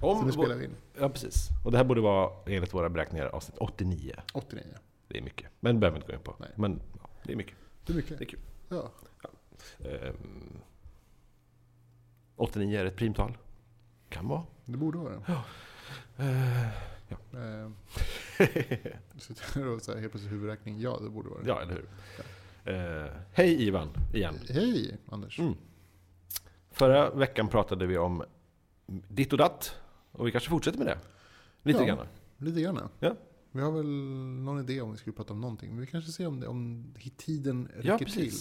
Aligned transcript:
Om 0.00 0.24
vår- 0.24 0.30
spelar 0.32 0.54
vi 0.56 0.64
in. 0.64 0.70
Ja, 1.00 1.08
precis. 1.08 1.48
Och 1.64 1.70
det 1.72 1.76
här 1.78 1.84
borde 1.84 2.00
vara, 2.00 2.30
enligt 2.46 2.74
våra 2.74 2.88
beräkningar, 2.88 3.26
avsnitt 3.26 3.58
89. 3.58 4.14
89. 4.32 4.64
Det 5.08 5.18
är 5.18 5.22
mycket. 5.22 5.46
Men 5.60 5.74
det 5.74 5.80
behöver 5.80 5.98
vi 5.98 6.02
inte 6.02 6.12
gå 6.12 6.18
in 6.18 6.24
på. 6.24 6.34
Nej. 6.38 6.50
Men 6.56 6.80
ja, 7.02 7.08
det 7.22 7.32
är 7.32 7.36
mycket. 7.36 7.54
Det 7.86 7.92
är 7.92 7.96
mycket. 7.96 8.18
Det 8.18 8.24
är 8.24 8.28
kul. 8.28 8.40
Ja. 8.68 8.90
Ehm, 9.78 10.58
89 12.36 12.78
är 12.80 12.84
ett 12.84 12.96
primtal. 12.96 13.36
Kan 14.08 14.28
vara. 14.28 14.42
Det 14.64 14.76
borde 14.78 14.98
vara 14.98 15.12
det. 15.12 15.32
Eh, 16.24 16.68
Eh, 17.32 17.70
sitter 19.18 19.54
här 19.60 19.66
och 19.68 19.82
så 19.82 19.92
här, 19.92 20.00
helt 20.00 20.12
plötsligt 20.12 20.32
huvudräkning. 20.32 20.80
Ja, 20.80 20.98
det 21.02 21.10
borde 21.10 21.28
vara 21.28 21.42
det. 21.42 21.48
ja, 21.48 21.60
eller 21.62 21.72
hur? 21.74 21.88
Eh, 23.04 23.10
hej 23.32 23.62
Ivan, 23.66 23.88
igen. 24.14 24.34
Hej 24.50 24.96
Anders. 25.08 25.38
Mm. 25.38 25.54
Förra 26.70 27.10
veckan 27.10 27.48
pratade 27.48 27.86
vi 27.86 27.98
om 27.98 28.24
ditt 28.86 29.32
och 29.32 29.38
datt. 29.38 29.76
Och 30.16 30.26
vi 30.26 30.32
kanske 30.32 30.50
fortsätter 30.50 30.78
med 30.78 30.86
det. 30.86 30.98
Lite 31.62 31.78
Ja. 31.78 31.84
grann. 31.84 32.06
Lite 32.38 32.60
grann. 32.60 32.88
Ja. 33.00 33.16
Vi 33.52 33.60
har 33.62 33.72
väl 33.72 33.86
någon 34.44 34.60
idé 34.60 34.80
om 34.80 34.92
vi 34.92 34.98
skulle 34.98 35.16
prata 35.16 35.32
om 35.32 35.40
någonting. 35.40 35.70
Men 35.70 35.80
vi 35.80 35.86
kanske 35.86 36.12
ser 36.12 36.26
om, 36.26 36.40
det, 36.40 36.46
om 36.46 36.94
tiden 37.16 37.68
räcker 37.74 37.88
Ja, 37.88 37.98
till. 37.98 38.32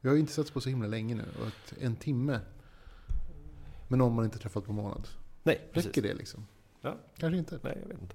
Vi 0.00 0.08
har 0.08 0.14
ju 0.14 0.20
inte 0.20 0.32
setts 0.32 0.50
på 0.50 0.60
så 0.60 0.68
himla 0.68 0.88
länge 0.88 1.14
nu. 1.14 1.24
Och 1.40 1.46
att 1.46 1.74
en 1.80 1.96
timme 1.96 2.40
med 3.88 3.98
någon 3.98 4.14
man 4.14 4.24
inte 4.24 4.38
träffat 4.38 4.64
på 4.64 4.72
månad. 4.72 5.08
Nej, 5.42 5.68
precis. 5.72 5.88
Räcker 5.88 6.02
det 6.02 6.14
liksom? 6.14 6.46
Ja. 6.80 6.96
Kanske 7.16 7.38
inte. 7.38 7.58
Nej, 7.62 7.78
jag 7.82 7.88
vet 7.88 8.00
inte. 8.02 8.14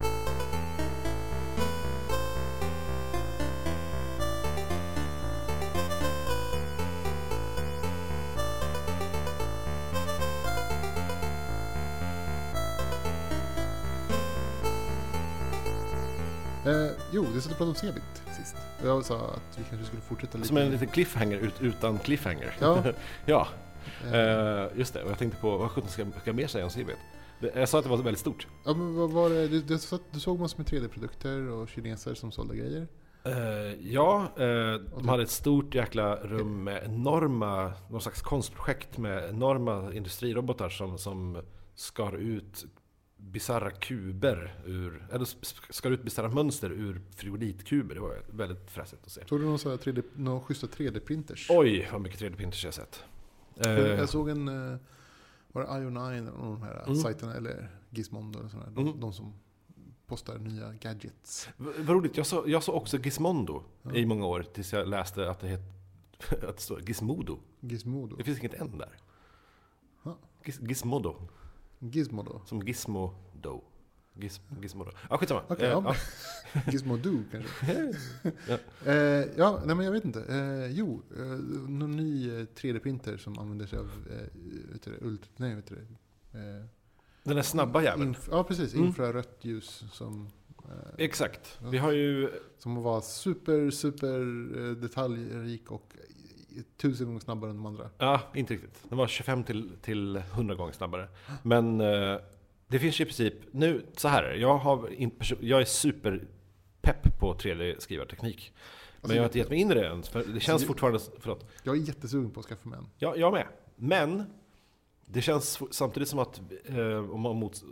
Jo, 17.16 17.26
vi 17.34 17.42
satt 17.42 17.52
och 17.52 17.58
pratade 17.58 17.70
om 17.70 17.76
Cebit 17.76 18.04
sist. 18.38 18.56
Och 18.82 18.88
Jag 18.88 19.06
sa 19.06 19.16
att 19.18 19.58
vi 19.60 19.64
kanske 19.70 19.88
skulle 19.88 20.02
fortsätta 20.02 20.38
lite. 20.38 20.48
Som 20.48 20.58
en 20.58 20.72
liten 20.72 20.88
cliffhanger 20.88 21.38
ut, 21.38 21.62
utan 21.62 22.00
cliffhanger. 22.00 22.56
Ja. 22.60 22.84
ja, 23.26 23.48
eh, 24.14 24.78
just 24.80 24.94
det. 24.94 25.04
Och 25.04 25.10
jag 25.12 25.18
tänkte 25.18 25.40
på, 25.42 25.58
vad 25.58 25.72
sjutton 25.72 25.90
ska, 25.92 26.06
ska 26.06 26.20
jag 26.24 26.36
mer 26.36 26.48
säga 26.48 26.66
om? 26.66 26.72
Det- 27.40 27.56
Jag 27.56 27.70
sa 27.70 27.78
att 27.78 27.84
det 27.84 27.90
var 27.90 27.98
väldigt 27.98 28.20
stort. 28.20 28.48
ja, 28.66 28.74
men 28.74 28.96
vad 28.96 29.12
var 29.12 29.30
det? 29.30 29.48
Du, 29.48 29.62
du, 29.62 29.78
du 30.12 30.20
såg 30.20 30.40
massor 30.40 30.58
med 30.58 30.68
3D-produkter 30.68 31.50
och 31.50 31.70
kineser 31.70 32.14
som 32.14 32.32
sålde 32.32 32.56
grejer. 32.56 32.88
Eh, 33.26 33.34
ja, 33.92 34.28
Och 34.36 34.40
de 34.40 34.80
det- 35.04 35.10
hade 35.10 35.24
ett 35.24 35.30
stort 35.30 35.76
jäkla 35.76 36.16
rum 36.16 36.64
med 36.64 36.84
enorma, 36.86 37.74
någon 37.90 38.02
slags 38.02 38.22
konstprojekt 38.22 38.98
med 38.98 39.30
enorma 39.30 39.94
industrirobotar 39.94 40.70
som, 40.70 40.98
som 40.98 41.42
skar 41.76 42.16
ut 42.16 42.66
bisarra 43.32 43.72
kuber 43.72 44.56
ur, 44.66 45.08
eller 45.12 45.26
skar 45.74 45.92
ut 45.92 46.04
bisarra 46.04 46.30
mönster 46.30 46.70
ur 46.72 47.02
frigolitkuber. 47.16 47.96
Det 47.96 48.02
var 48.02 48.22
väldigt 48.32 48.72
fräsigt 48.72 49.06
att 49.06 49.12
se. 49.12 49.22
Såg 49.28 49.40
du 49.40 49.46
någon, 49.46 49.60
så 49.60 49.70
här 49.70 49.78
3D, 49.78 50.04
någon 50.16 50.42
schyssta 50.42 50.68
3D-printers? 50.68 51.48
Oj, 51.50 51.90
vad 51.92 52.02
mycket 52.02 52.22
3D-printers 52.22 52.66
jag 52.66 52.74
sett. 52.74 53.04
Jag, 53.56 54.00
Eh, 54.00 54.06
såg 54.06 54.30
en, 54.30 54.48
eh, 54.48 54.78
var 55.52 55.62
det 55.62 55.68
IO9 55.68 56.12
eller 56.18 56.32
någon 56.32 56.42
av 56.48 56.52
de 56.60 56.62
här 56.62 56.84
Mm. 56.84 56.96
sajterna, 56.96 57.34
eller 57.36 57.70
Gizmondo 57.90 58.40
eller 58.40 58.50
sådär. 58.50 58.70
De, 58.76 58.88
Mm. 58.88 59.00
de 59.00 59.14
som 59.14 59.34
postar 60.08 60.38
nya 60.38 60.74
gadgets. 60.74 61.50
v- 61.58 61.70
vad 61.78 61.90
roligt, 61.90 62.18
jag 62.18 62.26
såg 62.26 62.50
jag 62.50 62.64
så 62.64 62.74
också 62.74 62.98
Gizmondo 62.98 63.64
Ja. 63.84 63.94
i 63.96 64.06
många 64.06 64.26
år 64.26 64.44
tills 64.54 64.74
jag 64.74 64.88
läste 64.88 65.30
att 65.30 65.40
det, 65.40 65.48
het, 65.48 65.62
att 66.44 66.56
det 66.58 66.62
står 66.62 66.82
Gizmodo. 66.82 67.40
Gizmodo. 67.60 68.16
Det 68.16 68.24
finns 68.24 68.40
inget 68.40 68.54
N 68.54 68.78
där. 68.78 68.98
Giz, 70.46 70.60
gizmodo. 70.62 71.16
Gizmodo. 71.80 72.42
Som 72.46 72.60
Gizmodo. 72.62 73.62
Giz, 74.18 74.42
gizmodo. 74.62 74.92
Ja, 75.10 75.18
skitsamma. 75.18 75.42
Okej, 75.48 75.66
Eh, 75.66 75.72
ja. 75.72 75.96
Gizmodo 76.72 77.24
kanske. 77.32 77.94
Ja. 78.50 78.58
Eh, 78.92 79.26
ja, 79.38 79.62
nej 79.66 79.76
men 79.76 79.86
jag 79.86 79.92
vet 79.92 80.06
inte. 80.06 80.24
Eh, 80.24 80.72
jo, 80.72 81.02
eh, 81.18 81.26
någon 81.70 81.92
ny 81.92 82.30
eh, 82.30 82.46
3D-printer 82.56 83.18
som 83.18 83.40
använder 83.40 83.66
sig 83.68 83.80
av 83.80 83.86
eh, 83.86 84.18
vet 84.72 84.84
du 84.84 84.92
det, 84.92 84.98
ult, 85.06 85.30
nej, 85.38 85.56
vet 85.56 85.68
du 85.68 85.76
det, 85.76 86.40
eh, 86.40 86.66
Den 87.24 87.36
där 87.36 87.44
snabba 87.44 87.84
jäveln. 87.84 88.16
ja, 88.32 88.44
precis. 88.44 88.74
Mm. 88.74 88.86
Infrarött 88.86 89.38
ljus 89.42 89.84
som, 89.92 90.28
eh, 90.66 90.72
Exakt. 90.98 91.60
Vi 91.72 91.78
har 91.78 91.92
ju... 91.92 92.30
som 92.58 92.76
var 92.84 93.02
super, 93.02 93.72
super 93.72 94.20
eh, 94.58 94.72
detaljrik 94.76 95.72
och 95.72 95.96
eh, 95.98 96.15
tusen 96.78 97.08
gånger 97.08 97.20
snabbare 97.20 97.50
än 97.52 97.56
de 97.56 97.66
andra. 97.66 97.90
Ja, 97.98 98.22
inte 98.34 98.54
riktigt. 98.54 98.84
Den 98.90 98.98
var 98.98 99.08
25 99.08 99.44
till, 99.44 99.72
till 99.82 100.16
100 100.16 100.56
gånger 100.56 100.74
snabbare. 100.74 101.08
Men 101.44 101.82
eh, 101.82 102.18
det 102.68 102.80
finns 102.80 103.00
ju 103.00 103.04
i 103.04 103.06
princip... 103.06 103.34
Nu, 103.52 103.86
så 103.98 104.08
här. 104.08 104.34
Jag, 104.34 104.58
har 104.58 104.90
jag 105.40 105.62
är 105.62 105.66
superpepp 105.66 107.20
på 107.20 107.34
3D-skrivarteknik. 107.34 108.54
Men 108.54 109.02
Alltså, 109.02 109.16
jag 109.16 109.22
har 109.22 109.26
inte 109.26 109.38
gett 109.38 109.50
mig 109.50 109.60
in 109.60 109.72
i 109.72 109.74
det 109.74 109.88
än. 109.88 110.04
För 110.04 110.24
det 110.34 110.40
känns 110.40 110.62
det- 110.62 110.68
fortfarande... 110.68 111.00
Förlåt. 111.20 111.46
Jag 111.64 111.78
är 111.78 111.80
jättesugen 111.82 112.32
på 112.32 112.40
att 112.40 112.46
skaffa 112.46 112.70
mig 112.70 112.80
en. 112.80 112.88
Ja, 112.98 113.16
jag 113.16 113.34
med. 113.34 113.48
Men 113.76 114.24
det 115.06 115.22
känns 115.22 115.60
samtidigt 115.72 116.10
som 116.10 116.20
att 116.20 116.42
eh, 116.66 117.12
om 117.12 117.22
man 117.22 117.36
mot, 117.36 117.64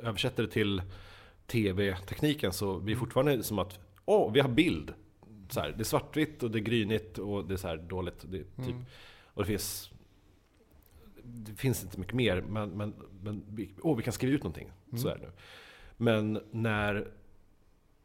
eh, 0.00 0.08
översätter 0.08 0.42
det 0.42 0.48
till 0.48 0.82
tv-tekniken 1.46 2.52
så 2.52 2.78
blir 2.78 2.94
det 2.94 2.98
fortfarande 3.00 3.42
som 3.42 3.58
att 3.58 3.78
åh, 4.04 4.32
vi 4.32 4.40
har 4.40 4.48
bild. 4.48 4.94
Så 5.48 5.60
här, 5.60 5.70
det 5.70 5.82
är 5.82 5.84
svartvitt 5.84 6.42
och 6.42 6.50
det 6.50 6.58
är 6.58 6.62
grynigt 6.62 7.18
och 7.18 7.44
det 7.48 7.54
är 7.54 7.58
så 7.58 7.68
här 7.68 7.76
dåligt. 7.76 8.24
Det, 8.28 8.38
typ, 8.38 8.58
Mm. 8.58 8.84
Och 9.24 9.42
det 9.42 9.46
finns 9.46 9.90
det 11.22 11.54
finns 11.54 11.82
inte 11.84 11.98
mycket 12.00 12.14
mer, 12.14 12.42
men, 12.48 12.70
men, 12.70 12.94
men 13.22 13.44
vi, 13.48 13.70
åh, 13.82 13.96
vi 13.96 14.02
kan 14.02 14.12
skriva 14.12 14.34
ut 14.34 14.42
någonting. 14.42 14.70
Så 14.90 15.08
Mm. 15.08 15.08
är 15.08 15.14
det 15.18 15.26
nu. 15.26 15.32
Men 15.96 16.40
när 16.50 17.12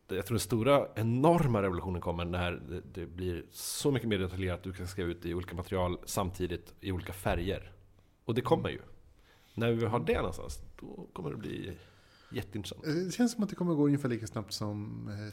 jag 0.08 0.26
tror 0.26 0.36
den 0.36 0.40
stora, 0.40 0.88
enorma 0.96 1.62
revolutionen 1.62 2.02
kommer 2.02 2.26
när 2.26 2.52
det, 2.52 2.82
det 2.94 3.06
blir 3.06 3.46
så 3.52 3.92
mycket 3.92 4.10
mer 4.10 4.18
detaljerat 4.20 4.58
att 4.58 4.64
du 4.64 4.74
kan 4.74 4.88
skriva 4.88 5.10
ut 5.10 5.26
i 5.26 5.34
olika 5.34 5.56
material 5.56 5.98
samtidigt 6.06 6.74
i 6.80 6.92
olika 6.92 7.14
färger. 7.14 7.72
Och 8.26 8.34
det 8.36 8.42
kommer 8.42 8.70
ju. 8.70 8.80
När 9.54 9.72
vi 9.72 9.86
har 9.86 10.00
det 10.00 10.18
någonstans, 10.18 10.60
då 10.80 11.08
kommer 11.14 11.30
det 11.32 11.38
bli 11.38 11.78
jätteintressant. 12.32 12.88
Eh, 12.88 12.94
Det 12.94 13.12
känns 13.12 13.32
som 13.32 13.44
att 13.44 13.50
det 13.50 13.56
kommer 13.56 13.74
gå 13.74 13.86
ungefär 13.86 14.10
lika 14.10 14.28
snabbt 14.28 14.54
som 14.54 15.08
eh, 15.08 15.32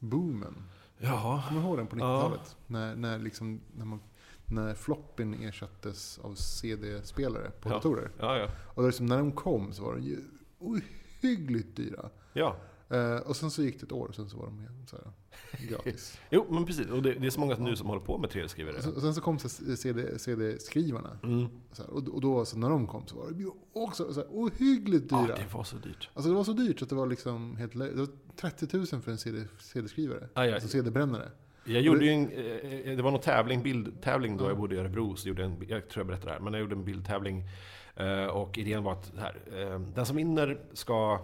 CD-boomen. 0.00 0.54
Ja, 0.98 1.44
Kommer 1.48 1.60
du 1.60 1.66
ihåg 1.66 1.76
den 1.78 1.86
på 1.86 1.98
Ja. 1.98 2.02
90-talet? 2.02 2.56
När, 2.66 2.96
när, 2.96 3.18
liksom, 3.18 3.60
när, 3.76 3.84
man, 3.84 4.00
när 4.46 4.74
floppyn 4.74 5.34
ersattes 5.34 6.18
av 6.18 6.34
CD-spelare 6.34 7.50
på 7.60 7.68
Ja. 7.68 7.74
datorer. 7.74 8.10
ja, 8.18 8.36
ja. 8.38 8.48
Och 8.74 8.84
liksom, 8.84 9.06
när 9.06 9.18
de 9.18 9.32
kom 9.32 9.72
så 9.72 9.82
var 9.84 9.94
de 9.94 10.02
ju 10.02 10.18
ohyggligt 10.58 11.76
dyra. 11.76 12.10
ja. 12.32 12.56
Eh, 12.90 13.16
och 13.16 13.36
sen 13.36 13.50
så 13.50 13.62
gick 13.62 13.80
det 13.80 13.86
ett 13.86 13.92
år 13.92 14.08
och 14.08 14.14
sen 14.14 14.28
så 14.30 14.36
var 14.36 14.46
de 14.46 14.66
så 14.86 14.96
här, 14.96 15.12
gratis. 15.68 16.18
Jo, 16.30 16.46
men 16.50 16.64
precis. 16.66 16.86
Och 16.86 17.02
det, 17.02 17.14
det 17.14 17.26
är 17.26 17.30
så 17.30 17.40
många 17.40 17.56
nu 17.56 17.76
som 17.76 17.86
håller 17.88 18.02
på 18.02 18.18
med 18.18 18.30
3D-skrivare. 18.30 18.76
och, 18.76 18.82
sen, 18.82 18.94
och 18.94 19.00
sen 19.02 19.14
så 19.14 19.20
kom 19.20 19.38
så 19.38 19.48
CD, 19.76 20.18
CD-skrivarna. 20.18 21.18
Mm. 21.22 21.46
Så 21.72 21.82
och, 21.84 22.08
och 22.08 22.20
då 22.20 22.44
så 22.44 22.58
när 22.58 22.70
de 22.70 22.86
kom 22.86 23.06
så 23.06 23.16
var 23.16 23.30
de 23.30 23.40
ju 23.40 23.50
också 23.72 24.12
så 24.12 24.20
här, 24.20 24.28
ohyggligt 24.30 25.06
Ja, 25.10 25.22
dyra. 25.22 25.36
det 25.36 25.54
var 25.54 25.64
så 25.64 25.76
dyrt. 25.76 26.10
Alltså 26.14 26.30
det 26.30 26.36
var 26.36 26.44
så 26.44 26.52
dyrt 26.52 26.82
att 26.82 26.88
det 26.88 26.94
var 26.94 27.06
liksom 27.06 27.56
helt 27.56 27.72
Det 27.72 27.92
var 27.94 28.08
30 28.36 28.76
000 28.76 28.86
för 28.86 29.10
en 29.10 29.18
CD, 29.18 29.44
CD-skrivare. 29.60 30.28
Aj, 30.34 30.48
aj. 30.48 30.54
Alltså 30.54 30.68
CD-brännare. 30.68 31.28
Jag 31.64 31.82
gjorde 31.82 32.04
ju 32.04 32.10
en, 32.10 32.30
eh, 32.30 32.96
det 32.96 33.02
var 33.02 33.10
någon 33.10 33.20
tävling, 33.20 33.62
bildtävling 33.62 34.36
då 34.36 34.44
Ja. 34.44 34.48
jag 34.48 34.58
bodde 34.58 34.74
i 34.74 34.78
Örebro. 34.78 35.16
Så 35.16 35.28
gjorde 35.28 35.42
jag, 35.42 35.50
en, 35.50 35.68
jag 35.68 35.88
tror 35.88 36.00
jag 36.00 36.06
berättade 36.06 36.26
det 36.30 36.32
här, 36.32 36.40
men 36.40 36.52
jag 36.52 36.60
gjorde 36.60 36.74
en 36.74 36.84
bildtävling. 36.84 37.44
eh, 37.96 38.24
Och 38.26 38.58
idén 38.58 38.82
var 38.84 38.92
att 38.92 39.06
så 39.06 39.20
här, 39.20 39.36
eh, 39.72 39.80
den 39.80 40.06
som 40.06 40.16
vinner 40.16 40.60
ska... 40.72 41.20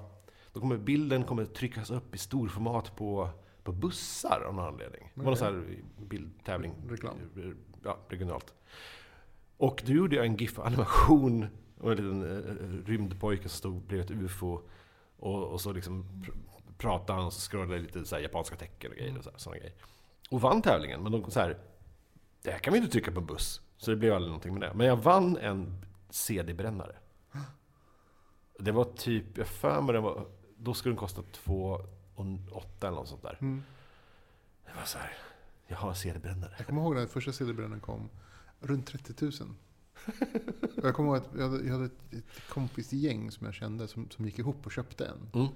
Då 0.52 0.60
kommer 0.60 0.76
bilden 0.76 1.24
kommer 1.24 1.44
tryckas 1.44 1.90
upp 1.90 2.14
i 2.14 2.18
storformat 2.18 2.96
på, 2.96 3.28
på 3.64 3.72
bussar 3.72 4.40
av 4.48 4.54
någon 4.54 4.66
anledning. 4.66 5.12
Det 5.14 5.20
var 5.20 5.26
någon 5.26 5.36
sån 5.36 5.46
här 5.46 5.78
bildtävling. 5.98 6.74
Reklam. 6.88 7.16
Ja, 7.84 7.98
regionalt. 8.08 8.54
Och 9.56 9.82
då 9.86 9.92
gjorde 9.92 10.16
jag 10.16 10.26
en 10.26 10.36
GIF-animation 10.36 11.46
och 11.80 11.92
en 11.92 11.96
liten 11.96 12.22
eh, 12.22 12.86
rymdpojke 12.86 13.48
som 13.48 13.58
stod 13.58 13.82
bredvid 13.82 14.10
ett 14.10 14.22
UFO. 14.22 14.60
Och, 15.16 15.44
och 15.44 15.60
så 15.60 15.72
liksom 15.72 16.04
pr- 16.04 16.34
pratade 16.78 17.18
han 17.18 17.26
och 17.26 17.32
så 17.32 17.50
scrollade 17.50 17.78
lite 17.78 18.04
så 18.04 18.14
här 18.14 18.22
japanska 18.22 18.56
tecken 18.56 18.90
och 18.90 18.96
grejer. 18.96 19.18
Och 19.18 19.24
så 19.24 19.30
här, 19.30 19.38
såna 19.38 19.56
grejer. 19.56 19.74
Och 20.30 20.40
vann 20.40 20.62
tävlingen. 20.62 21.02
Men 21.02 21.12
de 21.12 21.30
så 21.30 21.40
här, 21.40 21.58
det 22.42 22.50
här 22.50 22.58
kan 22.58 22.72
vi 22.72 22.78
inte 22.78 22.92
trycka 22.92 23.12
på 23.12 23.20
en 23.20 23.26
buss. 23.26 23.60
Så 23.76 23.90
det 23.90 23.96
blev 23.96 24.14
aldrig 24.14 24.28
någonting 24.28 24.52
med 24.54 24.62
det. 24.62 24.74
Men 24.74 24.86
jag 24.86 24.96
vann 24.96 25.36
en 25.36 25.84
CD-brännare. 26.10 26.96
Det 28.58 28.72
var 28.72 28.84
typ, 28.84 29.38
jag 29.38 29.46
för 29.46 29.80
mig 29.80 29.92
den 29.92 30.02
var, 30.02 30.26
då 30.56 30.74
skulle 30.74 30.92
den 30.92 30.98
kosta 30.98 31.22
2 31.32 31.80
och 32.14 32.26
8 32.52 32.88
eller 32.88 32.96
något 32.96 33.08
sånt 33.08 33.22
där. 33.22 33.38
Mm. 33.40 33.62
Det 34.66 34.72
var 34.76 34.84
så 34.84 34.98
här, 34.98 35.12
jag 35.66 35.76
har 35.76 35.88
en 35.88 35.94
CD-brännare. 35.96 36.54
Jag 36.56 36.66
kommer 36.66 36.82
ihåg 36.82 36.94
när 36.94 37.06
första 37.06 37.32
CD-brännaren 37.32 37.80
kom. 37.80 38.08
Runt 38.60 38.86
30 38.86 39.24
000. 39.24 39.32
Och 40.76 40.84
jag 40.84 40.94
kommer 40.94 41.08
ihåg 41.08 41.16
att 41.16 41.28
jag 41.38 41.48
hade, 41.48 41.64
jag 41.66 41.72
hade 41.72 41.84
ett, 41.84 42.12
ett 42.12 42.48
kompisgäng 42.48 43.30
som 43.30 43.44
jag 43.46 43.54
kände 43.54 43.88
som, 43.88 44.10
som 44.10 44.24
gick 44.24 44.38
ihop 44.38 44.66
och 44.66 44.72
köpte 44.72 45.06
en. 45.06 45.30
Mm. 45.40 45.46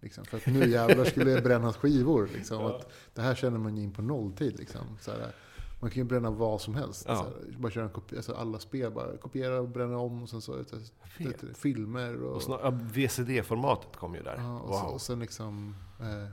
Liksom, 0.00 0.24
för 0.24 0.36
att 0.36 0.46
nu 0.46 0.68
jävlar 0.70 1.04
skulle 1.04 1.30
det 1.34 1.42
brännas 1.42 1.76
skivor. 1.76 2.28
Liksom, 2.34 2.62
Ja. 2.62 2.76
att 2.76 2.92
det 3.14 3.22
här 3.22 3.34
känner 3.34 3.58
man 3.58 3.76
ju 3.76 3.82
in 3.82 3.92
på 3.92 4.02
nolltid. 4.02 4.58
Liksom, 4.58 4.98
så 5.00 5.10
här. 5.10 5.32
Man 5.80 5.90
kan 5.90 6.02
ju 6.02 6.04
bränna 6.04 6.30
vad 6.30 6.60
som 6.60 6.74
helst. 6.74 7.04
Ja. 7.08 7.16
Så 7.16 7.22
här, 7.22 7.58
bara 7.58 7.72
köra 7.72 7.84
en 7.84 7.90
kopi, 7.90 8.16
alltså 8.16 8.34
alla 8.34 8.58
spel, 8.58 8.92
bara 8.92 9.16
kopiera 9.16 9.60
och 9.60 9.68
bränna 9.68 9.98
om 9.98 10.22
och 10.22 10.28
sen 10.28 10.40
så, 10.40 10.64
så, 10.64 10.78
så 10.78 10.84
så 11.40 11.54
filmer 11.54 12.22
och, 12.22 12.34
Och 12.36 12.42
snar, 12.42 12.60
ja, 12.62 12.70
VCD-formatet 12.70 13.96
kom 13.96 14.14
ju 14.14 14.22
där. 14.22 14.36
ja, 14.36 14.60
och, 14.60 14.74
så, 14.74 14.84
wow. 14.84 14.94
och 14.94 15.00
sen 15.00 15.18
liksom 15.18 15.74
eh, 16.00 16.30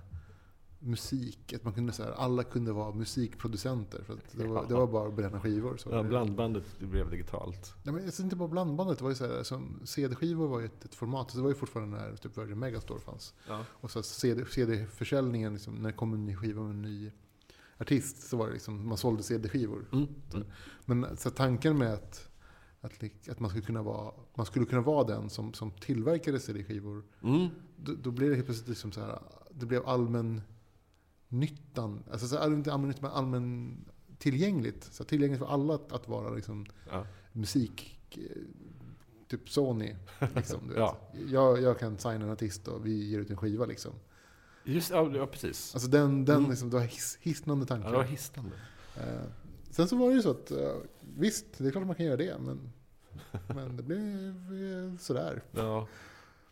musik. 0.84 1.54
Att 1.54 1.64
man 1.64 1.74
kunde, 1.74 1.94
så 1.94 2.04
här, 2.04 2.12
alla 2.12 2.44
kunde 2.44 2.72
vara 2.72 2.92
musikproducenter. 2.92 4.04
För 4.04 4.18
det, 4.32 4.48
var, 4.48 4.66
det 4.68 4.74
var 4.74 4.88
bara 4.88 5.08
att 5.08 5.14
bränna 5.14 5.40
skivor. 5.40 5.78
Så 5.78 5.90
Ja, 5.90 6.04
blandbandet 6.04 6.64
det 6.80 6.86
blev 6.86 7.10
digitalt. 7.10 7.76
Nej, 7.84 7.96
men 7.96 8.06
alltså, 8.06 8.24
inte 8.24 8.36
bara 8.36 8.48
blandbandet, 8.48 8.98
det 8.98 9.04
var 9.04 9.12
ju 9.12 9.16
så 9.16 9.28
här, 9.28 9.44
som 9.44 9.80
CD-skivor 9.84 10.48
var 10.48 10.60
ju 10.60 10.66
ett, 10.66 10.86
ett 10.86 10.96
format. 10.96 11.32
Så 11.32 11.38
det 11.38 11.44
var 11.44 11.50
ju 11.50 11.56
fortfarande 11.56 11.98
när 11.98 12.16
typ 12.16 12.38
Virgin 12.38 12.60
Megastore 12.60 13.00
fanns. 13.00 13.34
Ja. 13.48 13.60
Och 13.70 13.92
så 13.92 14.04
CD, 14.04 14.46
CD-försäljningen, 14.46 15.54
liksom, 15.54 15.76
när 15.76 15.90
det 15.90 15.98
kom 15.98 16.14
en 16.14 16.26
ny 16.26 16.36
skiva 16.36 16.62
med 16.62 16.72
en 16.72 16.82
ny 16.82 17.12
artist, 17.84 18.28
så 18.30 18.38
var 18.38 18.48
det 18.48 18.54
liksom, 18.54 18.88
man 18.88 18.98
sålde 18.98 19.24
CD-skivor. 19.24 19.86
Mm. 19.92 20.08
Mm. 20.34 20.48
Men 20.86 21.18
så 21.18 21.30
tanken 21.30 21.78
med 21.78 21.94
att, 21.94 22.30
att, 22.82 23.04
att 23.30 23.40
man, 23.40 23.50
skulle 23.50 23.66
kunna 23.66 23.84
vara, 23.84 24.14
man 24.36 24.46
skulle 24.46 24.66
kunna 24.66 24.82
vara 24.82 25.04
den 25.04 25.30
som, 25.30 25.54
som 25.54 25.72
tillverkade 25.72 26.40
CD-skivor, 26.40 27.04
Mm. 27.24 27.48
då, 27.78 27.94
då 27.94 28.12
blev 28.12 28.30
det 28.30 28.36
helt 28.36 28.46
plötsligt 28.48 28.70
liksom 28.70 28.92
så 28.92 29.02
här, 29.02 29.20
det 29.52 29.66
blev 29.66 29.86
allmän 29.88 30.42
nyttan, 31.28 32.04
alltså 32.12 32.28
så 32.28 32.38
här, 32.38 32.48
inte 32.54 32.74
allmän 32.74 32.88
nyttan, 32.88 33.02
men 33.04 33.12
allmän 33.12 33.78
tillgängligt. 34.18 34.84
Så 34.84 35.04
här, 35.04 35.08
tillgängligt 35.08 35.40
för 35.40 35.48
alla 35.48 35.76
att, 35.76 35.92
att 35.92 36.08
vara 36.08 36.30
liksom 36.30 36.66
Ja. 36.92 37.06
musik, 37.32 38.00
typ 39.28 39.50
Sony. 39.50 39.96
Liksom. 40.36 40.60
Ja. 40.76 40.98
jag, 41.28 41.62
jag 41.62 41.80
kan 41.80 41.98
signa 41.98 42.26
en 42.26 42.30
artist 42.32 42.68
och 42.68 42.86
vi 42.86 43.10
ger 43.10 43.20
ut 43.20 43.30
en 43.30 43.38
skiva 43.38 43.66
liksom. 43.66 43.92
Just 44.64 44.92
ja, 44.92 45.12
ja, 45.16 45.26
precis. 45.28 45.76
Alltså 45.76 45.90
den, 45.90 46.26
den 46.26 46.38
Mm. 46.38 46.50
liksom, 46.50 46.70
det 46.70 46.76
var 46.78 46.88
hisnande 47.24 47.64
Ja, 47.64 47.68
tankar. 47.68 47.92
det 47.92 47.98
var 47.98 48.04
hisnande. 48.04 48.56
Eh, 48.98 49.22
sen 49.70 49.88
så 49.88 49.96
var 49.98 50.08
det 50.10 50.16
ju 50.16 50.22
så 50.22 50.32
att, 50.32 50.52
eh, 50.52 50.76
visst, 51.18 51.46
det 51.58 51.68
är 51.68 51.72
klart 51.72 51.86
man 51.88 51.96
kan 51.96 52.06
göra 52.06 52.18
det, 52.18 52.38
men, 52.40 52.72
men 53.48 53.78
det 53.78 53.84
blev 53.84 54.00
eh, 54.92 54.98
sådär. 55.00 55.42
Ja. 55.52 55.88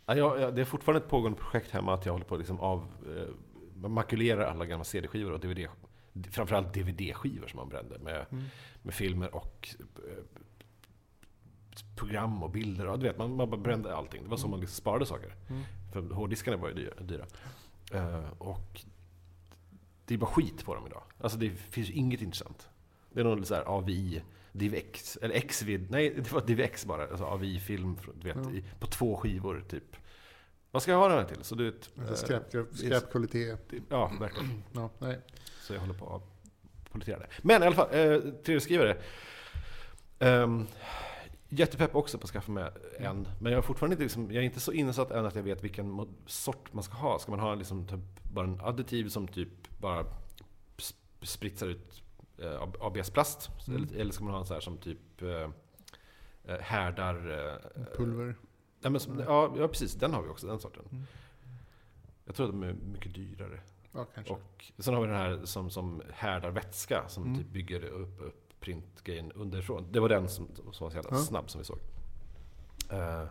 Ja, 0.06 0.52
det 0.52 0.62
är 0.62 0.66
fortfarande 0.66 1.06
ett 1.06 1.10
pågående 1.12 1.38
projekt 1.40 1.72
hemma 1.72 1.94
att 1.94 2.06
jag 2.06 2.14
håller 2.14 2.26
på 2.26 2.36
att 2.36 2.40
liksom 2.40 2.60
av, 2.60 2.84
eh, 3.16 3.90
makulerar 3.90 4.46
alla 4.46 4.66
gamla 4.66 4.84
CD-skivor 4.84 5.32
och 5.32 5.40
DVD, 5.40 5.68
framförallt 6.32 6.74
DVD-skivor 6.74 7.48
som 7.48 7.58
man 7.58 7.70
brände 7.70 8.00
med, 8.00 8.26
Mm. 8.32 8.44
med 8.82 8.94
filmer 8.94 9.36
och 9.36 9.70
eh, 10.10 10.24
program 11.96 12.44
och 12.44 12.50
bilder. 12.52 12.88
Och, 12.88 13.00
du 13.00 13.08
vet, 13.08 13.18
man, 13.18 13.36
man 13.36 13.64
brände 13.64 13.96
allting. 13.96 14.24
Det 14.24 14.30
var 14.30 14.38
så 14.38 14.48
man 14.48 14.60
liksom 14.60 14.76
sparade 14.76 15.06
saker. 15.06 15.36
Mm. 15.50 15.62
För 15.94 16.02
hårddiskarna 16.02 16.58
var 16.58 16.70
ju 16.70 16.74
dyra. 16.76 16.94
dyra. 17.02 17.26
Eh, 17.92 18.32
och 18.38 18.82
det 20.06 20.14
är 20.14 20.18
bara 20.18 20.32
skit 20.32 20.66
på 20.66 20.76
dem 20.76 20.88
idag. 20.88 21.04
Alltså 21.18 21.38
det 21.38 21.50
finns 21.50 21.90
ju 21.90 21.94
inget 21.94 22.22
intressant. 22.22 22.70
Det 23.12 23.20
är 23.20 23.24
någon 23.24 23.46
så 23.46 23.56
här 23.56 23.64
AVI, 23.64 24.22
DivX, 24.52 25.18
eller 25.22 25.40
XV, 25.40 25.88
nej 25.90 26.10
det 26.10 26.32
var 26.32 26.42
DivX 26.42 26.86
bara. 26.86 27.08
Alltså 27.08 27.26
AVI-film, 27.26 27.98
du 28.22 28.34
vet, 28.34 28.38
i, 28.54 28.64
på 28.80 28.88
två 28.88 29.18
skivor 29.18 29.64
typ. 29.70 29.96
Vad 30.72 30.82
ska 30.82 30.92
jag 30.92 31.00
ha 31.00 31.08
den 31.08 31.18
här 31.18 31.26
till? 31.26 31.44
Så 31.44 31.56
du 31.56 31.72
vet, 31.72 31.90
Alltså 32.00 32.26
skräp, 32.26 32.44
skräpkvalitet. 32.74 33.74
Ja, 33.90 34.12
verkligen. 34.20 34.64
Ja, 34.74 34.90
nej. 35.00 35.20
Så 35.62 35.74
jag 35.74 35.80
håller 35.80 35.94
på 35.94 36.16
att 36.16 36.24
pollettera 36.92 37.20
det. 37.20 37.28
Men 37.42 37.64
i 37.64 37.66
alla 37.66 37.76
fall, 37.76 37.88
eh, 37.92 38.18
3D-skrivare. 38.44 38.98
Um, 40.20 40.68
jättepepp 41.52 41.96
också 41.96 42.18
på 42.18 42.24
att 42.24 42.30
skaffa 42.30 42.52
mig 42.52 42.72
en. 42.98 43.28
Men 43.40 43.52
jag 43.52 43.58
är 43.58 43.62
fortfarande 43.62 43.94
inte, 43.94 44.04
liksom, 44.04 44.26
jag 44.32 44.36
är 44.36 44.42
inte 44.46 44.60
så 44.60 44.72
insatt 44.72 45.12
än 45.12 45.26
att 45.26 45.36
jag 45.36 45.44
vet 45.44 45.64
vilken 45.64 46.08
sort 46.26 46.74
man 46.74 46.84
ska 46.84 46.94
ha. 46.94 47.20
Ska 47.20 47.32
man 47.32 47.40
ha 47.40 47.56
liksom 47.56 47.88
typ 47.88 48.24
bara 48.34 48.46
en 48.46 48.62
additiv 48.62 49.10
som 49.10 49.28
typ 49.28 49.80
bara 49.80 50.04
sp- 50.78 50.96
spritsar 51.22 51.68
ut 51.68 52.04
eh, 52.38 52.62
ABS-plast? 52.80 53.50
Mm. 53.68 53.84
Eller, 53.84 53.98
eller 54.02 54.12
ska 54.12 54.24
man 54.24 54.34
ha 54.34 54.40
en 54.40 54.46
så 54.46 54.54
här 54.54 54.62
som 54.62 54.78
typ 54.78 55.22
eh, 55.22 55.50
eh, 56.46 56.60
härdar... 56.62 57.16
Eh, 57.76 57.84
Pulver. 57.98 58.36
Nej, 58.80 58.92
men 58.92 59.00
som, 59.02 59.20
ja, 59.20 59.54
ja, 59.58 59.68
precis. 59.68 59.94
Den 59.94 60.14
har 60.14 60.22
vi 60.24 60.30
också, 60.30 60.48
den 60.48 60.60
sorten. 60.60 60.84
Mm. 60.92 61.04
Jag 62.26 62.36
tror 62.36 62.46
att 62.46 62.52
de 62.52 62.64
är 62.64 62.74
mycket 62.74 63.14
dyrare. 63.16 63.60
Ja. 63.94 64.06
Och 64.30 64.72
sen 64.80 64.94
har 64.94 65.02
vi 65.02 65.08
den 65.08 65.16
här 65.18 65.46
som, 65.46 65.70
som 65.70 66.02
härdar 66.14 66.52
vätska, 66.52 67.08
som 67.08 67.24
Mm. 67.24 67.38
typ 67.38 67.48
bygger 67.48 67.84
upp, 67.84 68.22
upp 68.22 68.51
printgrejen 68.62 69.32
underifrån. 69.32 69.88
Det 69.92 70.00
var 70.00 70.10
den 70.10 70.30
som, 70.30 70.48
som 70.56 70.66
var 70.66 70.90
så 70.90 70.96
jävla 70.96 71.10
Ja. 71.12 71.18
snabb 71.18 71.50
som 71.50 71.60
vi 71.62 71.66
såg. 71.66 71.80
Uh, 72.92 73.26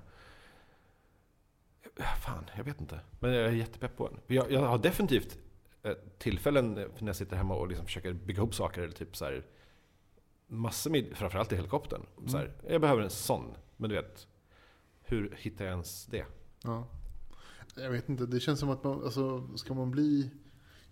fan, 2.21 2.45
jag 2.57 2.65
vet 2.65 2.81
inte. 2.81 3.01
Men 3.21 3.33
jag 3.33 3.45
är 3.45 3.53
jättepepp 3.53 3.97
på 3.97 4.09
den. 4.09 4.19
Jag, 4.27 4.53
jag 4.53 4.61
har 4.67 4.79
definitivt 4.79 5.39
eh, 5.83 5.93
tillfällen 6.19 6.73
när 6.75 7.07
jag 7.07 7.17
sitter 7.17 7.37
hemma 7.37 7.55
och 7.55 7.69
liksom 7.69 7.87
försöker 7.87 8.13
bygga 8.13 8.39
ihop 8.39 8.55
saker. 8.55 8.83
Eller 8.83 8.93
typ 8.95 9.17
så 9.17 9.25
här, 9.25 9.47
massor 10.47 10.91
med, 10.91 11.17
framförallt 11.17 11.53
i 11.53 11.57
helikoptern. 11.57 12.07
Så 12.27 12.37
här, 12.37 12.53
jag 12.69 12.81
behöver 12.81 13.03
en 13.03 13.11
sån. 13.11 13.55
Men 13.77 13.91
du 13.91 13.97
vet, 13.97 14.27
hur 15.03 15.37
hittar 15.39 15.65
jag 15.65 15.73
ens 15.73 16.07
det? 16.07 16.25
Ja. 16.65 16.87
Jag 17.77 17.91
vet 17.91 18.09
inte, 18.09 18.27
det 18.27 18.41
känns 18.41 18.61
som 18.61 18.71
att 18.71 18.85
man, 18.85 19.05
alltså, 19.05 19.57
ska 19.57 19.75
man 19.75 19.91
bli 19.91 20.31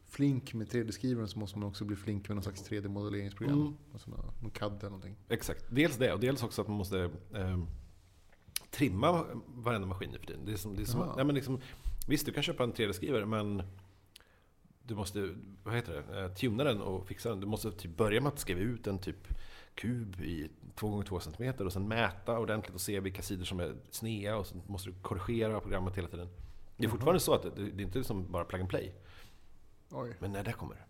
flink 0.08 0.54
med 0.54 0.68
3D-skrivaren 0.68 1.28
så 1.28 1.38
måste 1.38 1.58
man 1.58 1.68
också 1.68 1.84
bli 1.84 1.96
flink 1.96 2.28
med 2.28 2.36
någon 2.36 2.42
slags 2.42 2.70
3D-modelleringsprogram. 2.70 3.60
Mm. 3.60 3.76
Alltså 3.92 4.10
någon 4.10 4.50
CAD 4.50 4.78
eller 4.78 4.90
någonting. 4.90 5.16
Exakt. 5.28 5.64
Dels 5.70 5.96
det, 5.96 6.12
och 6.12 6.20
dels 6.20 6.42
också 6.42 6.62
att 6.62 6.68
man 6.68 6.76
måste 6.76 7.10
eh, 7.34 7.58
trimma 8.70 9.24
varenda 9.46 9.86
maskin 9.86 10.10
nu 10.10 10.18
för 10.18 10.26
tiden. 10.26 10.44
Det 10.46 10.52
är 10.52 10.56
som, 10.56 10.76
det 10.76 10.82
är 10.82 10.86
som, 10.86 11.12
nej, 11.16 11.24
men 11.24 11.34
liksom, 11.34 11.60
visst, 12.08 12.26
du 12.26 12.32
kan 12.32 12.42
köpa 12.42 12.64
en 12.64 12.72
3D-skrivare, 12.72 13.26
men 13.26 13.62
du 14.82 14.94
måste, 14.94 15.34
vad 15.64 15.74
heter 15.74 16.04
det, 16.08 16.22
eh, 16.22 16.32
tuna 16.32 16.64
den 16.64 16.80
och 16.80 17.06
fixa 17.06 17.28
den. 17.28 17.40
Du 17.40 17.46
måste 17.46 17.72
typ 17.72 17.96
börja 17.96 18.20
med 18.20 18.32
att 18.32 18.38
skriva 18.38 18.60
ut 18.60 18.86
en 18.86 18.98
typ 18.98 19.28
kub 19.74 20.20
i 20.20 20.50
2x2 20.76 21.18
cm 21.20 21.66
och 21.66 21.72
sen 21.72 21.88
mäta 21.88 22.38
ordentligt 22.38 22.74
och 22.74 22.80
se 22.80 23.00
vilka 23.00 23.22
sidor 23.22 23.44
som 23.44 23.60
är 23.60 23.74
sneda 23.90 24.36
och 24.36 24.46
så 24.46 24.56
måste 24.66 24.90
du 24.90 24.94
korrigera 25.02 25.60
programmet 25.60 25.96
hela 25.96 26.08
tiden. 26.08 26.28
Det 26.76 26.84
är 26.84 26.90
fortfarande 26.90 27.20
så 27.20 27.34
att 27.34 27.42
det, 27.42 27.50
det 27.56 27.82
är 27.82 27.86
inte 27.86 28.04
som 28.04 28.32
bara 28.32 28.44
plug 28.44 28.60
and 28.60 28.70
play. 28.70 28.94
Oj. 29.90 30.16
Men 30.18 30.32
när 30.32 30.44
det 30.44 30.52
kommer. 30.52 30.86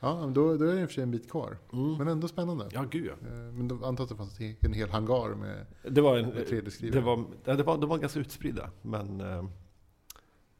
Ja, 0.00 0.30
då, 0.34 0.56
då 0.56 0.64
är 0.64 0.74
det 0.74 0.80
i 0.80 0.84
och 0.84 0.88
för 0.88 0.94
sig 0.94 1.02
en 1.02 1.10
bit 1.10 1.30
kvar. 1.30 1.58
Mm. 1.72 1.94
Men 1.98 2.08
ändå 2.08 2.28
spännande. 2.28 2.68
Ja, 2.72 2.82
gud 2.82 3.06
ja. 3.06 3.28
Eh, 3.28 3.34
Men 3.34 3.68
då 3.68 3.86
antar 3.86 4.04
att 4.04 4.10
det 4.10 4.16
fanns 4.16 4.40
en 4.60 4.72
hel 4.72 4.90
hangar 4.90 5.34
med, 5.34 5.66
Det 5.82 6.00
var 6.00 6.16
en... 6.18 6.28
med 6.28 6.46
3D-skrivare. 6.46 7.00
Det 7.00 7.04
var, 7.06 7.24
ja, 7.44 7.54
det 7.54 7.62
var, 7.62 7.78
de 7.78 7.90
var 7.90 7.98
ganska 7.98 8.20
utspridda. 8.20 8.70
Men... 8.82 9.20
Eh, 9.20 9.44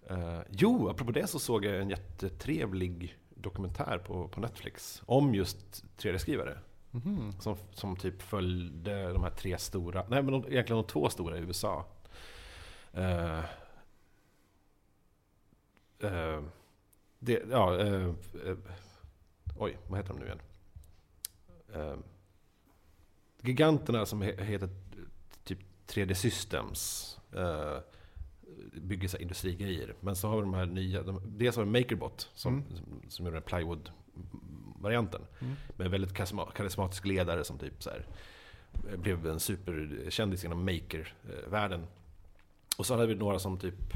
eh, 0.07 0.41
jo, 0.51 0.89
apropå 0.89 1.13
det 1.13 1.27
så 1.27 1.39
såg 1.39 1.65
jag 1.65 1.81
en 1.81 1.91
jättetrevlig 1.91 3.19
dokumentär 3.35 3.99
på, 3.99 4.29
på 4.29 4.41
Netflix 4.41 5.03
om 5.07 5.35
just 5.35 5.85
3D-skrivare. 5.99 6.59
Mhm. 6.91 7.33
Som, 7.41 7.57
som 7.73 7.97
typ 7.97 8.23
följde 8.23 9.13
de 9.13 9.23
här 9.23 9.31
tre 9.31 9.59
stora, 9.59 10.05
nej 10.09 10.23
men 10.23 10.33
de, 10.33 10.53
egentligen 10.53 10.83
de 10.83 10.87
två 10.87 11.09
stora 11.09 11.39
i 11.39 11.41
USA. 11.41 11.87
Eh, 12.93 13.39
eh, 16.01 16.43
det, 17.19 17.43
ja, 17.51 17.79
eh, 17.81 18.05
eh, 18.47 18.57
oj, 19.57 19.79
vad 19.89 19.99
heter 19.99 20.13
de 20.15 20.19
nu 20.21 20.27
igen? 20.27 20.41
Eh, 21.75 21.97
giganterna 23.43 24.07
som 24.07 24.23
he, 24.23 24.45
heter 24.45 24.69
typ 25.45 25.59
3D 25.87 26.15
Systems. 26.15 27.13
Eh, 27.33 27.79
bygger 28.73 29.09
så 29.09 29.17
här 29.17 29.23
industrigrejer. 29.23 29.95
Men 30.01 30.17
så 30.17 30.29
har 30.29 30.37
vi 30.37 30.41
de 30.43 30.55
här 30.55 30.67
nya, 30.67 31.03
de, 31.03 31.21
dels 31.39 31.57
har 31.57 31.65
vi 31.65 31.71
Makerbot 31.71 32.31
som, 32.35 32.53
Mm. 32.55 32.77
som, 32.77 33.03
som 33.09 33.27
gjorde 33.27 33.41
plywood-varianten. 33.41 35.23
Mm. 35.41 35.55
Med 35.77 35.91
väldigt 35.91 36.13
karisma- 36.15 36.53
karismatisk 36.53 37.07
ledare 37.07 37.45
som 37.45 37.59
typ 37.59 37.83
så 37.83 37.91
här, 37.91 38.07
eh, 38.93 38.97
blev 38.99 39.27
en 39.27 39.41
superkändis 39.41 40.45
inom 40.45 40.65
maker-världen. 40.65 41.87
Och 42.79 42.87
så 42.87 42.95
hade 42.95 43.07
vi 43.07 43.15
några 43.15 43.39
som 43.39 43.59
typ, 43.59 43.93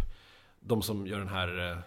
de 0.61 0.83
som 0.83 1.07
gör 1.07 1.19
den 1.19 1.29
här 1.29 1.71
eh, 1.73 1.79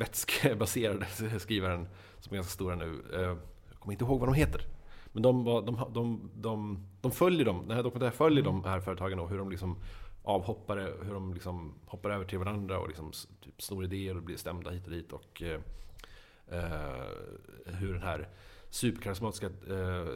vätskebaserade 0.00 1.06
skrivaren 1.38 1.88
som 2.20 2.32
är 2.32 2.36
ganska 2.36 2.52
stora 2.52 2.74
nu. 2.74 3.04
Eh, 3.14 3.20
jag 3.70 3.78
kommer 3.78 3.92
inte 3.92 4.04
ihåg 4.04 4.20
vad 4.20 4.28
de 4.28 4.34
heter. 4.34 4.62
Men 5.12 5.22
de, 5.22 5.44
de, 5.44 5.92
de, 5.92 6.30
de, 6.34 6.86
de 7.00 7.12
följer 7.12 7.44
dem, 7.44 7.66
den 7.66 7.76
här 7.76 7.82
dokumentären 7.82 8.12
följer 8.12 8.44
de 8.44 8.64
här 8.64 8.80
företagen 8.80 9.18
och 9.18 9.28
hur 9.30 9.38
de 9.38 9.50
liksom 9.50 9.76
avhoppare, 10.22 10.92
hur 11.02 11.14
de 11.14 11.34
liksom 11.34 11.74
hoppar 11.86 12.10
över 12.10 12.24
till 12.24 12.38
varandra 12.38 12.78
och 12.78 12.88
liksom 12.88 13.12
typ 13.40 13.62
snor 13.62 13.84
idéer 13.84 14.16
och 14.16 14.22
blir 14.22 14.36
stämda 14.36 14.70
hit 14.70 14.84
och 14.84 14.90
dit. 14.90 15.12
Och 15.12 15.42
eh, 15.42 15.60
eh, 16.46 17.04
hur 17.64 17.92
den 17.92 18.02
här 18.02 18.28
superkarismatiska 18.70 19.46
eh, 19.46 20.06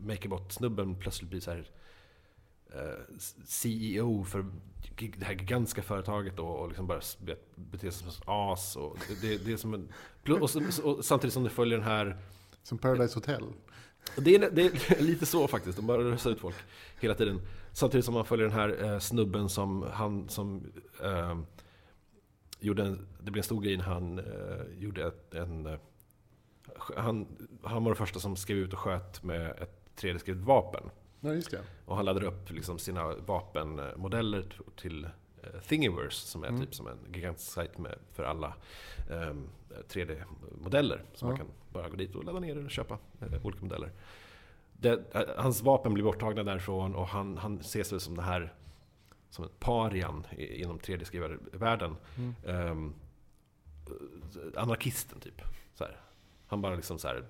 Makerbot-snubben 0.00 0.94
plötsligt 0.94 1.30
blir 1.30 1.40
så 1.40 1.50
här 1.50 1.70
CEO 3.44 4.24
för 4.24 4.46
det 4.96 5.24
här 5.24 5.32
gigantiska 5.32 5.82
företaget 5.82 6.36
då, 6.36 6.46
och 6.46 6.68
liksom 6.68 6.86
bara 6.86 7.00
beter 7.54 7.90
sig 7.90 7.92
som 7.92 8.08
ett 8.08 8.22
as. 8.26 8.76
Och 8.76 8.98
det, 9.20 9.44
det, 9.44 9.52
är 9.52 9.56
som 9.56 9.74
en, 9.74 9.88
och, 10.28 10.42
och 10.84 11.04
samtidigt 11.04 11.34
som 11.34 11.44
det 11.44 11.50
följer 11.50 11.78
den 11.78 11.86
här 11.86 12.16
Som 12.62 12.78
Paradise 12.78 13.14
Hotel. 13.14 13.44
Det 14.16 14.34
är, 14.34 14.50
det 14.50 14.62
är 14.62 15.02
lite 15.02 15.26
så 15.26 15.48
faktiskt, 15.48 15.76
de 15.76 15.86
bara 15.86 16.04
röstar 16.04 16.30
ut 16.30 16.40
folk 16.40 16.56
hela 17.00 17.14
tiden. 17.14 17.40
Samtidigt 17.72 18.04
som 18.04 18.14
man 18.14 18.24
följer 18.24 18.46
den 18.46 18.56
här 18.56 18.84
eh, 18.84 18.98
snubben 18.98 19.48
som 19.48 19.82
han 19.92 20.28
som 20.28 20.72
eh, 21.02 21.38
gjorde 22.60 22.82
en, 22.82 23.06
det 23.20 23.30
blev 23.30 23.40
en 23.40 23.44
stor 23.44 23.60
grej 23.60 23.76
när 23.76 23.84
han 23.84 24.18
eh, 24.18 24.78
gjorde 24.78 25.06
ett, 25.06 25.34
en, 25.34 25.66
eh, 25.66 25.78
han, 26.96 27.26
han 27.62 27.84
var 27.84 27.90
den 27.90 27.96
första 27.96 28.20
som 28.20 28.36
skrev 28.36 28.58
ut 28.58 28.72
och 28.72 28.78
sköt 28.78 29.22
med 29.22 29.50
ett 29.50 29.82
3D-skrivet 29.96 30.42
vapen. 30.42 30.90
Ja, 31.24 31.34
just 31.34 31.50
det. 31.50 31.60
Och 31.86 31.96
han 31.96 32.04
laddade 32.04 32.26
upp 32.26 32.50
liksom 32.50 32.78
sina 32.78 33.14
vapenmodeller 33.16 34.44
till 34.76 35.04
eh, 35.42 35.60
Thingiverse 35.68 36.26
som 36.26 36.44
är 36.44 36.48
Mm. 36.48 36.60
typ 36.60 36.74
som 36.74 36.86
en 36.86 36.98
gigantisk 37.14 37.52
sajt 37.52 37.78
med, 37.78 37.98
för 38.12 38.24
alla 38.24 38.54
ehm, 39.10 39.48
3D-modeller. 39.88 41.02
Så 41.14 41.24
Ja. 41.24 41.28
man 41.28 41.36
kan 41.36 41.46
bara 41.72 41.88
gå 41.88 41.96
dit 41.96 42.14
och 42.14 42.24
ladda 42.24 42.40
ner 42.40 42.64
och 42.64 42.70
köpa 42.70 42.98
eh, 43.20 43.46
olika 43.46 43.62
modeller. 43.62 43.90
Det, 44.72 45.14
eh, 45.14 45.22
hans 45.36 45.62
vapen 45.62 45.94
blir 45.94 46.04
borttagna 46.04 46.42
därifrån 46.42 46.94
och 46.94 47.06
han, 47.06 47.38
han 47.38 47.58
ses 47.60 47.92
väl 47.92 48.00
som 48.00 48.16
det 48.16 48.22
här 48.22 48.54
som 49.30 49.44
en 49.44 49.50
parian 49.58 50.26
i- 50.30 50.62
inom 50.62 50.78
3D-skrivarvärlden. 50.78 51.96
Mm. 52.18 52.34
Ehm, 52.46 52.94
anarkisten 54.56 55.20
typ. 55.20 55.42
Han 56.46 56.62
bara 56.62 56.74
liksom 56.76 56.98
så 56.98 57.08
här. 57.08 57.24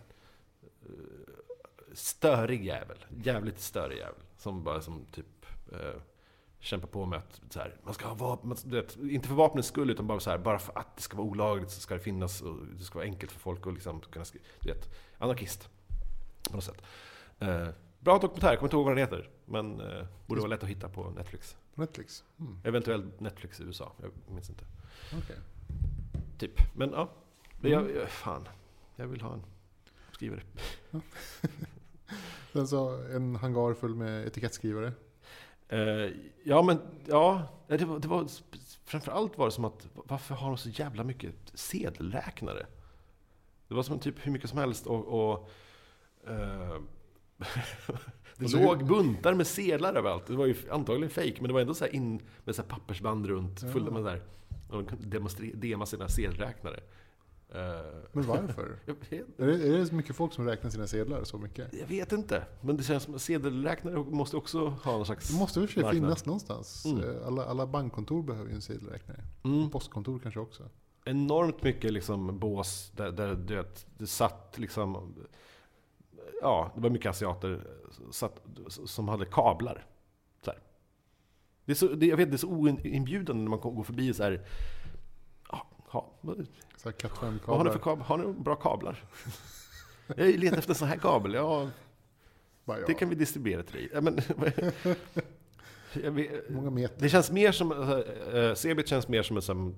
Störig 1.95 2.65
jävel. 2.65 3.05
Jävligt 3.23 3.61
störig 3.61 3.99
jävel. 3.99 4.21
Som 4.37 4.65
bara 4.65 4.81
som 4.81 5.05
typ 5.13 5.47
eh, 5.73 6.01
kämpar 6.63 6.89
på 6.89 7.07
med 7.07 7.19
att 7.19 7.41
så 7.51 7.59
här, 7.59 7.77
man 7.83 7.95
ska 7.95 8.07
ha 8.07 8.15
vapen. 8.15 8.57
vet, 8.65 8.97
inte 8.97 9.29
för 9.29 9.35
vapnets 9.35 9.69
skull 9.69 9.91
utan 9.91 10.07
bara 10.07 10.21
så 10.21 10.31
här, 10.31 10.39
bara 10.39 10.59
för 10.59 10.79
att 10.79 10.97
det 10.97 11.03
ska 11.03 11.17
vara 11.17 11.27
olagligt 11.27 11.71
så 11.71 11.81
ska 11.81 11.95
det 11.95 12.01
finnas 12.01 12.43
och 12.43 12.57
det 12.79 12.85
ska 12.85 12.99
vara 12.99 13.07
enkelt 13.07 13.33
för 13.33 13.41
folk 13.41 13.67
att 13.67 13.75
liksom 13.75 14.01
kunna 14.01 14.25
skriva. 14.25 14.45
Du 14.61 14.73
vet, 14.73 14.91
anarkist. 15.19 15.69
På 16.51 16.57
något 16.57 16.65
sätt. 16.65 16.83
Eh, 17.39 17.69
bra 18.01 18.19
dokumentär, 18.19 18.49
jag 18.49 18.59
kommer 18.59 18.67
inte 18.67 18.77
ihåg 18.77 18.85
vad 18.85 18.97
den 18.97 19.05
heter. 19.05 19.31
Men 19.45 19.81
eh, 19.81 20.07
borde 20.27 20.41
vara 20.41 20.51
lätt 20.51 20.63
att 20.63 20.69
hitta 20.69 20.89
på 20.89 21.11
Netflix. 21.11 21.57
Netflix? 21.75 22.25
Mm. 22.41 22.59
Eventuellt 22.65 23.21
Netflix 23.21 23.61
i 23.61 23.63
USA, 23.63 23.93
jag 24.03 24.11
minns 24.35 24.51
inte. 24.51 24.65
Okej. 25.17 25.37
Typ. 26.39 26.61
Men 26.77 26.91
ja, 26.91 27.09
men 27.61 27.71
jag, 27.71 27.97
jag, 27.97 28.09
fan. 28.09 28.49
Jag 28.97 29.07
vill 29.07 29.21
ha 29.21 29.33
en 29.33 29.43
skrivare. 30.13 30.43
Så 32.53 32.89
en 33.15 33.37
hangar 33.37 33.75
full 33.75 33.95
med 33.95 34.27
etikettskrivare. 34.27 34.93
Eh, 35.69 36.11
ja, 36.45 36.63
men 36.63 36.79
ja, 37.07 37.43
det 37.67 37.85
var, 37.85 37.99
det 37.99 38.09
var 38.09 38.27
framförallt 38.85 39.39
var 39.39 39.47
det 39.47 39.53
som 39.53 39.65
att 39.65 39.89
varför 39.95 40.35
har 40.35 40.49
de 40.49 40.57
så 40.57 40.69
jävla 40.69 41.05
mycket 41.05 41.35
sedelräknare? 41.55 42.67
Det 43.69 43.75
var 43.75 43.83
som 43.83 43.99
typ 43.99 44.27
hur 44.27 44.33
mycket 44.33 44.51
som 44.51 44.59
helst 44.59 44.87
och, 44.87 45.31
och 45.31 45.49
eh, 46.27 46.77
det 48.37 48.53
låg 48.53 48.87
buntar 48.87 49.35
med 49.35 49.47
sedlar 49.47 49.95
överallt. 49.95 50.27
Det 50.27 50.37
var 50.37 50.47
ju 50.47 50.55
antagligen 50.71 51.11
fake 51.11 51.37
men 51.39 51.49
det 51.49 51.53
var 51.53 51.61
ändå 51.61 51.75
så 51.75 51.87
in 51.87 52.23
med 52.45 52.55
så 52.55 52.63
pappersband 52.63 53.27
runt 53.27 53.61
fulla 53.73 53.91
med 53.91 54.05
där. 54.05 54.23
Och 54.69 54.77
de 54.77 54.87
kunde 54.87 55.19
demonstre- 55.19 55.57
dema 55.57 55.87
sina 55.87 56.09
sedelräknare. 56.09 56.81
Eh, 57.55 57.81
Men 58.13 58.27
varför? 58.27 58.79
är, 58.87 59.47
det, 59.47 59.69
är 59.69 59.79
det 59.79 59.87
så 59.87 59.95
mycket 59.95 60.17
folk 60.17 60.33
som 60.33 60.47
räknar 60.47 60.71
sina 60.71 60.87
sedlar 60.87 61.25
så 61.25 61.39
mycket? 61.39 61.75
Jag 61.75 61.87
vet 61.87 62.13
inte, 62.13 62.47
men 62.61 62.77
det 62.77 62.83
känns 62.83 63.03
som 63.03 63.15
att 63.15 63.23
sedelräknare 63.23 63.97
måste 63.97 64.37
också 64.37 64.67
ha 64.69 64.93
någon 64.93 65.07
slags 65.07 65.29
Det 65.29 65.39
måste 65.39 65.61
väl 65.61 65.69
marknad. 65.77 65.95
finnas 65.95 66.27
någonstans. 66.27 66.85
Mm. 66.85 66.99
Eh, 67.11 67.27
Alla, 67.27 67.45
alla 67.45 67.67
bankkontor 67.67 68.23
behöver 68.23 68.49
ju 68.51 68.55
en 68.55 68.63
sedelräknare. 68.63 69.21
Mm. 69.45 69.71
Postkontor 69.71 70.19
kanske 70.19 70.41
också. 70.41 70.69
Enormt 71.05 71.63
mycket 71.63 71.93
liksom 71.93 72.39
bås 72.39 72.93
där, 72.97 73.13
där 73.13 73.35
du 73.35 73.55
vet, 73.57 73.87
det 73.99 74.07
satt 74.07 74.59
liksom... 74.59 75.15
Ja, 76.43 76.73
det 76.75 76.81
var 76.81 76.91
mycket 76.91 77.11
asiater 77.11 77.67
satt, 78.11 78.41
som 78.69 79.09
hade 79.09 79.25
kablar. 79.25 79.87
Så. 80.45 80.53
Det 81.65 81.75
så, 81.75 81.89
det, 81.89 82.07
jag 82.07 82.17
vet, 82.17 82.31
det 82.31 82.37
är 82.37 82.39
så 82.39 82.49
oinbjudande 82.49 83.43
när 83.43 83.51
man 83.51 83.61
går 83.61 83.83
förbi 83.85 84.15
så 84.15 84.23
här... 84.23 84.47
Ha, 85.93 86.11
Så 86.77 86.89
här 86.89 86.93
Cat 86.93 87.19
5 87.19 87.41
vad 87.45 87.57
har 87.57 87.65
ni 87.65 87.71
för 87.71 87.79
kablar. 87.79 88.07
Har 88.07 88.19
ni 88.19 88.33
bra 88.33 88.57
kablar? 88.57 89.05
Jag 90.17 90.39
letar 90.39 90.59
efter 90.59 90.71
en 90.71 90.75
sån 90.75 90.89
här 90.89 90.97
kabel. 90.97 91.35
Ja, 91.35 91.71
det 92.87 92.95
kan 92.95 93.09
vi 93.09 93.15
distribuera 93.15 93.63
till 93.63 93.75
dig. 93.75 93.89
Ja, 93.93 94.01
men, 94.01 94.21
vet. 96.75 96.99
Det 96.99 97.09
känns 97.09 97.31
mer 97.31 97.53
som, 97.53 97.73
äh, 98.33 98.55
Cebit 98.55 98.89
känns 98.89 99.09
mer 99.09 99.23
som, 99.23 99.43
som 99.43 99.75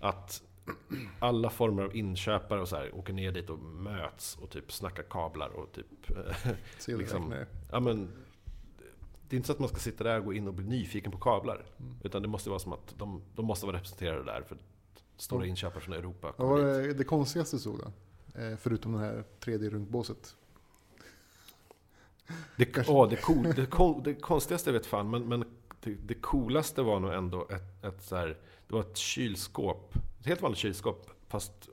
att 0.00 0.42
alla 1.18 1.50
former 1.50 1.82
av 1.82 1.96
inköpare 1.96 2.60
och 2.60 2.68
så 2.68 2.76
här 2.76 2.94
åker 2.94 3.12
ner 3.12 3.32
dit 3.32 3.50
och 3.50 3.58
möts 3.58 4.36
och 4.36 4.50
typ 4.50 4.72
snackar 4.72 5.02
kablar 5.02 5.48
och 5.48 5.72
typ, 5.72 6.10
eh, 6.10 6.16
Sedelräknare. 6.78 7.46
ja 7.70 7.80
men 7.80 8.08
det 9.28 9.36
är 9.36 9.36
inte 9.36 9.46
så 9.46 9.52
att 9.52 9.58
man 9.58 9.68
ska 9.68 9.78
sitta 9.78 10.04
där 10.04 10.18
och 10.18 10.24
gå 10.24 10.32
in 10.32 10.48
och 10.48 10.54
bli 10.54 10.64
nyfiken 10.64 11.12
på 11.12 11.18
kablar. 11.18 11.64
Mm. 11.80 11.94
Utan 12.02 12.22
det 12.22 12.28
måste 12.28 12.50
vara 12.50 12.58
som 12.58 12.72
att 12.72 12.94
de, 12.98 13.22
de 13.34 13.46
måste 13.46 13.66
vara 13.66 13.76
representerade 13.76 14.24
där 14.24 14.42
för 14.42 14.56
stora 15.16 15.46
inköpare 15.46 15.80
från 15.80 15.94
Europa 15.94 16.32
Vad 16.36 16.48
var 16.48 16.58
det, 16.58 16.94
det 16.94 17.04
konstigaste 17.04 17.58
stod 17.58 17.78
då? 17.78 17.92
Eh, 18.40 18.56
förutom 18.56 18.92
det 18.92 18.98
här 18.98 19.24
3D-runkbåset. 19.40 20.36
Det, 22.56 22.64
Kanske- 22.64 23.06
det, 23.06 23.16
cool, 23.16 23.42
det, 24.04 24.10
det 24.12 24.14
konstigaste 24.14 24.72
vet 24.72 24.86
fan, 24.86 25.10
men, 25.10 25.28
men 25.28 25.44
det, 25.80 25.94
det 25.94 26.14
coolaste 26.14 26.82
var 26.82 27.00
nog 27.00 27.12
ändå 27.12 27.48
ett, 27.50 27.84
ett 27.84 28.02
så 28.02 28.16
här, 28.16 28.28
det 28.68 28.74
var 28.74 28.80
ett 28.80 28.96
kylskåp. 28.96 29.94
Ett 30.20 30.26
helt 30.26 30.42
vanligt 30.42 30.58
kylskåp, 30.58 31.10
fast 31.28 31.68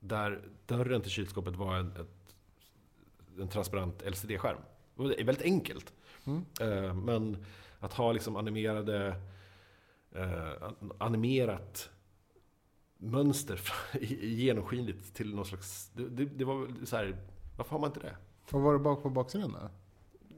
där 0.00 0.48
dörren 0.66 1.00
till 1.00 1.10
kylskåpet 1.10 1.56
var 1.56 1.76
en, 1.76 1.92
ett, 1.96 2.34
en 3.40 3.48
transparent 3.48 4.02
LCD-skärm. 4.02 4.58
Det 4.96 5.20
är 5.20 5.24
väldigt 5.24 5.44
enkelt. 5.44 5.92
Mm. 6.24 6.44
Eh, 6.60 6.94
men 6.94 7.44
att 7.80 7.92
ha 7.92 8.12
liksom 8.12 8.36
animerade, 8.36 9.20
eh, 10.12 10.70
animerat 10.98 11.90
mönster 13.04 13.60
genomskinligt 14.22 15.14
till 15.14 15.34
någon 15.34 15.44
slags... 15.44 15.90
Det, 15.94 16.08
det, 16.08 16.24
det 16.24 16.44
var 16.44 16.68
så 16.84 16.96
här, 16.96 17.16
varför 17.56 17.70
har 17.70 17.78
man 17.78 17.90
inte 17.90 18.00
det? 18.00 18.16
Vad 18.50 18.62
var 18.62 18.72
det 18.72 18.78
bak 18.78 19.02
på 19.02 19.10
baksidan 19.10 19.52
då? 19.52 19.70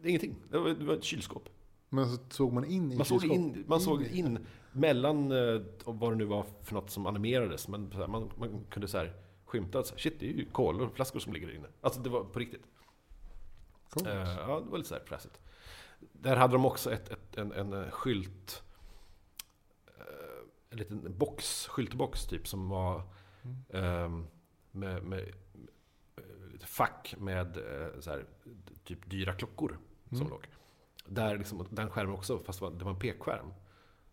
Ingenting. 0.09 0.35
Det 0.51 0.59
var, 0.59 0.69
det 0.71 0.85
var 0.85 0.95
ett 0.95 1.05
kylskåp. 1.05 1.49
Men 1.89 2.17
så 2.17 2.19
såg 2.31 2.53
man 2.53 2.65
in 2.65 2.93
i 2.93 2.97
Man 2.97 3.07
såg, 3.07 3.21
kylskåp? 3.21 3.39
in, 3.39 3.65
man 3.67 3.81
såg 3.81 4.03
in 4.03 4.47
mellan 4.73 5.33
eh, 5.33 5.61
vad 5.85 6.13
det 6.13 6.17
nu 6.17 6.25
var 6.25 6.47
för 6.63 6.75
något 6.75 6.91
som 6.91 7.07
animerades. 7.07 7.69
Men 7.69 7.93
här, 7.93 8.07
man, 8.07 8.31
man 8.39 8.65
kunde 8.71 8.89
så 8.89 8.99
här 8.99 9.13
skymta 9.45 9.79
att 9.79 10.01
shit, 10.01 10.21
det 10.21 10.29
är 10.29 10.33
ju 10.33 10.45
kolflaskor 10.45 11.21
som 11.21 11.33
ligger 11.33 11.47
där 11.47 11.55
inne. 11.55 11.69
Alltså 11.81 12.01
det 12.01 12.11
var 12.11 12.25
på 12.25 12.39
riktigt. 12.39 12.63
Coolt. 13.91 14.07
Eh, 14.07 14.15
ja, 14.15 14.61
det 14.65 14.71
var 14.71 14.79
lite 14.79 14.89
så 14.89 14.95
här 14.95 15.03
fräsigt. 15.07 15.41
Där 16.13 16.37
hade 16.37 16.53
de 16.53 16.65
också 16.65 16.93
ett, 16.93 17.09
ett, 17.11 17.37
en, 17.37 17.53
en 17.53 17.91
skylt. 17.91 18.63
En 20.77 20.81
liten 20.81 21.19
box, 21.19 21.67
skyltbox 21.67 22.27
typ 22.27 22.49
som 22.49 22.69
var 22.69 23.03
Mm. 23.43 23.57
ehm, 23.69 24.27
med, 24.71 25.03
med 25.03 25.21
eh, 26.17 26.49
lite 26.53 26.67
fack 26.67 27.15
med 27.19 27.57
eh, 27.57 28.01
så 28.01 28.11
här, 28.11 28.25
typ 28.85 29.11
dyra 29.11 29.33
klockor 29.33 29.79
som 30.09 30.17
Mm. 30.19 30.29
låg. 30.31 30.47
Där 31.07 31.39
liksom, 31.39 31.67
den 31.71 31.91
skärmen 31.91 32.15
också, 32.15 32.39
fast 32.39 32.61
det 32.61 32.85
var- 32.85 32.91
en 32.91 32.99
pekskärm. 32.99 33.53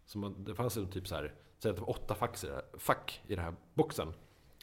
Så 0.06 0.18
man, 0.18 0.44
det 0.44 0.56
fanns 0.56 0.78
en 0.78 0.88
typ 0.90 1.08
så 1.08 1.16
här, 1.16 1.34
säg 1.60 1.70
att 1.70 1.76
det 1.78 1.82
var 1.82 1.90
åtta 1.90 2.16
fack 2.16 2.44
i, 2.44 2.48
här, 2.48 2.64
fack 2.78 3.22
i 3.28 3.36
den 3.36 3.46
här 3.46 3.56
boxen. 3.74 4.14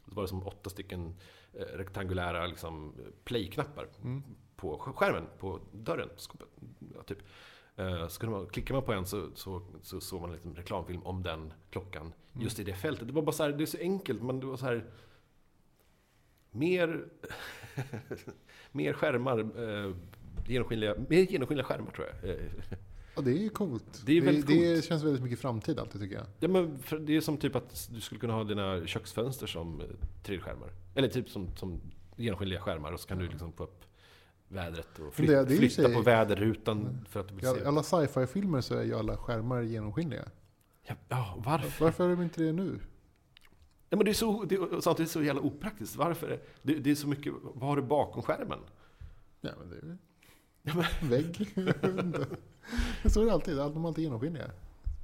Så 0.08 0.14
var 0.14 0.22
det 0.22 0.28
som 0.28 0.46
åtta 0.46 0.70
stycken 0.70 1.14
eh, 1.52 1.60
rektangulära 1.64 2.46
liksom, 2.46 2.94
play-knappar 3.24 3.88
Mm. 4.02 4.22
på 4.56 4.78
sk- 4.78 4.92
skärmen 4.92 5.26
på 5.38 5.60
dörren. 5.72 6.08
Skåpet, 6.16 6.48
ja, 6.94 7.02
typ. 7.02 7.18
Eh, 7.80 8.08
Så 8.08 8.26
man, 8.30 8.46
klickar 8.46 8.74
man 8.74 8.82
på 8.82 8.92
en 8.92 9.06
så, 9.06 9.28
så, 9.34 9.62
så 9.82 10.00
såg 10.00 10.20
man 10.20 10.30
en 10.30 10.36
liten 10.36 10.54
reklamfilm 10.54 11.02
om 11.02 11.22
den 11.22 11.52
klockan 11.70 12.12
Mm. 12.32 12.44
just 12.44 12.58
i 12.58 12.64
det 12.64 12.74
fältet. 12.74 13.06
Det 13.06 13.12
var 13.12 13.22
bara 13.22 13.32
så 13.32 13.42
här, 13.42 13.50
det 13.52 13.64
är 13.64 13.66
så 13.66 13.78
enkelt 13.78 14.22
men 14.22 14.40
det 14.40 14.46
var 14.46 14.56
så 14.56 14.64
här 14.66 14.84
mer, 16.50 17.04
mer 18.72 18.92
skärmar, 18.92 19.38
eh, 19.38 19.94
genomskinliga, 20.48 20.94
mer 21.08 21.18
genomskinliga 21.32 21.64
skärmar 21.66 21.90
tror 21.90 22.06
jag. 22.22 22.30
Eh, 22.30 22.36
Ja, 23.16 23.22
det 23.22 23.30
är 23.30 23.34
ju 23.38 23.48
coolt. 23.48 24.02
Det 24.06 24.12
är 24.18 24.20
det, 24.32 24.42
coolt. 24.42 24.84
känns 24.84 25.02
väldigt 25.02 25.22
mycket 25.22 25.38
framtid 25.40 25.78
alltid 25.78 26.00
tycker 26.00 26.16
jag. 26.16 26.26
Ja, 26.40 26.48
men 26.48 26.78
det 27.06 27.16
är 27.16 27.20
som 27.20 27.36
typ 27.36 27.56
att 27.56 27.88
du 27.94 28.00
skulle 28.00 28.20
kunna 28.20 28.32
ha 28.32 28.44
dina 28.44 28.86
köksfönster 28.86 29.46
som 29.46 29.80
eh, 29.80 29.86
3D-skärmar. 30.24 30.70
Eller 30.94 31.08
typ 31.08 31.28
som, 31.30 31.56
som 31.56 31.80
genomskinliga 32.16 32.60
skärmar 32.60 32.92
och 32.92 33.00
så 33.00 33.08
kan 33.08 33.18
du 33.18 33.28
liksom 33.28 33.52
få 33.52 33.64
upp 33.64 33.84
vädret 34.50 34.88
och 34.98 35.00
Men 35.04 35.12
flyt, 35.12 35.28
det- 35.28 35.44
det 35.44 35.56
flytta 35.56 35.82
sig- 35.82 35.94
på 35.94 36.00
väderrutan 36.00 37.04
för 37.08 37.20
att 37.20 37.28
du 37.28 37.34
vill 37.34 37.44
I 37.44 37.48
se. 37.48 37.64
alla 37.64 37.82
sci-fi-filmer 37.82 38.60
så 38.60 38.74
är 38.74 38.82
ju 38.82 38.94
alla 38.94 39.16
skärmar 39.16 39.60
genomskinliga. 39.62 40.24
Ja, 40.82 40.94
ja, 41.08 41.34
varför? 41.44 41.84
Varför 41.84 42.04
är 42.04 42.08
de 42.16 42.22
inte 42.22 42.42
det 42.42 42.52
nu? 42.52 42.78
Ja, 43.88 43.96
men 43.96 44.04
det 44.04 44.10
är 44.10 44.14
så, 44.14 44.44
det 44.44 44.54
är 44.54 44.80
samtidigt 44.80 45.10
så 45.12 45.22
jävla 45.22 45.40
opraktiskt. 45.42 45.96
Varför? 45.96 46.28
är- 46.28 46.40
Det, 46.62 46.74
det 46.74 46.90
är 46.90 46.94
så 46.94 47.08
mycket, 47.08 47.32
vad 47.42 47.68
har 47.68 47.76
du 47.76 47.82
bakom 47.82 48.22
skärmen? 48.22 48.58
Ja, 49.40 49.50
men 49.58 49.70
det 49.70 49.76
är 49.76 49.96
Ja, 50.62 50.72
ju 50.74 50.82
en 51.02 51.08
vägg. 51.08 51.36
Så 53.06 53.20
är 53.22 53.26
det 53.26 53.32
alltid. 53.32 53.56
De 53.56 53.84
är 53.84 53.88
alltid 53.88 54.04
genomskinliga. 54.04 54.50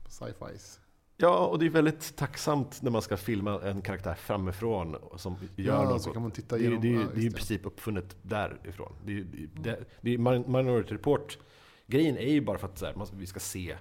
Sci-fis. 0.08 0.80
Ja, 1.18 1.46
och 1.46 1.58
det 1.58 1.66
är 1.66 1.70
väldigt 1.70 2.16
tacksamt 2.16 2.82
när 2.82 2.90
man 2.90 3.02
ska 3.02 3.16
filma 3.16 3.60
en 3.62 3.82
karaktär 3.82 4.14
framifrån 4.14 4.96
som 5.16 5.36
gör 5.56 5.74
Ja, 5.82 5.90
något. 5.90 6.02
så 6.02 6.10
kan 6.10 6.22
man 6.22 6.30
titta 6.30 6.56
Det, 6.56 6.62
är- 6.62 6.64
igenom. 6.64 6.80
det, 6.82 6.88
är- 6.94 7.00
ja, 7.00 7.06
det 7.14 7.20
är 7.20 7.24
i 7.26 7.30
princip 7.30 7.66
uppfunnet 7.66 8.16
därifrån. 8.22 8.92
Det, 9.04 9.22
det, 9.22 9.46
det, 9.62 9.84
det 10.00 10.18
Minority 10.18 10.94
Report. 10.94 11.38
Grejen 11.86 12.16
är 12.16 12.32
ju 12.32 12.40
bara 12.40 12.58
för 12.58 12.66
att 12.68 12.80
här, 12.82 12.94
man, 12.94 13.06
vi 13.12 13.26
ska 13.26 13.40
se 13.40 13.76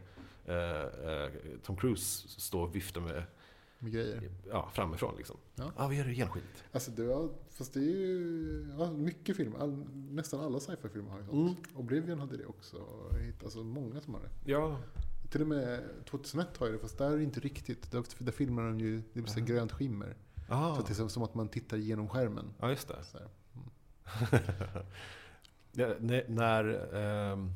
eh, 0.46 0.56
eh, 0.82 1.30
Tom 1.64 1.78
Cruise 1.78 2.28
stå 2.28 2.62
och 2.62 2.76
vifta 2.76 3.00
med 3.00 3.24
med 3.80 3.92
grejer. 3.94 4.32
ja, 4.50 4.70
framifrån 4.74 5.14
liksom. 5.18 5.38
Ja. 5.56 5.72
Ja, 5.78 5.88
vi 5.88 5.98
gör 5.98 6.06
det 6.06 6.14
genomskinligt. 6.14 6.64
Alltså 6.72 6.92
det 6.92 7.04
var, 7.04 7.30
fast 7.52 7.74
det 7.74 7.80
är 7.80 7.84
ju 7.84 8.68
ja, 8.80 8.92
mycket 8.92 9.38
filmer. 9.38 9.60
All, 9.60 9.86
nästan 9.94 10.40
alla 10.40 10.60
sci-fi-filmer 10.60 11.12
har 11.12 11.20
ju 11.20 11.26
sånt. 11.26 11.36
Mm. 11.68 11.80
Oblivion 11.80 12.20
hade 12.20 12.38
det 12.38 12.46
också. 12.46 12.78
Alltså 13.44 13.64
många 13.64 14.02
som 14.02 14.14
har 14.14 14.22
det. 14.22 14.52
Ja, 14.52 14.78
Till 15.30 15.42
och 15.42 15.48
med 15.48 15.84
2001 16.06 16.58
har 16.58 16.68
ju 16.68 16.74
det, 16.74 16.80
fast 16.80 16.98
där 16.98 17.12
är 17.12 17.18
det 17.18 17.24
inte 17.24 17.40
riktigt. 17.40 17.92
Där, 17.92 18.04
där 18.20 18.32
filmar 18.32 18.64
de 18.64 18.80
ju, 18.80 18.98
det 19.14 19.22
blir 19.22 19.32
så 19.32 19.40
Mhm. 19.40 19.46
grönt 19.48 19.72
skimmer. 19.72 20.16
ah. 20.50 20.76
Så 20.76 20.82
det 20.82 21.00
är 21.00 21.08
som, 21.08 21.24
att 21.24 21.34
man 21.36 21.48
tittar 21.50 21.78
genom 21.78 22.10
skärmen. 22.10 22.54
ja 22.60 22.70
just 22.70 22.88
det. 22.88 22.96
Ja, 25.78 25.94
när, 26.28 26.94
ehm, 26.96 27.52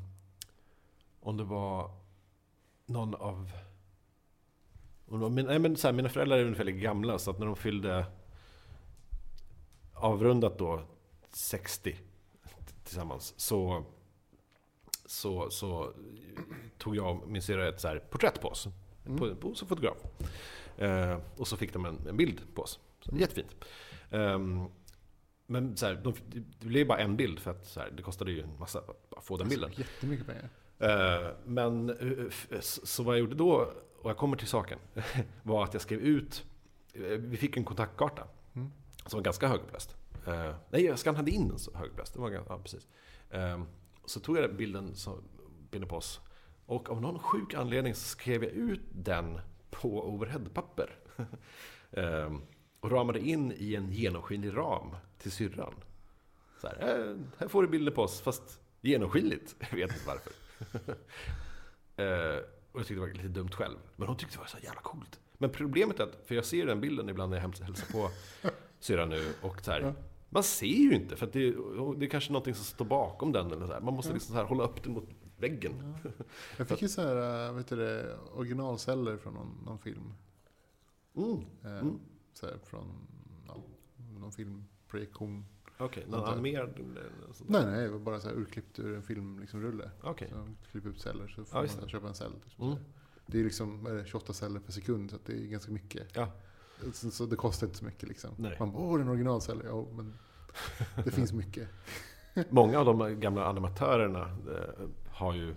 om 1.19 1.37
det 1.37 1.43
var 1.43 1.91
någon 2.85 3.15
av... 3.15 3.51
Var 5.05 5.29
min, 5.29 5.45
nej 5.45 5.59
men 5.59 5.75
så 5.75 5.87
här, 5.87 5.93
mina 5.93 6.09
föräldrar 6.09 6.37
är 6.37 6.43
ungefär 6.43 6.63
lika 6.63 6.77
gamla, 6.77 7.19
så 7.19 7.31
att 7.31 7.39
när 7.39 7.45
de 7.45 7.55
fyllde 7.55 8.05
avrundat 9.93 10.57
då 10.57 10.81
60 11.29 11.99
tillsammans, 12.83 13.33
så, 13.37 13.83
så, 15.09 15.49
så 15.49 15.93
tog 16.77 16.95
jag 16.95 17.21
och 17.21 17.29
min 17.29 17.41
syrra 17.41 17.67
ett 17.67 17.79
så 17.79 17.87
här 17.87 17.99
porträtt 17.99 18.41
på 18.41 18.47
oss. 18.47 18.67
Mm. 19.05 19.17
På, 19.17 19.35
på 19.35 19.55
som 19.55 19.67
fotograf. 19.67 19.97
Eh, 20.77 21.17
och 21.37 21.47
så 21.47 21.57
fick 21.57 21.73
de 21.73 21.85
en, 21.85 22.07
en 22.07 22.17
bild 22.17 22.41
på 22.55 22.61
oss. 22.61 22.79
Så, 23.01 23.15
jättefint. 23.15 23.55
Ehm, 24.11 24.65
men 25.45 25.77
så 25.77 25.85
här, 25.85 25.95
de, 25.95 26.13
det 26.59 26.67
blev 26.67 26.87
bara 26.87 26.97
en 26.97 27.17
bild 27.17 27.39
för 27.39 27.51
att 27.51 27.67
så 27.67 27.79
här, 27.79 27.91
det 27.97 28.03
kostade 28.03 28.31
ju 28.31 28.41
en 28.41 28.59
massa 28.59 28.83
att 29.17 29.23
få 29.23 29.37
den 29.37 29.49
bilden. 29.49 29.65
Alltså, 29.65 29.81
jättemycket 29.81 30.27
pengar. 30.27 30.49
Eh, 30.79 31.31
men 31.45 31.89
eh, 31.89 32.59
så 32.59 33.03
vad 33.03 33.15
jag 33.15 33.19
gjorde 33.19 33.35
då, 33.35 33.73
och 34.01 34.09
jag 34.09 34.17
kommer 34.17 34.37
till 34.37 34.47
saken, 34.47 34.79
var 35.43 35.63
att 35.63 35.73
jag 35.73 35.81
skrev 35.81 35.99
ut, 35.99 36.45
eh, 36.93 37.01
vi 37.03 37.37
fick 37.37 37.57
en 37.57 37.63
kontaktkarta 37.65 38.27
Mm. 38.55 38.71
som 39.05 39.17
var 39.17 39.23
ganska 39.23 39.47
högupplöst. 39.47 39.95
Uh, 40.27 40.55
nej, 40.69 40.85
jag 40.85 40.99
skannade 40.99 41.31
in 41.31 41.47
den 41.47 41.59
så 41.59 41.77
högupplöst. 41.77 42.13
Det 42.13 42.19
var 42.19 42.29
ganska, 42.29 42.53
ja, 42.53 42.59
precis. 42.59 42.87
Eh, 43.29 43.61
så 44.09 44.19
tog 44.19 44.37
jag 44.37 44.49
den 44.49 44.57
bilden, 44.57 44.95
som 44.95 45.23
bilden 45.71 45.89
på 45.89 45.95
oss, 45.95 46.19
och 46.65 46.89
av 46.89 47.01
någon 47.01 47.19
sjuk 47.19 47.53
anledning 47.53 47.95
så 47.95 48.07
skrev 48.07 48.43
jag 48.43 48.51
ut 48.51 48.81
den 48.91 49.39
på 49.69 50.09
overheadpapper. 50.09 50.95
Eh, 51.91 52.33
och 52.79 52.91
ramade 52.91 53.19
in 53.19 53.53
i 53.57 53.75
en 53.75 53.91
genomskinlig 53.91 54.57
ram 54.57 54.95
till 55.17 55.31
syrran. 55.31 55.73
Så 56.61 56.67
här, 56.67 56.75
eh, 56.81 57.17
här 57.37 57.47
får 57.47 57.61
du 57.61 57.67
bilder 57.67 57.91
på 57.91 58.01
oss, 58.01 58.21
fast 58.21 58.59
genomskinligt. 58.81 59.55
Jag 59.59 59.77
vet 59.77 59.91
inte 59.91 60.07
varför. 60.07 60.33
Eh, 61.95 62.37
och 62.71 62.79
jag 62.79 62.87
tyckte 62.87 62.93
det 62.93 62.99
var 62.99 63.07
lite 63.07 63.27
dumt 63.27 63.51
själv. 63.51 63.77
Men 63.95 64.07
hon 64.07 64.17
tyckte 64.17 64.35
det 64.35 64.39
var 64.39 64.47
så 64.47 64.57
jävla 64.63 64.81
coolt. 64.81 65.19
Men 65.37 65.49
problemet 65.49 65.99
är 65.99 66.03
att, 66.03 66.21
för 66.25 66.35
jag 66.35 66.45
ser 66.45 66.65
den 66.65 66.81
bilden 66.81 67.09
ibland 67.09 67.29
när 67.29 67.37
jag 67.37 67.65
hälsar 67.65 67.91
på 67.91 68.11
syrran 68.79 69.09
nu. 69.09 69.33
Och 69.41 69.61
så 69.61 69.71
här. 69.71 69.93
Man 70.29 70.43
ser 70.43 70.65
ju 70.67 70.93
inte, 70.95 71.15
för 71.15 71.25
att 71.27 71.33
det, 71.33 71.51
det 71.97 72.05
är 72.05 72.09
kanske 72.09 72.31
någonting 72.33 72.55
som 72.55 72.65
står 72.65 72.85
bakom 72.85 73.31
den. 73.31 73.51
Eller 73.51 73.65
så 73.67 73.73
här. 73.73 73.81
Man 73.81 73.93
måste 73.93 74.09
Ja. 74.11 74.13
liksom 74.13 74.33
så 74.33 74.39
här 74.41 74.45
hålla 74.47 74.63
upp 74.63 74.83
den 74.83 74.93
mot 74.93 75.09
väggen. 75.37 75.93
Jag 76.57 76.67
fick 76.67 76.81
ju 76.81 76.87
så 76.87 77.01
här, 77.01 77.47
äh, 77.49 77.53
vet 77.55 77.67
du 77.67 77.75
det, 77.75 78.17
originalceller 78.33 79.17
från 79.17 79.33
någon, 79.33 79.57
någon 79.65 79.79
film. 79.79 80.13
Mm. 81.15 81.37
Eh, 81.63 81.79
Mm. 81.79 81.99
Så 82.33 82.45
här, 82.45 82.57
från 82.63 82.87
ja, 83.47 83.57
någon 84.19 84.31
filmprojektion. 84.31 85.45
Okej, 85.77 86.03
någon 86.07 86.11
Vänta. 86.19 86.31
animerad? 86.31 86.69
Nej, 87.47 87.65
nej, 87.65 87.81
det 87.83 87.89
var 87.89 87.99
bara 87.99 88.19
så 88.19 88.27
här 88.27 88.35
urklippt 88.35 88.79
ur 88.79 88.95
en 88.95 89.03
filmrulle. 89.03 89.41
Liksom, 89.41 89.61
rulle. 89.61 89.91
Okej. 90.03 90.29
så 90.31 90.47
klipp 90.71 90.85
ut 90.85 90.99
celler 91.01 91.27
så 91.27 91.45
får 91.45 91.61
Ja, 91.65 91.67
man 91.75 91.83
det. 91.85 91.89
köpa 91.89 92.07
en 92.07 92.13
cell. 92.15 92.31
Liksom. 92.45 92.67
Mm. 92.67 92.77
Det 93.25 93.39
är 93.39 93.43
liksom 93.43 93.83
vad 93.83 93.93
är 93.93 93.97
det, 93.97 94.05
28 94.05 94.33
celler 94.33 94.59
per 94.59 94.71
sekund, 94.71 95.09
så 95.09 95.15
att 95.15 95.25
det 95.25 95.33
är 95.33 95.47
ganska 95.47 95.71
mycket. 95.71 96.15
Ja. 96.15 96.31
Så, 96.93 97.11
så 97.11 97.25
det 97.25 97.35
kostar 97.35 97.67
inte 97.67 97.79
så 97.79 97.85
mycket 97.85 98.09
liksom. 98.09 98.29
Nej. 98.37 98.55
Man 98.59 98.71
bara, 98.71 98.83
åh, 98.83 98.95
det 98.97 99.01
en 99.03 99.09
originalcell. 99.09 99.61
Ja, 99.65 99.85
men 99.95 100.13
det 101.05 101.11
finns 101.11 101.33
mycket. 101.33 101.69
Många 102.49 102.79
av 102.79 102.85
de 102.85 103.19
gamla 103.19 103.45
animatörerna 103.45 104.21
eh, 104.21 104.85
har 105.11 105.33
ju 105.33 105.55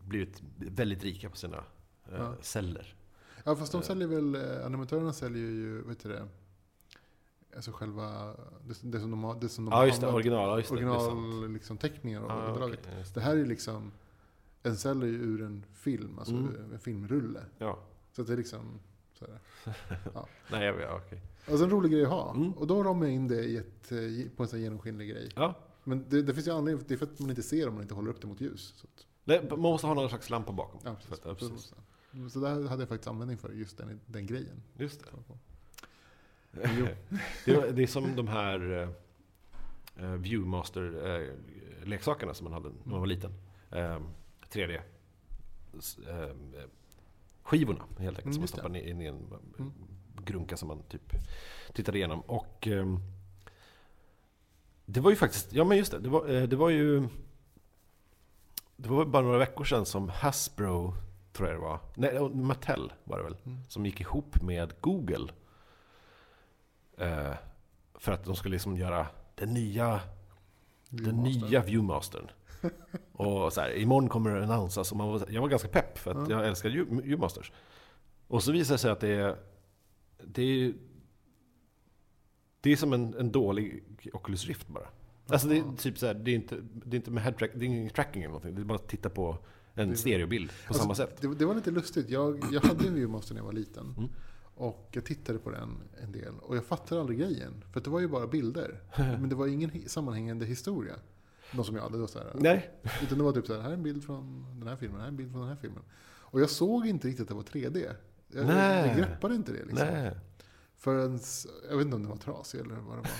blivit 0.00 0.42
väldigt 0.56 1.04
rika 1.04 1.30
på 1.30 1.36
sina 1.36 1.56
eh, 1.56 2.14
Ja. 2.18 2.34
celler. 2.40 2.94
Ja, 3.44 3.56
fast 3.56 3.72
de 3.72 3.78
Eh. 3.78 3.84
säljer 3.86 4.08
väl, 4.08 4.36
animatörerna 4.64 5.12
säljer 5.12 5.42
ju, 5.42 5.82
vet 5.82 6.02
du 6.02 6.08
det, 6.08 6.28
alltså 7.56 7.72
själva, 7.72 8.34
det, 8.66 8.74
det 8.82 9.00
som 9.00 9.10
de 9.10 9.24
har, 9.24 9.40
det 9.40 9.48
som 9.48 9.64
de 9.64 9.72
Ja, 9.72 9.86
just 9.86 10.00
det. 10.00 10.06
Original. 10.12 10.48
Ja, 10.48 10.56
just 10.58 10.70
det, 10.70 10.80
det 10.80 10.90
original 10.90 11.48
liksom, 11.52 11.76
teckningar 11.78 12.20
och 12.20 12.30
Ah, 12.30 12.52
okej, 12.64 12.78
just 12.98 13.14
Det 13.14 13.20
här 13.20 13.36
är 13.36 13.46
liksom, 13.46 13.92
en 14.62 14.76
cell 14.76 15.02
är 15.02 15.06
ju 15.06 15.14
ur 15.14 15.42
en 15.42 15.64
film, 15.74 16.18
alltså 16.18 16.34
Mm. 16.34 16.72
en 16.72 16.78
filmrulle. 16.78 17.40
Ja. 17.58 17.78
Så 18.12 18.22
det 18.22 18.32
är 18.32 18.36
liksom, 18.36 18.80
så 19.18 19.26
här. 19.26 19.38
Nej, 20.50 20.64
jag 20.66 20.72
vet. 20.72 20.82
Ja, 20.88 21.00
okej. 21.06 21.20
Alltså 21.48 21.64
en 21.64 21.70
rolig 21.70 21.92
grej 21.92 22.02
att 22.04 22.10
ha. 22.10 22.34
Mm. 22.34 22.52
Och 22.52 22.66
då 22.66 22.82
ramar 22.84 23.06
jag 23.06 23.14
in 23.14 23.28
det 23.28 23.44
i 23.44 23.56
ett, 23.56 23.92
eh, 23.92 23.98
på 24.36 24.42
en 24.42 24.48
sån 24.48 24.58
här 24.58 24.64
genomskinlig 24.64 25.10
grej. 25.10 25.28
Ja. 25.36 25.54
Men 25.84 26.04
det, 26.08 26.22
det 26.22 26.34
finns 26.34 26.46
ju 26.46 26.50
anledning, 26.52 26.84
det 26.88 26.94
är 26.94 26.98
för 26.98 27.06
att 27.06 27.18
man 27.18 27.30
inte 27.30 27.42
ser 27.42 27.68
om 27.68 27.74
man 27.74 27.82
inte 27.82 27.94
håller 27.94 28.10
upp 28.10 28.20
det 28.20 28.26
mot 28.26 28.40
ljus. 28.40 28.74
Så 28.76 28.86
att, 28.86 29.06
Nej, 29.24 29.46
man 29.50 29.60
måste 29.60 29.86
ha 29.86 29.94
någon 29.94 30.08
slags 30.08 30.30
lampa 30.30 30.52
bakom. 30.52 30.80
ja, 30.84 30.96
För 31.06 31.14
att- 31.14 31.20
ja, 31.24 31.34
precis. 31.34 31.50
precis. 31.50 31.74
Så, 32.32 32.40
där 32.40 32.68
hade 32.68 32.82
jag 32.82 32.88
faktiskt 32.88 33.08
användning 33.08 33.38
för, 33.38 33.50
just 33.52 33.78
den, 33.78 34.00
den 34.06 34.26
grejen. 34.26 34.62
Just 34.76 35.00
det. 35.00 35.06
Jo. 36.52 36.52
det, 37.44 37.56
var- 37.56 37.66
det 37.68 37.82
är 37.82 37.86
som 37.86 38.16
de 38.16 38.28
här 38.28 38.72
uh, 38.72 38.88
Viewmaster-leksakerna 40.14 42.34
som 42.34 42.44
man 42.44 42.52
hade 42.52 42.68
när 42.68 42.90
man 42.90 43.00
var 43.00 43.06
liten. 43.06 43.32
Eh, 43.70 44.00
3D. 44.52 44.80
s- 45.78 45.98
eh, 46.08 46.30
skivorna 47.48 47.84
helt 47.98 48.18
enkelt. 48.18 48.24
Mm, 48.24 48.32
som 48.32 48.40
man 48.40 48.48
stoppar 48.48 48.76
in 48.76 49.00
i 49.00 49.06
en 49.06 49.26
Mm. 49.58 49.72
grunka 50.24 50.56
som 50.56 50.68
man 50.68 50.82
typ 50.82 51.12
tittar 51.74 51.96
igenom. 51.96 52.20
Och 52.20 52.66
ehm, 52.66 52.98
det 54.84 55.00
var 55.00 55.10
ju 55.10 55.16
faktiskt, 55.16 55.52
ja 55.52 55.64
men 55.64 55.78
just 55.78 55.92
det, 55.92 55.98
det 55.98 56.08
var, 56.08 56.28
eh, 56.28 56.42
det 56.42 56.56
var 56.56 56.68
ju 56.70 57.08
det 58.76 58.88
var 58.88 59.04
bara 59.04 59.22
några 59.22 59.38
veckor 59.38 59.64
sedan 59.64 59.86
som 59.86 60.08
Hasbro, 60.08 60.94
tror 61.32 61.48
jag 61.48 61.56
det 61.56 61.60
var, 61.62 61.80
nej 61.94 62.18
och 62.18 62.36
Mattel 62.36 62.92
var 63.04 63.18
det 63.18 63.24
väl, 63.24 63.36
Mm. 63.46 63.58
som 63.68 63.86
gick 63.86 64.00
ihop 64.00 64.42
med 64.42 64.72
Google. 64.80 65.32
Eh, 66.98 67.32
för 67.94 68.12
att 68.12 68.24
de 68.24 68.36
skulle 68.36 68.52
liksom 68.52 68.76
göra 68.76 69.06
den 69.34 69.54
nya, 69.54 70.00
den 70.88 71.22
Viewmaster. 71.24 71.48
nya 71.48 71.62
Viewmastern. 71.62 72.30
Och 73.12 73.52
så 73.52 73.60
här, 73.60 73.76
imorgon 73.76 74.08
kommer 74.08 74.34
det 74.34 74.44
annonsas. 74.44 74.90
Och 74.90 74.96
man 74.98 75.08
var, 75.08 75.22
jag 75.28 75.40
var 75.40 75.48
ganska 75.48 75.68
pepp 75.68 75.98
för 75.98 76.10
att 76.10 76.28
Ja. 76.30 76.36
jag 76.36 76.48
älskar 76.48 76.68
Viewmasters. 77.02 77.52
Och 78.26 78.42
så 78.42 78.52
visade 78.52 78.74
det 78.74 78.78
sig 78.78 78.90
att 78.90 79.00
det 79.00 79.08
är, 79.08 79.36
det 80.24 80.42
är, 80.42 80.74
det 82.60 82.72
är 82.72 82.76
som 82.76 82.92
en, 82.92 83.14
en 83.14 83.32
dålig 83.32 83.84
Oculus 84.12 84.46
Rift 84.46 84.68
bara. 84.68 84.88
Alltså 85.28 85.48
det 85.48 85.58
är 85.58 85.76
typ 85.76 85.98
så 85.98 86.06
här, 86.06 86.14
det 86.14 86.30
är 86.30 86.34
inte, 86.34 86.56
det 86.72 86.94
är 86.96 86.98
inte 86.98 87.10
med 87.10 87.22
head 87.22 87.32
track, 87.32 87.50
det 87.54 87.64
är 87.64 87.66
ingen 87.66 87.90
tracking 87.90 88.22
eller 88.22 88.28
någonting. 88.32 88.54
Det 88.54 88.60
är 88.60 88.64
bara 88.64 88.74
att 88.78 88.88
titta 88.88 89.10
på 89.10 89.38
en 89.74 89.96
stereobild 89.96 90.50
på 90.50 90.54
Alltså, 90.68 90.82
samma 90.82 90.94
sätt. 90.94 91.20
Det, 91.20 91.34
det 91.34 91.44
var 91.44 91.54
lite 91.54 91.70
lustigt. 91.70 92.10
Jag, 92.10 92.44
jag 92.52 92.60
hade 92.60 92.88
en 92.88 92.94
Viewmaster 92.94 93.34
när 93.34 93.40
jag 93.40 93.46
var 93.46 93.52
liten. 93.52 93.94
Mm. 93.98 94.10
Och 94.54 94.88
jag 94.92 95.04
tittade 95.04 95.38
på 95.38 95.50
den 95.50 95.76
en 96.02 96.12
del. 96.12 96.34
Och 96.42 96.56
jag 96.56 96.64
fattade 96.64 97.00
aldrig 97.00 97.18
grejen. 97.18 97.64
För 97.72 97.80
det 97.80 97.90
var 97.90 98.00
ju 98.00 98.08
bara 98.08 98.26
bilder. 98.26 98.80
Men 98.96 99.28
det 99.28 99.34
var 99.34 99.46
ingen 99.46 99.88
sammanhängande 99.88 100.46
historia. 100.46 100.94
De 101.52 101.64
som 101.64 101.76
jag 101.76 101.82
hade. 101.82 101.98
Då, 101.98 102.06
så 102.06 102.18
här. 102.18 102.32
Nej. 102.34 102.70
Utan 103.02 103.18
det 103.18 103.24
var 103.24 103.32
typ 103.32 103.46
så 103.46 103.54
här, 103.54 103.60
här 103.60 103.70
är 103.70 103.74
en 103.74 103.82
bild 103.82 104.04
från 104.04 104.46
den 104.58 104.68
här 104.68 104.76
filmen, 104.76 104.98
här 105.00 105.06
är 105.06 105.10
en 105.10 105.16
bild 105.16 105.30
från 105.30 105.40
den 105.40 105.50
här 105.50 105.56
filmen. 105.56 105.82
Och 106.30 106.40
jag 106.40 106.50
såg 106.50 106.86
inte 106.86 107.08
riktigt 107.08 107.22
att 107.22 107.28
det 107.28 107.34
var 107.34 107.42
3D. 107.42 107.94
Jag, 108.28 108.46
Nej. 108.46 108.88
jag 108.88 108.96
greppade 108.96 109.34
inte 109.34 109.52
det 109.52 109.64
liksom. 109.64 109.88
Nej. 109.88 110.12
Förrän, 110.76 111.20
jag 111.70 111.76
vet 111.76 111.84
inte 111.84 111.96
om 111.96 112.02
den 112.02 112.10
var 112.10 112.16
trasig 112.16 112.60
eller 112.60 112.74
vad 112.74 112.96
det 112.96 113.10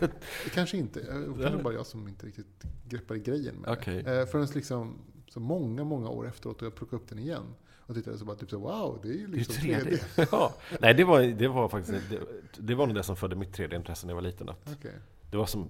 var. 0.00 0.10
Kanske 0.54 0.76
inte. 0.76 1.00
Det 1.00 1.42
kanske 1.42 1.62
bara 1.62 1.74
jag 1.74 1.86
som 1.86 2.08
inte 2.08 2.26
riktigt 2.26 2.64
greppade 2.88 3.20
grejen 3.20 3.54
med 3.54 3.70
Okej. 3.70 4.02
det. 4.02 4.20
Eh, 4.20 4.26
förrän 4.26 4.46
liksom, 4.54 4.98
så 5.28 5.40
många, 5.40 5.84
många 5.84 6.08
år 6.08 6.28
efteråt 6.28 6.62
och 6.62 6.66
jag 6.66 6.74
plockade 6.74 7.02
upp 7.02 7.08
den 7.08 7.18
igen. 7.18 7.54
Och 7.86 7.94
tittade 7.94 8.18
så 8.18 8.24
bara 8.24 8.36
typ 8.36 8.50
så 8.50 8.58
wow, 8.58 8.98
det 9.02 9.08
är 9.08 9.12
ju 9.12 9.26
liksom 9.26 9.54
3D. 9.54 10.00
3D. 10.14 10.28
ja. 10.32 10.54
Nej, 10.80 10.94
det 10.94 11.04
var, 11.04 11.22
det 11.22 11.48
var 11.48 11.68
faktiskt 11.68 12.10
det, 12.10 12.20
det 12.58 12.74
var 12.74 12.86
nog 12.86 12.96
det 12.96 13.02
som 13.02 13.16
födde 13.16 13.36
mitt 13.36 13.58
3D-intresse 13.58 14.06
när 14.06 14.10
jag 14.10 14.14
var 14.14 14.22
liten. 14.22 14.48
Att 14.48 14.72
Okej. 14.78 14.94
det 15.30 15.36
var 15.36 15.46
som, 15.46 15.68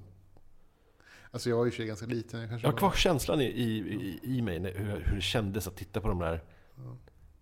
Alltså 1.35 1.49
jag 1.51 1.57
var 1.57 1.65
ju 1.65 1.71
sig 1.71 1.87
ganska 1.87 2.07
liten. 2.07 2.41
Jag 2.41 2.49
kanske 2.49 2.67
jag 2.67 2.69
har 2.69 2.73
var- 2.73 2.79
kvar 2.79 2.93
känslan 2.93 3.41
i, 3.41 3.45
i, 3.45 3.79
i, 3.79 4.21
i 4.39 4.43
mig 4.43 4.59
hur, 4.59 5.01
hur 5.07 5.15
det 5.17 5.21
kändes 5.23 5.67
att 5.69 5.77
titta 5.77 6.01
på 6.01 6.09
de 6.09 6.19
där. 6.19 6.43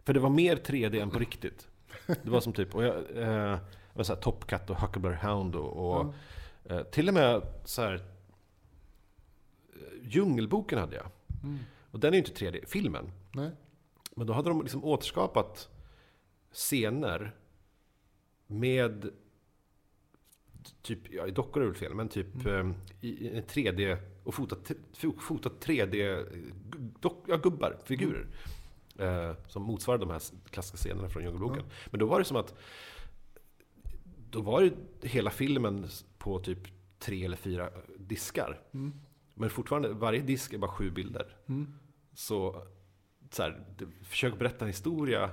För 0.05 0.13
det 0.15 0.21
var 0.21 0.31
mer 0.31 0.57
3D 0.57 1.03
än 1.03 1.11
på 1.11 1.19
riktigt. 1.19 1.69
Det 2.07 2.31
var 2.31 2.41
som 2.41 2.53
typ, 2.53 2.75
och 2.75 2.85
jag, 2.85 2.95
eh, 3.17 3.59
var 3.95 4.05
så 4.05 4.15
här 4.15 4.21
Top 4.21 4.47
Cat 4.47 4.71
och 4.71 4.77
Huckleberry 4.77 5.15
Hound 5.17 5.57
och, 5.57 5.73
och 6.01 6.15
Ja. 6.69 6.75
eh, 6.77 6.83
till 6.83 7.09
och 7.09 7.15
med 7.15 7.43
så 7.65 7.83
här 7.83 7.95
eh, 7.95 8.01
Djungelboken 10.09 10.79
hade 10.79 10.97
jag. 10.97 11.07
Mm. 11.43 11.59
Och 11.91 12.01
den 12.01 12.15
är 12.15 12.19
ju 12.19 12.25
inte 12.25 12.45
3D, 12.45 12.65
filmen. 12.67 13.11
Nej. 13.33 13.51
Men 14.17 14.27
då 14.27 14.33
hade 14.33 14.49
de 14.49 14.63
liksom 14.63 14.85
återskapat 14.85 15.69
scener 16.53 17.35
med 18.47 19.11
typ, 20.83 20.99
ja 21.13 21.27
dockor 21.27 21.63
är 21.63 21.67
väl 21.67 21.75
fel, 21.75 21.95
men 21.95 22.09
typ 22.09 22.47
Mm. 22.47 22.71
eh, 22.71 22.77
i, 23.01 23.09
i 23.09 23.37
en 23.37 23.43
3D 23.45 23.97
och 24.25 24.35
fotat, 24.35 24.71
fotat 25.19 25.67
3D 25.67 26.19
eh, 26.19 26.25
dock, 27.01 27.25
ja, 27.29 27.37
gubbar, 27.37 27.77
figurer. 27.85 28.27
Eh, 28.99 29.33
som 29.49 29.63
motsvarade 29.63 30.05
de 30.05 30.11
här 30.11 30.23
klassiska 30.51 30.77
scenerna 30.77 31.09
från 31.09 31.23
Djungelboken. 31.23 31.63
Men 31.91 32.01
då 32.01 32.07
var 32.07 32.19
det 32.19 32.25
som 32.25 32.37
att 32.37 32.55
då 34.31 34.41
var 34.41 34.63
det 34.63 35.09
hela 35.09 35.31
filmen 35.31 35.87
på 36.19 36.39
typ 36.39 36.59
tre 36.99 37.25
eller 37.25 37.37
fyra 37.37 37.71
diskar. 37.99 38.61
Mm. 38.75 38.93
Men 39.35 39.51
fortfarande, 39.51 39.89
varje 39.93 40.21
disk 40.21 40.53
är 40.53 40.59
bara 40.59 40.71
sju 40.71 40.91
bilder. 40.91 41.37
Mm. 41.47 41.75
Så, 42.15 42.67
så 43.31 43.43
här, 43.43 43.65
försök 44.03 44.39
berätta 44.39 44.65
en 44.65 44.69
historia 44.69 45.25
eh, 45.25 45.31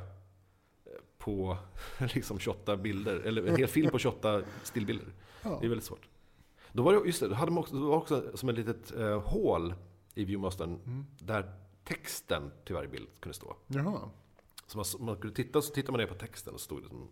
på 1.29 1.57
liksom 2.15 2.39
28 2.39 2.77
bilder, 2.77 3.15
eller 3.15 3.45
en 3.47 3.55
hel 3.55 3.67
film 3.67 3.89
på 3.91 3.99
28 3.99 4.41
stillbilder. 4.63 5.07
Ja. 5.43 5.57
Det 5.59 5.65
är 5.65 5.69
väldigt 5.69 5.85
svårt. 5.85 6.07
Då 6.71 6.83
var 6.83 6.93
det, 6.93 7.05
just 7.05 7.19
det, 7.19 7.27
då 7.27 7.35
hade 7.35 7.51
man 7.51 7.63
också, 7.63 7.75
var 7.79 7.97
också 7.97 8.37
som 8.37 8.49
ett 8.49 8.55
litet 8.55 8.91
eh, 8.91 9.21
hål 9.21 9.73
i 10.15 10.25
Viewmastern 10.25 10.69
Mm. 10.85 11.05
där 11.19 11.53
texten 11.83 12.51
till 12.65 12.75
varje 12.75 12.87
bild 12.89 13.07
kunde 13.19 13.33
stå. 13.33 13.55
Jaha, 13.67 14.09
Så 14.67 14.77
man, 14.77 14.85
man 14.99 15.15
kunde 15.15 15.35
titta, 15.35 15.61
så 15.61 15.73
tittar 15.73 15.91
man 15.91 15.99
ner 15.99 16.07
på 16.07 16.13
texten 16.15 16.53
och 16.53 16.59
så 16.59 16.63
stod 16.63 16.83
det 16.83 16.87
som, 16.87 17.07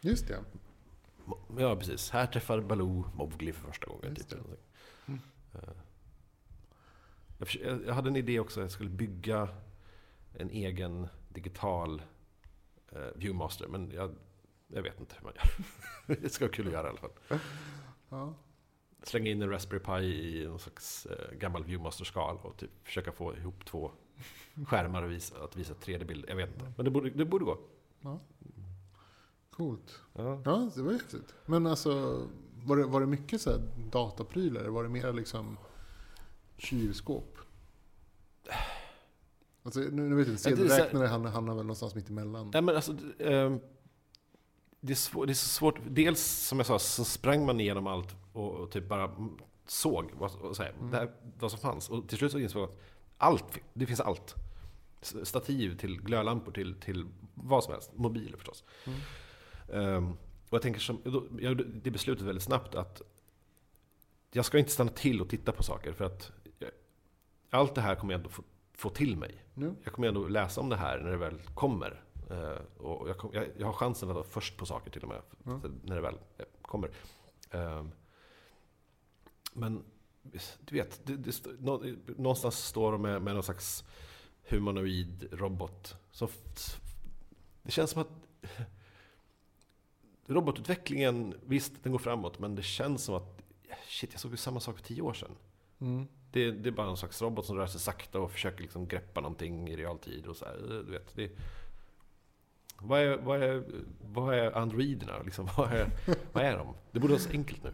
just 0.00 0.28
det. 0.28 0.38
ja 1.58 1.76
precis, 1.76 2.10
här 2.10 2.26
träffar 2.26 2.60
Baloo 2.60 3.04
Mowgli 3.14 3.52
för 3.52 3.66
första 3.66 3.86
gången. 3.86 4.14
Typ. 4.14 4.32
Mm. 5.06 5.20
Eh, 5.54 5.60
jag, 7.86 7.94
hade 7.94 8.08
en 8.08 8.16
idé 8.16 8.40
också, 8.40 8.60
jag 8.60 8.70
skulle 8.70 8.90
bygga 8.90 9.48
en 10.38 10.50
egen 10.50 11.08
digital 11.28 12.02
Viewmaster, 13.14 13.66
men 13.68 13.90
jag, 13.90 14.14
jag 14.66 14.82
vet 14.82 15.00
inte 15.00 15.14
hur 15.18 15.24
man 15.24 15.32
gör. 15.36 16.16
det 16.22 16.28
ska 16.28 16.44
vara 16.44 16.52
kul 16.54 16.66
att 16.66 16.72
göra 16.72 16.86
i 16.86 16.90
alla 16.90 16.98
fall. 16.98 17.40
Ja. 18.08 18.34
Slänga 19.02 19.30
in 19.30 19.42
en 19.42 19.50
Raspberry 19.50 19.80
Pi 19.80 20.04
i 20.04 20.46
någon 20.46 20.58
slags 20.58 21.06
eh, 21.06 21.36
gammal 21.36 21.64
Viewmaster-skal 21.64 22.36
och 22.42 22.56
typ 22.56 22.70
försöka 22.84 23.12
få 23.12 23.36
ihop 23.36 23.64
två 23.64 23.90
skärmar 24.66 25.02
och 25.02 25.10
visa, 25.10 25.44
att 25.44 25.56
visa 25.56 25.74
3D-bilder. 25.74 26.28
Jag 26.28 26.36
vet 26.36 26.54
inte, 26.54 26.72
men 26.76 26.84
det 26.84 26.90
borde, 26.90 27.10
det 27.10 27.24
borde 27.24 27.44
gå. 27.44 27.58
Coolt. 29.50 30.00
Ja. 30.12 30.42
Ja, 30.44 30.70
det 30.74 30.82
var 30.82 30.92
häftigt. 30.92 31.34
Men 31.46 31.66
alltså, 31.66 32.22
var 32.64 32.76
det, 32.76 32.84
var 32.84 33.00
det 33.00 33.06
mycket 33.06 33.40
så 33.40 33.50
här 33.50 33.60
dataprylar? 33.90 34.64
Var 34.64 34.82
det 34.82 34.88
mer 34.88 35.12
liksom 35.12 35.56
kylskåp? 36.56 37.38
Alltså, 39.64 39.80
nu, 39.80 39.90
nu 39.90 40.14
vet 40.14 40.26
jag 40.26 40.32
inte, 40.32 40.42
sedelräknare 40.42 41.06
hamnar, 41.06 41.30
hamnar 41.30 41.54
väl 41.54 41.64
någonstans 41.64 41.94
mitt 41.94 42.08
emellan. 42.08 42.50
Nej 42.52 42.62
men 42.62 42.76
alltså, 42.76 42.92
det, 42.92 43.34
ehm, 43.34 43.60
det, 44.80 44.92
är 44.92 44.96
svår, 44.96 45.26
det 45.26 45.32
är 45.32 45.34
så 45.34 45.48
svårt. 45.48 45.78
Dels 45.88 46.20
som 46.20 46.58
jag 46.58 46.66
sa, 46.66 46.78
så 46.78 47.04
sprang 47.04 47.46
man 47.46 47.60
igenom 47.60 47.86
allt 47.86 48.16
och, 48.32 48.50
och 48.50 48.70
typ 48.70 48.88
bara 48.88 49.16
såg 49.66 50.10
vad, 50.14 50.34
och 50.34 50.56
så 50.56 50.62
här, 50.62 50.70
Mm. 50.78 50.90
det 50.90 50.96
här, 50.96 51.10
vad 51.38 51.50
som 51.50 51.60
fanns. 51.60 51.90
Och 51.90 52.08
till 52.08 52.18
slut 52.18 52.32
så 52.32 52.38
insåg 52.38 52.62
jag 52.62 52.68
att 52.68 52.80
allt, 53.16 53.58
det 53.74 53.86
finns 53.86 54.00
allt. 54.00 54.34
Stativ 55.22 55.78
till 55.78 56.00
glödlampor 56.02 56.52
till, 56.52 56.74
till 56.80 57.06
vad 57.34 57.64
som 57.64 57.72
helst. 57.72 57.90
Mobiler 57.94 58.36
förstås. 58.36 58.64
Mm. 58.86 58.98
Ehm, 59.72 60.10
och 60.48 60.54
jag 60.56 60.62
tänker 60.62 60.80
som, 60.80 61.00
jag 61.40 61.50
gjorde 61.50 61.64
det 61.64 61.90
beslutet 61.90 62.26
väldigt 62.26 62.44
snabbt 62.44 62.74
att 62.74 63.02
jag 64.32 64.44
ska 64.44 64.58
inte 64.58 64.70
stanna 64.70 64.90
till 64.90 65.20
och 65.20 65.28
titta 65.28 65.52
på 65.52 65.62
saker 65.62 65.92
för 65.92 66.04
att 66.04 66.32
allt 67.50 67.74
det 67.74 67.80
här 67.80 67.94
kommer 67.94 68.12
jag 68.12 68.18
ändå 68.18 68.30
få, 68.30 68.42
få 68.76 68.90
till 68.90 69.16
mig. 69.16 69.44
Nu? 69.54 69.74
Jag 69.84 69.92
kommer 69.92 70.08
ändå 70.08 70.28
läsa 70.28 70.60
om 70.60 70.68
det 70.68 70.76
här 70.76 70.98
när 71.00 71.10
det 71.10 71.16
väl 71.16 71.38
kommer. 71.54 72.02
Eh, 72.30 72.82
och 72.84 73.08
jag, 73.08 73.18
kom, 73.18 73.30
jag, 73.34 73.46
jag 73.58 73.66
har 73.66 73.72
chansen 73.72 74.08
att 74.08 74.14
vara 74.14 74.24
först 74.24 74.56
på 74.56 74.66
saker 74.66 74.90
till 74.90 75.02
och 75.02 75.08
med, 75.08 75.22
Ja. 75.44 75.60
när 75.84 75.94
det 75.94 76.00
väl 76.00 76.18
eh, 76.38 76.44
kommer. 76.62 76.90
Ehm, 77.50 77.90
men 79.52 79.84
du 80.60 80.74
vet, 80.74 81.06
det, 81.06 81.16
det, 81.16 81.30
st- 81.30 81.50
nå- 81.58 81.82
någonstans 82.16 82.58
står 82.64 82.92
de 82.92 83.02
med, 83.02 83.22
med 83.22 83.34
någon 83.34 83.42
slags 83.42 83.84
humanoid 84.48 85.28
robot. 85.32 85.96
F- 86.22 86.76
det 87.62 87.70
känns 87.70 87.90
som 87.90 88.00
att 88.02 88.10
robotutvecklingen, 90.26 91.34
visst 91.46 91.72
den 91.82 91.92
går 91.92 91.98
framåt, 91.98 92.38
men 92.38 92.54
det 92.54 92.62
känns 92.62 93.04
som 93.04 93.14
att 93.14 93.42
shit, 93.88 94.10
jag 94.12 94.20
såg 94.20 94.30
ju 94.30 94.36
samma 94.36 94.60
sak 94.60 94.76
för 94.76 94.84
tio 94.84 95.02
år 95.02 95.12
sedan. 95.14 95.30
Mm. 95.80 96.06
Det, 96.34 96.50
det 96.50 96.68
är 96.68 96.72
bara 96.72 96.90
en 96.90 96.96
slags 96.96 97.22
robot 97.22 97.46
som 97.46 97.56
rör 97.56 97.66
sig 97.66 97.80
sakta 97.80 98.20
och 98.20 98.30
försöker 98.32 98.62
liksom 98.62 98.88
greppa 98.88 99.20
någonting 99.20 99.68
i 99.68 99.76
realtid. 99.76 100.26
Och 100.26 100.36
så 100.36 100.44
här, 100.44 100.56
du 100.86 100.90
vet, 100.92 101.14
det, 101.14 101.30
vad, 102.78 103.00
är, 103.00 103.16
vad, 103.16 103.42
är, 103.42 103.64
vad 104.00 104.34
är 104.34 104.52
androiderna? 104.58 105.22
Liksom, 105.22 105.48
vad, 105.56 105.72
är, 105.72 105.90
vad 106.32 106.44
är 106.44 106.58
de? 106.58 106.74
Det 106.92 107.00
borde 107.00 107.12
vara 107.12 107.22
så 107.22 107.30
enkelt 107.30 107.64
nu. 107.64 107.72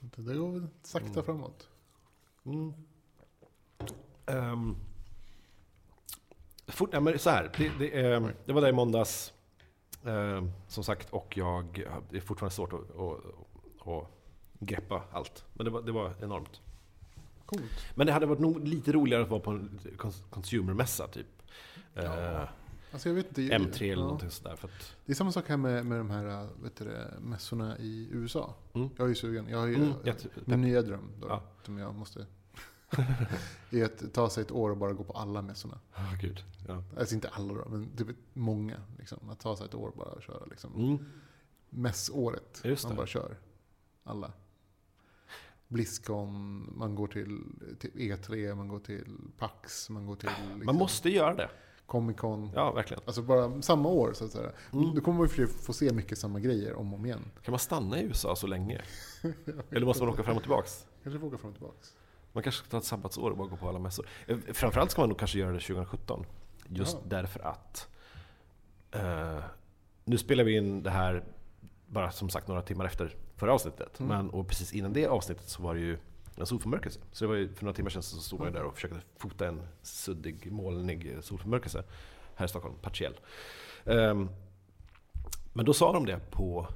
Det 0.00 0.22
där 0.22 0.34
går 0.34 0.52
väl 0.52 0.66
sakta 0.82 1.08
Mm. 1.10 1.24
framåt. 1.24 1.68
Mm. 2.44 2.72
Ehm, 4.26 4.76
fort, 6.66 6.90
ja, 6.92 7.00
men 7.00 7.18
så 7.18 7.30
här, 7.30 7.52
det, 7.58 7.70
det, 7.78 8.00
är- 8.00 8.34
det 8.46 8.52
var 8.52 8.60
där 8.60 8.68
i 8.68 8.72
måndags. 8.72 9.32
ehm, 10.04 10.50
som 10.68 10.84
sagt, 10.84 11.10
och 11.10 11.36
jag, 11.36 11.84
det 12.10 12.16
är 12.16 12.20
fortfarande 12.20 12.54
svårt 12.54 12.72
att, 12.72 12.80
att, 12.96 13.88
att 13.88 14.10
greppa 14.58 15.02
allt. 15.12 15.44
Men 15.54 15.64
det 15.64 15.70
var, 15.70 15.82
det 15.82 15.92
var 15.92 16.14
enormt. 16.22 16.60
Coolt. 17.46 17.70
Men 17.94 18.06
det 18.06 18.12
hade 18.12 18.26
varit 18.26 18.40
nog 18.40 18.68
lite 18.68 18.92
roligare 18.92 19.22
att 19.22 19.28
vara 19.30 19.40
på 19.40 19.50
en 19.50 19.80
cons- 19.98 20.22
consumermässa 20.30 21.08
typ. 21.08 21.26
Ja. 21.94 22.48
Alltså 22.92 23.08
jag 23.08 23.14
vet 23.14 23.26
inte. 23.38 23.42
Eh, 23.54 23.60
M3 23.60 23.82
eller 23.82 23.92
ja. 23.92 23.96
någonting 24.00 24.30
sådär. 24.30 24.56
För 24.56 24.68
att, 24.68 24.96
Det 25.06 25.12
är 25.12 25.16
samma 25.16 25.32
sak 25.32 25.48
här 25.48 25.56
med, 25.56 25.86
med 25.86 25.98
de 25.98 26.10
här 26.10 26.26
äh, 26.42 26.48
vet 26.62 26.76
du, 26.76 26.96
mässorna 27.20 27.78
i 27.78 28.08
USA. 28.12 28.54
Mm. 28.72 28.88
Jag 28.96 29.04
är 29.04 29.08
ju 29.08 29.14
sugen. 29.14 29.48
Jag 29.48 29.58
har 29.58 29.66
ju, 29.66 29.74
Mm, 29.74 29.92
jätte- 30.04 30.28
min 30.44 30.60
nya 30.60 30.82
dröm 30.82 31.10
då, 31.20 31.28
Ja. 31.28 31.42
som 31.62 31.78
jag 31.78 31.94
måste... 31.94 32.26
är 33.70 33.84
att 33.84 34.12
ta 34.14 34.30
sig 34.30 34.42
ett 34.42 34.50
år 34.50 34.70
och 34.70 34.76
bara 34.76 34.92
gå 34.92 35.04
på 35.04 35.12
alla 35.12 35.42
mässorna. 35.42 35.78
oh, 35.96 36.20
gud. 36.20 36.44
Ja. 36.68 36.82
Alltså 36.98 37.14
inte 37.14 37.28
alla 37.28 37.54
då, 37.54 37.64
men 37.68 37.96
typ 37.96 38.08
många. 38.32 38.76
Liksom. 38.98 39.30
Att 39.30 39.40
ta 39.40 39.56
sig 39.56 39.66
ett 39.66 39.74
år 39.74 39.88
och 39.88 39.96
bara 39.96 40.20
köra 40.20 40.44
liksom. 40.50 40.74
Mm. 40.74 41.04
Mässåret. 41.70 42.62
Man 42.84 42.96
bara 42.96 43.06
kör. 43.06 43.36
Alla. 44.04 44.32
Blizzcon, 45.74 46.72
man 46.76 46.94
går 46.94 47.06
till, 47.06 47.38
till 47.78 47.90
E3, 47.90 48.54
man 48.54 48.68
går 48.68 48.78
till 48.78 49.16
Pax, 49.38 49.90
man 49.90 50.06
går 50.06 50.16
till 50.16 50.28
liksom, 50.28 50.66
Man 50.66 50.74
måste 50.74 51.10
göra 51.10 51.34
det. 51.34 51.48
Comic 51.86 52.16
Con. 52.16 52.50
Ja, 52.54 52.72
verkligen. 52.72 53.02
Alltså 53.06 53.22
bara 53.22 53.62
samma 53.62 53.88
år 53.88 54.12
så 54.12 54.24
att 54.24 54.30
säga. 54.30 54.50
Mm. 54.72 54.94
Då 54.94 55.00
kommer 55.00 55.18
man 55.18 55.28
ju 55.36 55.46
få 55.46 55.72
se 55.72 55.92
mycket 55.92 56.18
samma 56.18 56.40
grejer 56.40 56.74
om 56.74 56.92
och 56.92 56.98
om 56.98 57.06
igen. 57.06 57.24
Kan 57.42 57.52
man 57.52 57.58
stanna 57.58 58.00
i 58.00 58.04
USA 58.04 58.36
så 58.36 58.46
länge? 58.46 58.80
Eller 59.70 59.86
måste 59.86 60.02
man 60.02 60.12
åka 60.12 60.22
fram 60.22 60.36
och 60.36 60.42
tillbaks? 60.42 60.86
Kanske 61.02 61.20
får 61.20 61.26
åka 61.26 61.38
fram 61.38 61.50
och 61.50 61.56
tillbaks. 61.56 61.94
Man 62.32 62.42
kanske 62.42 62.58
ska 62.60 62.70
ta 62.70 62.78
ett 62.78 62.84
sabbatsår 62.84 63.30
och 63.30 63.36
bara 63.36 63.48
gå 63.48 63.56
på 63.56 63.68
alla 63.68 63.78
mässor. 63.78 64.06
Eh, 64.26 64.36
Framförallt 64.52 64.90
ska 64.90 65.02
man 65.02 65.08
nog 65.08 65.18
kanske 65.18 65.38
göra 65.38 65.52
det 65.52 65.60
2017. 65.60 66.26
Just 66.68 66.94
Jaha. 66.94 67.02
därför 67.06 67.40
att 67.40 67.88
eh, 68.90 69.44
nu 70.04 70.18
spelar 70.18 70.44
vi 70.44 70.56
in 70.56 70.82
det 70.82 70.90
här 70.90 71.24
bara 71.94 72.10
som 72.10 72.28
sagt 72.28 72.48
några 72.48 72.62
timmar 72.62 72.84
efter 72.84 73.16
förra 73.36 73.52
avsnittet. 73.52 74.00
Mm. 74.00 74.16
Men, 74.16 74.30
och 74.30 74.48
precis 74.48 74.72
innan 74.72 74.92
det 74.92 75.06
avsnittet 75.06 75.48
så 75.48 75.62
var 75.62 75.74
det 75.74 75.80
ju 75.80 75.98
en 76.36 76.46
solförmörkelse. 76.46 77.00
Så 77.12 77.24
det 77.24 77.28
var 77.28 77.34
ju, 77.34 77.54
för 77.54 77.64
några 77.64 77.76
timmar 77.76 77.90
sedan 77.90 78.02
så 78.02 78.16
stod 78.16 78.46
ju 78.46 78.52
där 78.52 78.62
och 78.62 78.74
försökte 78.74 79.00
fota 79.16 79.48
en 79.48 79.62
suddig, 79.82 80.52
molnig 80.52 81.16
solförmörkelse 81.20 81.84
här 82.34 82.46
i 82.46 82.48
Stockholm, 82.48 82.74
partiell. 82.82 83.14
Ehm, 83.84 84.28
men 85.52 85.64
då 85.64 85.74
sa 85.74 85.92
de 85.92 86.06
det 86.06 86.20
på, 86.30 86.66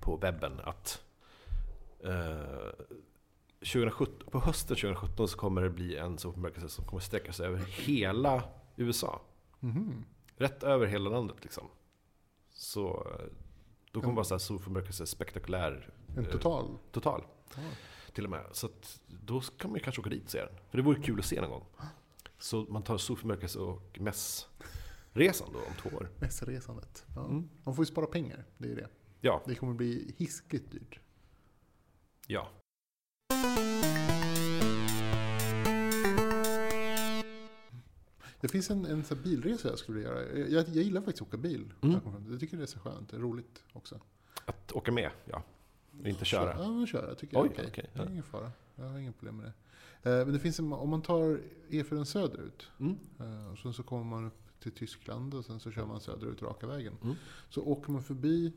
på 0.00 0.16
webben 0.16 0.60
att 0.64 1.02
eh, 2.04 2.86
2017, 3.58 4.30
på 4.30 4.38
hösten 4.38 4.76
2017 4.76 5.28
så 5.28 5.38
kommer 5.38 5.62
det 5.62 5.70
bli 5.70 5.96
en 5.96 6.18
solförmörkelse 6.18 6.68
som 6.68 6.84
kommer 6.84 7.00
sträcka 7.00 7.32
sig 7.32 7.46
över 7.46 7.58
hela 7.58 8.42
USA. 8.76 9.20
Mhm. 9.60 10.04
Rätt 10.36 10.62
över 10.62 10.86
hela 10.86 11.10
landet 11.10 11.36
liksom. 11.42 11.64
Så 12.52 13.06
då 13.96 14.00
kommer 14.02 14.14
bara 14.14 14.24
så 14.24 14.34
här 14.34 14.38
solförmörkelse 14.38 15.06
spektakulär 15.06 15.90
En 16.16 16.24
eh, 16.24 16.30
total. 16.30 16.78
total. 16.92 17.24
Ja. 17.56 17.62
Till 18.12 18.24
och 18.24 18.30
med. 18.30 18.44
Så 18.52 18.66
att 18.66 19.00
då 19.06 19.40
kan 19.40 19.70
man 19.70 19.78
ju 19.78 19.84
kanske 19.84 20.00
åka 20.00 20.10
dit 20.10 20.24
och 20.24 20.30
se 20.30 20.38
den. 20.44 20.54
För 20.70 20.78
det 20.78 20.82
vore 20.84 21.02
kul 21.02 21.18
att 21.18 21.24
se 21.26 21.40
någon 21.40 21.50
gång. 21.50 21.64
Så 22.38 22.66
man 22.68 22.82
tar 22.82 22.98
solförmörkelse 22.98 23.58
och 23.58 23.98
mässresan 24.00 25.48
då 25.52 25.58
om 25.58 25.74
två 25.90 25.96
år. 25.96 26.10
Mässresandet. 26.20 27.04
Ja. 27.14 27.24
Mm. 27.24 27.48
Man 27.64 27.74
får 27.74 27.82
ju 27.82 27.86
spara 27.86 28.06
pengar, 28.06 28.44
det 28.58 28.64
är 28.64 28.68
ju 28.70 28.74
det. 28.76 28.88
Ja, 29.20 29.42
Det 29.46 29.54
kommer 29.54 29.74
bli 29.74 30.14
hiskligt 30.18 30.72
dyrt. 30.72 31.00
ja. 32.26 32.48
Det 38.46 38.50
finns 38.52 38.70
en, 38.70 38.84
en 38.84 39.04
bilresa 39.24 39.68
jag 39.68 39.78
skulle 39.78 39.98
vilja 39.98 40.12
göra. 40.12 40.38
Jag, 40.48 40.68
jag 40.68 40.84
gillar 40.84 41.00
faktiskt 41.00 41.22
att 41.22 41.28
åka 41.28 41.36
bil. 41.36 41.72
Mm. 41.80 42.00
Jag. 42.04 42.32
Jag 42.32 42.40
tycker 42.40 42.56
det 42.56 42.62
är 42.62 42.66
så 42.66 42.78
skönt. 42.78 43.10
Det 43.10 43.16
är 43.16 43.20
roligt 43.20 43.64
också. 43.72 44.00
Att 44.44 44.72
åka 44.72 44.92
med, 44.92 45.10
ja. 45.24 45.42
Inte 46.04 46.24
köra. 46.24 46.62
Ja, 46.62 46.70
men 46.72 46.86
köra 46.86 47.14
tycker 47.14 47.36
jag 47.36 47.42
Oj, 47.42 47.48
är 47.48 47.52
okej. 47.52 47.66
okej, 47.68 47.90
Det 47.94 48.02
är 48.02 48.10
ingen 48.10 48.22
fara. 48.22 48.52
Jag 48.74 48.84
har 48.84 48.98
inga 48.98 49.12
problem 49.12 49.36
med 49.36 49.52
det. 50.02 50.10
Eh, 50.10 50.24
Men 50.24 50.32
det 50.34 50.38
finns 50.40 50.58
en, 50.58 50.72
om 50.72 50.88
man 50.88 51.02
tar 51.02 51.40
E4 51.68 52.04
söderut. 52.04 52.68
Mm. 52.80 52.96
eh, 53.20 53.52
Och 53.52 53.58
sen 53.58 53.72
så 53.72 53.82
kommer 53.82 54.04
man 54.04 54.26
upp 54.26 54.60
till 54.62 54.72
Tyskland 54.72 55.34
och 55.34 55.44
sen 55.44 55.60
så 55.60 55.70
kör 55.70 55.86
man 55.86 56.00
söderut 56.00 56.42
raka 56.42 56.66
vägen. 56.66 56.94
Mm. 57.02 57.16
Så 57.50 57.62
åker 57.62 57.92
man 57.92 58.02
förbi, 58.02 58.52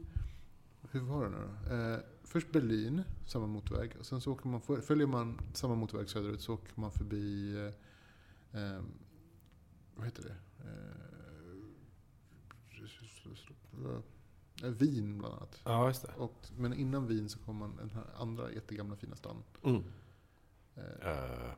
hur 0.92 1.00
var 1.00 1.24
det 1.24 1.30
nu 1.30 1.38
då? 1.38 1.76
Eh, 1.76 2.00
först 2.24 2.52
Berlin, 2.52 3.02
samma 3.28 3.48
motorväg. 3.48 3.92
Och 4.00 4.06
sen 4.06 4.22
så 4.22 4.32
åker 4.32 4.48
man, 4.48 4.62
följer 4.82 5.08
man 5.08 5.40
samma 5.54 5.76
motorväg 5.76 6.10
söderut 6.10 6.42
så 6.42 6.54
åker 6.54 6.72
man 6.76 6.92
förbi, 6.92 7.56
eh, 8.52 8.80
vad 10.00 10.06
heter 10.08 10.24
det? 10.24 10.36
Eh, 10.66 10.70
eh, 14.64 14.70
Wien 14.70 15.18
bland 15.18 15.34
annat. 15.34 15.60
Ja, 15.64 15.88
just 15.88 16.02
det. 16.02 16.12
Och, 16.18 16.34
men 16.58 16.74
innan 16.74 17.08
Wien 17.08 17.30
så 17.30 17.40
kommer 17.40 17.60
man 17.68 17.76
den 17.78 17.90
här 17.90 18.04
andra 18.18 18.52
jättegamla 18.52 18.96
fina 18.96 19.16
stan. 19.16 19.44
Mm. 19.64 19.84
Eh, 20.76 21.54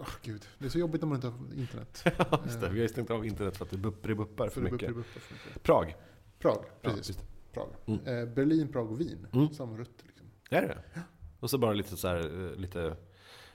åh, 0.00 0.08
gud, 0.22 0.44
det 0.58 0.64
är 0.66 0.68
så 0.68 0.78
jobbigt 0.78 1.00
när 1.02 1.08
man 1.08 1.16
inte 1.16 1.28
har 1.28 1.54
internet. 1.54 2.02
Ja, 2.18 2.42
just 2.44 2.60
det. 2.60 2.68
Vi 2.68 2.80
har 2.80 2.88
stängt 2.88 3.10
av 3.10 3.26
internet 3.26 3.56
för 3.56 3.64
att 3.64 3.70
det 3.70 3.76
buppar, 3.78 4.48
för 4.48 4.60
mycket. 4.60 4.90
buppar- 4.94 5.02
för 5.20 5.34
mycket. 5.34 5.62
Prag. 5.62 5.96
Prag, 6.38 6.64
Ja, 6.82 6.90
precis. 6.90 7.16
det. 7.16 7.22
Prag. 7.52 7.68
Mm. 7.86 8.00
Eh, 8.06 8.34
Berlin, 8.34 8.68
Prag 8.72 8.90
och 8.92 9.00
Wien. 9.00 9.26
Mm. 9.32 9.50
Samma 9.52 9.76
rutt 9.78 10.02
liksom. 10.06 10.26
Är 10.50 10.62
det 10.62 11.02
Och 11.40 11.50
så 11.50 11.58
bara 11.58 11.72
lite 11.72 11.96
så 11.96 12.08
här, 12.08 12.56
lite 12.56 12.96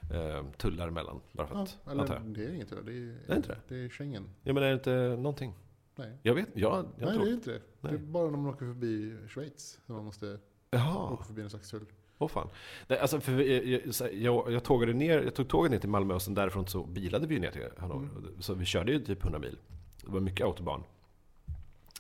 eh, 0.10 0.46
tullar 0.58 0.88
emellan. 0.88 1.22
Bara 1.32 1.48
för 1.48 1.56
Ja, 1.56 1.62
att, 1.64 1.78
eller 1.92 2.02
antar 2.02 2.16
jag. 2.16 2.24
det 2.24 2.46
är 2.46 2.54
inget 2.54 2.70
det. 2.70 2.82
Det 2.82 2.92
är, 2.92 3.16
Det 3.28 3.34
är 3.34 3.36
inte 3.36 3.50
det? 3.50 3.58
det 3.76 3.86
är 3.86 3.90
Schengen. 3.90 4.30
Ja 4.44 4.54
men 4.54 4.64
är 4.64 4.68
det 4.68 4.74
inte 4.74 4.92
någonting? 5.22 5.54
Nej. 5.96 6.18
Jag 6.24 6.36
vet 6.36 6.48
jag, 6.54 6.74
jag 6.74 6.86
Nej, 7.08 7.16
tror... 7.16 7.26
det 7.26 7.32
är 7.32 7.34
inte 7.34 7.52
det. 7.52 7.62
Det 7.82 7.88
är 7.88 7.92
Nej. 7.92 8.02
bara 8.02 8.30
när 8.30 8.38
man 8.38 8.54
åker 8.54 8.66
förbi 8.66 9.18
Schweiz 9.28 9.80
som 9.86 9.96
man 9.96 10.06
måste 10.06 10.40
Jaha, 10.72 11.14
åka 11.14 11.24
förbi 11.24 11.42
en 11.42 11.50
slags 11.50 11.70
tull. 11.70 11.86
åh 12.18 12.28
fan. 12.28 12.50
Nej, 12.88 13.00
alltså, 13.00 13.20
för 13.20 13.42
jag, 13.42 14.14
jag, 14.14 14.52
jag, 14.52 14.64
tågade 14.64 14.94
ner, 14.94 15.22
jag 15.22 15.36
tog 15.36 15.48
tåget 15.48 15.72
ner 15.72 15.80
till 15.80 15.90
Malmö 15.90 16.14
och 16.14 16.22
sen 16.22 16.34
därifrån 16.34 16.68
så 16.68 16.84
bilade 16.84 17.28
vi 17.28 17.40
ner 17.40 17.52
till 17.52 17.68
Hannover. 17.78 18.10
Mm. 18.18 18.42
Så 18.42 18.54
vi 18.54 18.66
körde 18.66 18.92
ju 18.92 19.00
typ 19.00 19.24
100 19.24 19.40
mil. 19.40 19.58
Det 20.06 20.12
var 20.12 20.20
mycket 20.20 20.46
autobahn. 20.46 20.84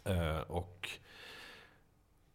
Eh, 0.05 0.39
och 0.39 0.89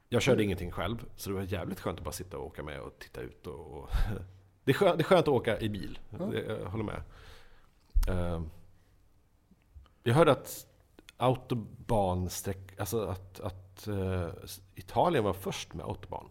jag 0.09 0.23
körde 0.23 0.45
ingenting 0.45 0.71
själv, 0.73 1.05
så 1.17 1.31
det 1.31 1.37
var 1.37 1.43
jävligt 1.43 1.81
skönt 1.81 1.99
att 1.99 2.05
bara 2.05 2.13
sitta 2.13 2.39
och 2.39 2.47
åka 2.47 2.63
med 2.63 2.81
och 2.81 2.99
titta 2.99 3.21
ut. 3.21 3.47
Och, 3.47 3.67
och 3.83 3.89
det, 4.67 4.73
är 4.73 4.75
skönt, 4.75 4.99
det 4.99 5.03
är 5.03 5.05
skönt 5.05 5.29
att 5.29 5.35
åka 5.35 5.61
i 5.61 5.69
bil, 5.69 5.99
Ja. 6.11 6.19
det, 6.25 6.43
jag 6.45 6.71
håller 6.71 6.85
med. 6.85 7.03
Eh, 8.09 8.43
jag 10.03 10.15
hörde 10.15 10.33
att 10.33 10.67
autobansträck, 11.17 12.81
alltså 12.81 13.07
att, 13.07 13.41
att 13.41 13.87
eh, 13.89 14.29
Italien 14.75 15.25
var 15.25 15.33
först 15.33 15.75
med 15.75 15.87
autobahn. 15.87 16.29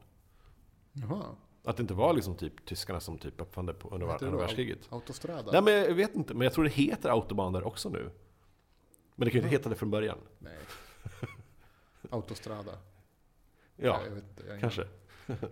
Jaha. 0.94 1.24
Att 1.64 1.78
det 1.78 1.82
inte 1.82 1.94
var 1.94 2.14
liksom 2.14 2.36
typ 2.36 2.66
tyskarna 2.66 3.00
som 3.00 3.18
typ 3.18 3.42
uppfann 3.42 3.66
det 3.66 3.74
på, 3.74 3.90
under 3.90 4.08
andra 4.08 4.38
världskriget. 4.38 4.80
Autostrada? 4.90 5.52
Nej 5.52 5.62
men 5.62 5.74
jag 5.74 5.94
vet 5.96 6.16
inte, 6.16 6.34
men 6.34 6.46
jag 6.46 6.54
tror 6.54 6.64
det 6.64 6.70
heter 6.70 7.10
autobahn 7.10 7.54
där 7.54 7.68
också 7.68 7.90
nu. 7.90 8.12
Men 9.16 9.26
det 9.26 9.32
kan 9.32 9.40
ju 9.42 9.44
inte 9.48 9.50
heta 9.58 9.70
det 9.70 9.76
från 9.76 9.92
början. 9.92 10.18
Nej. 10.40 10.58
Autostrada? 12.10 12.72
Ja, 13.76 13.98
Nej, 13.98 14.08
jag 14.10 14.16
vet. 14.16 14.50
Jag 14.50 14.60
kanske. 14.60 14.82
aning. 15.28 15.38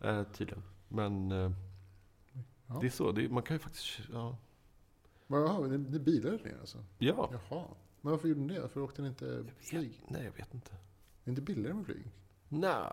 Eh, 0.00 0.22
tydligen. 0.32 0.62
Men 0.88 1.32
eh, 1.32 1.50
Ja. 2.74 2.78
det 2.80 2.86
är 2.86 2.90
så, 2.90 3.12
det 3.12 3.24
är, 3.24 3.28
man 3.28 3.42
kan 3.42 3.54
ju 3.54 3.58
faktiskt... 3.58 4.00
Ja. 4.12 4.38
Ja. 5.26 5.36
Jaha, 5.38 5.66
ni, 5.66 5.78
ni 5.78 5.98
bilade 5.98 6.36
ner 6.36 6.56
alltså? 6.60 6.78
ja. 6.98 7.30
Jaha. 7.48 7.64
Men 8.00 8.10
varför 8.10 8.28
gjorde 8.28 8.40
ni 8.40 8.54
det? 8.54 8.60
Varför 8.60 8.80
åkte 8.80 9.02
ni 9.02 9.08
inte 9.08 9.44
flyg? 9.58 10.04
Nej, 10.08 10.24
jag 10.24 10.32
vet 10.32 10.54
inte. 10.54 10.72
Är 10.72 10.78
det 11.24 11.30
inte 11.30 11.42
billigare 11.42 11.74
med 11.74 11.86
flyg? 11.86 12.04
Nej. 12.48 12.92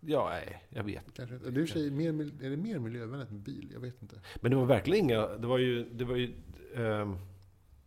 Ja, 0.00 0.28
nej, 0.30 0.64
jag 0.68 0.84
vet. 0.84 1.14
Kanske 1.14 1.34
inte. 1.34 1.50
Det 1.50 1.60
är, 1.60 1.66
sig 1.66 1.90
mer, 1.90 2.08
är 2.44 2.50
det 2.50 2.56
mer 2.56 2.78
miljövänligt 2.78 3.30
med 3.30 3.40
bil? 3.40 3.70
Jag 3.72 3.80
vet 3.80 4.02
inte. 4.02 4.20
Men 4.40 4.50
det 4.50 4.56
var 4.56 4.66
verkligen 4.66 5.04
inga, 5.04 5.26
det 5.26 5.46
var 5.46 5.58
ju, 5.58 5.84
det 5.90 6.04
var 6.04 6.16
ju... 6.16 6.34
det 6.74 7.16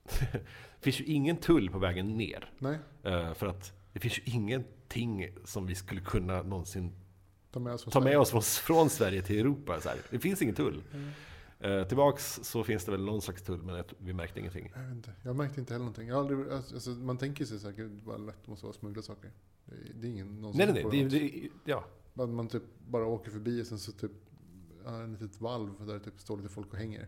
finns 0.80 1.00
ju 1.00 1.04
ingen 1.06 1.38
tull 1.38 1.70
på 1.70 1.80
vägen 1.80 2.18
ner. 2.18 2.52
Nej, 2.60 2.78
Eh, 3.04 3.34
för 3.34 3.48
att 3.48 3.74
det 3.94 4.00
finns 4.00 4.20
ju 4.20 4.24
ingenting 4.26 5.30
som 5.46 5.66
vi 5.66 5.76
skulle 5.76 6.02
kunna 6.02 6.42
någonsin 6.42 6.92
ta 7.54 7.60
med 7.60 7.74
oss 7.74 7.84
från 7.84 7.92
ta 7.92 8.00
med 8.00 8.06
Sverige. 8.06 8.18
oss 8.18 8.30
från, 8.30 8.42
från 8.42 8.90
Sverige 8.90 9.22
till 9.22 9.40
Europa. 9.40 9.82
Så 9.82 9.90
här. 9.90 9.98
Det 10.10 10.20
finns 10.20 10.42
ingen 10.42 10.56
tull. 10.56 10.84
Mm. 10.94 11.10
Eh, 11.60 11.88
tillbaks 11.88 12.40
så 12.44 12.64
finns 12.64 12.86
det 12.86 12.92
väl 12.92 13.06
någon 13.06 13.22
slags 13.22 13.42
tull, 13.44 13.62
men 13.64 13.84
vi 13.98 14.14
märkte 14.14 14.40
ingenting. 14.40 14.72
Jag 14.76 14.92
inte. 14.92 15.12
Jag 15.24 15.36
märkte 15.36 15.60
inte 15.60 15.74
heller 15.74 15.86
någonting. 15.86 16.10
Aldrig, 16.10 16.52
alltså, 16.52 16.90
man 16.90 17.18
tänker 17.18 17.46
sig 17.46 17.60
säkert 17.60 17.92
vad 18.04 18.26
lätt 18.26 18.36
det 18.46 18.52
måste 18.52 18.66
vara 18.66 18.70
att 18.72 18.80
smuggla 18.80 19.02
saker. 19.02 19.32
Det 19.66 19.76
är, 19.76 19.94
det 19.94 20.08
är 20.08 20.12
ingen 20.12 20.42
någon 20.42 20.58
Nej, 20.58 20.66
som 20.68 20.76
nej, 20.76 20.86
nej. 20.92 21.04
Det, 21.10 21.20
det, 21.20 21.50
ja. 21.66 21.84
Att 22.16 22.30
man 22.30 22.48
typ 22.48 22.64
bara 22.88 23.06
åker 23.06 23.32
förbi 23.32 23.62
och 23.62 23.68
sen 23.68 23.80
så 23.80 23.92
typ 23.92 24.12
en 24.86 25.12
litet 25.14 25.42
valv 25.42 25.86
där 25.86 25.94
det 25.94 26.00
typ 26.00 26.20
står 26.20 26.38
lite 26.38 26.50
folk 26.50 26.72
och 26.74 26.78
hänger. 26.78 27.08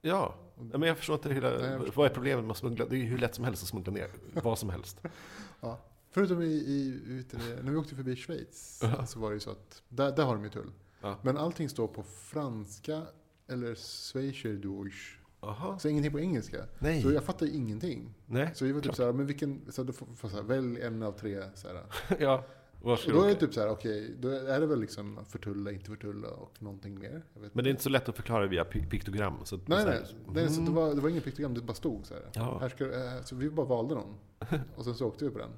ja. 0.00 0.34
Men 0.56 0.82
jag 0.82 0.96
förstår 0.98 1.14
inte 1.16 1.34
hela, 1.34 1.50
Nej, 1.50 1.78
förstår. 1.78 1.92
vad 1.96 2.10
är 2.10 2.14
problemet 2.14 2.44
med 2.44 2.50
att 2.50 2.56
smuggla? 2.58 2.86
Det 2.86 2.96
är 2.96 2.98
ju 2.98 3.04
hur 3.04 3.18
lätt 3.18 3.34
som 3.34 3.44
helst 3.44 3.62
att 3.62 3.68
smuggla 3.68 3.92
ner 3.92 4.10
vad 4.42 4.58
som 4.58 4.70
helst. 4.70 5.00
ja. 5.60 5.78
Förutom 6.18 6.42
i, 6.42 6.46
i 6.46 7.24
det, 7.30 7.62
när 7.62 7.70
vi 7.70 7.76
åkte 7.76 7.94
förbi 7.94 8.16
Schweiz 8.16 8.82
så 9.06 9.18
var 9.18 9.30
det 9.30 9.34
ju 9.34 9.40
så 9.40 9.50
att 9.50 9.82
där, 9.88 10.16
där 10.16 10.24
har 10.24 10.34
de 10.34 10.44
ju 10.44 10.50
tull. 10.50 10.72
Ja. 11.00 11.18
Men 11.22 11.36
allting 11.36 11.68
står 11.68 11.88
på 11.88 12.02
franska 12.02 13.02
eller 13.48 13.74
schweizerdeutsch. 13.74 15.18
Aha. 15.40 15.78
Så 15.78 15.88
ingenting 15.88 16.12
på 16.12 16.20
engelska. 16.20 16.64
Nej. 16.78 17.02
Så 17.02 17.12
jag 17.12 17.24
fattar 17.24 17.46
ju 17.46 17.52
ingenting. 17.52 18.14
Nej. 18.26 18.50
Så 18.54 18.64
vi 18.64 18.72
var 18.72 18.80
typ 18.80 18.94
såhär, 18.94 19.12
men 19.12 19.26
vilken, 19.26 19.60
så 19.68 19.86
får, 19.92 20.06
får 20.16 20.28
såhär, 20.28 20.42
välj 20.42 20.80
en 20.80 21.02
av 21.02 21.12
tre 21.12 21.42
såhär. 21.54 21.82
ja. 22.18 22.44
Och 22.82 22.98
då 23.08 23.22
är 23.22 23.28
det 23.28 23.34
typ 23.34 23.54
såhär, 23.54 23.68
okej, 23.68 24.14
då 24.20 24.28
är 24.28 24.60
det 24.60 24.66
väl 24.66 24.80
liksom 24.80 25.18
förtulla, 25.28 25.72
inte 25.72 25.90
förtulla 25.90 26.28
och 26.28 26.62
någonting 26.62 26.98
mer. 26.98 27.22
Men 27.52 27.64
det 27.64 27.68
är 27.68 27.70
inte 27.70 27.82
så 27.82 27.88
lätt 27.88 28.08
att 28.08 28.16
förklara 28.16 28.46
via 28.46 28.64
pi- 28.64 28.90
piktogram. 28.90 29.34
Så 29.44 29.56
Nej, 29.56 29.64
så 29.66 29.74
nej. 29.88 29.94
här- 29.98 30.06
nej 30.34 30.48
så 30.48 30.60
det, 30.60 30.66
Mm. 30.66 30.74
var, 30.74 30.94
det 30.94 31.00
var 31.00 31.08
ingen 31.08 31.22
piktogram, 31.22 31.54
det 31.54 31.60
bara 31.60 31.74
stod 31.74 32.06
så 32.06 32.14
här. 32.14 32.22
Ja. 32.34 32.58
här 32.60 32.68
ska, 32.68 32.84
eh, 32.84 33.22
så 33.24 33.36
vi 33.36 33.50
bara 33.50 33.66
valde 33.66 33.94
någon. 33.94 34.14
Och 34.76 34.84
sen 34.84 34.94
så 34.94 35.06
åkte 35.06 35.24
vi 35.24 35.30
på 35.30 35.38
den. 35.38 35.50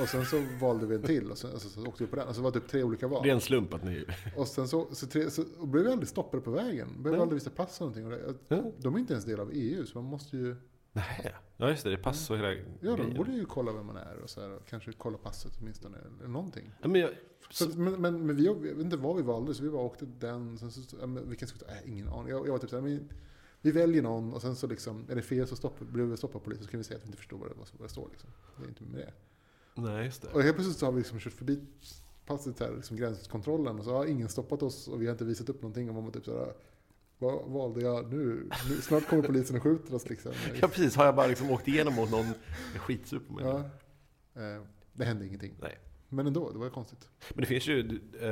Och 0.00 0.08
sen 0.08 0.24
så 0.26 0.42
valde 0.60 0.86
vi 0.86 0.94
en 0.94 1.02
till 1.02 1.30
och 1.30 1.38
sen 1.38 1.50
alltså, 1.50 1.68
så 1.68 1.86
åkte 1.86 2.04
vi 2.04 2.10
på 2.10 2.16
den. 2.16 2.26
Alltså 2.26 2.42
det 2.42 2.44
var 2.44 2.50
typ 2.60 2.68
tre 2.68 2.82
olika 2.82 3.08
val. 3.08 3.22
Det 3.22 3.30
är 3.30 3.34
en 3.34 3.40
slump 3.40 3.74
att 3.74 3.84
ni... 3.84 4.04
Och 4.36 4.48
sen 4.48 4.68
så, 4.68 4.86
så, 4.94 5.06
tre, 5.06 5.30
så 5.30 5.44
och 5.58 5.68
blev 5.68 5.84
vi 5.84 5.90
aldrig 5.90 6.08
stoppade 6.08 6.42
på 6.42 6.50
vägen. 6.50 6.88
Behövde 6.88 7.10
Nej. 7.10 7.20
aldrig 7.20 7.40
visa 7.40 7.50
pass 7.50 7.80
eller 7.80 7.90
någonting. 7.90 8.24
Och 8.26 8.32
det, 8.48 8.56
Ja. 8.56 8.72
de 8.78 8.94
är 8.94 8.98
inte 8.98 9.12
ens 9.12 9.24
del 9.24 9.40
av 9.40 9.50
EU, 9.52 9.86
så 9.86 9.98
man 9.98 10.10
måste 10.10 10.36
ju... 10.36 10.56
Nej. 10.92 11.34
Ja, 11.56 11.70
just 11.70 11.84
det. 11.84 11.90
Det 11.90 11.96
är 11.96 12.02
pass 12.02 12.30
och 12.30 12.36
hela 12.36 12.52
Ja, 12.52 12.60
de 12.80 12.96
grejen. 12.96 13.14
borde 13.16 13.32
ju 13.32 13.44
kolla 13.44 13.72
vem 13.72 13.86
man 13.86 13.96
är 13.96 14.16
och 14.22 14.30
så 14.30 14.40
här, 14.40 14.50
och 14.56 14.66
kanske 14.66 14.92
kolla 14.92 15.18
passet 15.18 15.52
åtminstone. 15.60 15.98
Eller 16.18 16.28
någonting. 16.28 16.72
Ja, 16.82 16.88
men 16.88 17.00
jag, 17.00 17.10
Så, 17.50 17.68
men, 17.78 18.00
men, 18.00 18.26
men 18.26 18.36
vi, 18.36 18.44
jag 18.44 18.54
vet 18.62 18.78
inte 18.78 18.96
vad 18.96 19.16
vi 19.16 19.22
valde, 19.22 19.54
så 19.54 19.62
vi 19.62 19.70
bara 19.70 19.82
åkte 19.82 20.06
den. 20.06 20.58
Sen 20.58 20.70
så, 20.70 20.96
ja, 21.00 21.06
men 21.06 21.28
vilken 21.28 21.48
vi 21.52 21.58
ta? 21.58 21.66
Äh, 21.72 21.90
ingen 21.90 22.08
aning. 22.08 22.28
Jag, 22.30 22.46
jag 22.46 22.52
var 22.52 22.58
typ 22.58 22.70
såhär, 22.70 22.82
men, 22.82 23.08
vi 23.60 23.70
väljer 23.72 24.02
någon 24.02 24.32
och 24.32 24.42
sen 24.42 24.56
så 24.56 24.66
liksom, 24.66 25.04
är 25.10 25.14
det 25.14 25.22
fel 25.22 25.46
så 25.46 25.56
stopp, 25.56 25.78
blir 25.80 26.04
vi 26.04 26.16
stoppade 26.16 26.38
av 26.38 26.44
polisen 26.44 26.64
så 26.64 26.70
kan 26.70 26.78
vi 26.78 26.84
säga 26.84 26.96
att 26.96 27.02
vi 27.04 27.06
inte 27.06 27.18
förstår 27.18 27.38
vad 27.38 27.48
det, 27.48 27.54
vad 27.78 27.88
det 27.88 27.92
står. 27.92 28.08
Liksom. 28.10 28.30
Det 28.58 28.64
är 28.64 28.68
inte 28.68 28.82
med 28.84 29.00
det. 29.00 29.12
Nej, 29.76 30.04
just 30.04 30.22
det. 30.22 30.28
Och 30.28 30.42
helt 30.42 30.56
plötsligt 30.56 30.78
så 30.78 30.86
har 30.86 30.92
vi 30.92 30.98
liksom 30.98 31.18
kört 31.18 31.32
förbi 31.32 31.60
passet 32.26 32.60
här, 32.60 32.72
liksom 32.76 32.96
gränskontrollen 32.96 33.78
och 33.78 33.84
så 33.84 33.92
har 33.92 34.06
ingen 34.06 34.28
stoppat 34.28 34.62
oss 34.62 34.88
och 34.88 35.02
vi 35.02 35.06
har 35.06 35.12
inte 35.12 35.24
visat 35.24 35.48
upp 35.48 35.62
någonting. 35.62 35.88
Och 35.88 36.02
man 36.02 36.12
typ 36.12 36.24
såhär, 36.24 36.52
vad 37.18 37.44
valde 37.50 37.80
jag 37.80 38.12
nu? 38.12 38.48
nu? 38.68 38.80
Snart 38.80 39.08
kommer 39.08 39.22
polisen 39.22 39.56
och 39.56 39.62
skjuter 39.62 39.94
oss 39.94 40.08
liksom. 40.08 40.32
Ja, 40.60 40.68
precis. 40.68 40.96
Har 40.96 41.04
jag 41.04 41.16
bara 41.16 41.26
liksom 41.26 41.50
åkt 41.50 41.68
igenom 41.68 41.94
mot 41.94 42.10
någon 42.10 42.26
skitsuper 42.76 43.34
mig? 43.34 43.44
Ja. 43.44 43.58
Eh, 44.42 44.62
det 44.92 45.04
hände 45.04 45.26
ingenting. 45.26 45.54
Nej. 45.60 45.78
Men 46.08 46.26
ändå, 46.26 46.50
det 46.52 46.58
var 46.58 46.70
konstigt. 46.70 47.08
Men 47.34 47.40
det 47.40 47.46
finns 47.46 47.66
ju, 47.66 48.00
eh, 48.20 48.28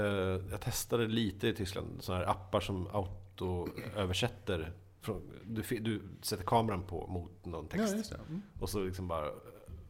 jag 0.51 0.61
testade 0.61 1.07
lite 1.07 1.49
i 1.49 1.55
Tyskland, 1.55 1.87
sådana 2.01 2.25
här 2.25 2.31
appar 2.31 2.61
som 2.61 2.87
auto-översätter. 2.87 4.73
Du, 5.45 5.63
du 5.81 6.03
sätter 6.23 6.45
kameran 6.45 6.83
på 6.87 7.07
mot 7.07 7.47
någon 7.47 7.69
text 7.69 8.11
Ja. 8.11 8.17
Mm. 8.29 8.43
och 8.61 8.71
så 8.71 8.85
liksom 8.85 9.09
bara 9.09 9.31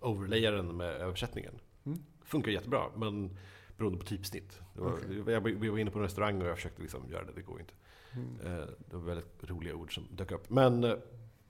overlayar 0.05 0.53
den 0.53 0.77
med 0.77 0.95
översättningen. 0.95 1.61
Mm. 1.85 1.99
Funkar 2.25 2.51
jättebra, 2.53 2.85
men 2.97 3.37
beroende 3.77 3.99
på 3.99 4.05
typsnitt. 4.05 4.61
Var, 4.75 4.93
Okej. 4.93 5.33
jag, 5.33 5.41
vi 5.41 5.69
var 5.69 5.79
inne 5.79 5.91
på 5.91 5.99
en 5.99 6.05
restaurang 6.05 6.43
och 6.43 6.49
jag 6.49 6.57
försökte 6.57 6.83
liksom 6.83 7.11
göra 7.11 7.25
det, 7.25 7.33
det 7.35 7.43
går 7.43 7.61
inte. 7.61 7.73
Mm. 8.13 8.59
Eh, 8.61 8.67
det 8.91 8.97
var 8.97 9.03
väldigt 9.03 9.51
roliga 9.51 9.75
ord 9.75 9.95
som 9.95 10.05
dök 10.11 10.33
upp. 10.33 10.51
Men 10.51 10.85
eh, 10.85 10.95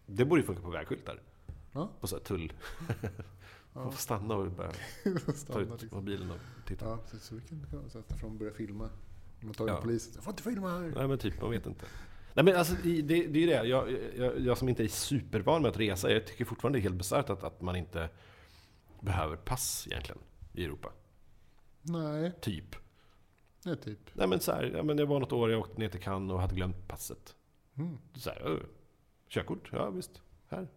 det 0.07 0.25
borde 0.25 0.41
ju 0.41 0.47
funka 0.47 0.63
på 0.63 0.71
vägskyltar. 0.71 1.21
Ja. 1.73 1.91
På 2.01 2.07
så 2.07 2.17
här 2.17 2.23
tull. 2.23 2.53
Man 3.73 3.93
får 3.93 3.99
stanna 3.99 4.35
och 4.35 4.51
bara 4.51 4.71
ta 5.27 5.33
Standard, 5.33 5.75
ut 5.75 5.83
liksom. 5.83 5.99
mobilen 5.99 6.31
och 6.31 6.67
titta. 6.67 6.87
Ja, 6.87 6.97
precis. 7.05 7.23
Så 7.23 7.35
vi 7.35 7.41
kan 7.41 7.91
sätta 7.91 8.15
fram 8.15 8.31
och 8.31 8.37
börja 8.37 8.53
filma. 8.53 8.91
Man 9.41 9.55
tar 9.55 9.69
Ja. 9.69 9.81
polisen. 9.83 10.13
Jag 10.15 10.25
får 10.25 10.33
inte 10.33 10.43
filma 10.43 10.71
här. 10.71 10.93
Nej 10.97 11.09
men 11.09 11.19
typ, 11.19 11.41
man 11.41 11.51
vet 11.51 11.67
inte. 11.67 11.87
Nej 12.35 12.45
men 12.45 12.57
alltså 12.57 12.75
det, 12.83 13.03
det 13.03 13.15
är 13.15 13.37
ju 13.37 13.47
det. 13.47 13.65
Jag, 13.67 13.97
jag, 14.17 14.41
jag 14.41 14.59
som 14.59 14.69
inte 14.69 14.85
är 14.85 14.89
supervan 14.89 15.63
med 15.63 15.69
att 15.71 15.79
resa, 15.79 16.11
jag 16.13 16.27
tycker 16.27 16.45
fortfarande 16.45 16.79
det 16.79 16.81
är 16.81 16.83
helt 16.83 16.95
bisarrt 16.95 17.31
att, 17.31 17.45
att 17.45 17.61
man 17.61 17.77
inte 17.77 18.09
behöver 19.05 19.37
pass 19.37 19.87
egentligen 19.91 20.21
i 20.53 20.65
Europa. 20.65 20.93
Nej, 21.83 22.33
Typ. 22.41 22.77
nej 23.65 23.77
typ. 23.77 24.11
Nej 24.15 24.29
men 24.29 24.41
så 24.41 24.53
här, 24.53 24.63
ja, 24.77 24.83
men 24.83 24.97
det 24.97 25.05
var 25.05 25.21
något 25.21 25.33
år 25.33 25.51
jag 25.51 25.61
åkte 25.61 25.79
ner 25.79 25.89
till 25.89 26.01
Cannes 26.03 26.33
och 26.33 26.41
hade 26.41 26.55
glömt 26.55 26.89
passet. 26.89 27.37
Mm. 27.75 27.99
Så 28.15 28.31
här, 28.31 28.41
"Ö, 28.41 28.61
körkort? 29.29 29.69
Ja 29.73 29.91
visst, 29.91 30.23
här. 30.49 30.69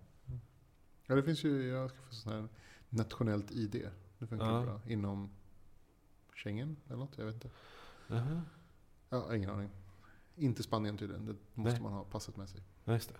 Ja, 1.05 1.15
det 1.15 1.23
finns 1.23 1.43
ju, 1.43 1.67
jag 1.67 1.89
ska 1.89 1.99
få 2.01 2.13
sån 2.15 2.31
här 2.33 2.47
nationellt 2.89 3.51
ID. 3.51 3.89
Det 4.19 4.27
funkar 4.27 4.45
Ja. 4.53 4.61
bra. 4.61 4.81
Inom 4.87 5.29
Schengen 6.33 6.77
eller 6.87 6.97
något, 6.97 7.17
jag 7.17 7.25
vet 7.25 7.35
inte. 7.35 7.49
Jaha. 8.07 8.41
Ja, 9.09 9.35
ingen 9.35 9.49
aning. 9.49 9.69
Inte 10.35 10.63
Spanien 10.63 10.97
tydligen, 10.97 11.25
det 11.25 11.35
måste 11.53 11.73
Nej. 11.73 11.81
man 11.81 11.93
ha 11.93 12.03
passet 12.03 12.37
med 12.37 12.49
sig. 12.49 12.61
Ja, 12.85 12.93
just 12.93 13.09
det. 13.09 13.15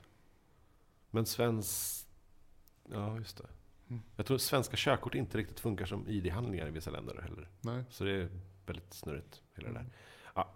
Men 1.12 1.26
svensk... 1.26 2.08
Ja, 2.90 3.18
just 3.18 3.38
det. 3.38 3.48
Jag 4.16 4.26
tror 4.26 4.38
svenska 4.38 4.78
körkort 4.78 5.16
inte 5.16 5.38
riktigt 5.38 5.60
funkar 5.60 5.86
som 5.86 6.08
ID-handlingar 6.08 6.68
i 6.68 6.72
vissa 6.72 6.92
länder 6.92 7.22
heller. 7.22 7.50
Nej. 7.62 7.84
Så 7.90 8.04
det 8.04 8.12
är 8.12 8.30
väldigt 8.66 8.94
snurrigt, 8.94 9.42
hela 9.56 9.68
det 9.68 9.74
där. 9.74 9.80
Mm. 9.80 9.92
Ja. 10.36 10.54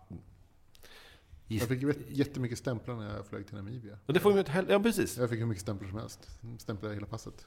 Jag 1.48 1.67
fick 1.67 1.84
jättemycket 2.10 2.58
stämplar 2.58 2.96
när 2.96 3.15
jag 3.15 3.26
flög 3.26 3.48
till 3.48 3.56
Namibia. 3.56 3.98
Och 4.06 4.13
det 4.13 4.20
får 4.20 4.30
man 4.30 4.36
ju 4.36 4.39
inte 4.39 4.52
heller... 4.52 4.72
Ja, 4.72 4.80
precis. 4.80 5.17
Jag 5.17 5.30
fick 5.30 5.39
hur 5.39 5.46
mycket 5.46 5.62
stämplar 5.62 5.89
som 5.89 5.98
helst. 5.98 6.30
Stämplade 6.58 6.94
hela 6.94 7.08
passet. 7.08 7.46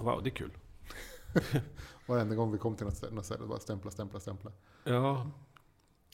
Wow, 0.00 0.22
det 0.22 0.28
är 0.28 0.34
kul. 0.34 0.50
Varenda 2.06 2.34
gång 2.34 2.52
vi 2.52 2.58
kom 2.58 2.76
till 2.76 2.86
något 2.86 2.96
ställe, 2.96 3.14
något 3.14 3.26
ställe 3.26 3.46
bara 3.46 3.60
stämpla, 3.60 3.90
stämpla, 3.90 4.20
stämpla. 4.20 4.52
Ja. 4.84 5.30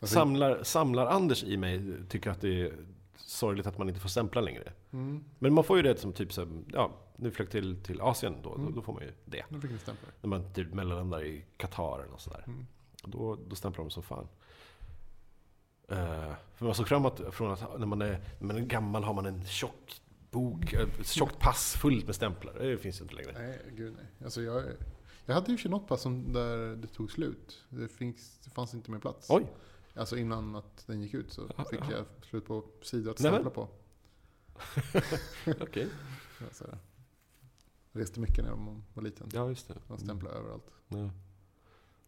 Samlar, 0.03 0.63
samlar 0.63 1.07
Anders 1.07 1.45
i 1.45 1.57
mig 1.57 1.95
tycker 2.09 2.31
att 2.31 2.41
det 2.41 2.63
är 2.63 2.87
sorgligt 3.17 3.67
att 3.67 3.79
man 3.79 3.89
inte 3.89 4.01
får 4.01 4.09
stämpla 4.09 4.41
längre. 4.41 4.73
Mm, 4.93 5.25
Men 5.39 5.55
man 5.55 5.65
får 5.65 5.77
ju 5.77 5.83
det 5.83 5.99
som 6.01 6.13
typ 6.13 6.33
så, 6.33 6.41
här, 6.45 6.63
ja, 6.73 6.91
nu 7.17 7.31
flög 7.31 7.51
till, 7.51 7.83
till 7.83 8.01
Asien 8.01 8.35
då, 8.43 8.49
då, 8.55 8.61
Mm. 8.63 8.75
då 8.75 8.83
får 8.83 8.93
man 8.93 9.03
ju 9.03 9.13
det. 9.25 9.45
nu 9.49 9.61
fick 9.61 9.81
stämpla. 9.81 10.09
När 10.21 10.29
man 10.29 10.53
typ 10.53 10.75
mellanlandar 10.75 11.25
i 11.25 11.45
Qatar 11.57 12.01
eller 12.09 12.17
sådär. 12.17 12.45
Mm. 12.47 12.67
Då, 13.05 13.39
då 13.49 13.57
stämplar 13.57 13.85
de 13.85 13.91
som 13.91 14.03
fan. 14.03 14.29
Eh, 15.89 16.33
för 16.55 16.65
man 16.65 16.75
såg 16.75 16.89
framåt 16.89 17.21
från 17.35 17.53
att 17.53 17.79
när 17.81 17.87
man, 17.87 18.03
är, 18.03 18.21
när 18.39 18.47
man 18.47 18.57
är 18.57 18.61
gammal 18.61 19.05
har 19.05 19.15
man 19.15 19.27
en 19.27 19.45
tjock 19.45 20.01
bok, 20.31 20.73
ett 20.73 21.07
tjockt 21.07 21.39
pass 21.41 21.77
fullt 21.77 22.07
med 22.07 22.15
stämplar. 22.15 22.55
Det 22.55 22.79
finns 22.79 23.01
ju 23.01 23.03
inte 23.03 23.15
längre. 23.15 23.33
Nej, 23.39 23.61
gud 23.77 23.95
nej. 23.97 24.07
Alltså 24.25 24.43
jag, 24.43 24.65
jag 25.27 25.35
hade 25.35 25.53
ju 25.53 25.69
något 25.69 25.89
pass 25.89 26.01
som 26.03 26.33
där 26.33 26.77
det 26.77 26.87
tog 26.89 27.11
slut. 27.13 27.65
Det, 27.69 27.89
finns, 27.89 28.39
det 28.45 28.51
fanns 28.51 28.75
inte 28.75 28.91
mer 28.91 28.99
plats. 28.99 29.27
Oj! 29.31 29.47
Alltså 29.97 30.17
innan 30.17 30.57
att 30.57 30.87
den 30.87 31.03
gick 31.03 31.15
ut 31.15 31.33
så 31.33 31.51
Ja, 31.57 31.65
fick 31.65 31.81
ja. 31.81 31.91
jag 31.91 32.05
slut 32.23 32.45
på 32.45 32.65
sidor 32.83 33.11
att 33.11 33.19
stämpla 33.19 33.51
på. 33.51 33.69
Okej. 35.61 35.89
Ja, 36.41 36.47
här. 36.61 36.79
Jag 37.93 38.03
reste 38.03 38.21
mycket 38.21 38.45
när 38.45 38.51
jag 38.51 38.83
var 38.95 39.03
liten. 39.03 39.29
Ja, 39.33 39.49
just 39.49 39.69
det. 39.69 39.75
Jag 39.89 40.01
stämplade 40.01 40.37
överallt. 40.37 40.71
Ja. 40.89 41.11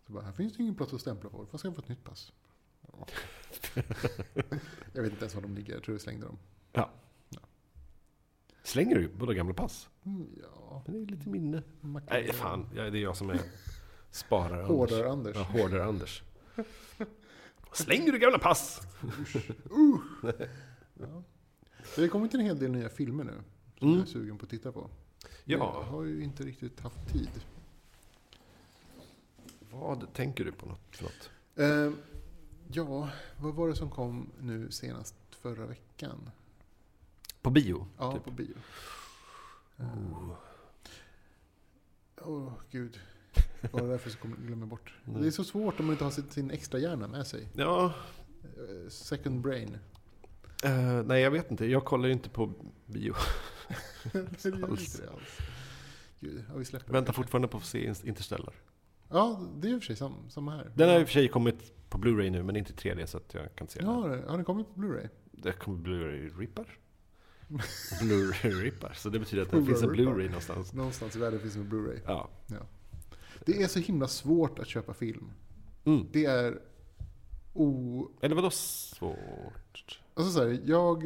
Så 0.06 0.12
bara, 0.12 0.24
här 0.24 0.32
finns 0.32 0.56
det 0.56 0.62
ingen 0.62 0.74
plats 0.74 0.92
att 0.92 1.00
stämpla 1.00 1.30
på. 1.30 1.46
Vad 1.50 1.60
ska 1.60 1.68
jag 1.68 1.74
få 1.76 1.82
ett 1.82 1.88
nytt 1.88 2.04
pass? 2.04 2.32
Ja. 2.80 3.06
jag 4.92 5.02
vet 5.02 5.12
inte 5.12 5.24
ens 5.24 5.34
var 5.34 5.42
de 5.42 5.54
ligger. 5.54 5.74
Jag 5.74 5.82
tror 5.82 5.94
jag 5.94 6.00
slängde 6.00 6.26
dem. 6.26 6.38
Slänger 8.68 8.94
du 8.94 9.08
båda 9.08 9.34
gamla 9.34 9.54
pass? 9.54 9.88
Mm, 10.04 10.28
ja, 10.42 10.82
Men 10.86 10.94
det 10.94 11.00
är 11.00 11.16
lite 11.16 11.28
minne. 11.28 11.62
Nej, 12.10 12.32
fan. 12.32 12.66
Ja, 12.74 12.90
det 12.90 12.98
är 12.98 13.02
jag 13.02 13.16
som 13.16 13.30
är 13.30 13.40
sparare 14.10 14.62
Anders. 14.62 14.68
Hårdare 14.68 15.10
Anders. 15.10 15.36
Ja, 15.36 15.42
hårdare 15.42 15.84
Anders. 15.84 16.22
Slänger 17.72 18.12
du 18.12 18.18
gamla 18.18 18.38
pass? 18.38 18.80
Ja. 20.94 21.22
Det 21.96 22.00
har 22.02 22.08
kommit 22.08 22.34
en 22.34 22.40
hel 22.40 22.58
del 22.58 22.70
nya 22.70 22.88
filmer 22.88 23.24
nu. 23.24 23.42
Som 23.78 23.88
Mm. 23.88 23.98
jag 24.00 24.08
är 24.08 24.12
sugen 24.12 24.38
på 24.38 24.44
att 24.44 24.50
titta 24.50 24.72
på. 24.72 24.90
Jag 25.44 25.60
Ja, 25.60 25.82
har 25.82 26.04
ju 26.04 26.22
inte 26.22 26.42
riktigt 26.42 26.80
haft 26.80 27.08
tid. 27.12 27.30
vad 29.70 30.12
tänker 30.14 30.44
du 30.44 30.52
på 30.52 30.66
något, 30.66 30.96
för 30.96 31.04
något? 31.04 31.30
Eh, 31.56 31.92
ja, 32.72 33.10
vad 33.36 33.54
var 33.54 33.68
det 33.68 33.74
som 33.76 33.90
kom 33.90 34.30
nu 34.40 34.70
senast 34.70 35.14
förra 35.30 35.66
veckan? 35.66 36.30
På 37.42 37.50
bio? 37.50 37.86
Ja, 37.98 38.12
typ. 38.12 38.24
på 38.24 38.30
bio. 38.30 38.54
Åh, 39.76 39.86
Oh. 39.86 40.34
oh, 42.30 42.52
gud. 43.62 43.70
Bara 43.70 43.82
därför 43.86 44.12
jag 44.48 44.58
bort. 44.68 44.94
Mm. 45.06 45.20
Det 45.20 45.26
är 45.26 45.30
så 45.30 45.44
svårt 45.44 45.80
om 45.80 45.86
man 45.86 45.92
inte 45.92 46.04
har 46.04 46.10
sin, 46.10 46.30
sin 46.30 46.50
extra 46.50 46.78
hjärna 46.78 47.08
med 47.08 47.26
sig. 47.26 47.48
Ja, 47.54 47.92
Eh, 48.42 48.88
second 48.88 49.40
brain. 49.40 49.78
eh, 50.64 51.02
nej 51.04 51.22
jag 51.22 51.30
vet 51.30 51.50
inte. 51.50 51.66
Jag 51.66 51.84
kollar 51.84 52.06
ju 52.06 52.12
inte 52.12 52.30
på 52.30 52.52
bio. 52.86 53.14
det 54.12 54.44
gör 54.44 54.64
Alls. 54.70 54.94
inte 54.94 55.06
det 55.06 55.10
alls. 55.12 55.38
Gud, 56.20 56.44
ja, 56.48 56.54
vi 56.58 56.64
släpper 56.64 56.92
Väntar 56.92 57.12
det. 57.12 57.16
fortfarande 57.16 57.48
på 57.48 57.56
att 57.56 57.62
få 57.62 57.68
se 57.68 57.94
Interstellar. 58.04 58.54
Ja, 59.08 59.40
det 59.56 59.68
är 59.68 59.72
i 59.72 59.76
och 59.76 59.80
för 59.82 59.86
sig 59.86 59.96
sam, 59.96 60.30
samma 60.30 60.56
här. 60.56 60.70
Den 60.74 60.88
har 60.88 61.00
i 61.00 61.04
och 61.04 61.06
för 61.08 61.12
sig 61.12 61.28
kommit 61.28 61.88
på 61.90 61.98
Blu-ray 61.98 62.30
nu, 62.30 62.42
men 62.42 62.56
inte 62.56 62.72
i 62.72 62.76
3D 62.76 63.06
så 63.06 63.16
att 63.16 63.34
jag 63.34 63.54
kan 63.54 63.68
se 63.68 63.80
Ja, 63.82 63.86
den. 63.86 63.94
har 64.02 64.08
den- 64.08 64.28
har 64.28 64.36
den 64.36 64.44
kommit 64.44 64.74
på 64.74 64.80
Blu-ray? 64.80 65.08
Det 65.32 65.52
kommer 65.52 65.78
Blu-ray-rippar. 65.78 66.78
Blu-ray-rippar. 68.02 68.92
Så 68.96 69.08
det 69.08 69.18
betyder 69.18 69.42
att 69.42 69.50
det 69.50 69.64
finns 69.64 69.82
en. 69.82 69.90
Blu-ray 69.90 70.26
någonstans. 70.26 70.72
Någonstans 70.72 71.16
i 71.16 71.18
världen 71.18 71.40
finns 71.40 71.54
det 71.54 71.60
en 71.60 71.68
Blu-ray. 71.72 72.00
Ja. 72.06 72.28
Det 73.46 73.62
är 73.62 73.66
så 73.68 73.78
himla 73.78 74.08
svårt 74.08 74.58
att 74.58 74.68
köpa 74.68 74.94
film. 74.94 75.30
Mm. 75.84 76.06
Det 76.12 76.24
är 76.24 76.60
o... 77.54 78.08
Eller 78.20 78.34
vadå 78.36 78.50
svårt? 78.50 80.00
Alltså 80.14 80.32
så 80.32 80.40
här, 80.44 80.60
jag... 80.64 81.04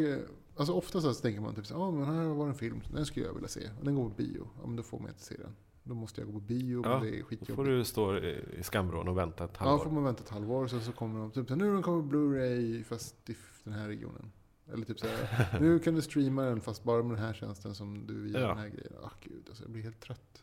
Alltså 0.57 0.73
ofta 0.73 1.01
så, 1.01 1.15
tänker 1.15 1.41
man 1.41 1.55
typ 1.55 1.67
så 1.67 1.75
här, 1.75 1.81
ah, 1.83 1.91
men 1.91 2.05
här 2.05 2.25
var 2.29 2.47
en 2.49 2.55
film, 2.55 2.81
den 2.95 3.07
skulle 3.07 3.27
jag 3.27 3.35
vilja 3.35 3.49
se. 3.49 3.71
Den 3.83 3.95
går 3.95 4.09
på 4.09 4.15
bio. 4.15 4.49
Ja, 4.61 4.67
men 4.67 4.77
då 4.77 4.83
får 4.83 4.99
man 4.99 5.09
inte 5.09 5.23
se 5.23 5.35
den. 5.37 5.57
Då 5.85 5.95
måste 5.95 6.21
jag 6.21 6.27
gå 6.29 6.33
på 6.33 6.41
bio, 6.41 6.83
Ja, 6.85 6.99
det 6.99 7.09
är 7.17 7.19
Då 7.21 7.25
skitjobbigt. 7.27 7.57
får 7.57 7.65
du 7.65 7.85
stå 7.85 8.19
i 8.19 8.63
skamvrån 8.63 9.09
och 9.09 9.19
vänta 9.19 9.45
ett 9.45 9.51
Ja, 9.59 9.65
halvår. 9.67 9.85
får 9.85 9.91
man 9.91 10.05
vänta 10.05 10.23
ett 10.23 10.29
halvår. 10.31 10.67
Sen 10.67 10.81
så 10.81 10.93
kommer 10.93 11.21
de 11.21 11.31
typ 11.31 11.49
så 11.49 11.55
här, 11.55 11.63
nu 11.63 11.83
på 11.83 11.91
Blu-ray 11.91 12.85
fast 12.85 13.31
i 13.31 13.37
den 13.65 13.73
här 13.75 13.89
regionen. 13.89 14.33
Eller 14.73 14.85
typ 14.87 14.99
så 15.01 15.07
här, 15.07 15.57
nu 15.61 15.79
kan 15.79 15.95
du 15.95 16.03
streama 16.03 16.43
den 16.43 16.61
fast 16.61 16.85
bara 16.85 17.03
med 17.03 17.17
den 17.17 17.25
här 17.25 17.35
tjänsten 17.35 17.75
som 17.75 18.07
du 18.07 18.21
via 18.21 18.41
Ja. 18.41 18.49
den 18.49 18.59
här 18.59 18.69
grejen. 18.69 18.93
Ah, 19.03 19.11
gud, 19.21 19.45
alltså, 19.49 19.65
jag 19.65 19.71
blir 19.71 19.83
helt 19.83 20.01
trött. 20.01 20.42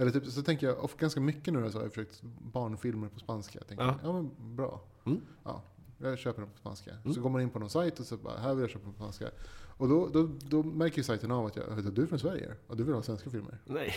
Eller 0.00 0.10
typ, 0.10 0.26
så 0.26 0.42
tänker 0.42 0.66
jag, 0.66 0.90
ganska 0.98 1.20
mycket 1.20 1.52
nu 1.54 1.70
så 1.70 1.78
har 1.78 1.82
jag 1.84 1.92
försökt 1.92 2.22
barnfilmer 2.52 3.08
på 3.08 3.18
spanska. 3.18 3.58
Jag 3.58 3.68
tänker, 3.68 3.84
Ja. 3.84 3.94
ja, 4.02 4.12
men 4.12 4.56
bra. 4.56 4.80
Mm. 5.06 5.20
Ja, 5.44 5.62
jag 5.98 6.18
köper 6.18 6.40
den 6.42 6.50
på 6.50 6.58
spanska. 6.58 6.90
Mm. 6.90 7.14
Så 7.14 7.20
går 7.20 7.30
man 7.30 7.40
in 7.42 7.50
på 7.50 7.58
någon 7.58 7.70
sajt 7.70 8.00
och 8.00 8.06
så 8.06 8.16
bara, 8.16 8.38
här 8.38 8.54
vill 8.54 8.60
jag 8.60 8.70
köpa 8.70 8.84
den 8.84 8.92
på 8.92 8.98
spanska. 8.98 9.28
Och 9.76 9.88
då, 9.88 10.08
då, 10.08 10.30
då 10.40 10.62
märker 10.62 10.96
ju 10.96 11.02
sajten 11.02 11.30
av 11.30 11.46
att 11.46 11.56
jag, 11.56 11.94
du, 11.94 12.02
är 12.02 12.06
från 12.06 12.18
Sverige 12.18 12.54
och 12.66 12.76
du 12.76 12.84
vill 12.84 12.94
ha 12.94 13.02
svenska 13.02 13.30
filmer. 13.30 13.58
Nej. 13.64 13.94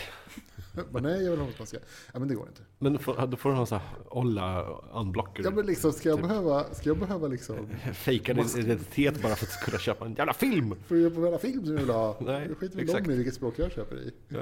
Jag 0.76 0.84
bara, 0.92 1.02
nej, 1.02 1.24
jag 1.24 1.30
vill 1.30 1.40
ha 1.40 1.46
på 1.46 1.52
spanska. 1.52 1.78
Ja, 2.12 2.18
men 2.18 2.28
det 2.28 2.34
går 2.34 2.48
inte. 2.48 2.62
Men 2.78 2.98
får- 2.98 3.26
då 3.26 3.36
får 3.36 3.50
du 3.50 3.56
ha 3.56 3.66
så 3.66 3.74
här 3.74 3.82
olla 4.08 4.62
unblocker. 4.92 5.44
Ja, 5.44 5.50
men 5.50 5.66
liksom, 5.66 5.92
ska 5.92 6.08
jag 6.08 6.18
Typ. 6.18 6.28
behöva, 6.28 6.64
ska 6.74 6.88
jag 6.90 6.98
behöva 6.98 7.28
liksom 7.28 7.68
Fejka 7.94 8.34
din 8.34 8.46
identitet 8.58 9.22
bara 9.22 9.34
för 9.36 9.46
att 9.46 9.64
kunna 9.64 9.78
köpa 9.78 10.04
en 10.06 10.14
jävla 10.14 10.32
film. 10.34 10.74
Får 10.86 10.96
jag 10.96 11.14
på 11.14 11.20
varenda 11.20 11.38
film 11.38 11.64
som 11.64 11.72
jag 11.74 11.80
vill 11.80 11.90
ha? 11.90 12.16
Nej, 12.20 12.46
jag 12.48 12.58
skiter 12.58 12.76
väl 12.86 13.04
om 13.04 13.10
i 13.10 13.16
vilket 13.16 13.34
språk 13.34 13.54
jag 13.58 13.72
köper 13.72 13.96
i. 13.96 14.12
Ja. 14.28 14.40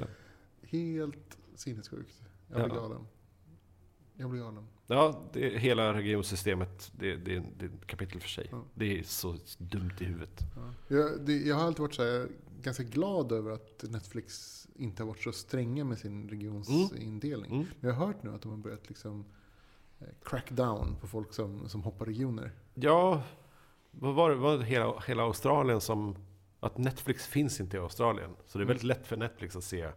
Helt 0.62 1.38
sinnessjukt. 1.54 2.22
Jag 2.48 2.64
blir 2.64 2.74
Ja. 2.76 2.82
galen. 2.82 3.06
Jag 4.16 4.30
blir 4.30 4.40
galen. 4.40 4.66
Ja, 4.86 5.22
det, 5.32 5.58
hela 5.58 5.94
regionsystemet, 5.94 6.92
det, 6.98 7.16
det, 7.16 7.42
det 7.58 7.64
är 7.64 7.68
ett 7.70 7.86
kapitel 7.86 8.20
för 8.20 8.28
sig. 8.28 8.48
Ja. 8.50 8.64
Det 8.74 8.98
är 8.98 9.02
så 9.02 9.36
dumt 9.58 9.92
i 10.00 10.04
huvudet. 10.04 10.40
Ja. 10.56 10.96
Jag, 10.96 11.20
det, 11.26 11.36
jag 11.36 11.56
har 11.56 11.64
alltid 11.64 11.80
varit 11.80 11.94
så 11.94 12.02
här, 12.02 12.28
ganska 12.62 12.82
glad 12.82 13.32
över 13.32 13.50
att 13.50 13.84
Netflix 13.88 14.58
inte 14.74 15.02
har 15.02 15.08
varit 15.08 15.22
så 15.22 15.32
stränga 15.32 15.84
med 15.84 15.98
sin 15.98 16.28
regionsindelning. 16.28 17.52
Mm. 17.52 17.66
Men 17.80 17.90
jag 17.90 17.96
har 17.96 18.06
hört 18.06 18.22
nu 18.22 18.34
att 18.34 18.42
de 18.42 18.50
har 18.50 18.58
börjat 18.58 18.88
liksom 18.88 19.24
eh, 20.00 20.06
crack 20.24 20.50
down 20.50 20.96
på 21.00 21.06
folk 21.06 21.32
som, 21.34 21.68
som 21.68 21.82
hoppar 21.82 22.06
regioner. 22.06 22.52
Ja, 22.74 23.22
vad 23.90 24.14
var 24.14 24.30
det? 24.30 24.36
Var 24.36 24.58
det 24.58 24.64
hela, 24.64 24.98
hela 25.00 25.22
Australien 25.22 25.80
som... 25.80 26.16
Att 26.60 26.78
Netflix 26.78 27.26
finns 27.26 27.60
inte 27.60 27.76
i 27.76 27.80
Australien. 27.80 28.30
Så 28.46 28.58
det 28.58 28.62
är 28.62 28.64
Mm. 28.64 28.68
väldigt 28.68 28.84
lätt 28.84 29.06
för 29.06 29.16
Netflix 29.16 29.56
att 29.56 29.64
se 29.64 29.88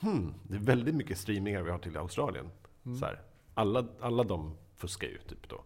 Hmm, 0.00 0.34
det 0.48 0.54
är 0.54 0.60
väldigt 0.60 0.94
mycket 0.94 1.18
streamingar 1.18 1.62
vi 1.62 1.70
har 1.70 1.78
till 1.78 1.96
Australien. 1.96 2.50
Mm. 2.86 2.98
Så 2.98 3.04
här, 3.06 3.22
alla, 3.54 3.86
alla 4.00 4.24
de 4.24 4.56
fuskar 4.74 5.08
ju 5.08 5.18
typ 5.18 5.48
då. 5.48 5.64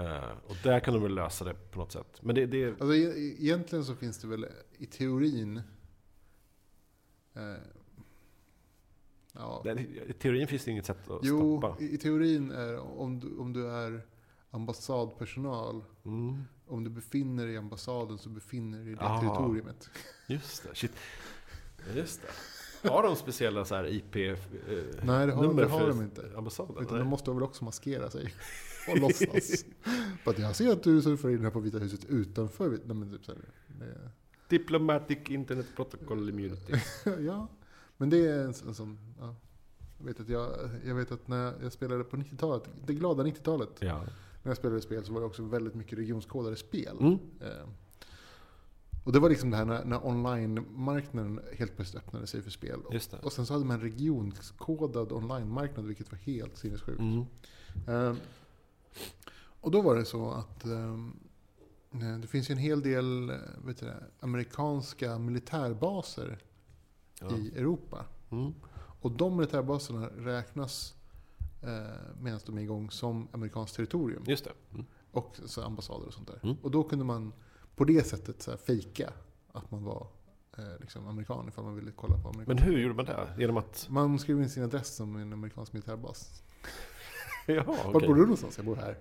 Eh, 0.00 0.30
och 0.46 0.56
där 0.62 0.80
kan 0.80 0.94
de 0.94 1.02
väl 1.02 1.14
lösa 1.14 1.44
det 1.44 1.54
på 1.54 1.78
något 1.78 1.92
sätt. 1.92 2.18
Men 2.22 2.34
det, 2.34 2.46
det 2.46 2.68
Alltså, 2.68 2.94
e- 2.94 3.36
egentligen 3.38 3.84
så 3.84 3.94
finns 3.94 4.18
det 4.18 4.26
väl 4.28 4.46
i 4.78 4.86
teorin 4.86 5.56
eh, 7.34 7.54
ja, 9.32 9.64
I 10.08 10.12
teorin 10.12 10.46
finns 10.48 10.64
det 10.64 10.70
inget 10.70 10.86
sätt 10.86 11.10
att 11.10 11.20
Jo, 11.22 11.60
stoppa. 11.60 11.82
i, 11.84 11.94
i 11.94 11.98
teorin 11.98 12.50
är 12.50 12.78
om 12.78 13.20
du, 13.20 13.36
om 13.38 13.52
du 13.52 13.70
är 13.70 14.06
ambassadpersonal, 14.50 15.84
Mm, 16.04 16.44
om 16.66 16.84
du 16.84 16.90
befinner 16.90 17.44
dig 17.46 17.54
i 17.54 17.58
ambassaden 17.58 18.18
så 18.18 18.28
befinner 18.28 18.78
du 18.78 18.84
dig 18.84 18.92
i 18.92 18.96
det 18.96 19.02
Ah. 19.04 19.20
territoriumet. 19.20 19.90
just 20.26 20.62
det, 20.62 20.74
shit. 20.74 20.92
Just 21.94 22.22
det. 22.22 22.28
Har 22.82 23.02
de 23.02 23.16
speciella 23.16 23.64
så 23.64 23.74
här 23.74 23.84
IP 23.86 24.16
eh, 24.16 24.22
Nej, 25.02 25.26
det 25.26 25.32
har, 25.32 25.54
det 25.54 25.66
har 25.66 25.88
de 25.88 26.02
inte. 26.02 26.30
ambassaden? 26.36 26.82
Utan 26.82 26.98
de 26.98 27.08
måste 27.08 27.30
väl 27.30 27.42
också 27.42 27.64
maskera 27.64 28.10
sig 28.10 28.34
och 28.88 28.98
låtsas. 28.98 29.64
För 30.24 30.30
att 30.30 30.38
jag 30.38 30.56
ser 30.56 30.72
att 30.72 30.82
du 30.82 31.02
surfar 31.02 31.28
in 31.30 31.42
här 31.42 31.50
på 31.50 31.60
Vita 31.60 31.78
huset 31.78 32.04
utanför. 32.04 32.70
Nej, 32.70 32.96
men 32.96 33.10
typ 33.10 33.24
så 33.24 33.32
här, 33.32 33.40
det, 33.66 34.10
Diplomatic 34.48 35.18
Internet 35.28 35.66
Protocol 35.76 36.28
Immunity. 36.28 36.72
ja, 37.20 37.48
men 37.96 38.10
det 38.10 38.26
är 38.26 38.38
en, 38.38 38.54
en 38.66 38.74
sån... 38.74 38.98
Ja. 39.20 39.34
Jag, 39.98 40.06
vet 40.06 40.20
att 40.20 40.28
jag, 40.28 40.50
jag 40.86 40.94
vet 40.94 41.12
att 41.12 41.28
när 41.28 41.54
jag 41.62 41.72
spelade 41.72 42.04
på 42.04 42.16
90-talet, 42.16 42.62
det 42.86 42.94
glada 42.94 43.22
90-talet, 43.22 43.70
Ja. 43.80 43.98
när 44.42 44.50
jag 44.50 44.56
spelade 44.56 44.80
spel 44.80 45.04
så 45.04 45.12
var 45.12 45.20
det 45.20 45.26
också 45.26 45.42
väldigt 45.42 45.74
mycket 45.74 45.98
regionskodade 45.98 46.56
spel. 46.56 46.96
Mm. 47.00 47.18
Eh, 47.40 47.68
och 49.04 49.12
det 49.12 49.20
var 49.20 49.30
liksom 49.30 49.50
det 49.50 49.56
här 49.56 49.64
när, 49.64 49.84
när 49.84 50.06
online-marknaden 50.06 51.40
helt 51.58 51.76
plötsligt 51.76 52.02
öppnade 52.02 52.26
sig 52.26 52.42
för 52.42 52.50
spel. 52.50 52.80
Och, 52.80 52.94
och 53.22 53.32
sen 53.32 53.46
så 53.46 53.52
hade 53.52 53.64
man 53.64 53.76
en 53.76 53.82
regionskodad 53.82 55.12
online-marknad, 55.12 55.86
vilket 55.86 56.10
var 56.12 56.18
helt 56.18 56.56
sinnessjukt. 56.56 57.00
Mm. 57.00 57.24
Eh, 57.88 58.14
och 59.60 59.70
då 59.70 59.82
var 59.82 59.96
det 59.96 60.04
så 60.04 60.30
att 60.30 60.64
eh, 60.64 60.96
det 62.20 62.26
finns 62.26 62.50
ju 62.50 62.52
en 62.52 62.58
hel 62.58 62.82
del 62.82 63.30
eh, 63.30 63.36
vet 63.64 63.80
du, 63.80 63.92
amerikanska 64.20 65.18
militärbaser 65.18 66.38
Ja. 67.20 67.36
i 67.36 67.58
Europa. 67.58 68.04
Mm. 68.30 68.54
Och 69.00 69.12
de 69.12 69.36
militärbaserna 69.36 70.06
räknas 70.06 70.94
eh, 71.62 71.70
medan 72.20 72.40
de 72.46 72.58
är 72.58 72.62
igång 72.62 72.90
som 72.90 73.28
amerikanskt 73.32 73.76
territorium. 73.76 74.22
Just 74.26 74.44
det. 74.44 74.52
Mm. 74.72 74.86
Och 75.10 75.36
så 75.44 75.62
ambassader 75.62 76.06
och 76.06 76.14
sånt 76.14 76.28
där. 76.28 76.40
Mm. 76.42 76.56
Och 76.62 76.70
då 76.70 76.82
kunde 76.84 77.04
man 77.04 77.32
på 77.76 77.84
det 77.84 78.06
sättet 78.06 78.42
så 78.42 78.50
här 78.50 78.58
fejka 78.58 79.12
att 79.52 79.70
man 79.70 79.84
var 79.84 80.06
eh, 80.58 80.64
liksom 80.80 81.06
amerikan 81.06 81.48
ifall 81.48 81.64
man 81.64 81.74
ville 81.74 81.90
kolla 81.96 82.18
på 82.18 82.28
amerikan. 82.28 82.54
Men 82.56 82.64
hur 82.64 82.78
gjorde 82.78 82.94
man 82.94 83.04
det? 83.04 83.28
Genom 83.38 83.56
att... 83.56 83.86
Man 83.90 84.18
skrev 84.18 84.42
in 84.42 84.50
sin 84.50 84.62
adress 84.64 84.94
som 84.94 85.16
en 85.16 85.32
amerikansk 85.32 85.72
militärbas. 85.72 86.42
Jaha, 87.46 87.64
Var 87.64 87.94
okej. 87.94 88.08
bor 88.08 88.14
du 88.14 88.20
någonstans? 88.20 88.56
Jag 88.56 88.66
bor 88.66 88.76
här. 88.76 88.98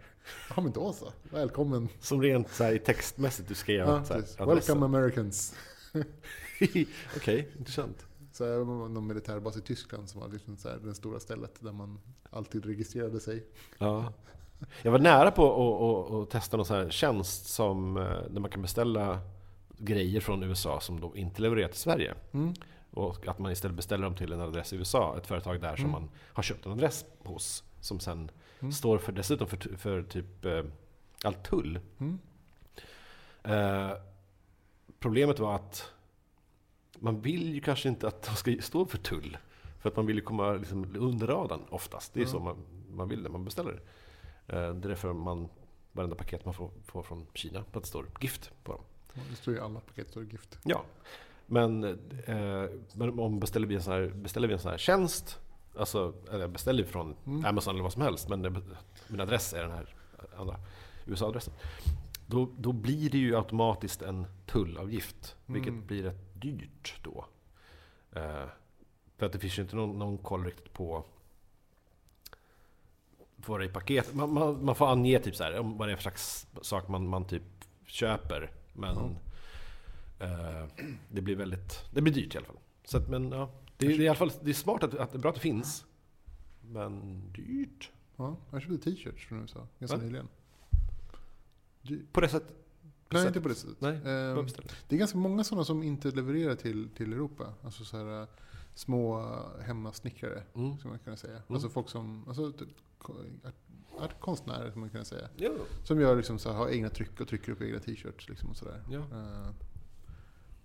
Ja 0.56 0.62
men 0.62 0.72
då 0.72 0.94
så. 0.94 1.14
Välkommen. 1.32 1.90
Som 2.00 2.22
rent 2.22 2.50
så 2.52 2.64
här, 2.64 2.78
textmässigt 2.78 3.48
du 3.50 3.56
skrev 3.56 3.88
Ja, 3.88 4.04
så 4.04 4.14
här, 4.14 4.20
adressen. 4.20 4.48
Welcome 4.48 4.86
Americans. 4.86 5.56
Okej, 7.16 7.52
intressant. 7.58 8.06
Så 8.32 8.46
här, 8.46 8.58
var 8.58 8.90
någon 8.90 9.08
militärbas 9.08 9.58
i 9.58 9.62
Tyskland 9.62 10.10
som 10.10 10.22
var 10.22 10.28
liksom 10.28 10.58
så 10.58 10.70
här, 10.70 10.78
det 10.84 10.94
stora 10.96 11.20
stället 11.20 11.62
där 11.62 11.72
man 11.72 12.00
alltid 12.30 12.66
registrerade 12.66 13.20
sig. 13.20 13.46
Ja. 13.78 14.14
Jag 14.82 14.92
var 14.92 15.00
nära 15.00 15.32
på 15.32 16.22
att, 16.24 16.30
testa 16.30 16.58
någon 16.58 16.66
sån 16.66 16.78
här 16.78 16.90
tjänst 16.90 17.46
som, 17.50 17.98
eh, 17.98 18.04
där 18.04 18.40
man 18.40 18.52
kan 18.52 18.62
beställa 18.62 19.20
grejer 19.78 20.20
från 20.22 20.44
USA 20.44 20.80
som 20.80 21.00
de 21.00 21.18
inte 21.18 21.42
levererar 21.42 21.68
till 21.68 21.80
Sverige. 21.80 22.14
Mm. 22.32 22.54
Och 22.92 23.28
att 23.28 23.40
man 23.40 23.52
istället 23.52 23.76
beställer 23.76 24.04
dem 24.04 24.16
till 24.16 24.34
en 24.34 24.42
adress 24.42 24.74
i 24.74 24.76
USA, 24.76 25.18
ett 25.18 25.28
företag 25.28 25.62
där 25.62 25.76
som 25.76 25.86
Mm. 25.86 25.92
man 25.92 26.10
har 26.34 26.44
köpt 26.44 26.66
en 26.66 26.72
adress 26.72 27.06
hos. 27.24 27.64
Som 27.82 28.00
sen 28.00 28.32
Mm. 28.60 28.72
står 28.72 28.98
för, 28.98 29.12
dessutom 29.12 29.48
för, 29.48 29.78
för 29.78 30.04
typ 30.04 30.46
eh, 30.46 30.64
all 31.24 31.34
tull. 31.34 31.80
Mm. 32.00 32.20
Eh, 33.44 33.92
problemet 35.00 35.40
var 35.40 35.56
att 35.56 35.92
man 37.00 37.22
vill 37.22 37.54
ju 37.54 37.62
kanske 37.62 37.90
inte 37.90 38.08
att 38.08 38.24
de 38.24 38.36
ska 38.36 38.56
stå 38.62 38.86
för 38.86 38.98
tull. 38.98 39.38
För 39.80 39.90
att 39.90 39.96
man 39.96 40.06
vill 40.06 40.16
ju 40.16 40.22
komma 40.22 40.52
liksom 40.54 40.96
under 41.00 41.28
radarn 41.28 41.62
oftast. 41.70 42.14
Det 42.14 42.20
är 42.20 42.24
Ja. 42.24 42.30
så 42.30 42.40
man, 42.40 42.56
man 42.92 43.10
vill 43.10 43.22
när 43.22 43.30
man 43.30 43.46
beställer. 43.46 43.82
Eh, 44.48 44.56
det 44.56 44.58
är 44.66 44.74
därför 44.74 45.14
man, 45.14 45.50
varenda 45.92 46.16
paket 46.16 46.46
man 46.46 46.54
får, 46.54 46.72
får 46.86 47.04
från 47.04 47.26
Kina, 47.34 47.60
att 47.60 47.74
det 47.74 47.88
står 47.88 48.06
gift 48.22 48.52
på 48.64 48.72
dem. 48.72 48.82
Det 49.30 49.36
står 49.36 49.54
ju 49.54 49.60
i 49.60 49.64
alla 49.64 49.80
paket, 49.80 50.10
står 50.10 50.24
gift. 50.24 50.58
Ja, 50.64 50.84
men, 51.46 51.84
eh, 51.84 52.66
men 52.94 53.20
om 53.20 53.40
beställer 53.40 53.68
vi 53.68 53.76
en 53.76 53.82
sån 53.84 53.94
här, 53.94 54.08
beställer 54.16 54.48
vi 54.48 54.54
en 54.54 54.60
sån 54.60 54.72
här 54.72 54.78
tjänst, 54.78 55.40
alltså, 55.78 56.14
eller 56.32 56.48
beställer 56.48 56.84
vi 56.84 56.90
från 56.90 57.16
Mm. 57.26 57.46
Amazon 57.46 57.74
eller 57.76 57.84
vad 57.84 57.94
som 57.94 58.02
helst, 58.02 58.30
men 58.30 58.42
det, 58.42 58.62
min 59.08 59.20
adress 59.22 59.54
är 59.54 59.62
den 59.62 59.72
här 59.72 59.96
andra 60.38 60.56
USA-adressen. 61.06 61.54
Då, 62.28 62.50
då 62.58 62.72
blir 62.72 63.10
det 63.10 63.18
ju 63.18 63.36
automatiskt 63.38 64.02
en 64.02 64.26
tullavgift, 64.46 65.36
vilket 65.46 65.70
Mm. 65.74 65.86
blir 65.88 66.04
rätt 66.04 66.42
dyrt 66.42 66.96
då. 67.04 67.26
Eh, 68.12 68.46
för 69.18 69.26
att 69.26 69.34
det 69.34 69.40
finns 69.40 69.58
ju 69.58 69.62
inte 69.62 69.76
någon, 69.76 70.00
någon 70.00 70.18
koll 70.18 70.44
riktigt 70.46 70.74
på 70.74 71.04
vad 73.50 73.60
det 73.60 73.66
i 73.66 73.70
paketet. 73.70 74.14
Man, 74.16 74.34
man, 74.34 74.66
man 74.66 74.76
får 74.76 74.92
ange 74.92 75.20
typ 75.20 75.36
så 75.36 75.44
här, 75.44 75.60
om 75.60 75.78
vad 75.78 75.88
det 75.88 75.92
är 75.92 75.96
för 75.96 76.02
slags 76.02 76.48
sak 76.62 76.88
man, 76.88 77.08
man 77.08 77.26
typ 77.26 77.44
köper. 77.86 78.52
Men 78.74 78.98
eh, 80.20 80.66
det 81.12 81.22
blir 81.22 81.36
väldigt, 81.36 81.86
det 81.92 82.02
blir 82.02 82.14
dyrt 82.14 82.36
i 82.36 82.38
alla 82.38 82.48
fall. 82.48 82.60
Så 82.86 82.98
att, 82.98 83.10
men 83.10 83.32
ja, 83.32 83.52
det, 83.78 83.86
är- 83.86 83.90
det 83.90 83.96
är 83.96 84.00
i 84.02 84.08
alla 84.08 84.18
fall 84.18 84.32
det 84.42 84.50
är 84.50 84.54
smart 84.54 84.84
att, 84.84 84.94
att 84.98 85.12
det 85.12 85.18
är 85.18 85.20
bra 85.20 85.30
att 85.30 85.36
det 85.36 85.42
finns. 85.42 85.86
Men 86.62 87.22
dyrt. 87.32 87.90
Ja, 88.16 88.38
jag 88.52 88.62
köpte 88.62 88.78
t-shirts 88.78 89.26
från 89.28 89.42
USA 89.42 89.68
ganska 89.80 89.98
Va? 89.98 90.04
nyligen. 90.04 90.28
Dy- 91.82 92.06
På 92.12 92.22
det 92.22 92.28
sättet. 92.30 92.56
Nej, 93.10 93.28
inte 93.28 93.42
på 93.42 93.48
det 93.50 93.56
sättet. 93.56 93.82
Nej, 93.82 94.44
beställ. 94.44 94.66
det 94.88 94.96
är 94.96 95.00
ganska 95.00 95.18
många 95.18 95.44
sådana 95.44 95.66
som 95.66 95.84
inte 95.84 96.12
levererar 96.12 96.56
till, 96.56 96.90
till 96.90 97.14
Europa. 97.14 97.54
Alltså 97.64 97.86
så 97.86 97.98
här, 97.98 98.28
små 98.74 99.22
hemmasnickrare, 99.62 100.44
Mm. 100.56 100.78
skulle 100.78 100.90
man 100.90 101.00
kunna 101.00 101.18
säga. 101.18 101.42
Alltså 101.48 101.70
folk 101.70 101.90
som, 101.90 102.28
alltså 102.28 102.52
typ, 102.52 102.70
art, 103.98 104.20
konstnärer, 104.20 104.70
skulle 104.70 104.80
man 104.82 104.90
kunna 104.90 105.06
säga. 105.06 105.30
Ja. 105.38 105.52
Som 105.84 106.02
gör 106.02 106.16
liksom 106.16 106.40
så 106.40 106.50
här, 106.52 106.58
har 106.58 106.70
egna 106.70 106.90
tryck 106.90 107.22
och 107.22 107.28
trycker 107.28 107.52
upp 107.52 107.62
egna 107.62 107.80
t-shirts 107.80 108.30
liksom 108.30 108.50
och 108.50 108.56
sådär. 108.58 108.84
Ja. 108.90 109.00
Eh, 109.00 109.52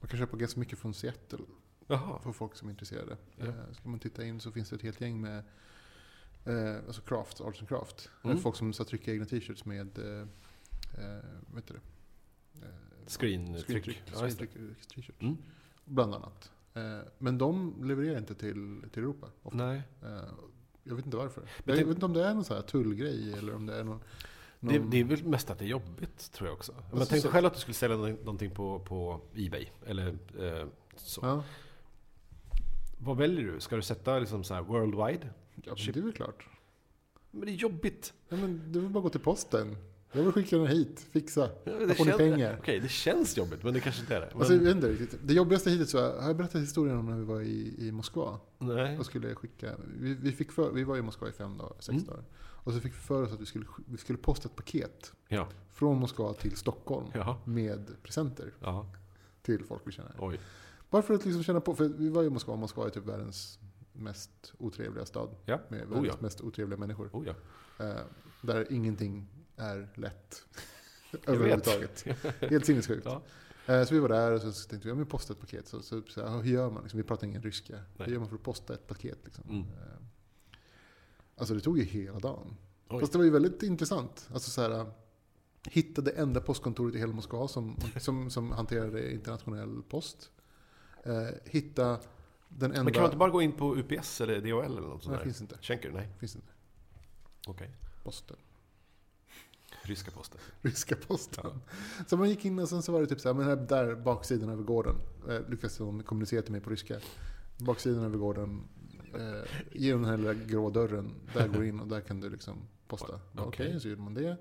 man 0.00 0.08
kan 0.08 0.18
köpa 0.18 0.36
ganska 0.36 0.60
mycket 0.60 0.78
från 0.78 0.94
Seattle 0.94 1.38
Jaha. 1.86 2.18
för 2.22 2.32
folk 2.32 2.56
som 2.56 2.68
är 2.68 2.72
intresserade. 2.72 3.16
Ja. 3.36 3.46
Eh, 3.46 3.72
ska 3.72 3.88
man 3.88 3.98
titta 4.00 4.24
in 4.24 4.40
så 4.40 4.52
finns 4.52 4.70
det 4.70 4.76
ett 4.76 4.82
helt 4.82 5.00
gäng 5.00 5.20
med 5.20 5.44
eh, 6.44 6.76
alltså 6.86 7.02
craft, 7.02 7.40
arts 7.40 7.58
and 7.60 7.68
craft. 7.68 8.10
Mm. 8.24 8.38
Folk 8.38 8.56
som 8.56 8.72
så 8.72 8.82
här, 8.82 8.88
trycker 8.88 9.12
egna 9.12 9.24
t-shirts 9.24 9.64
med 9.64 9.98
eh, 9.98 10.26
vad 11.46 11.62
heter 11.62 11.74
det? 11.74 11.80
Screentryck. 13.06 13.66
Screentryck. 13.66 14.02
Screentryck 14.14 14.50
t-shirts. 14.94 15.20
Mm. 15.20 15.36
Bland 15.84 16.14
annat. 16.14 16.52
Eh, 16.76 16.98
men 17.18 17.38
de 17.38 17.74
levererar 17.84 18.18
inte 18.18 18.34
till, 18.34 18.82
till 18.92 19.02
Europa. 19.02 19.26
Ofta. 19.42 19.56
Nej. 19.66 19.82
Eh, 20.02 20.08
jag 20.84 20.96
vet 20.96 21.04
inte 21.04 21.16
varför. 21.16 21.42
Men 21.64 21.78
Jag 21.78 21.84
vet 21.86 21.94
inte 21.94 22.06
om 22.06 22.12
det 22.12 22.24
är 22.24 22.34
någon 22.34 22.44
så 22.44 22.54
här 22.54 22.62
tullgrej 22.62 23.32
eller 23.38 23.54
om 23.54 23.66
det 23.66 23.76
är 23.76 23.84
någon... 23.84 24.00
Det, 24.60 24.78
någon 24.78 24.90
det 24.90 25.00
är 25.00 25.04
väl 25.04 25.24
mest 25.24 25.50
att 25.50 25.58
det 25.58 25.64
är 25.64 25.68
jobbigt, 25.68 26.32
tror 26.32 26.48
jag 26.48 26.56
också. 26.56 26.72
Men 26.72 26.82
Alltså, 26.84 26.98
tänk 26.98 27.10
dig 27.10 27.20
så- 27.20 27.28
själv 27.28 27.46
att 27.46 27.54
du 27.54 27.60
skulle 27.60 27.74
sälja 27.74 27.96
nå- 27.96 28.06
någonting 28.08 28.50
på, 28.50 28.78
på 28.80 29.20
Ebay. 29.34 29.66
Eller 29.86 30.08
eh, 30.38 30.66
så. 30.96 31.20
ja, 31.24 31.44
Vad 32.98 33.16
väljer 33.16 33.52
du? 33.52 33.60
Ska 33.60 33.76
du 33.76 33.82
sätta 33.82 34.18
liksom 34.18 34.44
så 34.44 34.54
här 34.54 34.62
worldwide? 34.62 35.30
ja, 35.64 35.74
men 35.84 35.92
det 35.92 36.00
är 36.00 36.02
väl 36.02 36.12
klart. 36.12 36.48
Men 37.30 37.40
det 37.46 37.50
är 37.52 37.54
jobbigt. 37.56 38.12
Ja, 38.28 38.36
men 38.36 38.72
det 38.72 38.78
är 38.78 38.80
väl 38.80 38.90
bara 38.90 39.02
gå 39.02 39.08
till 39.08 39.20
posten. 39.20 39.76
Jag 40.12 40.22
vill 40.22 40.32
skicka 40.32 40.56
den 40.58 40.66
hit, 40.66 41.06
fixa. 41.10 41.50
Ja, 41.64 41.72
får 41.94 42.04
ni 42.04 42.12
pengar. 42.12 42.56
Okej, 42.60 42.80
det 42.80 42.88
känns 42.88 43.36
jobbigt, 43.36 43.62
men 43.62 43.74
det 43.74 43.80
kanske 43.80 44.00
inte 44.00 44.16
är 44.16 44.20
det. 44.20 44.28
Men, 44.32 44.38
Alltså, 44.38 44.54
jag 44.54 44.60
vet 44.60 44.74
inte 44.76 44.88
riktigt. 44.88 45.18
Det 45.24 45.34
jobbigaste 45.34 45.70
hittills 45.70 45.94
var, 45.94 46.20
har 46.20 46.26
jag 46.26 46.36
berättat 46.36 46.62
historien 46.62 46.96
om 46.98 47.06
när 47.06 47.16
vi 47.16 47.24
var 47.24 47.40
i, 47.40 47.74
i 47.88 47.92
Moskva? 47.92 48.40
nej. 48.58 48.98
Och 48.98 49.06
skulle 49.06 49.34
skicka, 49.34 49.72
vi, 49.98 50.14
vi, 50.14 50.32
fick 50.32 50.52
för, 50.52 50.70
vi 50.72 50.84
var 50.84 50.96
i 50.96 51.02
Moskva 51.02 51.28
i 51.28 51.32
fem 51.32 51.56
dagar, 51.58 51.72
sex 51.78 51.88
Mm. 51.88 52.04
dagar. 52.04 52.24
Och 52.38 52.72
så 52.72 52.80
fick 52.80 52.92
vi 52.92 52.98
för 52.98 53.22
oss 53.22 53.32
att 53.32 53.40
vi 53.40 53.46
skulle, 53.46 53.64
sk- 53.64 53.82
vi 53.86 53.96
skulle 53.96 54.18
posta 54.18 54.48
ett 54.48 54.56
paket 54.56 55.12
Ja. 55.28 55.48
från 55.72 55.98
Moskva 55.98 56.32
till 56.34 56.56
Stockholm 56.56 57.06
Jaha. 57.14 57.36
med 57.44 57.90
presenter 58.02 58.52
Ja. 58.60 58.86
till 59.42 59.64
folk 59.64 59.82
vi 59.84 59.92
känner. 59.92 60.14
Oj. 60.18 60.40
Bara 60.90 61.02
för 61.02 61.14
att 61.14 61.24
liksom 61.24 61.42
känna 61.42 61.60
på, 61.60 61.74
för 61.74 61.88
vi 61.88 62.08
var 62.08 62.24
i 62.24 62.30
Moskva, 62.30 62.56
Moskva 62.56 62.86
är 62.86 62.90
typ 62.90 63.04
världens 63.06 63.58
mest 63.92 64.52
otrevliga 64.58 65.04
stad. 65.06 65.28
Ja. 65.44 65.60
Med 65.68 65.82
Oh, 65.82 65.88
världens 65.88 66.06
ja. 66.08 66.14
mest 66.20 66.40
otrevliga 66.40 66.78
människor. 66.78 67.10
Oh, 67.12 67.26
ja. 67.26 67.34
Eh, 67.84 68.00
där 68.42 68.72
ingenting 68.72 69.26
är 69.56 69.88
lätt. 69.94 70.44
Överhuvudtaget. 71.26 72.04
Helt 72.40 72.66
sinnessjukt. 72.66 73.06
Ja. 73.06 73.22
Eh, 73.66 73.84
Så 73.84 73.94
vi 73.94 74.00
var 74.00 74.08
där 74.08 74.32
och 74.32 74.40
så 74.40 74.68
tänkte 74.68 74.88
vi, 74.88 74.88
ja 74.88 74.94
men 74.94 75.06
posta 75.06 75.32
ett 75.32 75.40
paket. 75.40 75.68
Så, 75.68 75.82
så, 75.82 76.02
så 76.08 76.28
hur 76.28 76.52
gör 76.52 76.70
man? 76.70 76.82
Liksom, 76.82 76.96
vi 76.98 77.04
pratar 77.04 77.26
ingen 77.26 77.42
ryska. 77.42 77.72
Nej. 77.72 78.06
Hur 78.06 78.12
gör 78.12 78.20
man 78.20 78.28
för 78.28 78.36
att 78.36 78.42
posta 78.42 78.74
ett 78.74 78.86
paket? 78.86 79.18
Liksom? 79.24 79.44
Mm. 79.48 79.60
Eh, 79.62 79.66
Alltså 81.38 81.54
det 81.54 81.60
tog 81.60 81.78
ju 81.78 81.84
hela 81.84 82.18
dagen. 82.18 82.56
Oj. 82.88 83.00
Fast 83.00 83.12
det 83.12 83.18
var 83.18 83.24
ju 83.24 83.30
väldigt 83.30 83.62
intressant. 83.62 84.28
Alltså 84.32 84.50
så 84.50 84.62
här, 84.62 84.90
hitta 85.64 86.02
det 86.02 86.10
enda 86.10 86.40
postkontoret 86.40 86.94
i 86.94 86.98
hela 86.98 87.12
Moskva 87.12 87.48
som, 87.48 87.76
som, 88.00 88.30
som 88.30 88.52
hanterade 88.52 89.12
internationell 89.12 89.82
post. 89.88 90.30
Eh, 91.04 91.26
hitta 91.44 92.00
den 92.48 92.70
enda... 92.70 92.82
Men 92.84 92.92
kan 92.92 93.02
man 93.02 93.08
inte 93.10 93.16
bara 93.18 93.30
gå 93.30 93.42
in 93.42 93.52
på 93.52 93.76
UPS 93.76 94.20
eller 94.20 94.40
DHL 94.40 94.48
eller 94.72 94.80
något 94.80 95.02
sånt 95.02 95.06
Nej, 95.10 95.16
där? 95.18 95.24
finns 95.24 95.40
inte. 95.40 95.58
Schenker? 95.62 95.90
Nej. 95.92 96.08
Finns 96.18 96.36
inte. 96.36 96.52
Okej. 97.46 97.70
Posten. 98.04 98.36
Ryska 99.86 100.10
posten. 100.10 100.40
Ryska 100.62 100.96
posten. 100.96 101.60
Så 102.06 102.16
man 102.16 102.28
gick 102.28 102.44
in 102.44 102.58
och 102.58 102.68
sen 102.68 102.82
så 102.82 102.92
var 102.92 103.00
det 103.00 103.06
typ 103.06 103.20
så 103.20 103.28
här, 103.28 103.34
men 103.34 103.44
här, 103.46 103.56
där 103.56 103.94
baksidan 103.94 104.48
över 104.50 104.62
gården. 104.62 104.96
Eh, 105.28 105.48
lyckades 105.48 105.78
de 105.78 106.02
kommunicera 106.02 106.42
till 106.42 106.52
mig 106.52 106.60
på 106.60 106.70
ryska. 106.70 106.96
Baksidan 107.58 108.04
över 108.04 108.18
gården. 108.18 108.62
Eh, 109.14 109.50
genom 109.72 110.02
den 110.02 110.10
här 110.10 110.16
lilla 110.18 110.34
grå 110.34 110.70
dörren. 110.70 111.14
Där 111.34 111.48
går 111.48 111.60
du 111.60 111.68
in 111.68 111.80
och 111.80 111.88
där 111.88 112.00
kan 112.00 112.20
du 112.20 112.30
liksom 112.30 112.56
posta. 112.88 113.20
Okej, 113.32 113.44
Okej. 113.46 113.80
så 113.80 113.88
gjorde 113.88 114.02
man 114.02 114.14
det. 114.14 114.36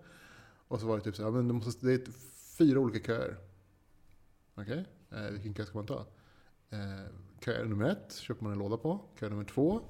Och 0.68 0.80
så 0.80 0.88
var 0.88 0.98
det 0.98 1.04
typ 1.04 1.16
så 1.16 1.24
här, 1.24 1.32
men 1.32 1.48
du 1.48 1.54
måste, 1.54 1.86
det 1.86 1.94
är 1.94 2.00
ett- 2.00 2.16
fyra 2.58 2.80
olika 2.80 3.06
köer. 3.06 3.38
Okej, 4.56 4.86
eh, 5.12 5.22
vilken 5.32 5.54
kö 5.54 5.66
ska 5.66 5.78
man 5.78 5.86
ta? 5.88 6.06
Eh, 6.70 7.06
kö 7.40 7.66
nummer 7.66 7.86
ett 7.90 8.14
köper 8.16 8.44
man 8.44 8.52
en 8.54 8.60
låda 8.60 8.78
på. 8.78 9.00
Kö 9.20 9.30
nummer 9.30 9.44
två 9.44 9.82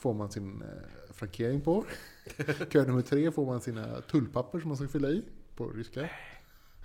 får 0.00 0.14
man 0.14 0.30
sin 0.30 0.62
eh, 0.62 1.12
frankering 1.12 1.60
på. 1.60 1.84
Kö 2.70 2.86
nummer 2.86 3.02
tre 3.02 3.30
får 3.30 3.46
man 3.46 3.60
sina 3.60 4.00
tullpapper 4.00 4.60
som 4.60 4.68
man 4.68 4.76
ska 4.76 4.88
fylla 4.88 5.08
i 5.08 5.22
på 5.56 5.68
ryska. 5.68 6.10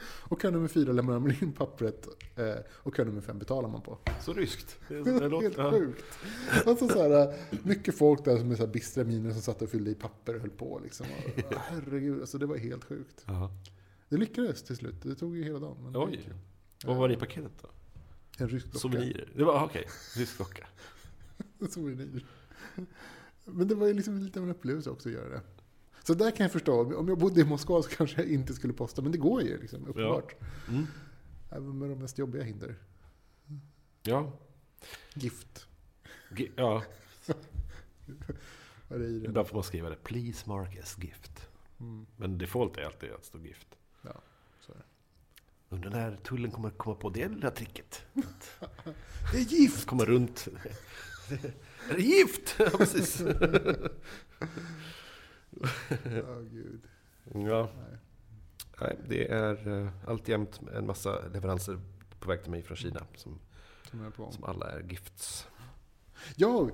Och 0.01 0.41
kö 0.41 0.51
nummer 0.51 0.68
fyra 0.68 0.93
lämnar 0.93 1.20
man 1.20 1.32
in 1.41 1.53
pappret 1.53 2.07
eh, 2.36 2.55
och 2.70 2.95
kö 2.95 3.05
nummer 3.05 3.22
fem 3.22 3.39
betalar 3.39 3.70
man 3.70 3.82
på. 3.82 3.97
Så 4.22 4.34
ryskt. 4.34 4.80
Det, 4.88 4.95
Det 4.95 5.20
det 5.20 5.28
låter, 5.30 5.63
helt 5.63 5.74
sjukt. 5.74 6.05
Alltså 6.66 6.88
så 6.88 7.01
här, 7.01 7.36
mycket 7.63 7.97
folk 7.97 8.26
där 8.26 8.38
som 8.38 8.47
med 8.47 8.57
så 8.57 8.66
här 8.66 8.74
bistra 8.74 9.03
miner 9.03 9.32
som 9.32 9.41
satt 9.41 9.61
och 9.61 9.70
fyllde 9.70 9.91
i 9.91 9.95
papper 9.95 10.36
och 10.36 10.41
höll 10.41 10.49
på. 10.49 10.80
Liksom. 10.84 11.05
Och, 11.26 11.55
herregud, 11.57 12.22
alltså 12.22 12.38
det 12.38 12.45
var 12.45 12.57
helt 12.57 12.84
sjukt. 12.84 13.24
Jaha. 13.28 13.49
Det 14.09 14.18
lyckades 14.18 14.63
till 14.63 14.76
slut. 14.76 15.01
Det 15.01 15.16
tog 15.16 15.38
ju 15.38 15.43
hela 15.43 15.59
dagen. 15.59 15.78
Men 15.84 15.97
Oj. 15.97 16.30
Vad 16.86 16.97
var 16.97 17.07
det 17.07 17.13
i 17.13 17.18
paketet 17.18 17.51
då? 17.61 17.68
En 18.38 18.49
rysk 18.49 18.66
docka. 18.66 18.80
Souvenirer? 18.80 19.30
Det 19.36 19.43
var, 19.43 19.53
ah, 19.53 19.66
okej. 19.66 19.86
Rysk 20.16 20.38
docka. 20.38 20.68
En 21.59 21.68
souvenir. 21.68 22.26
Men 23.45 23.67
det 23.67 23.76
var 23.76 23.88
ju 23.88 23.93
liksom 23.93 24.17
lite 24.19 24.39
av 24.39 24.45
en 24.45 24.51
upplevelse 24.51 24.89
också 24.89 25.09
att 25.09 25.15
göra 25.15 25.30
det. 25.30 25.41
Så 26.03 26.13
där 26.13 26.32
kan 26.32 26.43
jag 26.43 26.51
förstå. 26.51 26.95
Om 26.97 27.07
jag 27.07 27.17
bodde 27.17 27.41
i 27.41 27.43
Moskva 27.43 27.82
så 27.84 27.89
kanske 27.89 28.21
jag 28.21 28.32
inte 28.32 28.53
skulle 28.53 28.73
posta. 28.73 29.01
Men 29.01 29.11
det 29.11 29.17
går 29.17 29.41
ju 29.41 29.61
liksom, 29.61 29.88
uppenbart. 29.88 30.36
Mm. 30.69 30.88
Även 31.51 31.78
med 31.78 31.89
de 31.89 31.95
mest 31.99 32.17
jobbiga 32.17 32.43
hinder. 32.43 32.76
Ja. 34.03 34.32
Gift. 35.13 35.67
G- 36.32 36.51
ja. 36.55 36.84
Vad 38.88 39.01
är 39.01 39.07
det? 39.07 39.26
Ibland 39.26 39.47
får 39.47 39.55
man 39.55 39.63
skriva 39.63 39.89
det. 39.89 39.95
Please 40.03 40.49
mark 40.49 40.78
as 40.80 40.97
gift. 41.03 41.47
Mm, 41.80 42.05
Men 42.17 42.38
default 42.38 42.78
är 42.78 42.82
alltid 42.86 43.11
att 43.11 43.26
stå 43.26 43.39
gift. 43.39 43.67
så 44.61 44.71
är 44.71 44.76
det. 44.78 44.84
Undrar 45.69 45.89
när 45.91 46.15
tullen 46.15 46.51
kommer 46.51 46.69
komma 46.69 46.95
på 46.95 47.09
det 47.09 47.28
lilla 47.28 47.51
tricket. 47.51 48.01
Det 49.32 49.38
är 49.38 49.41
gift! 49.41 49.86
Komma 49.86 50.05
runt. 50.05 50.47
Är 51.89 51.95
det 51.95 52.01
gift? 52.01 52.55
Ja, 52.59 52.69
precis. 52.78 53.23
Ja, 56.03 56.39
gud. 56.51 56.82
Ja. 57.34 57.69
Nej. 57.78 57.97
Nej, 58.82 58.97
det 59.09 59.32
är 59.32 59.67
uh, 59.67 59.89
alltjämt 60.07 60.61
en 60.76 60.88
massa 60.88 61.28
leveranser 61.34 61.80
på 62.19 62.30
väg 62.30 62.41
till 62.41 62.51
mig 62.51 62.63
från 62.63 62.78
Kina 62.78 63.01
som, 63.15 63.39
Som 63.91 64.32
som 64.32 64.43
alla 64.43 64.71
är 64.71 64.82
gifts. 64.82 65.47
Ja, 66.36 66.69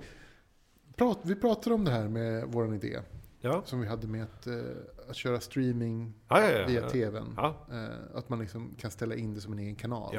prat, 0.95 1.19
vi 1.23 1.35
pratade 1.35 1.75
om 1.75 1.85
det 1.85 1.91
här 1.91 2.07
med 2.07 2.45
vår 2.47 2.75
idé. 2.75 2.99
Ja, 3.39 3.61
Som 3.65 3.81
vi 3.81 3.87
hade 3.87 4.07
med 4.07 4.23
att, 4.23 4.47
eh, 4.47 4.55
att 5.09 5.15
köra 5.15 5.39
streaming 5.39 6.13
ja, 6.27 6.41
ja. 6.41 6.49
ja, 6.49 6.67
via 6.67 6.89
tvn. 6.89 7.37
Eh, 7.37 7.87
att 8.13 8.29
man 8.29 8.39
liksom 8.39 8.75
kan 8.79 8.91
ställa 8.91 9.15
in 9.15 9.33
det 9.33 9.41
som 9.41 9.53
en 9.53 9.59
egen 9.59 9.75
kanal. 9.75 10.15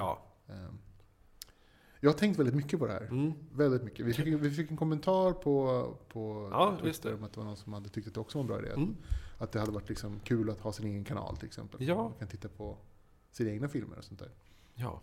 Ja. 2.03 2.07
Jag 2.07 2.13
har 2.13 2.19
tänkt 2.19 2.39
väldigt 2.39 2.55
mycket 2.55 2.79
på 2.79 2.87
det 2.87 2.93
här. 2.93 3.03
Mm. 3.11 3.33
Väldigt 3.53 3.83
mycket. 3.83 4.07
Vi 4.07 4.13
fick, 4.15 4.27
vi 4.27 4.51
fick 4.51 4.71
en 4.71 4.77
kommentar 4.77 5.33
på, 5.33 5.87
på 6.09 6.49
Ja, 6.53 6.77
Twitter 6.83 7.15
om 7.15 7.25
att 7.25 7.33
det 7.33 7.41
var 7.41 7.45
någon 7.47 7.57
som 7.57 7.73
hade 7.73 7.89
tyckt 7.89 8.09
att 8.09 8.15
det 8.15 8.21
också 8.21 8.39
var 8.39 8.43
en 8.43 8.47
bra 8.49 8.59
idé. 8.59 8.71
Mm. 8.71 8.97
Att 9.39 9.53
det 9.53 9.61
hade 9.61 9.73
varit 9.73 9.89
liksom 9.89 10.21
kul 10.21 10.51
att 10.51 10.61
ha 10.61 10.73
sin 10.73 10.87
egen 10.87 11.05
kanal 11.05 11.37
till 11.37 11.47
exempel. 11.47 11.83
Ja. 11.83 12.03
Man 12.03 12.13
kan 12.19 12.29
titta 12.29 12.49
på 12.49 12.77
sina 13.31 13.51
egna 13.51 13.69
filmer 13.69 13.99
och 13.99 14.05
sånt 14.05 14.21
där. 14.21 14.31
ja. 14.75 15.01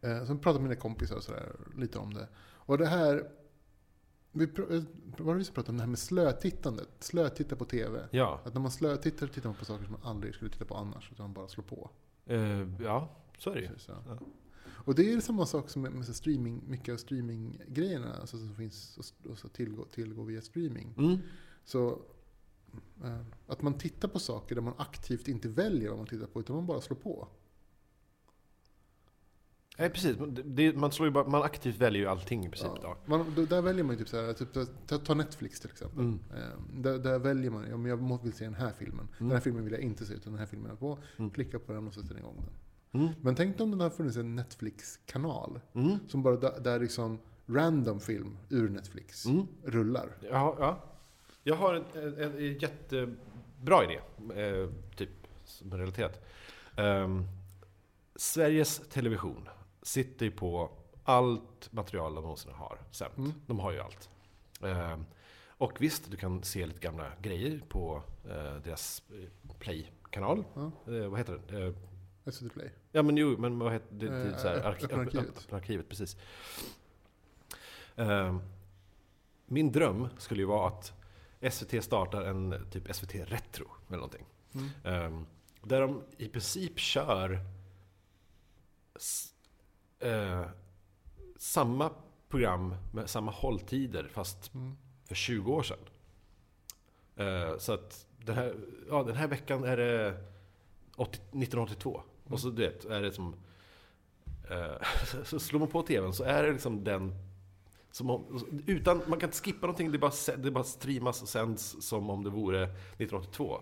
Eh, 0.00 0.24
så 0.24 0.34
pratade 0.34 0.62
med 0.62 0.62
mina 0.70 0.80
kompisar 0.80 1.16
och 1.16 1.22
sådär, 1.22 1.56
lite 1.76 1.98
om 1.98 2.14
det. 2.14 2.28
Och 2.38 2.78
det 2.78 2.86
här, 2.86 3.30
vi, 4.32 4.44
eh, 4.44 4.82
var 5.18 5.32
det 5.32 5.38
vi 5.38 5.44
som 5.44 5.54
pratade 5.54 5.70
om 5.70 5.76
det 5.76 5.82
här 5.82 5.88
med 5.88 5.98
slötittandet? 5.98 6.88
Slötitta 6.98 7.56
på 7.56 7.64
TV. 7.64 8.08
Ja, 8.10 8.40
Att 8.44 8.54
när 8.54 8.60
man 8.60 8.70
slötittar 8.70 9.26
tittar 9.26 9.48
man 9.48 9.56
på 9.56 9.64
saker 9.64 9.84
som 9.84 9.92
man 9.92 10.10
aldrig 10.10 10.34
skulle 10.34 10.50
titta 10.50 10.64
på 10.64 10.74
annars, 10.74 11.12
utan 11.12 11.24
man 11.24 11.32
bara 11.34 11.48
slår 11.48 11.64
på. 11.64 11.90
Eh, 12.26 12.68
ja 12.82 13.08
så 13.38 13.50
är 13.50 13.54
det 13.54 13.60
ju. 13.60 13.68
Precis, 13.68 13.88
ja. 13.88 13.94
Ja. 14.06 14.18
Och 14.88 14.94
det 14.94 15.12
är 15.12 15.20
samma 15.20 15.46
sak 15.46 15.70
som 15.70 15.82
med, 15.82 16.06
streaming, 16.16 16.62
mycket 16.66 16.92
av 16.92 16.96
streaminggrejerna 16.96 18.14
alltså 18.14 18.38
som 18.38 18.54
finns 18.54 18.98
att- 18.98 19.44
att 19.44 19.52
tillgå, 19.52 19.84
tillgå 19.84 20.22
via 20.22 20.40
streaming. 20.40 20.94
Mm. 20.98 21.18
Så 21.64 22.02
eh, 23.04 23.20
att 23.46 23.62
man 23.62 23.74
tittar 23.78 24.08
på 24.08 24.18
saker 24.18 24.54
där 24.54 24.62
man 24.62 24.74
aktivt 24.78 25.28
inte 25.28 25.48
väljer 25.48 25.88
vad 25.88 25.98
man 25.98 26.06
tittar 26.06 26.26
på, 26.26 26.40
utan 26.40 26.56
man 26.56 26.66
bara 26.66 26.80
slår 26.80 26.96
på. 26.96 27.28
Nej, 29.78 29.90
precis. 29.90 30.16
Det, 30.44 30.72
man, 30.76 30.92
slår 30.92 31.10
bara, 31.10 31.28
man 31.28 31.42
aktivt 31.42 31.76
väljer 31.76 32.02
ju 32.02 32.08
allting 32.08 32.46
i 32.46 32.48
princip. 32.48 32.70
Ja. 32.82 32.96
Man, 33.06 33.32
då- 33.36 33.46
där 33.46 33.62
väljer 33.62 33.84
man 33.84 33.92
ju 33.94 33.98
typ 33.98 34.08
så 34.08 34.16
här, 34.26 34.32
typ, 34.32 34.52
ta, 34.86 34.98
ta 34.98 35.14
Netflix 35.14 35.60
till 35.60 35.70
exempel. 35.70 36.00
Mm. 36.00 36.18
Eh, 36.36 36.80
där, 36.80 36.98
där 36.98 37.18
väljer 37.18 37.50
man, 37.50 37.66
ja, 37.70 37.76
men 37.76 37.86
jag 37.90 38.22
vill 38.22 38.32
se 38.32 38.44
den 38.44 38.54
här 38.54 38.72
filmen. 38.78 39.08
Den 39.18 39.30
här 39.30 39.40
filmen 39.40 39.64
vill 39.64 39.72
jag 39.72 39.82
inte 39.82 40.06
se, 40.06 40.14
utan 40.14 40.32
den 40.32 40.38
här 40.40 40.46
filmen 40.46 40.70
är 40.70 40.76
på. 40.76 40.98
Mm. 41.16 41.30
Klicka 41.30 41.58
på 41.58 41.72
den 41.72 41.86
och 41.86 41.94
sätter 41.94 42.18
igång 42.18 42.36
den. 42.36 42.54
Mm. 42.92 43.08
Men 43.20 43.34
tänk 43.34 43.60
om 43.60 43.78
det 43.78 43.84
hade 43.84 43.96
funnits 43.96 44.16
en 44.16 44.36
Netflix-kanal. 44.36 45.60
Mm. 45.72 45.98
Som 46.08 46.22
bara, 46.22 46.36
där, 46.36 46.80
liksom 46.80 47.18
random 47.46 48.00
film 48.00 48.36
ur 48.48 48.68
Netflix 48.68 49.26
Mm. 49.26 49.46
rullar. 49.64 50.08
Ja, 50.30 50.56
ja. 50.58 50.78
Jag 51.42 51.54
har 51.56 51.74
en, 51.74 51.84
en, 51.94 52.38
en 52.38 52.58
jättebra 52.58 53.84
idé, 53.84 54.00
eh, 54.42 54.68
typ, 54.96 55.10
som 55.44 55.72
är 55.72 55.78
relaterat. 55.78 56.24
Ehm, 56.76 57.24
Sveriges 58.16 58.78
Television 58.88 59.48
sitter 59.82 60.26
ju 60.26 60.32
på 60.32 60.70
allt 61.04 61.72
material 61.72 62.14
de 62.14 62.22
någonsin 62.22 62.52
har 62.52 62.78
sänt. 62.90 63.16
Mm. 63.16 63.32
De 63.46 63.58
har 63.60 63.72
ju 63.72 63.80
allt. 63.80 64.10
Ehm, 64.62 65.04
och 65.48 65.72
visst, 65.80 66.10
du 66.10 66.16
kan 66.16 66.42
se 66.42 66.66
lite 66.66 66.80
gamla 66.80 67.06
grejer 67.22 67.60
på 67.68 68.02
eh, 68.24 68.56
deras 68.64 69.02
eh, 69.10 69.50
Play-kanal. 69.58 70.44
Ja. 70.54 70.70
Eh, 70.94 71.08
vad 71.08 71.18
heter 71.18 71.40
det? 71.48 71.66
Eh, 71.66 71.72
SVT 72.32 72.52
Play. 72.52 72.70
Ja 72.92 73.02
men 73.02 73.16
jo, 73.16 73.36
men 73.38 73.58
vad 73.58 73.72
heter 73.72 73.94
det? 73.94 74.08
det, 74.08 74.30
Eh, 74.30 74.36
så 74.36 74.48
här, 74.48 74.56
arki- 74.62 74.84
Öppna 74.84 74.98
arkivet. 75.02 75.38
Öppna 75.38 75.56
arkivet, 75.58 75.88
precis. 75.88 76.16
Ehm, 77.96 78.40
min 79.46 79.72
dröm 79.72 80.08
skulle 80.18 80.40
ju 80.40 80.46
vara 80.46 80.68
att 80.68 80.92
SVT 81.52 81.84
startar 81.84 82.22
en 82.22 82.66
typ 82.70 82.94
SVT 82.96 83.14
Retro 83.14 83.66
eller 83.88 83.96
någonting. 83.96 84.26
Mm. 84.54 84.68
Ehm, 84.84 85.26
där 85.62 85.80
de 85.80 86.02
i 86.18 86.28
princip 86.28 86.78
kör 86.78 87.40
eh, 90.00 90.46
samma 91.36 91.90
program 92.28 92.74
med 92.92 93.10
samma 93.10 93.30
hålltider 93.30 94.08
fast 94.12 94.54
Mm. 94.54 94.76
för 95.04 95.14
20 95.14 95.52
år 95.52 95.62
sedan. 95.62 95.78
Eh, 97.16 97.58
så 97.58 97.72
att 97.72 98.06
den 98.18 98.34
här, 98.36 98.54
ja, 98.88 99.02
den 99.02 99.16
här 99.16 99.26
veckan 99.28 99.64
är 99.64 99.76
det 99.76 100.24
80, 100.96 101.18
1982. 101.18 102.02
Och 102.28 102.40
så 102.40 102.50
du 102.50 102.62
vet, 102.62 102.84
är 102.84 103.02
det 103.02 103.12
som... 103.12 103.34
Eh, 104.50 105.24
så 105.24 105.38
slår 105.38 105.60
man 105.60 105.68
på 105.68 105.82
TVn 105.82 106.12
så 106.12 106.24
är 106.24 106.42
det 106.42 106.52
liksom 106.52 106.84
den... 106.84 107.14
Som 107.90 108.10
om, 108.10 108.44
utan, 108.66 109.02
man 109.06 109.20
kan 109.20 109.28
inte 109.28 109.42
skippa 109.42 109.66
någonting, 109.66 109.92
det 109.92 109.98
bara, 109.98 110.12
det 110.36 110.50
bara 110.50 110.64
streamas 110.64 111.22
och 111.22 111.28
sänds 111.28 111.76
som 111.80 112.10
om 112.10 112.24
det 112.24 112.30
vore 112.30 112.62
1982. 112.62 113.58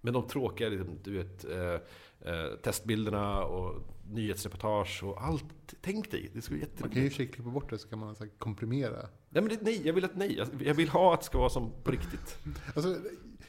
Men 0.00 0.12
de 0.12 0.28
tråkiga, 0.28 0.68
liksom, 0.68 0.98
du 1.04 1.12
vet, 1.12 1.44
eh, 1.44 1.74
eh, 2.32 2.56
testbilderna 2.62 3.44
och 3.44 3.82
nyhetsreportage 4.10 5.04
och 5.04 5.22
allt. 5.22 5.74
Tänk 5.80 6.10
dig, 6.10 6.30
det 6.34 6.42
skulle 6.42 6.60
vara 6.60 6.70
Man 6.78 6.90
kan 6.90 7.02
ju 7.02 7.02
i 7.02 7.04
jätteroligt. 7.10 7.34
klippa 7.34 7.50
bort 7.50 7.70
det 7.70 7.78
så 7.78 7.88
kan 7.88 7.98
man 7.98 8.14
så 8.16 8.26
komprimera. 8.38 9.08
Nej, 9.28 9.42
men 9.42 9.48
det, 9.48 9.62
nej, 9.62 9.86
jag 9.86 9.92
vill 9.92 10.04
att 10.04 10.16
nej. 10.16 10.44
Jag 10.60 10.74
vill 10.74 10.88
ha 10.88 11.14
att 11.14 11.20
det 11.20 11.26
ska 11.26 11.38
vara 11.38 11.50
som 11.50 11.72
på 11.84 11.90
riktigt. 11.90 12.38
Alltså, 12.74 12.96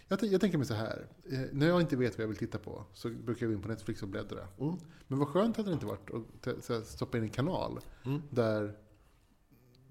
jag, 0.09 0.23
jag 0.23 0.41
tänker 0.41 0.57
mig 0.57 0.67
så 0.67 0.73
här. 0.73 1.07
Eh, 1.31 1.39
när 1.51 1.67
jag 1.67 1.81
inte 1.81 1.95
vet 1.95 2.17
vad 2.17 2.23
jag 2.23 2.27
vill 2.27 2.37
titta 2.37 2.57
på 2.57 2.85
så 2.93 3.09
brukar 3.09 3.45
jag 3.45 3.51
gå 3.51 3.55
in 3.55 3.61
på 3.61 3.67
Netflix 3.67 4.03
och 4.03 4.09
bläddra. 4.09 4.47
Mm. 4.59 4.75
Men 5.07 5.19
vad 5.19 5.27
skönt 5.27 5.57
hade 5.57 5.69
det 5.69 5.73
inte 5.73 5.85
varit 5.85 6.09
att 6.69 6.87
stoppa 6.87 7.17
in 7.17 7.23
en 7.23 7.29
kanal 7.29 7.79
Mm. 8.05 8.21
där, 8.29 8.77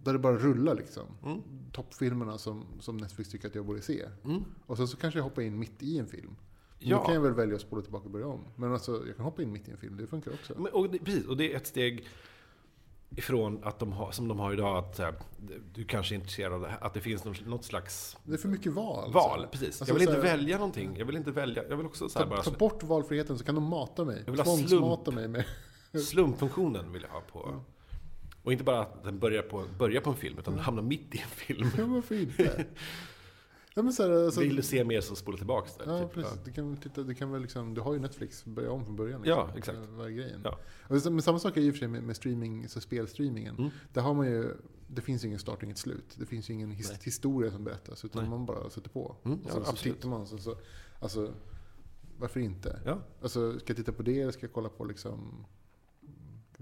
där 0.03 0.13
det 0.13 0.19
bara 0.19 0.37
rullar 0.37 0.75
liksom. 0.75 1.07
Mm. 1.25 1.41
Toppfilmerna 1.73 2.39
som, 2.39 2.67
som 2.81 2.97
Netflix 2.97 3.31
tycker 3.31 3.49
att 3.49 3.55
jag 3.55 3.67
borde 3.67 3.83
se. 3.83 4.05
Mm. 4.25 4.45
Och 4.67 4.77
sen 4.77 4.89
så 4.89 4.97
kanske 4.97 5.19
jag 5.19 5.25
hoppar 5.25 5.43
in 5.43 5.59
mitt 5.59 5.83
i 5.83 5.99
en 5.99 6.07
film. 6.07 6.37
Ja. 6.79 6.97
Då 6.97 7.05
kan 7.05 7.15
jag 7.15 7.21
väl 7.21 7.33
välja 7.35 7.55
att 7.55 7.61
spola 7.61 7.83
tillbaka 7.83 8.05
och 8.05 8.11
börja 8.11 8.27
om. 8.27 8.45
Men 8.57 8.73
alltså, 8.73 9.07
jag 9.07 9.17
kan 9.17 9.25
hoppa 9.25 9.43
in 9.43 9.53
mitt 9.53 9.69
i 9.69 9.71
en 9.71 9.79
film, 9.79 9.97
det 9.97 10.07
funkar 10.07 10.33
också. 10.33 10.55
Men, 10.57 10.73
och 10.73 10.91
det, 10.91 10.99
precis, 10.99 11.27
och 11.27 11.37
det 11.37 11.53
är 11.53 11.57
ett 11.57 11.67
steg 11.67 12.07
ifrån 13.11 13.61
att 13.65 13.79
de 13.79 13.93
har, 13.93 14.11
som 14.13 14.29
de 14.29 14.39
har 14.39 14.53
idag, 14.53 14.77
att 14.85 14.99
här, 14.99 15.15
du 15.75 15.85
kanske 15.85 16.15
är 16.15 16.17
intresserad 16.17 16.53
av 16.53 16.61
det 16.61 16.69
här, 16.69 16.79
att 16.85 16.95
det 16.95 17.01
finns 17.01 17.25
något, 17.47 17.65
slags 17.65 18.17
Det 18.25 18.33
är 18.35 18.39
för 18.39 18.49
mycket 18.49 18.73
val. 18.73 19.13
val. 19.13 19.41
så. 19.43 19.49
Precis. 19.49 19.67
Alltså, 19.67 19.85
jag 19.89 19.95
vill 19.95 20.03
inte 20.09 20.15
här- 20.15 20.37
välja 20.37 20.57
någonting. 20.59 20.97
Jag 20.97 21.07
vill 21.07 21.17
inte 21.17 21.31
välja. 21.31 21.65
Jag 21.69 21.77
vill 21.77 21.87
också 21.87 22.09
så 22.09 22.19
här, 22.19 22.27
Ta, 22.27 22.31
bara 22.31 22.43
ta 22.43 22.51
bort 22.51 22.83
valfriheten 22.83 23.39
så 23.39 23.45
kan 23.45 23.55
de 23.55 23.65
mata 23.65 24.05
mig. 24.05 24.23
Jag 24.27 24.33
vill 24.33 24.41
ha 24.41 24.45
Tvångsmata 24.45 25.11
mig 25.11 25.29
med... 25.29 25.45
slumpfunktionen 26.07 26.93
vill 26.93 27.03
jag 27.03 27.09
ha 27.11 27.21
på. 27.21 27.61
Och 28.43 28.53
inte 28.53 28.65
bara 28.65 28.81
att 28.81 29.05
den 29.05 29.19
börjar 29.19 29.43
på, 29.43 29.65
börjar 29.79 30.01
på 30.01 30.11
en 30.11 30.17
film, 30.17 30.39
utan 30.39 30.55
den 30.55 30.63
hamnar 30.63 30.83
mitt 30.83 31.15
i 31.15 31.19
en 31.19 31.29
film. 31.29 31.71
Ja, 31.79 31.87
varför 31.87 32.15
inte? 32.21 32.65
Ja, 33.75 33.83
men 33.83 33.93
så 33.93 34.03
här, 34.03 34.25
alltså, 34.25 34.41
Vill 34.41 34.57
du 34.57 34.63
se 34.63 34.85
mer 34.85 35.01
så 35.01 35.17
spola 35.17 35.37
tillbaks 35.37 35.77
där. 35.77 35.87
Ja, 35.87 36.03
typ. 36.03 36.13
precis. 36.13 36.39
Du 36.45 36.53
kan, 36.53 36.77
titta, 36.77 37.03
du 37.03 37.15
kan 37.15 37.33
väl 37.33 37.43
liksom, 37.43 37.75
du 37.75 37.81
har 37.81 37.93
ju 37.93 37.99
Netflix, 37.99 38.45
börja 38.45 38.71
om 38.71 38.85
från 38.85 38.97
början. 38.97 39.23
Liksom. 39.23 39.39
Ja, 39.39 39.59
exakt. 39.59 39.79
Vad 39.91 40.07
är 40.07 40.11
grejen? 40.11 40.41
Ja. 40.45 40.59
Och 40.83 41.13
men 41.13 41.23
samma 41.23 41.39
sak 41.39 41.57
är 41.57 41.61
ju 41.61 41.73
för 41.73 41.79
sig 41.79 41.89
med, 41.89 42.03
med 42.03 42.17
streaming, 42.17 42.69
så 42.69 42.81
spelstreamingen. 42.81 43.57
Mm. 43.59 43.71
Där 43.93 44.03
har 44.03 44.15
man 44.15 44.27
ju, 44.27 44.57
det 44.89 45.01
finns 45.01 45.25
ju 45.25 45.27
ingen 45.27 45.39
start 45.39 45.57
och 45.57 45.65
inget 45.65 45.79
slut. 45.79 46.15
Det 46.17 46.27
finns 46.27 46.51
ju 46.51 46.55
ingen 46.55 46.71
his, 46.71 46.91
Nej. 46.91 46.99
historia 47.03 47.51
som 47.51 47.65
berättas, 47.65 48.05
utan 48.05 48.23
Nej. 48.23 48.31
man 48.31 48.47
bara 48.47 48.71
sätter 48.71 48.91
på. 48.91 49.17
Mm, 49.25 49.39
och 49.39 49.51
ja, 49.51 49.65
så, 49.65 49.77
så 49.77 49.83
tittar 49.83 50.09
man, 50.09 50.27
så, 50.27 50.39
så, 50.39 50.57
alltså, 51.01 51.35
varför 52.19 52.41
inte? 52.41 52.81
Ja. 52.85 52.99
Alltså, 53.23 53.59
ska 53.59 53.71
jag 53.71 53.77
titta 53.77 53.93
på 53.93 54.03
det 54.03 54.21
eller 54.21 54.33
ska 54.33 54.47
jag 54.47 54.53
kolla 54.53 54.69
på 54.69 54.85
liksom 54.85 55.45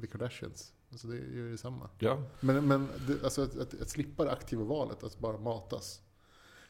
The 0.01 0.07
Kardashians? 0.07 0.73
Alltså 0.91 1.07
det 1.07 1.17
gör 1.17 1.25
ju 1.25 1.51
detsamma. 1.51 1.91
Ja. 1.99 2.23
Men, 2.41 2.69
men 2.69 2.89
det, 3.07 3.25
alltså 3.25 3.43
att, 3.43 3.57
att, 3.57 3.81
att 3.81 3.91
slippa 3.91 4.25
det 4.25 4.33
aktiva 4.33 4.65
valet, 4.65 5.05
att 5.05 5.19
bara 5.19 5.39
matas. 5.39 6.03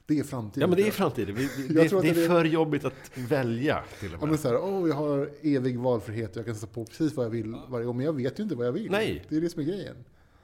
Det 0.07 0.19
är 0.19 0.25
framtiden. 0.25 0.61
ja, 0.61 0.67
men 0.67 0.77
det 0.77 0.89
är 0.89 0.91
framtiden. 0.91 1.35
Vi, 1.35 1.49
vi, 1.57 1.69
det, 1.69 1.75
det 1.75 2.09
är 2.09 2.15
det 2.15 2.27
för 2.27 2.45
jobbigt 2.45 2.85
att 2.85 2.93
välja 3.15 3.83
till 4.01 4.09
och 4.09 4.15
Ja, 4.15 4.21
med. 4.21 4.29
men 4.29 4.39
så 4.39 4.49
här, 4.49 4.59
åh, 4.61 4.89
jag 4.89 4.95
har 4.97 5.31
evig 5.43 5.79
valfrihet 5.79 6.31
och 6.31 6.37
jag 6.37 6.47
kan 6.47 6.55
sätta 6.55 6.73
på 6.73 6.85
precis 6.85 7.15
vad 7.15 7.27
jag 7.27 7.31
vill 7.31 7.57
varje 7.69 7.87
gång. 7.87 7.97
Men 7.97 8.07
jag 8.07 8.13
vet 8.13 8.39
ju 8.39 8.43
inte 8.43 8.55
vad 8.55 8.67
jag 8.67 8.73
vill. 8.73 8.91
Nej. 8.91 9.25
Det 9.29 9.37
är 9.37 9.41
det 9.41 9.51
som 9.51 9.63
är 9.63 9.67
grejen. 9.67 9.97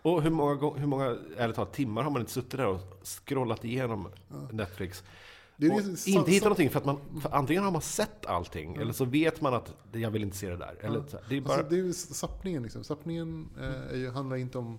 Och 0.03 0.23
hur 0.23 0.31
många, 0.31 0.71
hur 0.71 0.87
många 0.87 1.17
ärligt 1.37 1.57
talat, 1.57 1.73
timmar 1.73 2.03
har 2.03 2.11
man 2.11 2.21
inte 2.21 2.33
suttit 2.33 2.51
där 2.51 2.67
och 2.67 2.81
scrollat 3.05 3.65
igenom 3.65 4.09
Netflix? 4.51 5.05
Det 5.57 5.67
är 5.67 5.75
och 5.75 5.83
det, 5.83 6.07
inte 6.11 6.31
hittat 6.31 6.45
någonting 6.45 6.71
för 6.71 6.79
att 6.79 6.85
man, 6.85 6.99
för 7.23 7.35
antingen 7.35 7.65
har 7.65 7.71
man 7.71 7.83
sett 7.83 8.27
allting, 8.27 8.77
eller 8.77 8.93
så 8.93 9.05
vet 9.05 9.41
man 9.41 9.55
att 9.55 9.75
jag 9.93 10.11
vill 10.11 10.23
inte 10.23 10.37
se 10.37 10.51
det 10.51 10.57
där. 10.57 10.75
Eller 10.81 11.03
så 11.09 11.17
här, 11.17 11.27
det 11.29 11.37
är 11.37 11.41
bara... 11.41 11.55
Alltså, 11.55 11.71
det 11.71 11.77
är 11.77 11.85
ju 11.85 11.93
sappningen 11.93 12.63
liksom. 12.63 12.85
Sappningen 12.85 13.49
eh, 13.93 14.13
handlar 14.13 14.37
inte 14.37 14.59
om... 14.59 14.79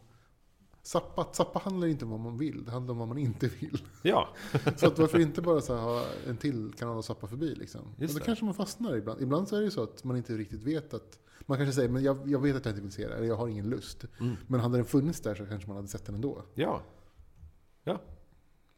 Sappa, 0.86 1.22
att 1.22 1.36
sappa 1.36 1.60
handlar 1.60 1.88
inte 1.88 2.06
om 2.06 2.12
vad 2.12 2.20
man 2.20 2.38
vill, 2.38 2.66
det 2.66 2.72
handlar 2.72 2.92
om 2.92 2.98
vad 2.98 3.08
man 3.08 3.18
inte 3.18 3.48
vill. 3.48 3.82
Ja, 4.02 4.30
Så 4.78 4.88
att 4.88 5.00
varför 5.00 5.20
inte 5.20 5.42
bara 5.42 5.62
så 5.62 5.76
ha 5.78 6.06
en 6.28 6.38
till 6.38 6.74
kanal 6.78 7.00
att 7.00 7.06
sappa 7.06 7.28
förbi 7.28 7.56
liksom? 7.56 7.82
Just 7.98 8.14
och 8.14 8.20
då 8.20 8.20
det. 8.20 8.26
kanske 8.26 8.46
man 8.46 8.54
fastnar 8.54 8.96
ibland. 8.96 9.22
Ibland 9.22 9.48
så 9.48 9.56
är 9.56 9.60
det 9.60 9.66
ju 9.66 9.72
så 9.72 9.84
att 9.84 10.04
man 10.04 10.18
inte 10.18 10.38
riktigt 10.38 10.64
vet 10.64 10.94
att... 10.94 11.20
Man 11.46 11.58
kanske 11.58 11.74
säger, 11.74 11.90
men 11.90 12.04
jag, 12.04 12.30
jag 12.30 12.40
vet 12.40 12.56
att 12.56 12.66
jag 12.66 12.72
inte 12.72 12.82
vill 12.82 12.92
se 12.92 13.08
det, 13.08 13.16
eller 13.16 13.28
jag 13.28 13.36
har 13.36 13.48
ingen 13.48 13.70
lust. 13.70 14.06
Mm. 14.20 14.36
Men 14.48 14.60
hade 14.60 14.78
den 14.78 14.86
funnits 14.86 15.20
där 15.22 15.36
så 15.36 15.46
kanske 15.46 15.68
man 15.68 15.76
hade 15.76 15.88
sett 15.88 16.06
den 16.06 16.16
ändå. 16.16 16.44
ja. 16.54 16.82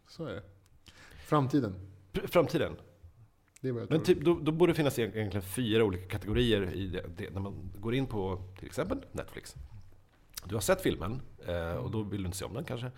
Så 0.10 0.26
är 0.26 0.34
det. 0.34 0.43
Framtiden. 1.26 1.76
Pr- 2.14 2.28
Framtiden. 2.28 2.76
Det 3.62 3.68
är 3.68 3.72
vad 3.72 3.82
jag 3.82 3.89
Men 3.89 4.03
tror. 4.03 4.16
typ, 4.16 4.26
då, 4.26 4.39
då 4.39 4.51
borde 4.51 4.72
det 4.72 4.76
finnas 4.76 4.99
egentligen 4.99 5.41
fyra 5.41 5.84
olika 5.84 6.08
kategorier 6.08 6.74
i 6.74 6.88
det, 6.88 7.06
det, 7.18 7.30
när 7.30 7.41
man 7.41 7.72
går 7.80 7.95
in 7.95 8.06
på 8.08 8.43
till 8.58 8.66
exempel 8.66 9.06
Netflix. 9.12 9.56
Du 10.48 10.56
har 10.56 10.62
sett 10.62 10.82
filmen 10.82 11.22
eh, 11.48 11.74
och 11.76 11.91
då 11.91 12.04
vill 12.04 12.22
du 12.22 12.26
inte 12.26 12.38
se 12.38 12.46
om 12.46 12.54
den 12.54 12.64
kanske. 12.64 12.91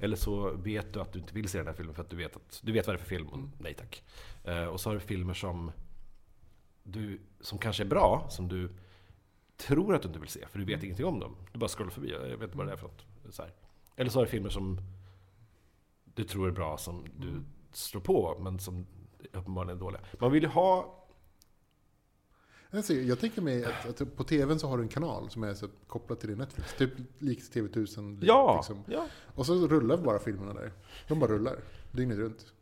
Eller 0.00 0.16
så 0.16 0.50
vet 0.50 0.92
du 0.92 1.00
att 1.00 1.12
du 1.12 1.18
inte 1.18 1.34
vill 1.34 1.48
se 1.48 1.58
den 1.58 1.66
här 1.66 1.74
filmen 1.74 1.94
för 1.94 2.02
att 2.02 2.10
du 2.10 2.16
vet, 2.16 2.36
att, 2.36 2.60
du 2.62 2.72
vet 2.72 2.86
vad 2.86 2.96
det 2.96 3.00
är 3.00 3.04
för 3.04 3.08
film 3.08 3.28
och 3.28 3.38
nej 3.58 3.74
tack. 3.74 4.02
Eh, 4.44 4.64
och 4.64 4.80
så 4.80 4.90
har 4.90 4.94
du 4.94 5.00
filmer 5.00 5.34
som, 5.34 5.72
du, 6.82 7.20
som 7.40 7.58
kanske 7.58 7.82
är 7.82 7.88
bra, 7.88 8.26
som 8.30 8.48
du 8.48 8.70
tror 9.56 9.94
att 9.94 10.02
du 10.02 10.08
inte 10.08 10.20
vill 10.20 10.28
se 10.28 10.46
för 10.46 10.58
du 10.58 10.64
vet 10.64 10.82
ingenting 10.82 11.06
om 11.06 11.20
dem. 11.20 11.36
Du 11.52 11.58
bara 11.58 11.68
scrollar 11.68 11.90
förbi, 11.90 12.10
jag 12.10 12.20
vet 12.20 12.42
inte 12.42 12.58
vad 12.58 12.66
det 12.66 12.72
är 12.72 12.76
för 12.76 12.86
något. 12.86 13.04
Så 13.30 13.42
här. 13.42 13.52
Eller 13.96 14.10
så 14.10 14.18
har 14.18 14.24
du 14.24 14.30
filmer 14.30 14.50
som 14.50 14.80
du 16.04 16.24
tror 16.24 16.48
är 16.48 16.52
bra, 16.52 16.78
som 16.78 17.04
du 17.16 17.42
slår 17.72 18.00
på 18.00 18.38
men 18.40 18.58
som 18.58 18.86
uppenbarligen 19.32 19.76
är 19.76 19.80
dåliga. 19.80 20.00
Man 20.18 20.32
vill 20.32 20.42
ju 20.42 20.48
ha 20.48 21.03
Ser, 22.82 23.02
jag 23.02 23.18
tänker 23.20 23.42
mig 23.42 23.64
att, 23.64 24.00
att 24.02 24.16
på 24.16 24.24
TVn 24.24 24.58
så 24.58 24.68
har 24.68 24.76
du 24.76 24.82
en 24.82 24.88
kanal 24.88 25.30
som 25.30 25.42
är 25.44 25.54
så 25.54 25.68
kopplad 25.86 26.20
till 26.20 26.28
din 26.28 26.38
Netflix. 26.38 26.74
Typ 26.74 26.90
likt 27.18 27.54
TV1000. 27.56 28.18
Ja, 28.22 28.56
Liksom. 28.56 28.84
ja. 28.88 29.06
Och 29.34 29.46
så 29.46 29.68
rullar 29.68 29.96
bara 29.96 30.18
filmerna 30.18 30.54
där. 30.54 30.72
De 31.08 31.18
bara 31.20 31.30
rullar. 31.32 31.56
Dygnet 31.92 32.18
runt. 32.18 32.52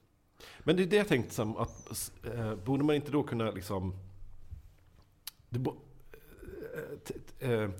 Men 0.58 0.76
det 0.76 0.82
är 0.82 0.86
det 0.86 0.96
jag 0.96 1.08
tänkte 1.08 1.34
som 1.34 1.56
att, 1.56 2.12
eh, 2.34 2.54
borde 2.54 2.84
man 2.84 2.94
inte 2.96 3.10
då 3.12 3.22
kunna 3.22 3.50
liksom... 3.50 3.94
Det 5.48 5.58
bo, 5.58 5.70
eh, 6.74 6.98
t- 7.04 7.14
eh, 7.38 7.70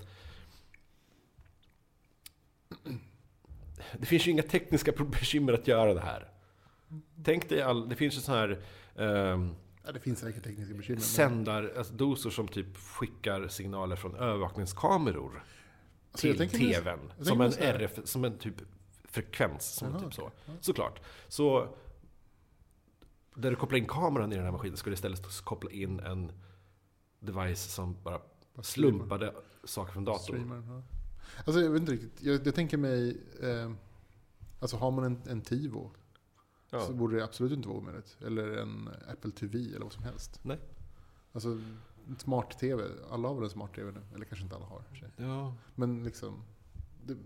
det 3.98 4.06
finns 4.06 4.26
ju 4.26 4.30
inga 4.30 4.42
tekniska 4.42 4.92
bekymmer 5.10 5.52
att 5.52 5.68
göra 5.68 5.94
det 5.94 6.00
här. 6.00 6.28
Tänk 7.24 7.48
dig 7.48 7.62
all, 7.62 7.88
det 7.88 7.96
finns 7.96 8.16
ju 8.16 8.20
sån 8.20 8.34
här 8.34 8.62
ehm, 8.96 9.54
Ja, 9.84 9.92
det 9.92 10.00
finns 10.00 10.18
säkert 10.18 10.44
tekniska 10.44 10.74
bekymmer. 10.74 10.96
men- 10.96 11.04
sändar, 11.04 11.72
alltså 11.78 11.94
som 12.30 12.48
typ 12.48 12.76
skickar 12.76 13.48
signaler 13.48 13.96
från 13.96 14.14
övervakningskameror 14.14 15.44
Alltså, 16.12 16.20
till 16.26 16.36
TVn. 16.50 16.98
tänker 17.08 17.24
Som 17.24 17.40
en 17.40 17.52
RF, 17.52 17.98
som 18.04 18.24
en 18.24 18.38
typ 18.38 18.54
frekvens. 19.04 19.74
Som 19.74 19.90
Jaha, 19.90 20.00
typ 20.00 20.14
så. 20.14 20.30
Ja. 20.46 20.52
Såklart. 20.60 21.00
Så 21.28 21.74
där 23.34 23.50
du 23.50 23.56
kopplar 23.56 23.78
in 23.78 23.86
kameran 23.86 24.32
i 24.32 24.34
den 24.36 24.44
här 24.44 24.52
maskinen 24.52 24.76
skulle 24.76 24.94
istället 24.94 25.40
koppla 25.44 25.70
in 25.70 26.00
en 26.00 26.32
device 27.20 27.72
som 27.74 27.96
bara 28.02 28.20
slumpade 28.62 29.34
saker 29.64 29.92
från 29.92 30.04
datorn. 30.04 30.22
Streamar, 30.22 30.62
ja. 30.68 30.82
Alltså 31.46 31.60
jag 31.60 31.70
vet 31.70 31.80
inte 31.80 31.92
riktigt. 31.92 32.22
Jag, 32.22 32.46
jag 32.46 32.54
tänker 32.54 32.76
mig... 32.76 33.20
Eh, 33.42 33.72
alltså 34.60 34.76
har 34.76 34.90
man 34.90 35.04
en, 35.04 35.22
en 35.28 35.40
TiVo 35.42 35.90
Ja. 36.72 36.80
så 36.80 36.92
borde 36.92 37.16
det 37.16 37.24
absolut 37.24 37.52
inte 37.52 37.68
vara 37.68 37.78
omöjligt. 37.78 38.16
Eller 38.26 38.56
en 38.56 38.88
Apple 39.08 39.30
TV 39.30 39.58
eller 39.58 39.80
vad 39.84 39.92
som 39.92 40.04
helst. 40.04 40.40
Nej. 40.42 40.58
Alltså 41.32 41.60
smart-TV. 42.18 42.84
Alla 43.10 43.28
har 43.28 43.34
väl 43.34 43.44
en 43.44 43.50
smart-TV 43.50 43.92
nu? 43.92 44.00
Eller 44.14 44.24
kanske 44.24 44.44
inte 44.44 44.56
alla 44.56 44.66
har. 44.66 44.82
Ja. 45.16 45.54
Men 45.74 46.04
liksom... 46.04 46.42
Det, 47.04 47.16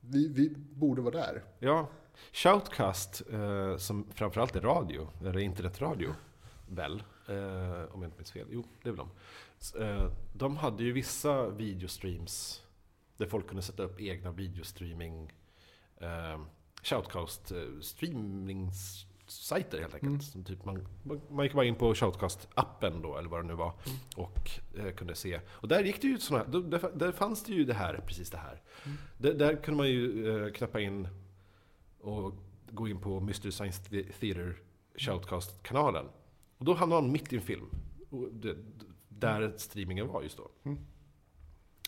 vi, 0.00 0.28
vi 0.28 0.54
borde 0.56 1.02
vara 1.02 1.14
där. 1.14 1.42
ja. 1.58 1.88
Shoutcast, 2.32 3.22
eh, 3.30 3.76
som 3.76 4.06
framförallt 4.14 4.56
är 4.56 4.60
radio, 4.60 5.08
eller 5.20 5.38
internetradio, 5.38 6.14
väl? 6.68 7.02
Eh, 7.28 7.94
om 7.94 8.02
jag 8.02 8.04
inte 8.04 8.16
minns 8.16 8.32
fel. 8.32 8.46
Jo, 8.50 8.64
det 8.82 8.88
är 8.88 8.92
väl 8.92 9.06
de. 9.06 9.10
Eh, 9.82 10.10
de 10.32 10.56
hade 10.56 10.84
ju 10.84 10.92
vissa 10.92 11.48
videostreams 11.48 12.62
där 13.16 13.26
folk 13.26 13.46
kunde 13.46 13.62
sätta 13.62 13.82
upp 13.82 14.00
egna 14.00 14.32
videostreaming 14.32 15.32
eh, 15.96 16.40
Shoutcast 16.82 17.50
eh, 17.52 17.58
helt 19.80 19.94
enkelt. 19.94 20.02
Mm. 20.02 20.20
Som 20.20 20.44
typ 20.44 20.64
man, 20.64 20.86
man, 21.30 21.44
gick 21.44 21.54
bara 21.54 21.64
in 21.64 21.74
på 21.74 21.94
Shoutcast-appen 21.94 23.02
då, 23.02 23.16
eller 23.18 23.28
vad 23.28 23.44
det 23.44 23.46
nu 23.48 23.54
var, 23.54 23.72
Mm. 23.86 23.98
och 24.16 24.50
eh, 24.78 24.94
kunde 24.94 25.14
se. 25.14 25.40
Och 25.48 25.68
där 25.68 25.84
gick 25.84 26.02
det 26.02 26.06
ju 26.08 26.18
såna, 26.18 26.44
då- 26.44 26.60
där, 26.60 26.90
där 26.94 27.12
fanns 27.12 27.44
det 27.44 27.52
ju 27.52 27.64
det 27.64 27.74
här, 27.74 28.04
precis 28.06 28.30
det 28.30 28.36
här. 28.38 28.62
Mm. 28.84 28.98
Där, 29.18 29.34
där 29.34 29.56
kunde 29.62 29.76
man 29.76 29.88
ju 29.88 30.28
eh, 30.46 30.52
knappa 30.52 30.80
in 30.80 31.08
och 32.00 32.34
gå 32.70 32.88
in 32.88 33.00
på 33.00 33.20
Mystery 33.20 33.52
Science 33.52 33.82
Theater 34.20 34.56
Shoutcast-kanalen. 34.96 36.06
Och 36.58 36.64
då 36.64 36.74
hamnade 36.74 37.02
man 37.02 37.12
mitt 37.12 37.32
i 37.32 37.36
en 37.36 37.42
film. 37.42 37.66
Och 38.10 38.28
det, 38.32 38.56
där 39.08 39.54
streamingen 39.56 40.08
var 40.08 40.22
just 40.22 40.36
då. 40.36 40.50
Mm. 40.62 40.78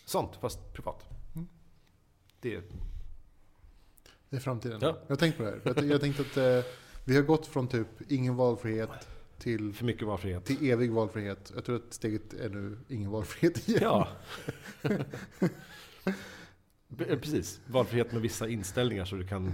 Sånt, 0.05 0.35
fast 0.35 0.73
privat. 0.73 1.05
Mm. 1.35 1.47
Det, 2.39 2.61
Det 4.35 4.39
är 4.39 4.41
framtiden. 4.41 4.79
Ja. 4.81 4.97
Jag 5.01 5.15
har 5.15 5.15
tänkt 5.15 5.37
på 5.37 5.43
det 5.43 5.49
här. 5.49 5.61
Jag, 5.63 5.85
jag 5.85 6.01
tänkte 6.01 6.21
att 6.21 6.37
eh, 6.37 6.71
vi 7.05 7.15
har 7.15 7.23
gått 7.23 7.47
från 7.47 7.67
typ 7.67 7.87
ingen 8.07 8.35
valfrihet 8.35 8.89
till, 9.37 9.73
för 9.73 9.85
mycket 9.85 10.07
valfrihet. 10.07 10.45
till 10.45 10.69
evig 10.69 10.91
valfrihet. 10.91 11.51
Jag 11.55 11.65
tror 11.65 11.75
att 11.75 11.93
steget 11.93 12.33
är 12.33 12.49
nu 12.49 12.77
ingen 12.87 13.11
valfrihet 13.11 13.69
igen. 13.69 13.81
Ja. 13.83 14.07
Eh, 17.07 17.19
Precis. 17.19 17.61
Valfrihet 17.67 18.11
med 18.11 18.21
vissa 18.21 18.47
inställningar 18.47 19.05
så 19.05 19.15
du 19.15 19.27
kan 19.27 19.53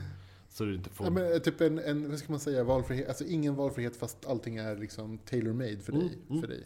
så 0.49 0.65
du 0.65 0.75
inte 0.75 0.89
får... 0.89 1.05
Ja, 1.05 1.11
men, 1.11 1.31
eh, 1.33 1.37
typ 1.37 1.61
en, 1.61 1.79
en, 1.79 2.09
vad 2.09 2.19
ska 2.19 2.31
man 2.31 2.39
säga, 2.39 2.63
valfrihet. 2.63 3.07
Alltså 3.07 3.25
ingen 3.25 3.55
valfrihet 3.55 3.95
fast 3.95 4.25
allting 4.25 4.57
är 4.57 4.77
liksom 4.77 5.17
tailor-made 5.17 5.79
för 5.79 5.91
dig. 5.91 6.01
Mm, 6.01 6.19
mm. 6.29 6.41
För 6.41 6.47
dig. 6.47 6.63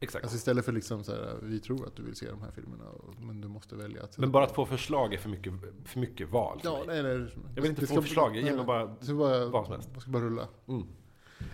Exakt. 0.00 0.24
Alltså 0.24 0.36
istället 0.36 0.64
för 0.64 0.72
liksom 0.72 1.04
så 1.04 1.12
här, 1.12 1.38
vi 1.42 1.60
tror 1.60 1.86
att 1.86 1.96
du 1.96 2.02
vill 2.02 2.16
se 2.16 2.30
de 2.30 2.42
här 2.42 2.50
filmerna, 2.50 2.84
men 3.20 3.40
du 3.40 3.48
måste 3.48 3.76
välja 3.76 4.02
att... 4.02 4.18
men 4.18 4.32
bara 4.32 4.44
att 4.44 4.54
få 4.54 4.66
förslag 4.66 5.14
är 5.14 5.18
för 5.18 5.28
mycket, 5.28 5.52
för 5.84 6.00
mycket 6.00 6.28
val 6.28 6.60
för 6.60 6.68
Ja, 6.68 6.84
nej, 6.86 7.02
nej. 7.02 7.26
Jag 7.54 7.62
vill 7.62 7.70
inte 7.70 7.86
få 7.86 8.02
förslag, 8.02 8.32
mig 8.32 8.42
nej, 8.42 8.64
bara 8.64 8.86
bara, 9.14 9.46
vad 9.46 9.64
som 9.64 9.72
helst. 9.72 9.90
det 9.94 10.00
ska 10.00 10.10
bara 10.10 10.22
rulla. 10.22 10.48
Mm. 10.68 10.86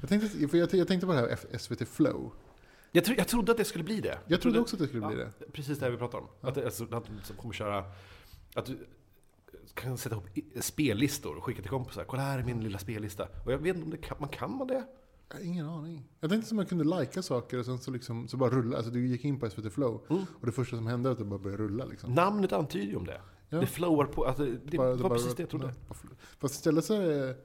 Jag 0.01 0.09
tänkte, 0.09 0.49
för 0.49 0.59
jag, 0.59 0.75
jag 0.75 0.89
tänkte 0.89 1.07
på 1.07 1.13
det 1.13 1.19
här 1.19 1.59
SVT 1.59 1.89
Flow. 1.89 2.33
Jag, 2.93 3.05
tro, 3.05 3.15
jag 3.19 3.29
trodde 3.29 3.53
att 3.53 3.59
det 3.59 3.65
skulle 3.65 3.85
bli 3.85 4.01
det. 4.01 4.19
Jag 4.27 4.41
trodde 4.41 4.61
också 4.61 4.77
att 4.77 4.81
det 4.81 4.89
skulle 4.89 5.07
bli 5.07 5.19
Ja, 5.19 5.25
det. 5.39 5.53
Precis 5.53 5.79
det 5.79 5.85
här 5.85 5.91
vi 5.91 5.99
pratar 5.99 6.19
om. 6.19 6.29
Ja. 6.41 6.49
Att, 6.49 6.65
alltså, 6.65 6.85
att 6.85 7.07
de 7.29 7.35
kommer 7.37 7.55
köra... 7.55 7.85
Att 8.55 8.67
du 8.67 8.87
kan 9.75 9.99
sätta 9.99 10.15
ihop 10.15 10.29
spellistor 10.61 11.37
och 11.37 11.45
skicka 11.45 11.63
till 11.63 11.71
kompisar. 11.71 12.05
Kolla 12.05 12.23
här 12.23 12.39
är 12.39 12.43
min 12.43 12.65
lilla 12.65 12.79
spellista. 12.79 13.29
Och 13.45 13.53
jag 13.53 13.59
vet 13.59 13.77
inte 13.77 13.85
om 13.85 13.91
det 13.91 13.97
kan 13.97 14.17
man, 14.21 14.29
kan 14.29 14.57
man 14.57 14.67
det? 14.67 14.85
Jag 15.29 15.37
har 15.37 15.45
ingen 15.45 15.67
aning. 15.69 16.09
Jag 16.21 16.31
tänkte 16.31 16.47
att 16.49 16.53
man 16.57 16.67
kunde 16.67 16.85
lika 17.01 17.23
saker 17.23 17.59
och 17.59 17.65
sen 17.65 17.79
så, 17.79 17.91
liksom, 17.91 18.29
så 18.29 18.37
bara 18.37 18.51
rulla. 18.51 18.77
Alltså 18.77 18.93
du 18.93 19.07
gick 19.07 19.25
in 19.25 19.41
på 19.41 19.51
SVT 19.51 19.71
Flow 19.73 20.01
Mm. 20.11 20.23
och 20.41 20.47
det 20.47 20.53
första 20.53 20.77
som 20.77 20.87
hände 20.87 21.09
var 21.09 21.13
att 21.13 21.19
det 21.19 21.25
bara 21.25 21.39
började 21.39 21.63
rulla. 21.63 21.85
Liksom. 21.85 22.13
Namnet 22.15 22.53
antyder 22.53 22.87
ju 22.87 22.97
om 22.97 23.07
det. 23.07 23.21
Ja. 23.49 23.61
Det 23.61 23.67
flowar 23.67 24.05
på. 24.05 24.25
Alltså, 24.27 24.45
det 24.65 24.77
Bara- 24.77 24.91
var 24.91 24.97
bara- 24.97 25.15
precis 25.15 25.35
det 25.35 25.43
jag 25.43 25.51
trodde. 25.51 25.75
bara- 25.89 25.99
Fast 26.39 26.55
istället 26.55 26.85
så 26.85 26.95
är 26.95 27.07
det 27.09 27.37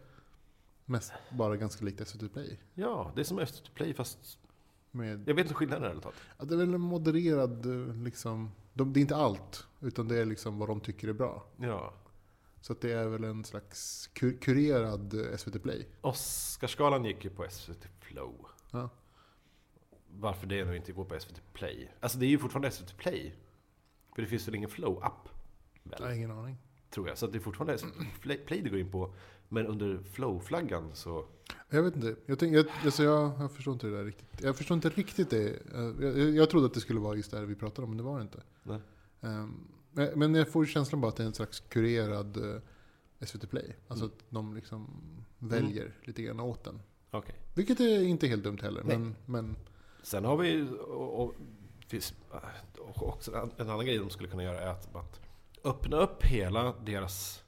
mest 0.85 1.13
bara 1.37 1.57
ganska 1.57 1.85
likt 1.85 2.07
SVT 2.07 2.29
Play. 2.33 2.59
Ja, 2.73 3.11
det 3.15 3.21
är 3.21 3.25
som 3.25 3.39
SVT 3.45 3.73
Play 3.73 3.93
fast... 3.93 4.37
Med, 4.91 5.23
Jag 5.29 5.35
vet 5.35 5.45
inte 5.45 5.53
skillnaden 5.53 5.83
ärligt 5.91 6.03
talat. 6.03 6.17
ja, 6.39 6.45
det 6.45 6.53
är 6.53 6.57
väl 6.57 6.73
en 6.73 6.81
modererad, 6.81 7.65
eh, 7.65 7.95
liksom, 8.03 8.51
de, 8.73 8.93
det 8.93 8.99
är 8.99 9.01
inte 9.01 9.15
allt, 9.15 9.67
utan 9.81 10.07
det 10.07 10.17
är 10.17 10.25
liksom 10.25 10.59
vad 10.59 10.69
de 10.69 10.79
tycker 10.79 11.07
är 11.07 11.13
bra. 11.13 11.43
Ja. 11.57 11.93
Så 12.61 12.73
att 12.73 12.81
det 12.81 12.91
är 12.91 13.07
väl 13.07 13.23
en 13.23 13.45
slags 13.45 14.07
kur, 14.07 14.37
kurerad 14.37 15.15
SVT 15.39 15.63
Play. 15.63 15.87
Oscarsgalan 16.01 17.05
gick 17.05 17.23
ju 17.23 17.29
på 17.29 17.45
SVT 17.49 17.87
Flow. 17.99 18.45
Ja. 18.71 18.89
Varför 20.11 20.47
det 20.47 20.65
nu 20.65 20.75
inte 20.75 20.91
går 20.91 21.05
på 21.05 21.19
SVT 21.19 21.53
Play? 21.53 21.91
Alltså 21.99 22.17
det 22.17 22.25
är 22.25 22.29
ju 22.29 22.37
fortfarande 22.37 22.71
SVT 22.71 22.97
Play. 22.97 23.35
För 24.15 24.21
det 24.21 24.27
finns 24.27 24.47
väl 24.47 24.55
ingen 24.55 24.69
Flow-app? 24.69 25.29
Jag 25.83 26.05
har 26.05 26.11
ingen 26.11 26.31
aning. 26.31 26.57
Tror 26.89 27.07
jag. 27.07 27.17
Så 27.17 27.25
att 27.25 27.31
det 27.31 27.37
är 27.37 27.39
fortfarande 27.39 27.77
SVT 27.77 28.45
Play 28.45 28.61
det 28.61 28.69
går 28.69 28.79
in 28.79 28.91
på. 28.91 29.13
Men 29.49 29.67
under 29.67 29.97
Flow-flaggan 29.97 30.93
så... 30.93 31.25
Jag 31.69 31.83
vet 31.83 31.95
inte. 31.95 32.15
Jag, 32.25 32.39
tänk, 32.39 32.55
jag, 32.55 32.65
alltså 32.85 33.03
jag, 33.03 33.31
jag 33.39 33.51
förstår 33.51 33.73
inte 33.73 33.87
det 33.87 33.97
där 33.97 34.05
riktigt. 34.05 34.41
Jag 34.41 34.57
förstår 34.57 34.75
inte 34.75 34.89
riktigt 34.89 35.29
det. 35.29 35.59
Jag, 35.73 36.03
jag, 36.03 36.29
jag 36.29 36.49
trodde 36.49 36.65
att 36.65 36.73
det 36.73 36.79
skulle 36.79 36.99
vara 36.99 37.15
just 37.15 37.31
det 37.31 37.37
här 37.37 37.45
vi 37.45 37.55
pratade 37.55 37.83
om, 37.83 37.89
men 37.89 37.97
det 37.97 38.03
var 38.03 38.17
det 38.17 38.21
inte. 38.21 38.43
Nej. 38.63 38.79
Ehm, 39.21 39.67
men- 39.91 40.35
jag 40.35 40.49
får 40.51 40.65
känslan 40.65 41.01
bara 41.01 41.07
att 41.09 41.15
det 41.15 41.23
är 41.23 41.27
en 41.27 41.33
slags 41.33 41.59
kurerad 41.59 42.37
eh, 42.55 42.61
SVT 43.25 43.49
Play. 43.49 43.75
Alltså 43.87 44.05
Mm. 44.05 44.15
att 44.17 44.25
de 44.29 44.55
liksom 44.55 45.03
väljer 45.39 45.93
lite 46.03 46.21
grann 46.21 46.39
åt 46.39 46.63
den. 46.63 46.81
Okej. 47.11 47.35
Vilket 47.55 47.79
är 47.79 48.03
inte 48.03 48.27
helt 48.27 48.43
dumt 48.43 48.59
heller. 48.61 48.83
Nej. 48.83 48.97
Men, 48.97 49.15
men 49.25 49.55
Sen 50.03 50.25
har 50.25 50.37
vi... 50.37 50.67
Och, 50.87 51.23
och, 51.23 51.33
finns, 51.87 52.13
och 52.79 53.07
också 53.07 53.35
en, 53.35 53.51
en 53.57 53.69
annan 53.69 53.85
grej 53.85 53.97
de 53.97 54.09
skulle 54.09 54.29
kunna 54.29 54.43
göra 54.43 54.59
är 54.61 54.67
att, 54.67 54.95
att 54.95 55.19
öppna 55.63 55.97
upp 55.97 56.23
hela 56.23 56.73
deras 56.85 57.43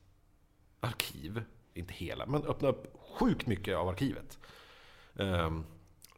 arkiv. 0.79 1.43
Inte 1.73 1.93
hela, 1.93 2.25
men 2.25 2.43
öppna 2.43 2.67
upp 2.69 2.97
sjukt 3.19 3.47
mycket 3.47 3.77
av 3.77 3.87
arkivet. 3.87 4.39
Um, 5.13 5.65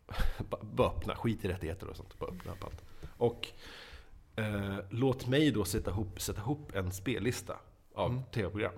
bara 0.62 0.88
öppna, 0.88 1.16
skit 1.16 1.46
i 1.46 1.48
rättigheter 1.48 1.88
och 1.88 1.96
sånt. 1.98 2.20
Bara 2.20 2.32
öppna 2.32 2.52
upp 2.52 2.64
allt. 2.64 2.82
Och 3.18 3.48
eh, 4.36 4.78
låt 4.90 5.28
mig 5.28 5.52
då 5.52 5.66
sätta 5.66 5.92
ihop, 5.92 6.22
sätta 6.22 6.40
ihop 6.42 6.76
en 6.76 6.92
spellista 6.92 7.60
av 7.94 8.12
Mm. 8.12 8.24
tv-program. 8.34 8.74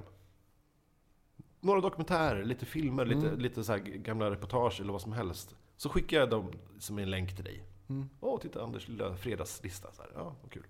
Några 1.60 1.82
dokumentärer, 1.82 2.43
lite 2.43 2.66
filmer, 2.66 3.06
lite, 3.06 3.28
Mm. 3.28 3.39
lite 3.39 3.64
så 3.64 3.72
här 3.72 3.80
gamla 3.80 4.32
reportage 4.32 4.82
eller 4.82 4.91
vad 4.93 5.01
som 5.01 5.14
helst. 5.14 5.56
Så 5.78 5.89
skickar 5.89 6.18
jag 6.20 6.30
dem 6.30 6.51
som 6.80 6.99
en 6.99 7.10
länk 7.10 7.36
till 7.36 7.43
dig. 7.45 7.64
mm. 7.89 8.10
Åh, 8.20 8.39
titta 8.39 8.64
Anders 8.64 8.88
lilla 8.88 9.16
fredagslista. 9.18 9.91
Så 9.91 10.01
här. 10.01 10.12
Ja, 10.16 10.36
vad 10.41 10.51
kul. 10.51 10.66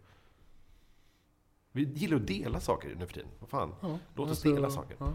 Vi 1.72 1.84
gillar 1.84 2.18
att 2.18 2.28
dela 2.28 2.60
saker 2.60 2.96
nu 2.96 3.08
för 3.08 3.14
tiden. 3.14 3.30
Vad 3.40 3.50
fan. 3.50 3.76
Ja, 3.82 4.00
Låt 4.16 4.26
oss 4.26 4.30
alltså, 4.30 4.54
dela 4.54 4.70
saker. 4.70 4.96
Ja. 5.00 5.14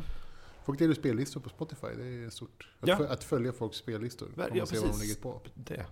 Folk 0.65 0.79
delar 0.79 0.95
spellistor 0.95 1.41
på 1.41 1.49
Spotify, 1.49 1.87
det 1.97 2.05
är 2.25 2.31
stort. 2.31 2.69
Att, 2.81 2.89
Ja. 2.89 3.17
följa 3.21 3.53
folks 3.53 3.77
spellistor. 3.79 4.29
Ja, 4.37 4.49
man 4.55 4.67
ser 4.67 4.81
vad 4.81 4.91
de 4.91 5.01
ligger 5.01 5.23
på. 5.23 5.41
Det. 5.55 5.87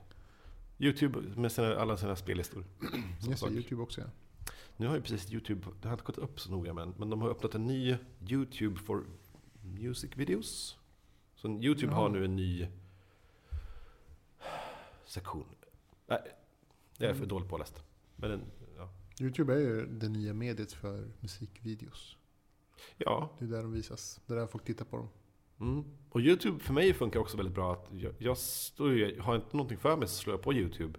Youtube 0.79 1.21
med 1.21 1.53
sina, 1.53 1.77
alla 1.77 1.97
sina 1.97 2.17
spellistor. 2.17 2.65
Just 3.29 3.45
det. 3.45 3.51
YouTube 3.51 3.83
också 3.83 4.01
ja. 4.01 4.07
Nu 4.77 4.87
har 4.87 4.95
ju 4.95 5.01
precis 5.03 5.33
Youtube, 5.33 5.67
det 5.83 5.89
har 5.89 5.93
inte 5.95 6.05
gått 6.05 6.19
upp 6.19 6.41
så 6.41 6.51
noga 6.51 6.75
men, 6.75 6.95
men 6.99 7.11
de 7.11 7.21
har 7.23 7.29
öppnat 7.31 7.55
en 7.55 7.67
ny 7.67 7.97
Youtube 8.29 8.77
for 8.81 9.05
Music 9.63 10.11
Videos. 10.17 10.79
Så 11.35 11.49
Youtube 11.49 11.93
Ja. 11.93 11.97
har 11.99 12.09
nu 12.09 12.25
en 12.25 12.37
ny 12.37 12.69
sektion. 15.05 15.47
Nej, 16.07 16.23
jag 16.99 17.09
är 17.11 17.15
för 17.15 17.19
Mm. 17.19 17.29
dåligt 17.29 17.49
påläst. 17.49 17.83
Men 18.17 18.31
den, 18.31 18.41
ja. 18.77 18.89
YouTube 19.21 19.55
är 19.55 19.59
ju 19.59 19.87
det 19.87 20.09
nya 20.09 20.35
mediet 20.35 20.73
för 20.73 21.11
musikvideos. 21.21 22.17
ja. 22.97 23.31
Det 23.39 23.45
är 23.45 23.49
där 23.49 23.63
de 23.63 23.73
visas. 23.73 24.21
Det 24.27 24.33
är 24.35 24.39
där 24.39 24.47
folk 24.47 24.65
tittar 24.65 24.85
på 24.85 24.97
dem. 24.97 25.09
Mm. 25.61 25.85
Och 26.11 26.21
Youtube 26.21 26.59
för 26.65 26.73
mig 26.73 26.95
funkar 26.95 27.21
också 27.21 27.37
väldigt 27.37 27.55
bra. 27.55 27.73
att 27.73 27.89
Jag, 27.93 28.13
jag, 28.19 28.39
står 28.39 29.21
har 29.21 29.37
inte 29.37 29.57
någonting 29.57 29.79
för 29.79 29.97
mig 29.97 30.09
så 30.09 30.15
slår 30.15 30.35
jag 30.35 30.43
på 30.43 30.53
Youtube. 30.53 30.99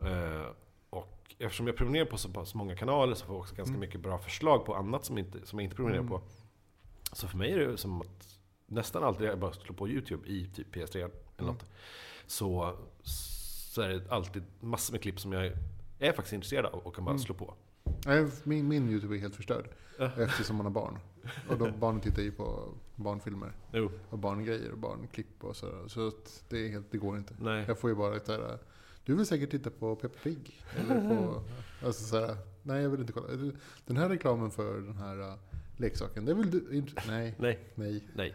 Eh, 0.00 0.46
och 0.90 1.34
eftersom 1.38 1.66
jag 1.66 1.76
prenumererar 1.76 2.06
på 2.06 2.16
så 2.18 2.28
pass 2.28 2.54
många 2.54 2.76
kanaler 2.76 3.14
så 3.14 3.26
får 3.26 3.34
jag 3.34 3.40
också 3.40 3.54
ganska 3.54 3.70
Mm. 3.74 3.80
mycket 3.80 4.00
bra 4.00 4.18
förslag 4.18 4.64
på 4.66 4.74
annat 4.74 5.04
som, 5.04 5.18
inte, 5.18 5.46
som 5.46 5.58
jag 5.58 5.64
inte 5.64 5.76
prenumererar 5.76 6.00
Mm. 6.02 6.10
på. 6.10 6.20
Så 7.12 7.28
för 7.28 7.38
mig 7.38 7.52
är 7.52 7.58
det 7.58 7.76
som 7.76 8.00
att 8.00 8.38
nästan 8.66 9.04
alltid 9.04 9.26
jag 9.26 9.38
bara 9.38 9.52
slår 9.52 9.74
på 9.74 9.88
Youtube 9.88 10.28
i 10.28 10.46
typ 10.54 10.74
PS3 10.74 10.96
eller 10.96 11.10
Mm. 11.38 11.54
något. 11.54 11.64
Så, 12.26 12.76
så 13.02 13.82
är 13.82 13.88
det 13.88 14.12
alltid 14.12 14.42
massor 14.60 14.92
med 14.92 15.02
klipp 15.02 15.20
som 15.20 15.32
jag 15.32 15.52
är 15.98 16.12
faktiskt 16.12 16.32
intresserad 16.32 16.66
av 16.66 16.74
och 16.78 16.94
kan 16.94 17.04
bara 17.04 17.10
Mm. 17.10 17.18
slå 17.22 17.34
på. 17.34 17.54
Nej, 18.06 18.26
min, 18.42 18.68
min 18.68 18.88
YouTube 18.90 19.16
är 19.16 19.20
helt 19.20 19.36
förstörd. 19.36 19.68
Ja. 19.98 20.10
Eftersom 20.18 20.56
man 20.56 20.66
har 20.66 20.70
barn. 20.72 20.98
Och 21.48 21.58
då 21.58 21.70
barnen 21.70 22.00
tittar 22.00 22.22
ju 22.22 22.32
på 22.32 22.68
barnfilmer. 22.96 23.52
Jo, 23.72 23.90
Och 24.10 24.18
barngrejer 24.18 24.72
och 24.72 24.78
barnklipp 24.78 25.44
och 25.44 25.56
sådär. 25.56 25.88
Så 25.88 26.08
att 26.08 26.44
det, 26.48 26.66
är 26.66 26.68
helt, 26.68 26.90
det 26.90 26.98
går 26.98 27.16
inte. 27.16 27.34
nej. 27.40 27.64
Jag 27.68 27.78
får 27.78 27.90
ju 27.90 27.96
bara 27.96 28.16
ett 28.16 28.26
där. 28.26 28.58
Du 29.04 29.14
vill 29.14 29.26
säkert 29.26 29.50
titta 29.50 29.70
på 29.70 29.96
Peppa 29.96 30.18
Pig. 30.22 30.62
Eller 30.76 31.08
på, 31.08 31.42
alltså 31.86 32.04
såhär, 32.04 32.36
nej 32.62 32.82
jag 32.82 32.90
vill 32.90 33.00
inte 33.00 33.12
kolla. 33.12 33.52
Den 33.86 33.96
här 33.96 34.08
reklamen 34.08 34.50
för 34.50 34.80
den 34.80 34.96
här 34.96 35.18
uh, 35.18 35.34
leksaken, 35.76 36.24
det 36.24 36.34
vill 36.34 36.50
du 36.50 36.76
inte? 36.76 37.02
Nej, 37.08 37.34
Nej. 37.38 37.58
nej. 37.74 38.04
Nej. 38.14 38.34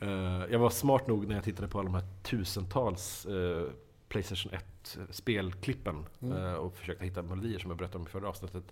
Eh, 0.00 0.44
jag 0.50 0.58
var 0.58 0.70
smart 0.70 1.06
nog 1.06 1.26
när 1.28 1.34
jag 1.34 1.44
tittade 1.44 1.68
på 1.68 1.78
alla 1.78 1.88
de 1.88 1.94
här 1.94 2.06
tusentals 2.22 3.26
eh, 3.26 3.68
Playstation 4.14 4.52
1-spelklippen 4.84 6.04
Mm. 6.22 6.36
eh, 6.36 6.52
och 6.54 6.76
försökte 6.76 7.04
hitta 7.04 7.22
melodier 7.22 7.58
som 7.58 7.70
jag 7.70 7.78
berättade 7.78 7.98
om 7.98 8.06
i 8.06 8.10
förra 8.10 8.28
avsnittet. 8.28 8.64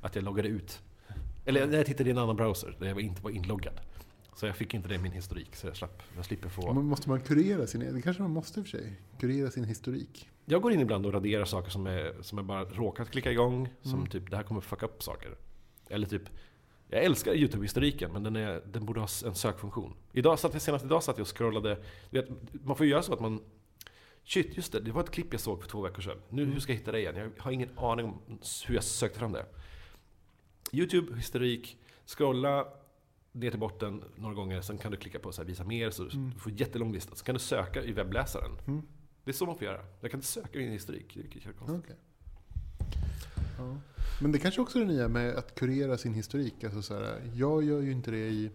Att 0.00 0.14
jag 0.14 0.24
loggade 0.24 0.48
ut. 0.48 0.82
Eller 1.44 1.66
när 1.66 1.76
jag 1.76 1.86
tittade 1.86 2.10
i 2.10 2.12
en 2.12 2.18
annan 2.18 2.36
browser 2.36 2.76
där 2.78 2.86
jag 2.86 3.00
inte 3.00 3.22
var 3.22 3.30
inloggad. 3.30 3.80
Så 4.36 4.46
jag 4.46 4.56
fick 4.56 4.74
inte 4.74 4.88
det 4.88 4.94
i 4.94 4.98
min 4.98 5.12
historik, 5.12 5.56
så 5.56 5.66
jag, 5.66 5.76
slapp, 5.76 6.02
jag 6.16 6.24
slipper 6.24 6.48
få... 6.48 6.72
Men 6.72 6.84
måste 6.84 7.08
man 7.08 7.20
kurera 7.20 7.66
sin, 7.66 7.94
det 7.94 8.02
kanske 8.02 8.22
man 8.22 8.30
måste 8.30 8.60
i 8.60 8.62
och 8.62 8.66
för 8.66 8.78
sig. 8.78 9.00
Kurera 9.20 9.50
sin 9.50 9.64
historik. 9.64 10.28
Jag 10.44 10.62
går 10.62 10.72
in 10.72 10.80
ibland 10.80 11.06
och 11.06 11.12
raderar 11.12 11.44
saker 11.44 11.70
som, 11.70 11.86
är, 11.86 12.14
som 12.22 12.38
jag 12.38 12.44
bara 12.46 12.64
råkat 12.64 13.10
klicka 13.10 13.32
igång. 13.32 13.68
Som 13.82 13.94
Mm. 13.94 14.06
typ, 14.06 14.30
det 14.30 14.36
här 14.36 14.42
kommer 14.42 14.60
fucka 14.60 14.86
upp 14.86 15.02
saker. 15.02 15.36
Eller 15.88 16.06
typ, 16.06 16.22
jag 16.88 17.04
älskar 17.04 17.34
YouTube-historiken 17.34 18.12
men 18.12 18.22
den, 18.22 18.36
är, 18.36 18.62
den 18.66 18.86
borde 18.86 19.00
ha 19.00 19.08
en 19.26 19.34
sökfunktion. 19.34 19.94
Idag 20.12 20.38
satt 20.38 20.52
jag, 20.52 20.62
senast 20.62 20.84
idag 20.84 21.02
satt 21.02 21.18
jag 21.18 21.22
och 21.24 21.36
scrollade. 21.36 21.78
Vet, 22.10 22.28
man 22.64 22.76
får 22.76 22.86
ju 22.86 22.92
göra 22.92 23.02
så 23.02 23.12
att 23.12 23.20
man... 23.20 23.40
Shit, 24.28 24.56
just 24.56 24.72
det, 24.72 24.80
det 24.80 24.92
var 24.92 25.00
ett 25.02 25.10
klipp 25.10 25.26
jag 25.32 25.40
såg 25.40 25.60
för 25.62 25.68
två 25.68 25.80
veckor 25.82 26.02
sedan. 26.02 26.18
Nu, 26.28 26.44
hur 26.44 26.60
ska 26.60 26.72
jag 26.72 26.78
hitta 26.78 26.92
det 26.92 26.98
igen? 26.98 27.16
Jag 27.16 27.42
har 27.42 27.50
ingen 27.50 27.78
aning 27.78 28.06
om 28.06 28.38
hur 28.66 28.74
jag 28.74 28.84
sökte 28.84 29.18
fram 29.18 29.32
det. 29.32 29.46
YouTube, 30.72 31.16
historik, 31.16 31.78
scrolla 32.06 32.66
ner 33.32 33.50
till 33.50 33.60
botten 33.60 34.04
några 34.16 34.34
gånger, 34.34 34.60
sen 34.60 34.78
kan 34.78 34.90
du 34.90 34.96
klicka 34.96 35.18
på 35.18 35.32
så 35.32 35.42
här, 35.42 35.46
visa 35.48 35.64
mer, 35.64 35.90
så 35.90 36.02
Mm. 36.02 36.30
du 36.34 36.40
får 36.40 36.52
jättelång 36.52 36.92
lista. 36.92 37.14
Sen 37.14 37.24
kan 37.24 37.34
du 37.34 37.38
söka 37.38 37.82
i 37.82 37.92
webbläsaren. 37.92 38.50
Mm. 38.66 38.82
Det 39.24 39.30
är 39.30 39.34
så 39.34 39.46
man 39.46 39.54
får 39.58 39.64
göra. 39.64 39.80
Jag 40.00 40.10
kan 40.10 40.18
inte 40.18 40.26
söka 40.28 40.58
i 40.58 40.62
min 40.62 40.72
historik, 40.72 41.16
vilket 41.16 41.46
är 41.46 41.52
konstigt. 41.52 41.84
Okej. 41.84 41.96
Ja. 43.58 43.76
Men 44.22 44.32
det 44.32 44.38
kanske 44.38 44.60
också 44.60 44.78
är 44.78 44.82
det 44.84 44.92
nya 44.92 45.08
med 45.08 45.36
att 45.36 45.54
kurera 45.54 45.98
sin 45.98 46.14
historik. 46.14 46.64
Alltså 46.64 46.82
så 46.82 46.94
här, 46.94 47.30
jag 47.34 47.62
gör 47.64 47.80
ju 47.80 47.92
inte 47.92 48.10
det 48.10 48.28
i... 48.28 48.50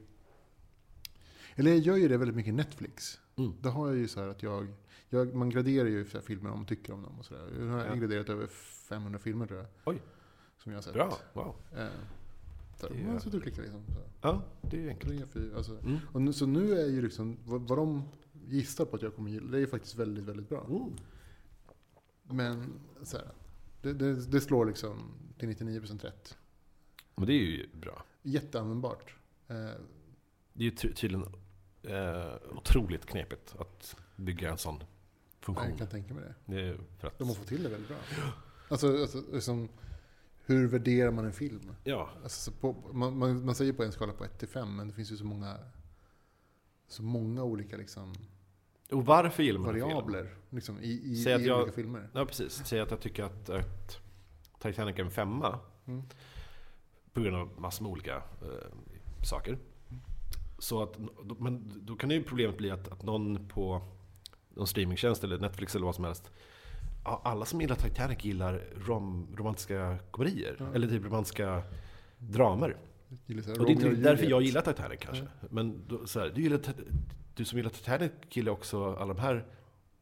Eller 1.55 1.71
jag 1.71 1.79
gör 1.79 1.97
ju 1.97 2.07
det 2.07 2.17
väldigt 2.17 2.35
mycket 2.35 2.49
i 2.49 2.55
Netflix. 2.55 3.19
Mm. 3.35 3.53
Då 3.61 3.69
har 3.69 3.87
jag 3.87 3.97
ju 3.97 4.07
så 4.07 4.21
här 4.21 4.27
att 4.27 4.43
jag... 4.43 4.67
jag 5.09 5.35
man 5.35 5.49
graderar 5.49 5.87
ju 5.89 6.05
så 6.05 6.21
filmer 6.21 6.49
om 6.51 6.57
man 6.57 6.65
tycker 6.65 6.93
om 6.93 7.01
dem 7.03 7.19
och 7.19 7.25
sådär. 7.25 7.47
Jag 7.59 7.65
har 7.67 7.85
Ja. 7.85 7.95
graderat 7.95 8.29
över 8.29 8.47
500 8.47 9.19
filmer 9.19 9.45
tror 9.47 9.59
jag. 9.59 9.67
Oj. 9.85 10.01
Som 10.57 10.71
jag 10.71 10.77
har 10.77 10.83
sett. 10.83 10.93
Bra, 10.93 11.17
wow. 11.33 11.55
Eh, 11.77 11.87
så 12.79 12.87
Det 12.89 12.95
är- 13.01 13.19
sitter 13.19 13.37
och 13.37 13.43
klickar 13.43 13.61
liksom. 13.61 13.83
Så. 13.87 13.99
Ja, 14.21 14.41
det 14.61 14.77
är 14.77 14.81
ju 14.81 14.89
enkelt. 14.89 15.09
Tre, 15.13 15.25
fyra, 15.41 15.57
alltså. 15.57 15.79
Mm. 15.79 15.97
och 16.11 16.21
nu, 16.21 16.33
så 16.33 16.45
nu 16.45 16.79
är 16.79 16.85
ju 16.85 17.01
liksom, 17.01 17.37
vad, 17.45 17.61
vad 17.67 17.77
de 17.77 18.03
gissar 18.47 18.85
på 18.85 18.95
att 18.95 19.01
jag 19.01 19.15
kommer 19.15 19.31
gilla, 19.31 19.51
det 19.51 19.59
är 19.59 19.65
faktiskt 19.65 19.95
väldigt, 19.95 20.23
väldigt 20.23 20.49
bra. 20.49 20.65
Mm. 20.69 20.89
Men 22.23 22.73
så 23.03 23.17
här, 23.17 23.27
det, 23.81 23.93
det, 23.93 24.25
det 24.25 24.41
slår 24.41 24.65
liksom 24.65 25.11
till 25.37 25.49
99% 25.49 26.01
rätt. 26.01 26.37
Men 27.15 27.25
det 27.27 27.33
är 27.33 27.37
ju 27.45 27.67
bra. 27.73 28.03
Jätteanvändbart. 28.21 29.15
Eh, 29.47 29.55
Det 30.53 30.63
är 30.63 30.63
ju 30.63 30.71
ty- 30.71 30.93
tydligen 30.93 31.25
eh, 31.83 32.33
otroligt 32.57 33.05
knepigt 33.05 33.55
att 33.59 33.95
bygga 34.15 34.51
en 34.51 34.57
sån 34.57 34.83
funktion. 35.39 35.69
jag 35.69 35.77
kan 35.77 35.87
tänka 35.87 36.13
mig 36.13 36.23
det. 36.23 36.55
Det 36.55 36.77
för 36.99 37.07
att... 37.07 37.19
De 37.19 37.27
har 37.27 37.35
fått 37.35 37.47
till 37.47 37.63
det 37.63 37.69
väldigt 37.69 37.87
bra. 37.87 37.97
Alltså, 38.69 39.01
alltså 39.01 39.23
liksom, 39.33 39.69
hur 40.45 40.67
värderar 40.67 41.11
man 41.11 41.25
en 41.25 41.33
film? 41.33 41.75
Ja, 41.83 42.09
Alltså, 42.23 42.51
så 42.51 42.57
på, 42.57 42.75
man, 42.93 43.17
man, 43.17 43.45
man 43.45 43.55
säger 43.55 43.73
på 43.73 43.83
en 43.83 43.91
skala 43.91 44.13
på 44.13 44.23
1 44.25 44.39
till 44.39 44.47
5, 44.47 44.75
men 44.75 44.87
det 44.87 44.93
finns 44.93 45.11
ju 45.11 45.17
så 45.17 45.25
många, 45.25 45.57
så 46.87 47.03
många 47.03 47.43
olika 47.43 47.77
liksom, 47.77 48.13
och 48.91 49.05
varför 49.05 49.43
gillar 49.43 49.59
man 49.59 49.69
en 49.69 49.75
film? 49.75 49.85
variabler 49.87 50.35
liksom, 50.49 50.79
i, 50.79 51.01
i, 51.03 51.15
Säg 51.23 51.33
att 51.33 51.41
i 51.41 51.45
jag- 51.45 51.57
olika 51.61 51.71
filmer. 51.75 52.09
Ja, 52.13 52.25
precis. 52.25 52.61
Säg 52.65 52.79
att 52.79 52.91
jag 52.91 52.99
tycker 52.99 53.23
att, 53.23 53.49
att 53.49 53.99
Titanic 54.59 54.95
är 54.99 55.03
en 55.03 55.11
femma. 55.11 55.59
Mm. 55.85 56.03
På 57.13 57.21
grund 57.21 57.35
av 57.37 57.49
massor 57.61 57.83
med 57.83 57.91
olika 57.91 58.15
eh, 58.15 58.75
saker. 59.23 59.57
Så 60.63 60.83
att, 60.83 60.97
men 61.39 61.81
då 61.81 61.95
kan 61.95 62.11
ju 62.11 62.23
problemet 62.23 62.57
bli 62.57 62.71
att, 62.71 62.91
att 62.91 63.03
någon 63.03 63.47
på 63.47 63.81
någon 64.49 64.67
streamingtjänst 64.67 65.23
eller 65.23 65.37
Netflix 65.37 65.75
eller 65.75 65.85
vad 65.85 65.95
som 65.95 66.03
helst. 66.03 66.31
ja, 67.03 67.21
Alla 67.23 67.45
som 67.45 67.61
gillar 67.61 67.75
Titanic 67.75 68.25
gillar 68.25 68.63
rom, 68.75 69.27
romantiska 69.37 69.97
komedier. 70.11 70.55
Ja. 70.59 70.65
Eller 70.73 70.87
typ 70.87 71.05
romantiska 71.05 71.63
dramer. 72.17 72.77
Och 73.09 73.15
det 73.27 73.33
är 73.33 73.69
inte 73.69 73.89
därför 73.89 74.25
jag 74.25 74.41
gillar 74.41 74.61
Titanic 74.61 74.99
kanske. 74.99 75.27
Men 75.49 75.81
då, 75.87 76.07
så 76.07 76.19
här, 76.19 76.31
du, 76.35 76.41
gillar, 76.41 76.59
du 77.35 77.45
som 77.45 77.57
gillar 77.57 77.71
Titanic 77.71 78.11
gillar 78.29 78.51
också 78.51 78.95
alla 78.95 79.13
de 79.13 79.21
här 79.21 79.45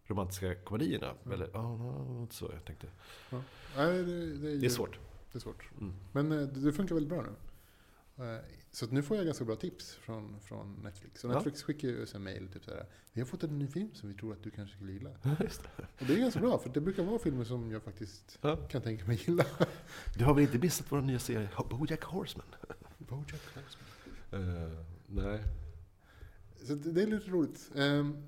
romantiska 0.07 0.55
komedierna. 0.55 1.07
Mm. 1.25 1.33
Eller, 1.33 1.49
ja, 1.53 1.77
no, 1.77 2.27
så 2.31 2.49
jag 2.53 2.65
tänkte. 2.65 2.87
Ja. 3.29 3.41
Nej, 3.77 4.03
det, 4.03 4.35
det, 4.35 4.57
Det 4.57 4.65
är 4.65 4.69
svårt. 4.69 4.99
Det 5.31 5.37
är 5.37 5.41
svårt. 5.41 5.69
Mm. 5.79 5.93
Men 6.11 6.31
eh, 6.31 6.47
det 6.47 6.71
funkar 6.71 6.95
väldigt 6.95 7.09
bra 7.09 7.21
nu. 7.21 7.31
Eh, 8.21 8.37
Så 8.71 8.85
att 8.85 8.91
nu 8.91 9.01
får 9.03 9.17
jag 9.17 9.25
ganska 9.25 9.45
bra 9.45 9.55
tips 9.55 9.93
från, 9.95 10.39
från 10.39 10.73
Netflix. 10.83 11.23
Och 11.23 11.29
Ja. 11.31 11.33
Netflix 11.35 11.63
skickar 11.63 11.87
ju 11.87 12.05
en 12.15 12.23
mail 12.23 12.47
typ 12.53 12.63
såhär. 12.65 12.85
Vi 13.13 13.21
har 13.21 13.25
fått 13.25 13.43
en 13.43 13.59
ny 13.59 13.67
film 13.67 13.89
som 13.93 14.09
vi 14.09 14.15
tror 14.15 14.33
att 14.33 14.43
du 14.43 14.49
kanske 14.51 14.75
skulle 14.75 14.91
gilla. 14.91 15.09
Just 15.39 15.63
det. 15.63 15.83
Och 15.99 16.05
det 16.07 16.13
är 16.13 16.17
ganska 16.17 16.39
bra, 16.39 16.57
för 16.57 16.69
det 16.69 16.81
brukar 16.81 17.03
vara 17.03 17.19
filmer 17.19 17.43
som 17.43 17.71
jag 17.71 17.83
faktiskt 17.83 18.37
Ja. 18.41 18.55
kan 18.55 18.81
tänka 18.81 19.05
mig 19.05 19.21
gilla. 19.25 19.45
Du 20.17 20.25
har 20.25 20.33
väl 20.33 20.43
inte 20.43 20.59
missat 20.59 20.91
vår 20.91 21.01
nya 21.01 21.19
serie 21.19 21.49
Bojack 21.69 22.03
Horseman? 22.03 22.47
Bojack 22.97 23.41
Horseman. 23.55 24.43
Uh, 24.49 24.85
nej. 25.07 25.39
Så 26.63 26.75
det, 26.75 26.91
det 26.91 27.01
är 27.03 27.07
lite 27.07 27.29
roligt. 27.29 27.71
Ehm, 27.75 28.23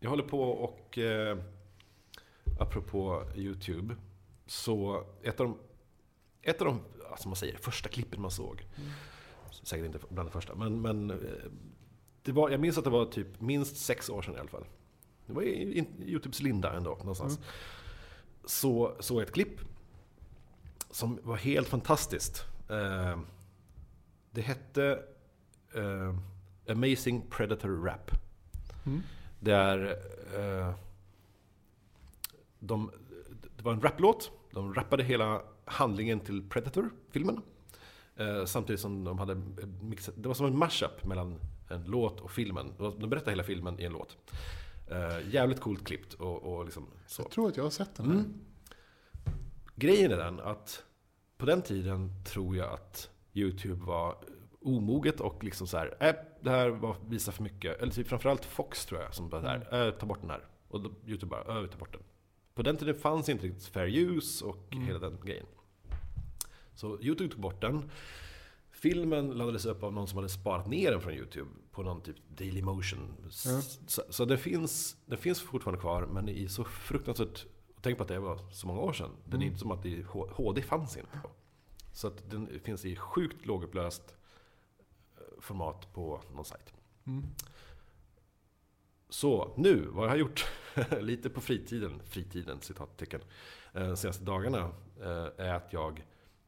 Jag 0.00 0.10
håller 0.10 0.24
på 0.24 0.42
och, 0.42 0.98
eh, 0.98 1.38
apropå 2.60 3.24
YouTube, 3.36 3.96
så 4.46 5.04
ett 5.22 5.40
av 5.40 5.46
de, 5.46 5.58
ett 6.42 6.60
av 6.60 6.66
de 6.66 6.80
alltså 7.12 7.28
man 7.28 7.36
säger, 7.36 7.56
första 7.56 7.88
klippen 7.88 8.20
man 8.22 8.30
såg, 8.30 8.66
Mm. 8.76 8.90
säkert 9.62 9.86
inte 9.86 9.98
bland 10.08 10.28
de 10.28 10.32
första, 10.32 10.54
men, 10.54 10.80
men 10.82 11.10
eh, 11.10 11.16
det 12.22 12.32
var, 12.32 12.50
jag 12.50 12.60
minns 12.60 12.78
att 12.78 12.84
det 12.84 12.90
var 12.90 13.04
typ 13.06 13.40
minst 13.40 13.76
sex 13.76 14.08
år 14.10 14.22
sedan 14.22 14.34
i 14.34 14.38
alla 14.38 14.48
fall. 14.48 14.64
Det 15.26 15.32
var 15.32 15.42
i, 15.42 15.78
i 15.78 15.86
Youtubes 16.10 16.42
linda 16.42 16.72
ändå, 16.76 16.90
någonstans. 16.96 17.36
Mm. 17.36 17.48
Så 18.44 18.96
såg 19.00 19.16
jag 19.20 19.26
ett 19.26 19.34
klipp 19.34 19.60
som 20.90 21.18
var 21.22 21.36
helt 21.36 21.68
fantastiskt. 21.68 22.44
Eh, 22.70 23.20
det 24.30 24.40
hette 24.40 25.02
eh, 25.74 26.14
Amazing 26.68 27.22
Predator 27.30 27.84
Rap. 27.84 28.10
mm. 28.86 29.02
Där 29.40 29.96
eh, 30.36 30.74
de, 32.58 32.90
det 33.56 33.62
var 33.62 33.72
en 33.72 33.80
raplåt. 33.80 34.30
De 34.52 34.74
rappade 34.74 35.02
hela 35.04 35.42
handlingen 35.72 36.20
till 36.20 36.48
Predator-filmen. 36.48 37.42
Eh, 38.16 38.44
samtidigt 38.44 38.80
som 38.80 39.04
de 39.04 39.18
hade 39.18 39.34
mixat, 39.82 40.14
det 40.16 40.28
var 40.28 40.34
som 40.34 40.46
en 40.46 40.58
mashup 40.58 41.04
mellan 41.04 41.40
en 41.68 41.84
låt 41.84 42.20
och 42.20 42.30
filmen. 42.30 42.72
De 42.78 43.10
berättade 43.10 43.30
hela 43.30 43.42
filmen 43.44 43.80
i 43.80 43.84
en 43.84 43.92
låt. 43.92 44.16
Eh, 44.90 45.28
jävligt 45.34 45.60
coolt 45.60 45.84
klippt 45.86 46.14
och, 46.14 46.42
och 46.42 46.64
liksom 46.64 46.86
så. 47.06 47.22
Jag 47.22 47.30
tror 47.30 47.48
att 47.48 47.56
jag 47.56 47.64
har 47.64 47.70
sett 47.70 47.94
den 47.94 48.06
här. 48.06 48.14
Mm. 48.14 48.34
Grejen 49.74 50.12
är 50.12 50.16
den 50.16 50.40
att 50.40 50.84
på 51.38 51.46
den 51.46 51.62
tiden 51.62 52.10
tror 52.24 52.56
jag 52.56 52.72
att 52.72 53.10
YouTube 53.34 53.84
var 53.84 54.16
omoget 54.60 55.20
och 55.20 55.44
liksom 55.44 55.66
så 55.66 55.76
här, 55.78 55.96
äh, 56.00 56.14
det 56.40 56.50
här 56.50 56.68
var, 56.68 56.96
visar 57.08 57.32
för 57.32 57.42
mycket. 57.42 57.80
Eller 57.82 57.92
typ 57.92 58.08
framförallt 58.08 58.44
Fox 58.44 58.86
tror 58.86 59.00
jag 59.00 59.14
som 59.14 59.28
bara 59.28 59.40
där, 59.40 59.86
äh, 59.86 59.92
ta 59.94 60.06
bort 60.06 60.20
den 60.20 60.30
här. 60.30 60.44
Och 60.68 60.80
Youtube 61.06 61.30
bara, 61.30 61.60
äh, 61.60 61.66
ta 61.66 61.78
bort 61.78 61.92
den. 61.92 62.02
På 62.54 62.62
den 62.62 62.76
tiden 62.76 62.94
fanns 62.94 63.28
inte 63.28 63.46
riktigt 63.46 63.64
fair 63.66 63.86
use 63.88 64.44
och 64.44 64.72
Mm. 64.72 64.84
hela 64.86 64.98
den 64.98 65.18
grejen. 65.24 65.46
Så 66.74 66.98
Youtube 67.02 67.30
tog 67.32 67.40
bort 67.40 67.60
den. 67.60 67.90
Filmen 68.70 69.30
laddades 69.30 69.64
upp 69.66 69.82
av 69.82 69.92
någon 69.92 70.08
som 70.08 70.16
hade 70.16 70.28
sparat 70.28 70.66
ner 70.66 70.90
den 70.90 71.00
från 71.00 71.12
Youtube 71.14 71.50
på 71.70 71.82
någon 71.82 72.00
typ 72.02 72.16
Dailymotion. 72.28 73.14
S- 73.28 73.44
Ja. 73.46 73.60
Så, 73.86 74.02
så 74.10 74.24
det, 74.24 74.38
finns, 74.38 74.96
det 75.06 75.16
finns 75.16 75.40
fortfarande 75.40 75.80
kvar, 75.80 76.06
men 76.06 76.28
i 76.28 76.48
så 76.48 76.64
fruktansvärt... 76.64 77.46
Tänk 77.80 77.96
på 77.96 78.02
att 78.02 78.08
det 78.08 78.18
var 78.18 78.38
så 78.52 78.66
många 78.66 78.80
år 78.80 78.92
sedan. 78.92 79.10
Den 79.24 79.32
är 79.32 79.36
Mm. 79.36 79.46
inte 79.48 79.58
som 79.58 79.70
att 79.70 79.82
det, 79.82 80.02
HD 80.30 80.62
fanns 80.62 80.96
inte. 80.96 81.20
då. 81.22 81.30
Så 81.92 82.06
att 82.08 82.30
den 82.30 82.60
finns 82.60 82.84
i 82.84 82.96
sjukt 82.96 83.46
lågupplöst 83.46 84.14
eh, 85.16 85.22
format 85.40 85.92
på 85.94 86.20
någon 86.34 86.44
sajt. 86.44 86.72
Mm. 87.06 87.24
Så 89.08 89.54
nu, 89.56 89.86
vad 89.92 90.04
jag 90.04 90.10
har 90.10 90.16
gjort 90.16 90.46
lite 91.00 91.30
på 91.30 91.40
fritiden, 91.40 92.00
fritiden 92.04 92.60
citattecken, 92.60 93.20
eh, 93.74 93.88
de 93.88 93.96
senaste 93.96 94.24
dagarna 94.24 94.58
eh, 95.00 95.28
är 95.46 95.54
att 95.54 95.72
jag 95.72 96.04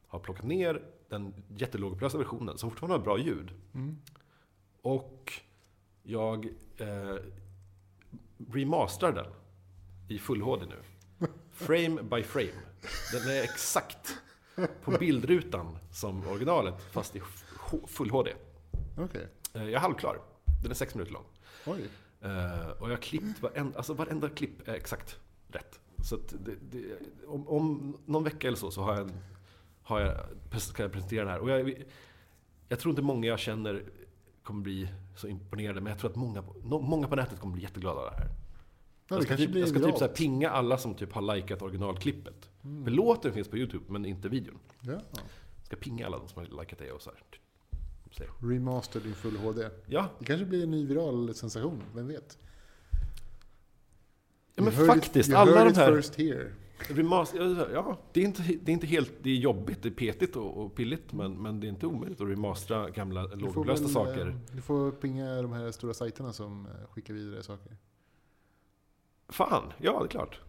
har 0.07 0.19
plockat 0.19 0.45
ner 0.45 0.81
den 1.09 1.33
jättelågupplösta 1.47 2.17
versionen 2.17 2.57
som 2.57 2.69
fortfarande 2.69 2.97
har 2.97 3.03
bra 3.03 3.17
ljud. 3.19 3.51
Mm. 3.73 3.97
Och 4.81 5.33
jag 6.03 6.45
eh, 6.77 7.15
remasterar 8.51 9.13
den 9.13 9.25
i 10.07 10.19
full 10.19 10.41
HD 10.41 10.65
nu. 10.65 10.77
Frame 11.51 12.03
by 12.03 12.23
frame. 12.23 12.61
Den 13.11 13.29
är 13.29 13.43
exakt 13.43 14.17
på 14.83 14.91
bildrutan 14.91 15.77
som 15.91 16.27
originalet 16.27 16.81
fast 16.91 17.15
i 17.15 17.21
full 17.87 18.09
HD. 18.09 18.33
Okej. 18.97 19.27
Eh, 19.53 19.63
jag 19.63 19.73
är 19.73 19.79
halvklar. 19.79 20.19
Den 20.61 20.71
är 20.71 20.75
sex 20.75 20.95
minuter 20.95 21.13
lång. 21.13 21.25
Oj. 21.65 21.89
Eh, 22.21 22.69
och 22.69 22.87
jag 22.87 22.95
har 22.95 23.01
klippt 23.01 23.41
varenda, 23.41 23.77
alltså 23.77 23.93
varenda 23.93 24.29
klipp 24.29 24.67
är 24.67 24.73
exakt 24.73 25.19
rätt. 25.47 25.79
Så 26.03 26.15
det, 26.15 26.55
det, 26.71 26.97
om, 27.27 27.47
om 27.47 27.97
någon 28.05 28.23
vecka 28.23 28.47
eller 28.47 28.57
så, 28.57 28.71
så 28.71 28.81
har 28.81 28.93
jag, 28.93 29.01
en, 29.01 29.11
har 29.85 29.99
jag, 29.99 30.61
ska 30.61 30.83
jag 30.83 30.91
presentera 30.91 31.25
det 31.25 31.31
här. 31.31 31.39
Och 31.39 31.49
jag, 31.49 31.83
jag 32.67 32.79
tror 32.79 32.91
inte 32.91 33.01
många 33.01 33.27
jag 33.27 33.39
känner 33.39 33.83
kommer 34.43 34.61
bli 34.63 34.89
så 35.15 35.27
imponerade, 35.27 35.81
men 35.81 35.89
jag 35.91 35.99
tror 35.99 36.09
att 36.09 36.15
många, 36.15 36.43
många 36.63 37.07
på 37.07 37.15
nätet 37.15 37.39
kommer 37.39 37.53
bli 37.53 37.63
jätteglada 37.63 37.99
av 37.99 38.05
det 38.11 38.17
här. 38.17 38.27
Ja, 38.27 39.15
jag 39.15 39.19
det 39.19 39.25
ska, 39.25 39.37
typ, 39.37 39.55
jag 39.55 39.69
ska 39.69 39.79
typ 39.79 39.97
så 39.97 40.07
pinga 40.07 40.49
alla 40.49 40.77
som 40.77 40.95
typ 40.95 41.13
har 41.13 41.35
likat 41.35 41.61
originalklippet. 41.61 42.49
Mm. 42.63 42.83
För 42.83 42.91
låten 42.91 43.33
finns 43.33 43.47
på 43.47 43.57
YouTube, 43.57 43.85
men 43.87 44.05
inte 44.05 44.29
videon. 44.29 44.59
Ja. 44.81 44.91
Jag 44.91 45.65
ska 45.65 45.75
pinga 45.75 46.05
alla 46.05 46.17
de 46.17 46.27
som 46.27 46.41
har 46.41 46.61
likat 46.61 46.79
det 46.79 46.91
och 46.91 47.01
så 47.01 47.09
här. 47.09 47.19
Se. 48.17 48.23
Remastered 48.41 49.05
i 49.07 49.13
full 49.13 49.37
HD. 49.37 49.69
Ja, 49.85 50.09
Det 50.19 50.25
kanske 50.25 50.45
blir 50.45 50.63
en 50.63 50.71
ny 50.71 50.85
viral 50.85 51.33
sensation, 51.35 51.83
vem 51.95 52.07
vet? 52.07 52.37
ja 54.55 54.63
men 54.63 54.73
it- 54.73 54.87
faktiskt. 54.87 55.29
you 55.29 55.37
alla 55.39 55.63
de 55.63 55.69
it 55.71 55.77
här... 55.77 56.01
first 56.77 56.89
here. 56.89 57.03
Remaster, 57.03 57.69
ja, 57.73 57.97
det 58.13 58.21
är, 58.21 58.25
inte, 58.25 58.41
det 58.43 58.71
är 58.71 58.73
inte 58.73 58.87
helt, 58.87 59.11
det 59.21 59.29
är 59.29 59.35
jobbigt, 59.35 59.83
det 59.83 59.89
är 59.89 59.93
petigt 59.93 60.35
och, 60.35 60.57
och 60.65 60.75
pilligt, 60.75 61.13
men, 61.13 61.41
men 61.41 61.59
det 61.59 61.67
är 61.67 61.69
inte 61.69 61.87
omöjligt 61.87 62.21
att 62.21 62.27
remastera 62.27 62.89
gamla 62.89 63.23
lågupplösta 63.23 63.83
väl, 63.85 63.93
saker. 63.93 64.27
eh, 64.27 64.35
Du 64.55 64.61
får 64.61 64.91
pinga 64.91 65.41
de 65.41 65.53
här 65.53 65.71
stora 65.71 65.93
sajterna 65.93 66.33
som 66.33 66.65
eh, 66.65 66.87
skickar 66.91 67.13
vidare 67.13 67.43
saker. 67.43 67.77
Fan, 69.29 69.73
ja 69.77 69.99
det 69.99 70.05
är 70.05 70.07
klart. 70.07 70.39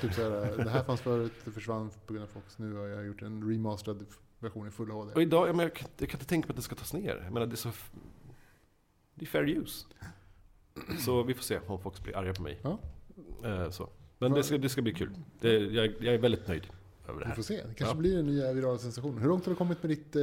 Typ 0.00 0.14
såhär, 0.14 0.56
det 0.64 0.70
här 0.70 0.84
fanns 0.84 1.00
förut, 1.00 1.32
det 1.44 1.50
försvann 1.50 1.90
på 2.06 2.12
grund 2.12 2.24
av 2.24 2.28
Fox. 2.28 2.58
Nu 2.58 2.74
har 2.74 2.86
jag 2.86 3.06
gjort 3.06 3.22
en 3.22 3.50
remasterad 3.50 4.06
version 4.38 4.68
i 4.68 4.70
full 4.70 4.90
HD. 4.90 5.12
Och 5.14 5.22
idag, 5.22 5.48
jag, 5.48 5.56
menar, 5.56 5.68
jag, 5.68 5.74
kan, 5.76 5.88
jag 5.98 6.08
kan 6.08 6.18
inte 6.20 6.28
tänka 6.28 6.46
på 6.46 6.52
att 6.52 6.56
det 6.56 6.62
ska 6.62 6.74
tas 6.74 6.92
ner. 6.92 7.20
Jag 7.24 7.32
menar, 7.32 7.46
det 7.46 7.54
är 7.54 7.56
så... 7.56 7.70
Det 9.14 9.24
är 9.24 9.26
fair 9.26 9.48
use. 9.48 9.86
Så 10.98 11.22
vi 11.22 11.34
får 11.34 11.42
se 11.42 11.58
om 11.66 11.80
folk 11.80 12.02
blir 12.02 12.16
arga 12.16 12.34
på 12.34 12.42
mig. 12.42 12.60
Ja. 12.62 12.78
Eh, 13.44 13.70
så. 13.70 13.88
Men 14.18 14.32
det 14.32 14.42
ska, 14.42 14.58
det 14.58 14.68
ska 14.68 14.82
bli 14.82 14.92
kul. 14.94 15.10
Det, 15.40 15.52
jag, 15.58 15.94
jag 16.00 16.14
är 16.14 16.18
väldigt 16.18 16.48
nöjd 16.48 16.66
över 17.08 17.18
det 17.20 17.24
Vi 17.24 17.28
här. 17.28 17.34
får 17.34 17.42
se, 17.42 17.54
det 17.56 17.62
kanske 17.74 17.84
Ja. 17.84 17.94
blir 17.94 18.18
en 18.18 18.26
nya 18.26 18.52
virala 18.52 18.78
sensation. 18.78 19.18
Hur 19.18 19.28
långt 19.28 19.44
har 19.46 19.50
du 19.52 19.56
kommit 19.56 19.82
med 19.82 19.90
ditt 19.90 20.16
eh, 20.16 20.22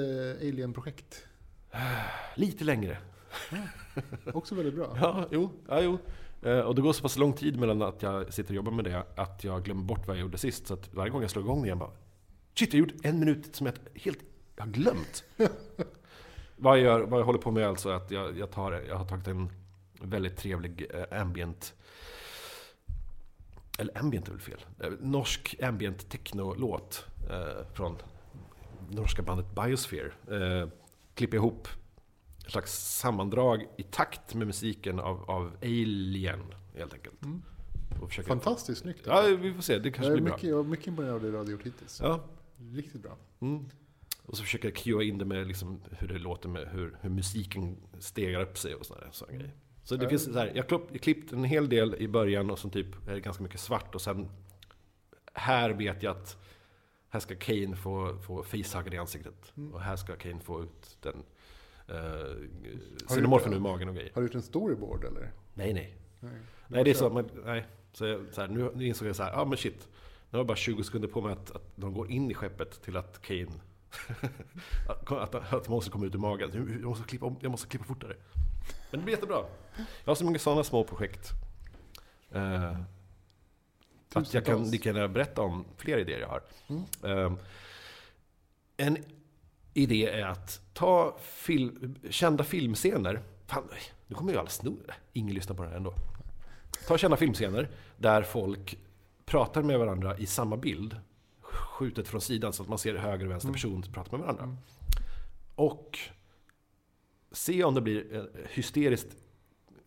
Alien-projekt? 0.49 1.25
Lite 2.35 2.63
längre. 2.63 2.97
Också 4.33 4.55
väldigt 4.55 4.75
bra. 4.75 4.97
Ja, 5.01 5.27
jo. 5.31 5.49
Ja, 5.67 5.81
jo. 5.81 5.97
Eh, 6.49 6.59
Och 6.59 6.75
det 6.75 6.81
går 6.81 6.93
så 6.93 7.01
pass 7.01 7.17
lång 7.17 7.33
tid 7.33 7.59
mellan 7.59 7.81
att 7.81 8.01
jag 8.01 8.33
sitter 8.33 8.49
och 8.51 8.55
jobbar 8.55 8.71
med 8.71 8.85
det 8.85 9.03
att 9.15 9.43
jag 9.43 9.63
glömmer 9.63 9.83
bort 9.83 10.07
vad 10.07 10.15
jag 10.17 10.21
gjorde 10.21 10.37
sist. 10.37 10.67
Så 10.67 10.73
att 10.73 10.93
varje 10.93 11.11
gång 11.11 11.21
jag 11.21 11.29
slår 11.31 11.43
igång 11.43 11.61
det 11.61 11.65
igen 11.65 11.79
bara 11.79 11.91
Shit, 12.55 12.73
jag 12.73 12.79
gjort 12.79 12.93
en 13.03 13.19
minut 13.19 13.55
som 13.55 13.65
jag 13.65 13.75
helt 13.93 14.19
jag 14.55 14.63
har 14.65 14.71
glömt. 14.71 15.23
vad, 16.55 16.77
jag 16.77 16.83
gör, 16.83 17.01
vad 17.01 17.19
jag 17.19 17.25
håller 17.25 17.39
på 17.39 17.51
med 17.51 17.63
är 17.63 17.67
alltså 17.67 17.89
att 17.89 18.11
jag, 18.11 18.37
jag, 18.37 18.51
tar, 18.51 18.71
jag 18.87 18.95
har 18.95 19.05
tagit 19.05 19.27
en 19.27 19.49
väldigt 20.01 20.37
trevlig 20.37 20.85
eh, 20.93 21.21
ambient 21.21 21.73
eller 23.77 23.97
ambient 23.97 24.27
är 24.27 24.31
väl 24.31 24.41
fel. 24.41 24.65
Eh, 24.79 24.89
Norsk 24.99 25.55
ambient 25.61 26.09
techno-låt 26.09 27.05
eh, 27.29 27.73
från 27.73 27.97
norska 28.89 29.21
bandet 29.21 29.45
Biosphere. 29.55 30.11
Eh, 30.31 30.69
klipper 31.13 31.37
ihop 31.37 31.67
ett 32.45 32.51
slags 32.51 32.97
sammandrag 32.97 33.67
i 33.77 33.83
takt 33.83 34.33
med 34.33 34.47
musiken 34.47 34.99
av, 34.99 35.29
av 35.29 35.57
Alien, 35.61 36.41
helt 36.75 36.93
enkelt. 36.93 37.23
Mm. 37.23 37.41
Fantastiskt 38.27 38.81
snyggt. 38.81 39.01
Ja, 39.05 39.21
vi 39.39 39.53
får 39.53 39.61
se. 39.61 39.79
Det 39.79 39.91
kanske 39.91 40.13
blir 40.13 40.21
bra. 40.21 40.33
mycket, 40.33 40.49
jag 40.49 40.59
är 40.59 40.63
mycket 40.63 40.87
imponerad 40.87 41.15
av 41.15 41.21
det 41.21 41.31
du 41.31 41.37
har 41.37 41.45
gjort 41.45 41.65
hittills. 41.65 42.01
Ja. 42.03 42.19
Riktigt 42.57 43.01
bra. 43.01 43.17
Mm. 43.39 43.65
Och 44.25 44.37
så 44.37 44.43
försöker 44.43 44.67
jag 44.67 44.75
cuea 44.75 45.03
in 45.03 45.17
det 45.17 45.25
med 45.25 45.47
liksom 45.47 45.81
hur 45.91 46.07
det 46.07 46.17
låter 46.17 46.49
med 46.49 46.67
hur, 46.67 46.97
hur 47.01 47.09
musiken 47.09 47.77
stegar 47.99 48.41
upp 48.41 48.57
sig 48.57 48.75
och 48.75 48.85
sådana 48.85 49.11
såna 49.11 49.31
grejer. 49.31 49.53
Så 49.85 49.95
det 49.95 50.09
finns 50.09 50.23
så 50.23 50.39
här, 50.39 50.51
jag 50.55 50.71
har 50.71 50.97
klippt 50.97 51.33
en 51.33 51.43
hel 51.43 51.69
del 51.69 51.95
i 51.95 52.07
början 52.07 52.49
och 52.49 52.59
så 52.59 52.69
typ 52.69 53.07
är 53.07 53.17
ganska 53.17 53.43
mycket 53.43 53.59
svart 53.59 53.95
och 53.95 54.01
sen 54.01 54.29
här 55.33 55.69
vet 55.69 56.03
jag 56.03 56.17
att 56.17 56.37
här 57.09 57.19
ska 57.19 57.35
Kane 57.35 57.75
få, 57.75 58.17
få 58.17 58.43
facehuggen 58.43 58.93
i 58.93 58.97
ansiktet. 58.97 59.53
Mm. 59.57 59.73
Och 59.73 59.81
här 59.81 59.95
ska 59.95 60.15
Kane 60.15 60.39
få 60.39 60.63
ut 60.63 60.97
den 61.01 61.15
gjort 61.15 63.07
xenomorfen 63.07 63.53
ur 63.53 63.59
magen 63.59 63.89
och 63.89 63.95
grejer. 63.95 64.11
Har 64.13 64.21
du 64.21 64.27
gjort 64.27 64.35
en 64.35 64.41
storyboard 64.41 65.03
eller? 65.03 65.31
Nej, 65.53 65.73
nej. 65.73 65.97
Nej, 66.19 66.31
Nej, 66.67 66.83
det 66.83 66.89
är 66.89 66.93
så 66.93 67.07
att 67.07 67.13
man, 67.13 67.29
nej. 67.45 67.65
Så, 67.93 68.05
jag, 68.05 68.21
så 68.31 68.41
här, 68.41 68.47
nu, 68.47 68.71
nu 68.75 68.85
insåg 68.85 69.07
jag 69.07 69.15
så 69.15 69.23
här, 69.23 69.31
ja 69.31 69.41
ah, 69.41 69.45
men 69.45 69.57
shit. 69.57 69.87
Nu 70.29 70.37
har 70.37 70.39
jag 70.39 70.47
bara 70.47 70.57
20 70.57 70.83
sekunder 70.83 71.07
på 71.07 71.21
mig 71.21 71.33
att, 71.33 71.51
att 71.51 71.71
de 71.75 71.93
går 71.93 72.11
in 72.11 72.31
i 72.31 72.33
skeppet 72.33 72.81
till 72.81 72.97
att 72.97 73.21
Kane 73.21 73.47
att, 74.89 75.11
att, 75.11 75.53
att 75.53 75.63
de 75.63 75.71
måste 75.71 75.91
komma 75.91 76.05
ut 76.05 76.15
ur 76.15 76.19
magen. 76.19 76.49
Jag 76.81 76.89
måste, 76.89 77.03
klippa, 77.03 77.35
jag 77.39 77.51
måste 77.51 77.67
klippa 77.67 77.85
fortare. 77.85 78.15
Men 78.91 78.99
det 78.99 79.03
blir 79.03 79.13
jättebra. 79.15 79.45
Jag 79.77 80.11
har 80.11 80.15
så 80.15 80.25
många 80.25 80.39
sådana 80.39 80.63
små 80.63 80.83
projekt. 80.83 81.29
Eh, 82.31 82.79
att 84.13 84.33
jag 84.33 84.45
kan 84.45 84.71
lika 84.71 84.89
gärna 84.89 85.07
berätta 85.07 85.41
om 85.41 85.65
fler 85.77 85.97
idéer 85.97 86.19
jag 86.19 86.27
har. 86.27 86.41
Mm. 86.67 86.83
Eh, 87.03 87.33
en 88.77 88.97
idé 89.73 90.09
är 90.09 90.25
att 90.25 90.61
ta 90.73 91.17
fil, 91.21 91.95
kända 92.09 92.43
filmscener. 92.43 93.21
Fan, 93.47 93.69
nu 94.07 94.15
kommer 94.15 94.33
ju 94.33 94.39
alla 94.39 94.49
sno 94.49 94.77
Ingen 95.13 95.35
lyssnar 95.35 95.55
på 95.55 95.63
det 95.63 95.69
här 95.69 95.75
ändå. 95.75 95.93
Ta 96.87 96.97
kända 96.97 97.17
filmscener 97.17 97.69
där 97.97 98.23
folk 98.23 98.77
pratar 99.25 99.61
med 99.61 99.79
varandra 99.79 100.17
i 100.17 100.25
samma 100.25 100.57
bild. 100.57 100.97
Skjutet 101.41 102.07
från 102.07 102.21
sidan 102.21 102.53
så 102.53 102.63
att 102.63 102.69
man 102.69 102.77
ser 102.77 102.95
höger 102.95 103.25
och 103.25 103.31
vänster 103.31 103.47
Mm. 103.49 103.53
person 103.53 103.83
prata 103.93 104.11
med 104.11 104.19
varandra. 104.19 104.43
Mm. 104.43 104.57
Och 105.55 105.99
se 107.35 107.63
om 107.63 107.73
det 107.73 107.81
blir 107.81 108.15
eh, 108.15 108.23
hysteriskt 108.49 109.15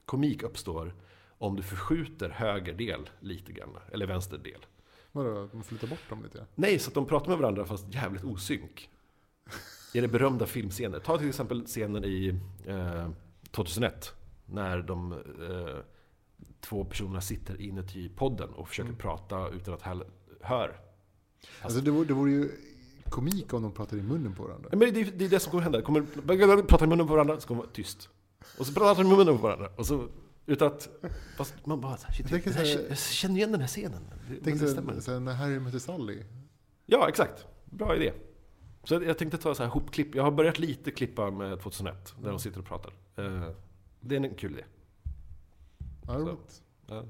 komik 0.05 0.42
uppstår 0.42 0.94
om 1.38 1.57
du 1.57 1.62
förskjuter 1.62 2.28
höger 2.30 2.74
del 2.74 3.11
lite 3.20 3.53
grann, 3.53 3.76
eller 3.92 4.07
vänster 4.07 4.38
del. 4.38 4.66
Vadå, 5.12 5.49
man 5.53 5.62
flyttar 5.62 5.88
bort 5.88 6.09
dem 6.09 6.22
lite? 6.22 6.46
Nej, 6.55 6.78
så 6.78 6.90
att 6.90 6.94
de 6.94 7.07
pratar 7.07 7.28
med 7.28 7.38
varandra 7.38 7.64
fast 7.64 7.94
jävligt 7.94 8.24
osynk. 8.24 8.90
I 9.94 10.01
det 10.01 10.09
berömda 10.09 10.46
filmscener. 10.46 10.99
Ta 10.99 11.18
till 11.18 11.28
exempel 11.28 11.64
scenen 11.66 12.05
i 12.05 12.40
eh, 12.66 13.11
2001. 13.51 14.12
När 14.46 14.82
de 14.82 15.12
eh, 15.12 15.78
två 16.61 16.84
personerna 16.84 17.20
sitter 17.20 17.61
inuti 17.61 18.09
podden 18.09 18.49
och 18.51 18.68
försöker 18.68 18.88
Mm. 18.88 18.99
prata 19.01 19.49
utan 19.49 19.74
att 19.74 19.82
heller 19.82 20.07
hör. 20.40 20.80
Alltså 21.62 21.80
det 21.80 21.90
vore, 21.90 22.07
det 22.07 22.14
vore 22.14 22.30
ju 22.30 22.51
komik 23.11 23.52
om 23.54 23.62
de 23.62 23.72
pratade 23.72 24.02
i 24.02 24.04
munnen 24.04 24.34
på 24.34 24.42
varandra. 24.42 24.68
Men 24.72 24.78
det, 24.80 24.86
är- 25.00 25.12
det 25.16 25.24
är 25.24 25.28
det 25.28 25.40
som 25.40 25.50
kommer 25.50 25.62
hända. 25.62 25.78
De 25.78 25.84
kommer 25.84 26.62
prata 26.62 26.84
i 26.84 26.88
munnen 26.88 27.06
på 27.06 27.12
varandra, 27.12 27.40
så 27.40 27.48
kommer 27.48 27.62
de 27.62 27.66
vara 27.66 27.74
tyst. 27.74 28.09
Och 28.59 28.66
så 28.66 28.72
pratar 28.74 29.02
de 29.04 29.12
i 29.12 29.16
munnen 29.16 29.36
på 29.36 29.42
varandra. 29.42 29.68
Och 29.76 29.86
så, 29.86 30.09
utan 30.46 30.68
att... 30.68 30.88
Fast 31.36 31.66
man 31.66 31.80
bara, 31.80 31.96
shit, 31.96 32.30
Jag 32.30 32.38
här, 32.38 32.86
jag 32.88 32.98
känner 32.98 33.36
igen 33.36 33.52
den 33.52 33.61
här 33.61 33.68
scenen. 33.68 34.02
Tänk 34.44 34.61
här, 34.61 35.20
när 35.20 35.34
Harry 35.34 35.59
mötte 35.59 35.80
Sally. 35.80 36.22
Ja, 36.86 37.09
exakt. 37.09 37.46
Bra 37.64 37.96
idé. 37.96 38.12
Så 38.84 38.94
jag- 38.94 39.04
jag 39.04 39.18
tänkte 39.18 39.38
ta 39.38 39.54
så 39.54 39.62
här 39.62 39.70
hopklipp. 39.70 40.14
Jag 40.14 40.22
har 40.22 40.30
börjat 40.30 40.59
lite 40.59 40.90
klippa 40.90 41.30
med 41.30 41.61
2001, 41.61 42.14
där 42.22 42.30
de 42.30 42.38
sitter 42.38 42.59
och 42.61 42.66
pratar. 42.66 42.92
Eh, 43.16 43.50
Det 44.00 44.16
är 44.16 44.20
en 44.24 44.34
kul 44.34 44.52
idé. 44.52 44.64
Ja, 46.06 46.12
Så. 46.12 46.18
roligt. 46.18 46.62
Ja. 46.86 47.04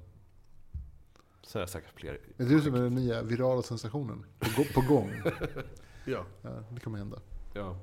Sen 1.42 1.60
är 1.62 1.66
det 1.66 1.72
säkert 1.72 1.90
fler. 2.00 2.12
Är 2.36 2.44
det 2.44 2.44
du 2.44 2.60
som 2.60 2.74
är 2.74 2.80
den 2.82 2.94
nya 2.94 3.22
virala 3.22 3.62
sensationen? 3.62 4.24
På, 4.38 4.64
på 4.74 4.80
gång? 4.94 5.10
Ja. 6.10 6.24
Det 6.70 6.80
kommer 6.80 6.98
hända. 6.98 7.20
ja. 7.54 7.78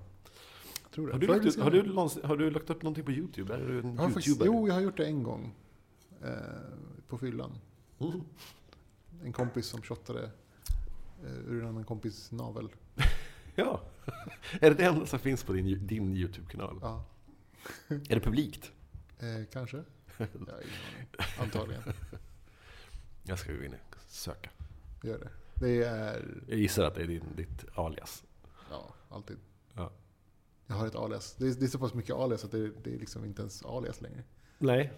Tror 0.91 1.07
det. 1.07 1.13
Har 1.13 1.19
du, 1.19 1.27
lagt, 1.27 1.45
ut, 1.45 1.59
har, 1.59 1.71
du, 1.71 2.27
har 2.27 2.37
du 2.37 2.49
lagt 2.49 2.69
upp 2.69 2.83
någonting 2.83 3.05
på 3.05 3.11
YouTube? 3.11 3.53
Är 3.53 3.59
du 3.67 3.79
en 3.79 3.95
Jag 3.95 4.13
faktiskt, 4.13 4.41
jo, 4.45 4.67
jag 4.67 4.73
har 4.73 4.81
gjort 4.81 4.97
det 4.97 5.05
en 5.05 5.23
gång. 5.23 5.55
Eh, 6.23 6.29
på 7.07 7.17
fyllan. 7.17 7.51
Mm. 7.99 8.21
En 9.23 9.33
kompis 9.33 9.65
som 9.65 9.81
shottade 9.81 10.31
eh, 11.23 11.31
ur 11.47 11.61
en 11.63 11.67
annan 11.69 11.83
kompis 11.83 12.31
navel. 12.31 12.69
Ja. 13.57 13.81
är 14.61 14.69
det 14.69 14.73
det 14.75 14.83
enda 14.83 15.05
som 15.05 15.19
finns 15.19 15.43
på 15.43 15.53
din, 15.53 15.87
din 15.87 16.15
YouTube-kanal? 16.15 16.79
Ja, 16.81 17.05
Är 17.87 18.15
det 18.15 18.19
publikt? 18.19 18.71
eh, 19.19 19.45
kanske. 19.51 19.77
Jag. 20.17 20.27
Antagligen. 21.39 21.83
Jag 23.23 23.39
ska 23.39 23.53
gå 23.53 23.63
in 23.63 23.73
och 23.73 23.95
söka. 24.07 24.49
Gör 25.03 25.19
det. 25.19 25.29
Det 25.59 25.83
är, 25.83 26.43
Jag 26.47 26.57
gissar 26.59 26.83
att 26.83 26.95
det 26.95 27.01
är 27.01 27.07
din, 27.07 27.23
ditt 27.35 27.65
alias. 27.75 28.23
ja, 28.71 28.93
alltid. 29.09 29.37
Ja. 29.73 29.91
Jag 30.67 30.75
har 30.75 30.87
ett 30.87 30.95
alias. 30.95 31.35
Det 31.39 31.47
är, 31.47 31.53
det 31.53 31.65
är 31.65 31.69
så 31.69 31.79
pass 31.79 31.93
mycket 31.93 32.15
alias 32.15 32.45
att 32.45 32.51
det, 32.51 32.71
det 32.83 32.93
är 32.95 32.99
liksom 32.99 33.25
inte 33.25 33.41
ens 33.41 33.65
alias 33.65 34.01
längre. 34.01 34.23
Nej, 34.57 34.91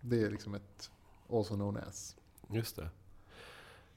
Det 0.00 0.22
är 0.22 0.30
liksom 0.30 0.54
ett 0.54 0.90
also 1.30 1.54
known 1.54 1.76
as. 1.76 2.16
just 2.52 2.76
det. 2.76 2.88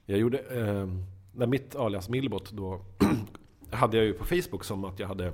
Jag 0.06 0.18
gjorde, 0.18 0.38
eh, 0.38 0.88
när 1.32 1.46
mitt 1.46 1.74
alias 1.76 2.08
Millbot 2.08 2.50
då 2.50 2.84
hade 3.70 3.96
jag 3.96 4.06
ju 4.06 4.12
på 4.14 4.24
Facebook 4.24 4.64
som 4.64 4.84
att 4.84 4.98
jag 4.98 5.08
hade 5.08 5.32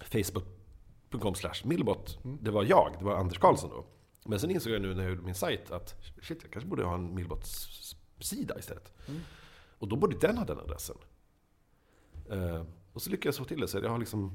facebook.com 0.00 1.34
slash 1.34 1.54
Millbot. 1.64 2.18
Mm. 2.24 2.38
Det 2.42 2.50
var 2.50 2.64
jag, 2.64 2.94
det 2.98 3.04
var 3.04 3.16
Anders 3.16 3.38
Karlsson 3.38 3.70
då. 3.70 3.84
Men 4.24 4.40
sen 4.40 4.50
insåg 4.50 4.72
jag 4.72 4.82
nu 4.82 4.94
när 4.94 5.02
jag 5.02 5.10
gjorde 5.10 5.22
min 5.22 5.34
sajt 5.34 5.70
att 5.70 5.94
shit, 6.22 6.38
jag 6.42 6.50
kanske 6.52 6.68
borde 6.68 6.84
ha 6.84 6.94
en 6.94 7.14
Millbots-sida 7.14 8.58
istället. 8.58 8.92
Mm. 9.08 9.20
Och 9.78 9.88
då 9.88 9.96
borde 9.96 10.16
den 10.18 10.38
ha 10.38 10.44
den 10.44 10.58
adressen. 10.58 10.96
Eh, 12.30 12.62
och 12.92 13.02
så 13.02 13.10
lyckades 13.10 13.38
jag 13.38 13.46
få 13.46 13.48
till 13.48 13.60
det. 13.60 13.68
Så 13.68 13.78
jag 13.78 13.90
har 13.90 13.98
liksom... 13.98 14.32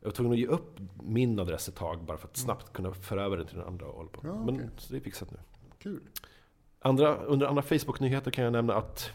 Jag 0.00 0.08
var 0.08 0.12
tvungen 0.14 0.32
att 0.32 0.38
ge 0.38 0.46
upp 0.46 0.78
min 1.02 1.38
adress 1.38 1.68
ett 1.68 1.74
tag 1.76 2.04
bara 2.04 2.18
för 2.18 2.28
att 2.28 2.36
snabbt 2.36 2.72
kunna 2.72 2.92
föra 2.94 3.22
över 3.24 3.36
den 3.36 3.46
till 3.46 3.56
den 3.56 3.66
andra 3.66 3.86
och 3.86 3.96
hålla 3.96 4.08
på. 4.10 4.20
Ja, 4.24 4.44
Men 4.44 4.54
okej. 4.54 4.68
så 4.76 4.92
det 4.92 4.98
är 4.98 5.00
fixat 5.00 5.30
nu. 5.30 5.38
Kul. 5.78 6.00
Andra, 6.80 7.16
under 7.16 7.46
andra 7.46 7.62
Facebook-nyheter 7.62 8.30
kan 8.30 8.44
jag 8.44 8.52
nämna 8.52 8.74
att 8.74 9.10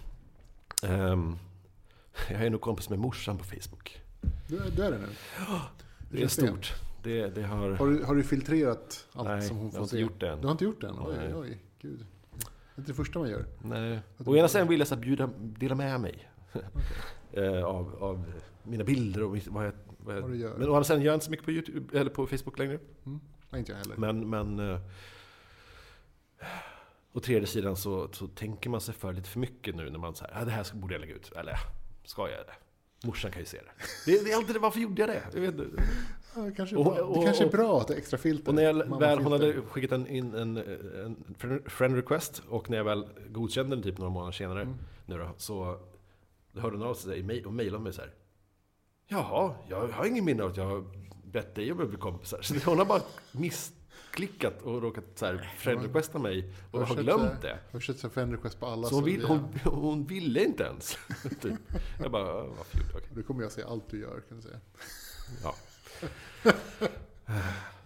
ehm, 0.83 1.37
jag 2.29 2.45
är 2.45 2.49
nog 2.49 2.61
kompis 2.61 2.89
med 2.89 2.99
morsan 2.99 3.37
på 3.37 3.43
Facebook. 3.43 4.01
Du 4.47 4.57
är, 4.57 4.71
du 4.71 4.83
är 4.83 4.91
det 4.91 4.97
nu? 4.97 5.07
Det 6.11 6.17
är 6.17 6.19
känns 6.19 6.33
stort. 6.33 6.73
Det, 7.03 7.27
det 7.27 7.43
har... 7.43 7.69
Har 7.71 7.87
du, 7.87 8.03
har 8.03 8.15
du 8.15 8.23
filtrerat 8.23 9.07
allt 9.13 9.27
Nej, 9.27 9.41
som 9.41 9.57
hon 9.57 9.65
jag 9.65 9.71
får 9.73 9.77
har 9.79 9.83
inte 9.85 9.95
se? 9.95 10.01
gjort 10.01 10.19
det 10.19 10.29
än. 10.29 10.41
Du 10.41 10.47
har 10.47 10.51
inte 10.51 10.63
gjort 10.63 10.81
det 10.81 10.87
än? 10.87 10.95
Oj, 10.99 11.15
Nej. 11.17 11.35
oj, 11.35 11.57
gud. 11.79 12.05
Det 12.79 12.81
är 12.81 12.83
inte 12.83 12.91
det 12.91 12.95
första 12.95 13.19
man 13.19 13.29
gör. 13.29 13.45
Nej. 13.61 13.99
Å 14.25 14.35
ena 14.35 14.47
sidan 14.47 14.67
vill 14.67 14.79
jag 14.79 14.87
så 14.87 14.95
bjuda, 14.95 15.29
dela 15.37 15.75
med 15.75 16.01
mig. 16.01 16.29
Eh, 17.33 17.63
av, 17.63 18.03
av 18.03 18.31
mina 18.63 18.83
bilder 18.83 19.23
och 19.23 19.37
vad 19.47 19.65
jag, 19.65 19.73
vad 19.97 20.15
jag 20.15 20.21
Vad. 20.21 20.31
Men 20.31 20.69
å 20.69 20.73
andra 20.73 20.83
sidan 20.83 21.01
gör 21.01 21.11
jag 21.11 21.15
inte 21.15 21.25
så 21.25 21.31
mycket 21.31 21.45
på, 21.45 21.51
YouTube, 21.51 21.99
eller 21.99 22.11
på 22.11 22.27
Facebook 22.27 22.59
längre. 22.59 22.79
Mm. 23.05 23.19
Nej, 23.49 23.59
inte 23.59 23.71
jag 23.71 23.79
heller. 23.79 23.95
Men, 23.97 24.29
men 24.29 24.59
eh, 24.59 24.79
Å 27.13 27.19
tredje 27.19 27.47
sidan 27.47 27.75
så, 27.75 28.09
så 28.11 28.27
tänker 28.27 28.69
man 28.69 28.81
sig 28.81 28.93
för 28.93 29.13
lite 29.13 29.29
för 29.29 29.39
mycket 29.39 29.75
nu 29.75 29.89
när 29.89 29.99
man 29.99 30.15
säger 30.15 30.41
ah, 30.41 30.45
det 30.45 30.51
här 30.51 30.65
borde 30.73 30.93
jag 30.93 31.01
lägga 31.01 31.15
ut. 31.15 31.31
Eller 31.31 31.57
ska 32.03 32.29
jag 32.29 32.45
det? 32.45 33.07
Morsan 33.07 33.31
kan 33.31 33.39
ju 33.39 33.45
se 33.45 33.57
det. 33.57 33.71
Det, 34.05 34.23
det 34.23 34.31
är 34.31 34.35
alltid 34.35 34.57
varför 34.57 34.79
gjorde 34.79 35.01
jag 35.01 35.09
det? 35.09 35.23
Jag 35.33 35.41
vet, 35.41 35.55
inte. 35.55 35.83
Ja, 36.35 36.41
det, 36.41 36.51
kanske 36.51 36.75
är 36.75 36.79
Och- 36.79 36.85
bra. 36.85 36.95
det 36.95 37.01
och- 37.01 37.23
kanske 37.25 37.43
är 37.45 37.49
bra 37.49 37.81
att 37.81 37.87
det 37.87 37.93
är 37.93 37.97
extra 37.97 38.17
filter. 38.17 38.49
och 38.49 38.55
när 38.55 38.63
jag 38.63 38.99
väl, 38.99 39.19
hon 39.19 39.31
hade 39.31 39.61
skickat 39.61 39.91
en, 39.91 40.07
in 40.07 40.33
en, 40.35 40.57
en 40.57 41.15
friend- 41.67 41.95
request 41.95 42.41
och 42.49 42.69
när 42.69 42.77
jag 42.77 42.83
väl 42.83 43.07
godkände 43.29 43.75
den 43.75 43.83
typ 43.83 43.97
några 43.97 44.11
månader 44.11 44.31
senare 44.31 44.61
Mm. 44.61 44.75
nu 45.05 45.17
då, 45.17 45.29
så 45.37 45.77
hörde 46.55 46.77
hon 46.77 46.87
av 46.87 46.93
sig 46.93 47.45
och 47.45 47.53
mejlade 47.53 47.83
mig 47.83 47.93
så 47.93 48.01
här. 48.01 48.13
Jaha, 49.07 49.53
jag 49.69 49.87
har 49.87 50.05
ingen 50.05 50.25
minne 50.25 50.43
av 50.43 50.49
att 50.49 50.57
jag 50.57 50.65
har 50.65 50.83
bett 51.23 51.55
dig 51.55 51.71
om 51.71 51.79
att 51.81 51.89
bli 51.89 51.97
kompisar. 51.97 52.41
Så 52.41 52.55
hon 52.65 52.77
har 52.77 52.85
bara 52.85 53.01
missklickat 53.31 54.61
och 54.61 54.81
råkat 54.81 55.03
så 55.15 55.25
här 55.25 55.51
friend 55.57 55.81
requesta 55.81 56.19
mig 56.19 56.53
och 56.71 56.87
har 56.87 56.95
glömt 56.95 57.41
det. 57.41 57.47
Jag 57.47 57.55
har 57.71 57.79
försökt 57.79 57.99
sätta 57.99 58.13
friend 58.13 58.31
request 58.31 58.59
på 58.59 58.65
alla. 58.65 58.87
Så 58.87 58.95
hon, 58.95 59.03
vill, 59.03 59.19
vi- 59.19 59.25
hon, 59.25 59.43
hon 59.63 60.05
ville 60.05 60.45
inte 60.45 60.63
ens. 60.63 60.97
typ. 61.41 61.53
Jag 62.01 62.11
bara, 62.11 62.27
"Ja, 62.27 62.45
varför 62.57 62.77
gjorde 62.77 62.89
jag? 62.91 62.97
Okej. 62.97 63.09
Nu 63.15 63.23
kommer 63.23 63.41
jag 63.43 63.51
se 63.51 63.63
allt 63.63 63.89
du 63.89 63.99
gör 64.01 64.21
kan 64.29 64.37
du 64.37 64.43
säga. 64.43 64.59
Ja. 65.43 65.55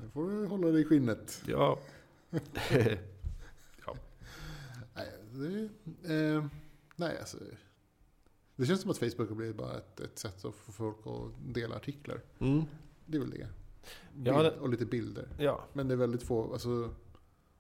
Nu 0.02 0.10
får 0.14 0.30
du 0.30 0.48
hålla 0.48 0.68
dig 0.68 0.82
i 0.82 0.86
skinnet. 0.86 1.42
ja. 1.48 1.80
Nej, 4.96 5.08
det, 5.32 5.70
eh, 6.36 6.46
nej 6.96 7.18
alltså. 7.20 7.38
Det 8.56 8.66
känns 8.66 8.82
som 8.82 8.92
att 8.92 8.98
Facebook 8.98 9.30
har 9.30 9.36
blivit 9.36 9.56
bara 9.56 9.78
ett, 9.78 10.00
ett 10.00 10.20
sätt 10.20 10.46
att 10.46 10.56
få 10.56 10.72
folk 10.72 10.98
att 11.08 11.54
dela 11.54 11.76
artiklar. 11.76 12.22
Mm. 12.40 12.64
Det 13.06 13.18
är 13.18 13.22
väl 13.22 13.30
det. 13.32 13.48
Bild, 14.14 14.28
Ja, 14.28 14.44
det- 14.44 14.52
Och 14.60 14.70
lite 14.70 14.86
bilder. 14.86 15.28
ja. 15.40 15.64
Men 15.74 15.88
det 15.88 15.94
är 15.94 15.98
väldigt 15.98 16.24
få, 16.24 16.54
alltså, 16.54 16.94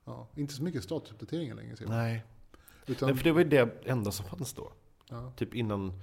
ja, 0.05 0.27
inte 0.35 0.53
så 0.53 0.63
mycket 0.63 0.83
statusuppdateringar 0.83 1.55
längre. 1.55 1.75
Ser. 1.77 1.87
Nej. 1.87 2.23
Utan, 2.87 3.09
Nej, 3.09 3.17
för 3.17 3.23
det 3.23 3.31
var 3.31 3.39
ju 3.41 3.49
det 3.49 3.87
enda 3.87 4.11
som 4.11 4.25
fanns 4.25 4.53
då. 4.53 4.71
ja. 5.09 5.31
Typ 5.35 5.55
innan, 5.55 5.93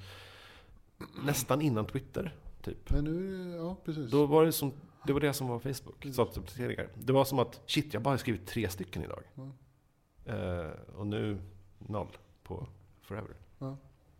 nästan 1.24 1.62
innan 1.62 1.86
Twitter. 1.86 2.36
Typ. 2.62 2.90
Men 2.90 3.04
nu 3.04 3.50
ja 3.56 3.76
precis. 3.84 4.10
Då 4.10 4.26
var 4.26 4.44
det, 4.44 4.52
som, 4.52 4.72
det 5.06 5.12
var 5.12 5.20
det 5.20 5.32
som 5.32 5.48
var 5.48 5.58
Facebook, 5.58 6.06
statusuppdateringar. 6.12 6.88
Det 6.94 7.12
var 7.12 7.24
som 7.24 7.38
att, 7.38 7.60
shit, 7.66 7.94
jag 7.94 8.00
har 8.00 8.04
bara 8.04 8.18
skrivit 8.18 8.46
tre 8.46 8.68
stycken 8.68 9.04
idag. 9.04 9.22
Ja. 9.34 9.50
Eh, 10.34 10.70
och 10.96 11.06
nu 11.06 11.40
noll 11.78 12.16
på 12.42 12.66
forever. 13.02 13.34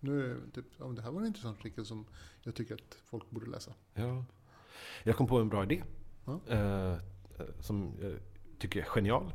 Nu 0.00 0.24
är 0.24 0.28
det 0.28 0.50
typ, 0.54 0.64
ja, 0.78 0.84
det 0.84 1.02
här 1.02 1.10
var 1.10 1.20
en 1.20 1.26
intressant 1.26 1.58
artikel 1.58 1.86
som 1.86 2.06
jag 2.42 2.54
tycker 2.54 2.74
att 2.74 2.98
folk 3.04 3.30
borde 3.30 3.46
läsa. 3.46 3.72
Ja. 3.94 4.24
Jag 5.02 5.16
kom 5.16 5.26
på 5.26 5.38
en 5.38 5.48
bra 5.48 5.62
idé. 5.62 5.82
Ja. 6.24 6.40
Eh, 6.48 6.96
som 7.60 7.92
jag 8.00 8.12
tycker 8.58 8.80
är 8.80 8.84
genial. 8.84 9.32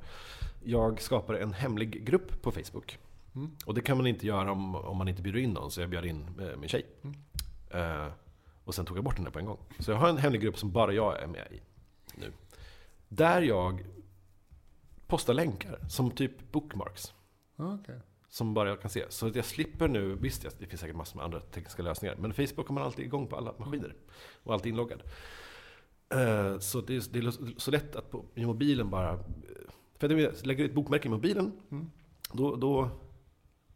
Jag 0.63 1.01
skapade 1.01 1.39
en 1.39 1.53
hemlig 1.53 2.05
grupp 2.05 2.41
på 2.41 2.51
Facebook. 2.51 2.99
Mm. 3.35 3.55
Och 3.65 3.73
det 3.73 3.81
kan 3.81 3.97
man 3.97 4.07
inte 4.07 4.27
göra 4.27 4.51
om, 4.51 4.75
om 4.75 4.97
man 4.97 5.07
inte 5.07 5.21
bjuder 5.21 5.39
in 5.39 5.49
någon, 5.49 5.71
så 5.71 5.81
jag 5.81 5.89
bjöd 5.89 6.05
in 6.05 6.27
eh, 6.39 6.57
min 6.57 6.69
tjej. 6.69 6.85
Mm. 7.01 7.15
Och 8.65 8.75
sen 8.75 8.85
tog 8.85 8.97
jag 8.97 9.03
bort 9.03 9.15
den 9.15 9.23
där 9.25 9.31
på 9.31 9.39
en 9.39 9.45
gång. 9.45 9.59
Så 9.79 9.91
jag 9.91 9.97
har 9.97 10.09
en 10.09 10.17
hemlig 10.17 10.41
grupp 10.41 10.57
som 10.57 10.71
bara 10.71 10.93
jag 10.93 11.21
är 11.21 11.27
med 11.27 11.47
i 11.51 11.61
nu. 12.15 12.33
Där 13.07 13.41
jag 13.41 13.85
postar 15.07 15.33
länkar, 15.33 15.79
som 15.89 16.11
typ 16.11 16.51
bookmarks. 16.51 17.13
Ja, 17.55 17.77
okej. 17.81 17.99
Som 18.29 18.53
bara 18.53 18.69
jag 18.69 18.81
kan 18.81 18.89
se. 18.89 19.05
Så 19.09 19.27
att 19.27 19.35
jag 19.35 19.45
slipper 19.45 19.87
nu, 19.87 20.15
visst 20.15 20.59
det 20.59 20.65
finns 20.67 20.81
säkert 20.81 20.95
massor 20.95 21.15
med 21.17 21.25
andra 21.25 21.39
tekniska 21.39 21.83
lösningar. 21.83 22.15
Men 22.19 22.33
Facebook 22.33 22.67
har 22.67 22.73
man 22.73 22.83
alltid 22.83 23.05
igång 23.05 23.27
på 23.27 23.35
alla 23.35 23.53
maskiner. 23.57 23.95
Och 24.43 24.53
alltid 24.53 24.69
inloggad. 24.69 25.01
Eh, 26.09 26.59
Så 26.59 26.81
det 26.81 26.95
är, 26.95 27.03
det 27.13 27.19
är 27.19 27.59
så 27.59 27.71
lätt 27.71 27.95
att 27.95 28.11
på, 28.11 28.25
i 28.35 28.45
mobilen 28.45 28.89
bara... 28.89 29.13
eh, 29.13 29.19
För 29.97 30.09
att 30.13 30.21
jag 30.21 30.33
lägger 30.45 30.65
ett 30.65 30.73
bokmärke 30.73 31.07
i 31.07 31.11
mobilen. 31.11 31.51
Mm. 31.71 31.91
Då, 32.31 32.55
då... 32.55 32.89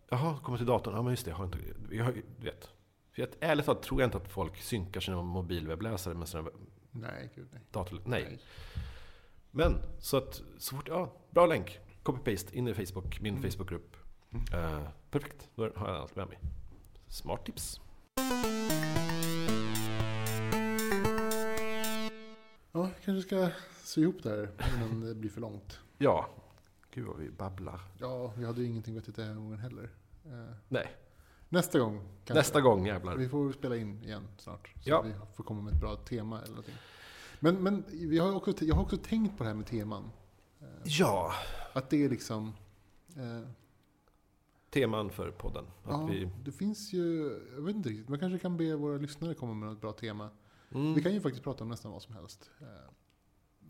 Jaha, 0.09 0.39
kommer 0.43 0.57
till 0.57 0.67
datorn. 0.67 0.95
Ja 0.95 1.01
men 1.01 1.11
just 1.11 1.25
det, 1.25 1.31
jag 1.31 1.37
har 1.37 1.45
inte... 1.45 1.57
Jag 1.91 2.13
vet. 2.43 2.69
För 3.15 3.23
att, 3.23 3.37
ärligt 3.39 3.65
talat 3.65 3.83
tror 3.83 4.01
jag 4.01 4.07
inte 4.07 4.17
att 4.17 4.27
folk 4.31 4.57
synkar 4.61 5.01
sina 5.01 5.21
mobilwebbläsare 5.21 6.13
med 6.13 6.27
sina 6.27 6.49
Nej, 6.91 7.29
gud 7.35 7.47
nej. 7.51 7.61
dator... 7.71 8.01
Nej. 8.05 8.39
Men 9.51 9.81
så 9.99 10.17
att 10.17 10.41
så 10.57 10.75
fort, 10.75 10.87
ja, 10.87 11.13
bra 11.31 11.45
länk. 11.45 11.79
Copy-paste 12.03 12.53
in 12.55 12.67
i 12.67 12.73
Facebook, 12.73 13.21
min 13.21 13.37
Mm. 13.37 13.51
Facebookgrupp. 13.51 13.95
Eh, 14.53 14.81
perfekt, 15.11 15.49
då 15.55 15.63
har 15.75 15.87
jag 15.87 15.97
allt 15.97 16.15
med 16.15 16.27
mig. 16.27 16.39
Smart 17.07 17.45
tips. 17.45 17.81
Ja, 22.71 22.79
jag 22.81 22.91
kanske 23.05 23.27
ska 23.27 23.49
sy 23.83 24.01
ihop 24.01 24.23
det 24.23 24.29
här 24.29 24.49
innan 24.77 25.01
det 25.01 25.15
blir 25.15 25.29
för 25.29 25.41
långt. 25.41 25.79
Ja, 25.97 26.29
gud 26.91 27.05
vad 27.05 27.17
vi 27.17 27.29
babblar. 27.29 27.79
Ja, 27.99 28.33
vi 28.37 28.45
hade 28.45 28.61
ju 28.61 28.67
ingenting 28.67 28.95
vettigt 28.95 29.15
den 29.15 29.27
här 29.27 29.35
gången 29.35 29.59
heller. 29.59 29.89
Eh, 30.25 30.55
Nej, 30.67 30.87
Nästa 31.49 31.79
gång 31.79 32.01
kanske. 32.25 32.33
nästa 32.33 32.61
gång 32.61 32.85
jävlar. 32.87 33.15
Vi 33.17 33.29
får 33.29 33.51
spela 33.51 33.75
in 33.75 34.03
igen 34.03 34.27
snart. 34.37 34.67
Så 34.83 34.89
Ja. 34.89 35.01
vi 35.01 35.13
får 35.35 35.43
komma 35.43 35.61
med 35.61 35.73
ett 35.73 35.79
bra 35.79 35.95
tema 35.95 36.37
eller 36.37 36.49
någonting. 36.49 36.75
Men, 37.39 37.63
men 37.63 37.83
vi 37.89 38.19
har 38.19 38.35
också, 38.35 38.53
jag 38.65 38.75
har 38.75 38.83
också 38.83 38.97
tänkt 38.97 39.37
på 39.37 39.43
det 39.43 39.49
här 39.49 39.55
med 39.55 39.65
teman. 39.65 40.03
Eh, 40.61 40.67
Ja, 40.83 41.33
Att 41.73 41.89
det 41.89 42.03
är 42.05 42.09
liksom... 42.09 42.53
Eh, 43.15 43.49
teman 44.69 45.09
för 45.09 45.31
podden. 45.31 45.65
Ja, 45.87 46.05
vi, 46.11 46.29
Det 46.45 46.51
finns 46.51 46.93
ju, 46.93 47.39
jag 47.55 47.61
vet 47.61 47.75
inte 47.75 47.89
riktigt, 47.89 48.09
man 48.09 48.19
kanske 48.19 48.39
kan 48.39 48.57
be 48.57 48.75
våra 48.75 48.97
lyssnare 48.97 49.33
komma 49.33 49.53
med 49.53 49.69
något 49.69 49.81
bra 49.81 49.91
tema. 49.93 50.29
mm, 50.71 50.93
Vi 50.93 51.01
kan 51.03 51.13
ju 51.13 51.21
faktiskt 51.21 51.43
prata 51.43 51.63
om 51.63 51.69
nästan 51.69 51.91
vad 51.91 52.01
som 52.01 52.13
helst. 52.15 52.49
Eh, 52.61 52.67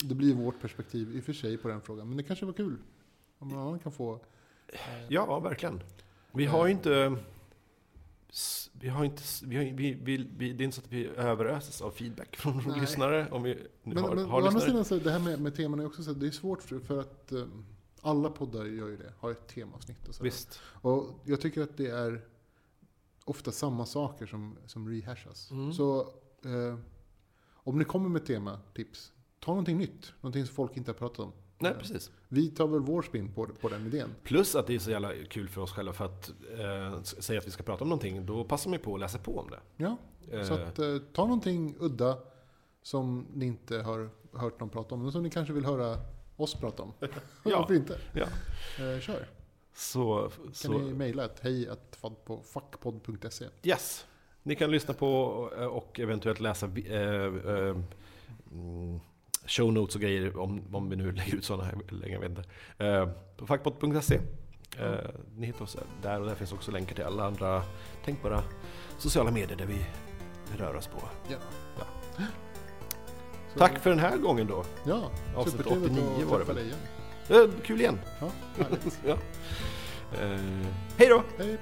Det 0.03 0.15
blir 0.15 0.35
vårt 0.35 0.61
perspektiv 0.61 1.15
i 1.15 1.19
och 1.19 1.23
för 1.23 1.33
sig 1.33 1.57
på 1.57 1.67
den 1.67 1.81
frågan, 1.81 2.07
men 2.07 2.17
det 2.17 2.23
kanske 2.23 2.45
var 2.45 2.53
kul. 2.53 2.77
Om 3.37 3.47
någon 3.47 3.59
annan 3.67 3.79
kan 3.79 3.91
få... 3.91 4.13
eh, 4.67 4.79
Ja, 5.09 5.39
verkligen. 5.39 5.81
Vi 6.31 6.45
har 6.45 6.65
ju 6.65 6.71
inte... 6.71 7.15
Vi 8.73 8.89
har 8.89 9.05
inte... 9.05 9.23
Vi 9.43 9.57
har, 9.57 9.63
vi, 9.63 9.93
vi, 9.93 10.29
vi, 10.37 10.53
det 10.53 10.63
är 10.63 10.65
inte 10.65 10.75
så 10.75 10.81
att 10.81 10.91
vi 10.91 11.07
överöses 11.07 11.81
av 11.81 11.91
feedback 11.91 12.35
från 12.35 12.63
Nej. 12.67 12.81
lyssnare. 12.81 13.29
Om 13.31 13.43
vi 13.43 13.53
nu 13.83 13.95
Men, 13.95 14.03
har, 14.03 14.15
men 14.15 14.25
har 14.25 14.41
å 14.41 14.47
andra 14.47 14.61
sidan, 14.61 14.85
så 14.85 14.95
det 14.95 15.11
här 15.11 15.19
med, 15.19 15.41
med 15.41 15.55
teman 15.55 15.79
är 15.79 15.85
också 15.85 16.03
så 16.03 16.13
det 16.13 16.27
är 16.27 16.31
svårt 16.31 16.61
för, 16.61 16.79
för 16.79 16.99
att 16.99 17.31
eh, 17.31 17.45
alla 18.01 18.29
poddar 18.29 18.65
gör 18.65 18.87
ju 18.87 18.97
det, 18.97 19.13
har 19.19 19.31
ett 19.31 19.47
temaavsnitt 19.47 20.07
och 20.07 20.15
så. 20.15 20.23
Visst. 20.23 20.59
Och 20.63 21.19
jag 21.25 21.41
tycker 21.41 21.61
att 21.61 21.77
det 21.77 21.87
är 21.87 22.25
ofta 23.25 23.51
samma 23.51 23.85
saker 23.85 24.25
som, 24.25 24.57
som 24.65 24.89
rehashas. 24.89 25.51
Mm. 25.51 25.73
Så 25.73 26.01
eh, 26.45 26.77
om 27.53 27.79
ni 27.79 27.85
kommer 27.85 28.09
med 28.09 28.25
tema, 28.25 28.59
tips, 28.75 29.13
ta 29.39 29.51
någonting 29.51 29.77
nytt. 29.77 30.13
Någonting 30.21 30.45
som 30.45 30.55
folk 30.55 30.77
inte 30.77 30.91
har 30.91 30.97
pratat 30.97 31.19
om. 31.19 31.31
Nej, 31.59 31.73
precis. 31.79 32.11
Vi 32.27 32.49
tar 32.49 32.67
väl 32.67 32.79
vår 32.79 33.01
spin 33.01 33.33
på, 33.33 33.45
på 33.45 33.69
den 33.69 33.85
idén. 33.87 34.15
Plus 34.23 34.55
att 34.55 34.67
det 34.67 34.75
är 34.75 34.79
så 34.79 34.91
jävla 34.91 35.11
kul 35.29 35.49
för 35.49 35.61
oss 35.61 35.71
själva 35.71 35.93
för 35.93 36.05
att 36.05 36.31
eh, 36.59 37.01
säga 37.03 37.39
att 37.39 37.47
vi 37.47 37.51
ska 37.51 37.63
prata 37.63 37.83
om 37.83 37.89
någonting, 37.89 38.25
då 38.25 38.43
passar 38.43 38.69
man 38.69 38.79
på 38.79 38.93
att 38.93 38.99
läsa 38.99 39.17
på 39.17 39.39
om 39.39 39.49
det. 39.49 39.59
Ja, 39.83 39.97
Eh, 40.31 40.43
så 40.43 40.53
att, 40.53 40.79
eh, 40.79 40.97
ta 41.13 41.23
någonting 41.23 41.75
udda 41.79 42.17
som 42.81 43.27
ni 43.33 43.45
inte 43.45 43.77
har 43.77 44.09
hört 44.33 44.59
någon 44.59 44.69
prata 44.69 44.95
om, 44.95 45.03
men 45.03 45.11
som 45.11 45.23
ni 45.23 45.29
kanske 45.29 45.53
vill 45.53 45.65
höra 45.65 45.97
oss 46.35 46.55
prata 46.55 46.83
om. 46.83 46.93
Varför 47.43 47.73
inte? 47.73 47.99
ja. 48.13 48.25
Eh, 48.85 48.99
kör. 48.99 49.27
Så, 49.73 50.31
Kan 50.43 50.53
så 50.53 50.77
ni 50.77 50.93
mejla 50.93 51.25
ett 51.25 51.39
hej 51.41 51.69
att 51.69 52.01
på 52.25 52.41
fuckpodd.se. 52.43 53.45
yes. 53.63 54.05
Ni 54.43 54.55
kan 54.55 54.71
lyssna 54.71 54.93
på 54.93 55.51
eh, 55.57 55.65
och 55.65 55.99
eventuellt 55.99 56.39
läsa 56.39 56.65
eh, 56.65 56.95
eh, 56.95 57.77
mm, 58.51 58.99
show 59.49 59.73
notes 59.73 59.95
och 59.95 60.01
grejer 60.01 60.37
om, 60.37 60.75
om 60.75 60.89
vi 60.89 60.95
nu 60.95 61.11
lägger 61.11 61.35
ut 61.35 61.45
sådana 61.45 61.63
här 61.63 61.75
länge, 61.89 62.13
jag 62.13 62.19
vet 62.19 62.29
inte. 62.29 62.43
Eh, 62.77 63.09
på 63.37 63.47
fackpot.se. 63.47 64.19
Eh, 64.77 64.93
ni 65.37 65.45
hittar 65.45 65.63
oss 65.63 65.77
där 66.01 66.19
och 66.19 66.27
där 66.27 66.35
finns 66.35 66.53
också 66.53 66.71
länkar 66.71 66.95
till 66.95 67.03
alla 67.05 67.25
andra 67.25 67.63
tänkbara 68.05 68.43
sociala 68.97 69.31
medier 69.31 69.57
där 69.57 69.65
vi 69.65 69.85
rör 70.57 70.75
oss 70.75 70.87
på. 70.87 71.01
Ja. 71.29 71.37
Ja. 71.77 72.23
Tack 73.57 73.79
för 73.79 73.89
den 73.89 73.99
här 73.99 74.17
gången 74.17 74.47
då. 74.47 74.63
Ja, 74.83 75.11
Avsnitt 75.35 75.51
supertrevligt 75.51 75.91
89 75.91 76.23
att 76.23 76.31
var 76.31 76.39
det 76.39 76.45
väl? 76.45 76.55
dig 76.55 76.65
igen. 76.65 76.79
Eh, 77.29 77.61
kul 77.63 77.79
igen. 77.81 77.99
Ja, 78.19 78.31
ja. 79.05 79.17
eh, 80.21 80.39
hej 80.97 81.07
då! 81.09 81.23
Hej. 81.37 81.57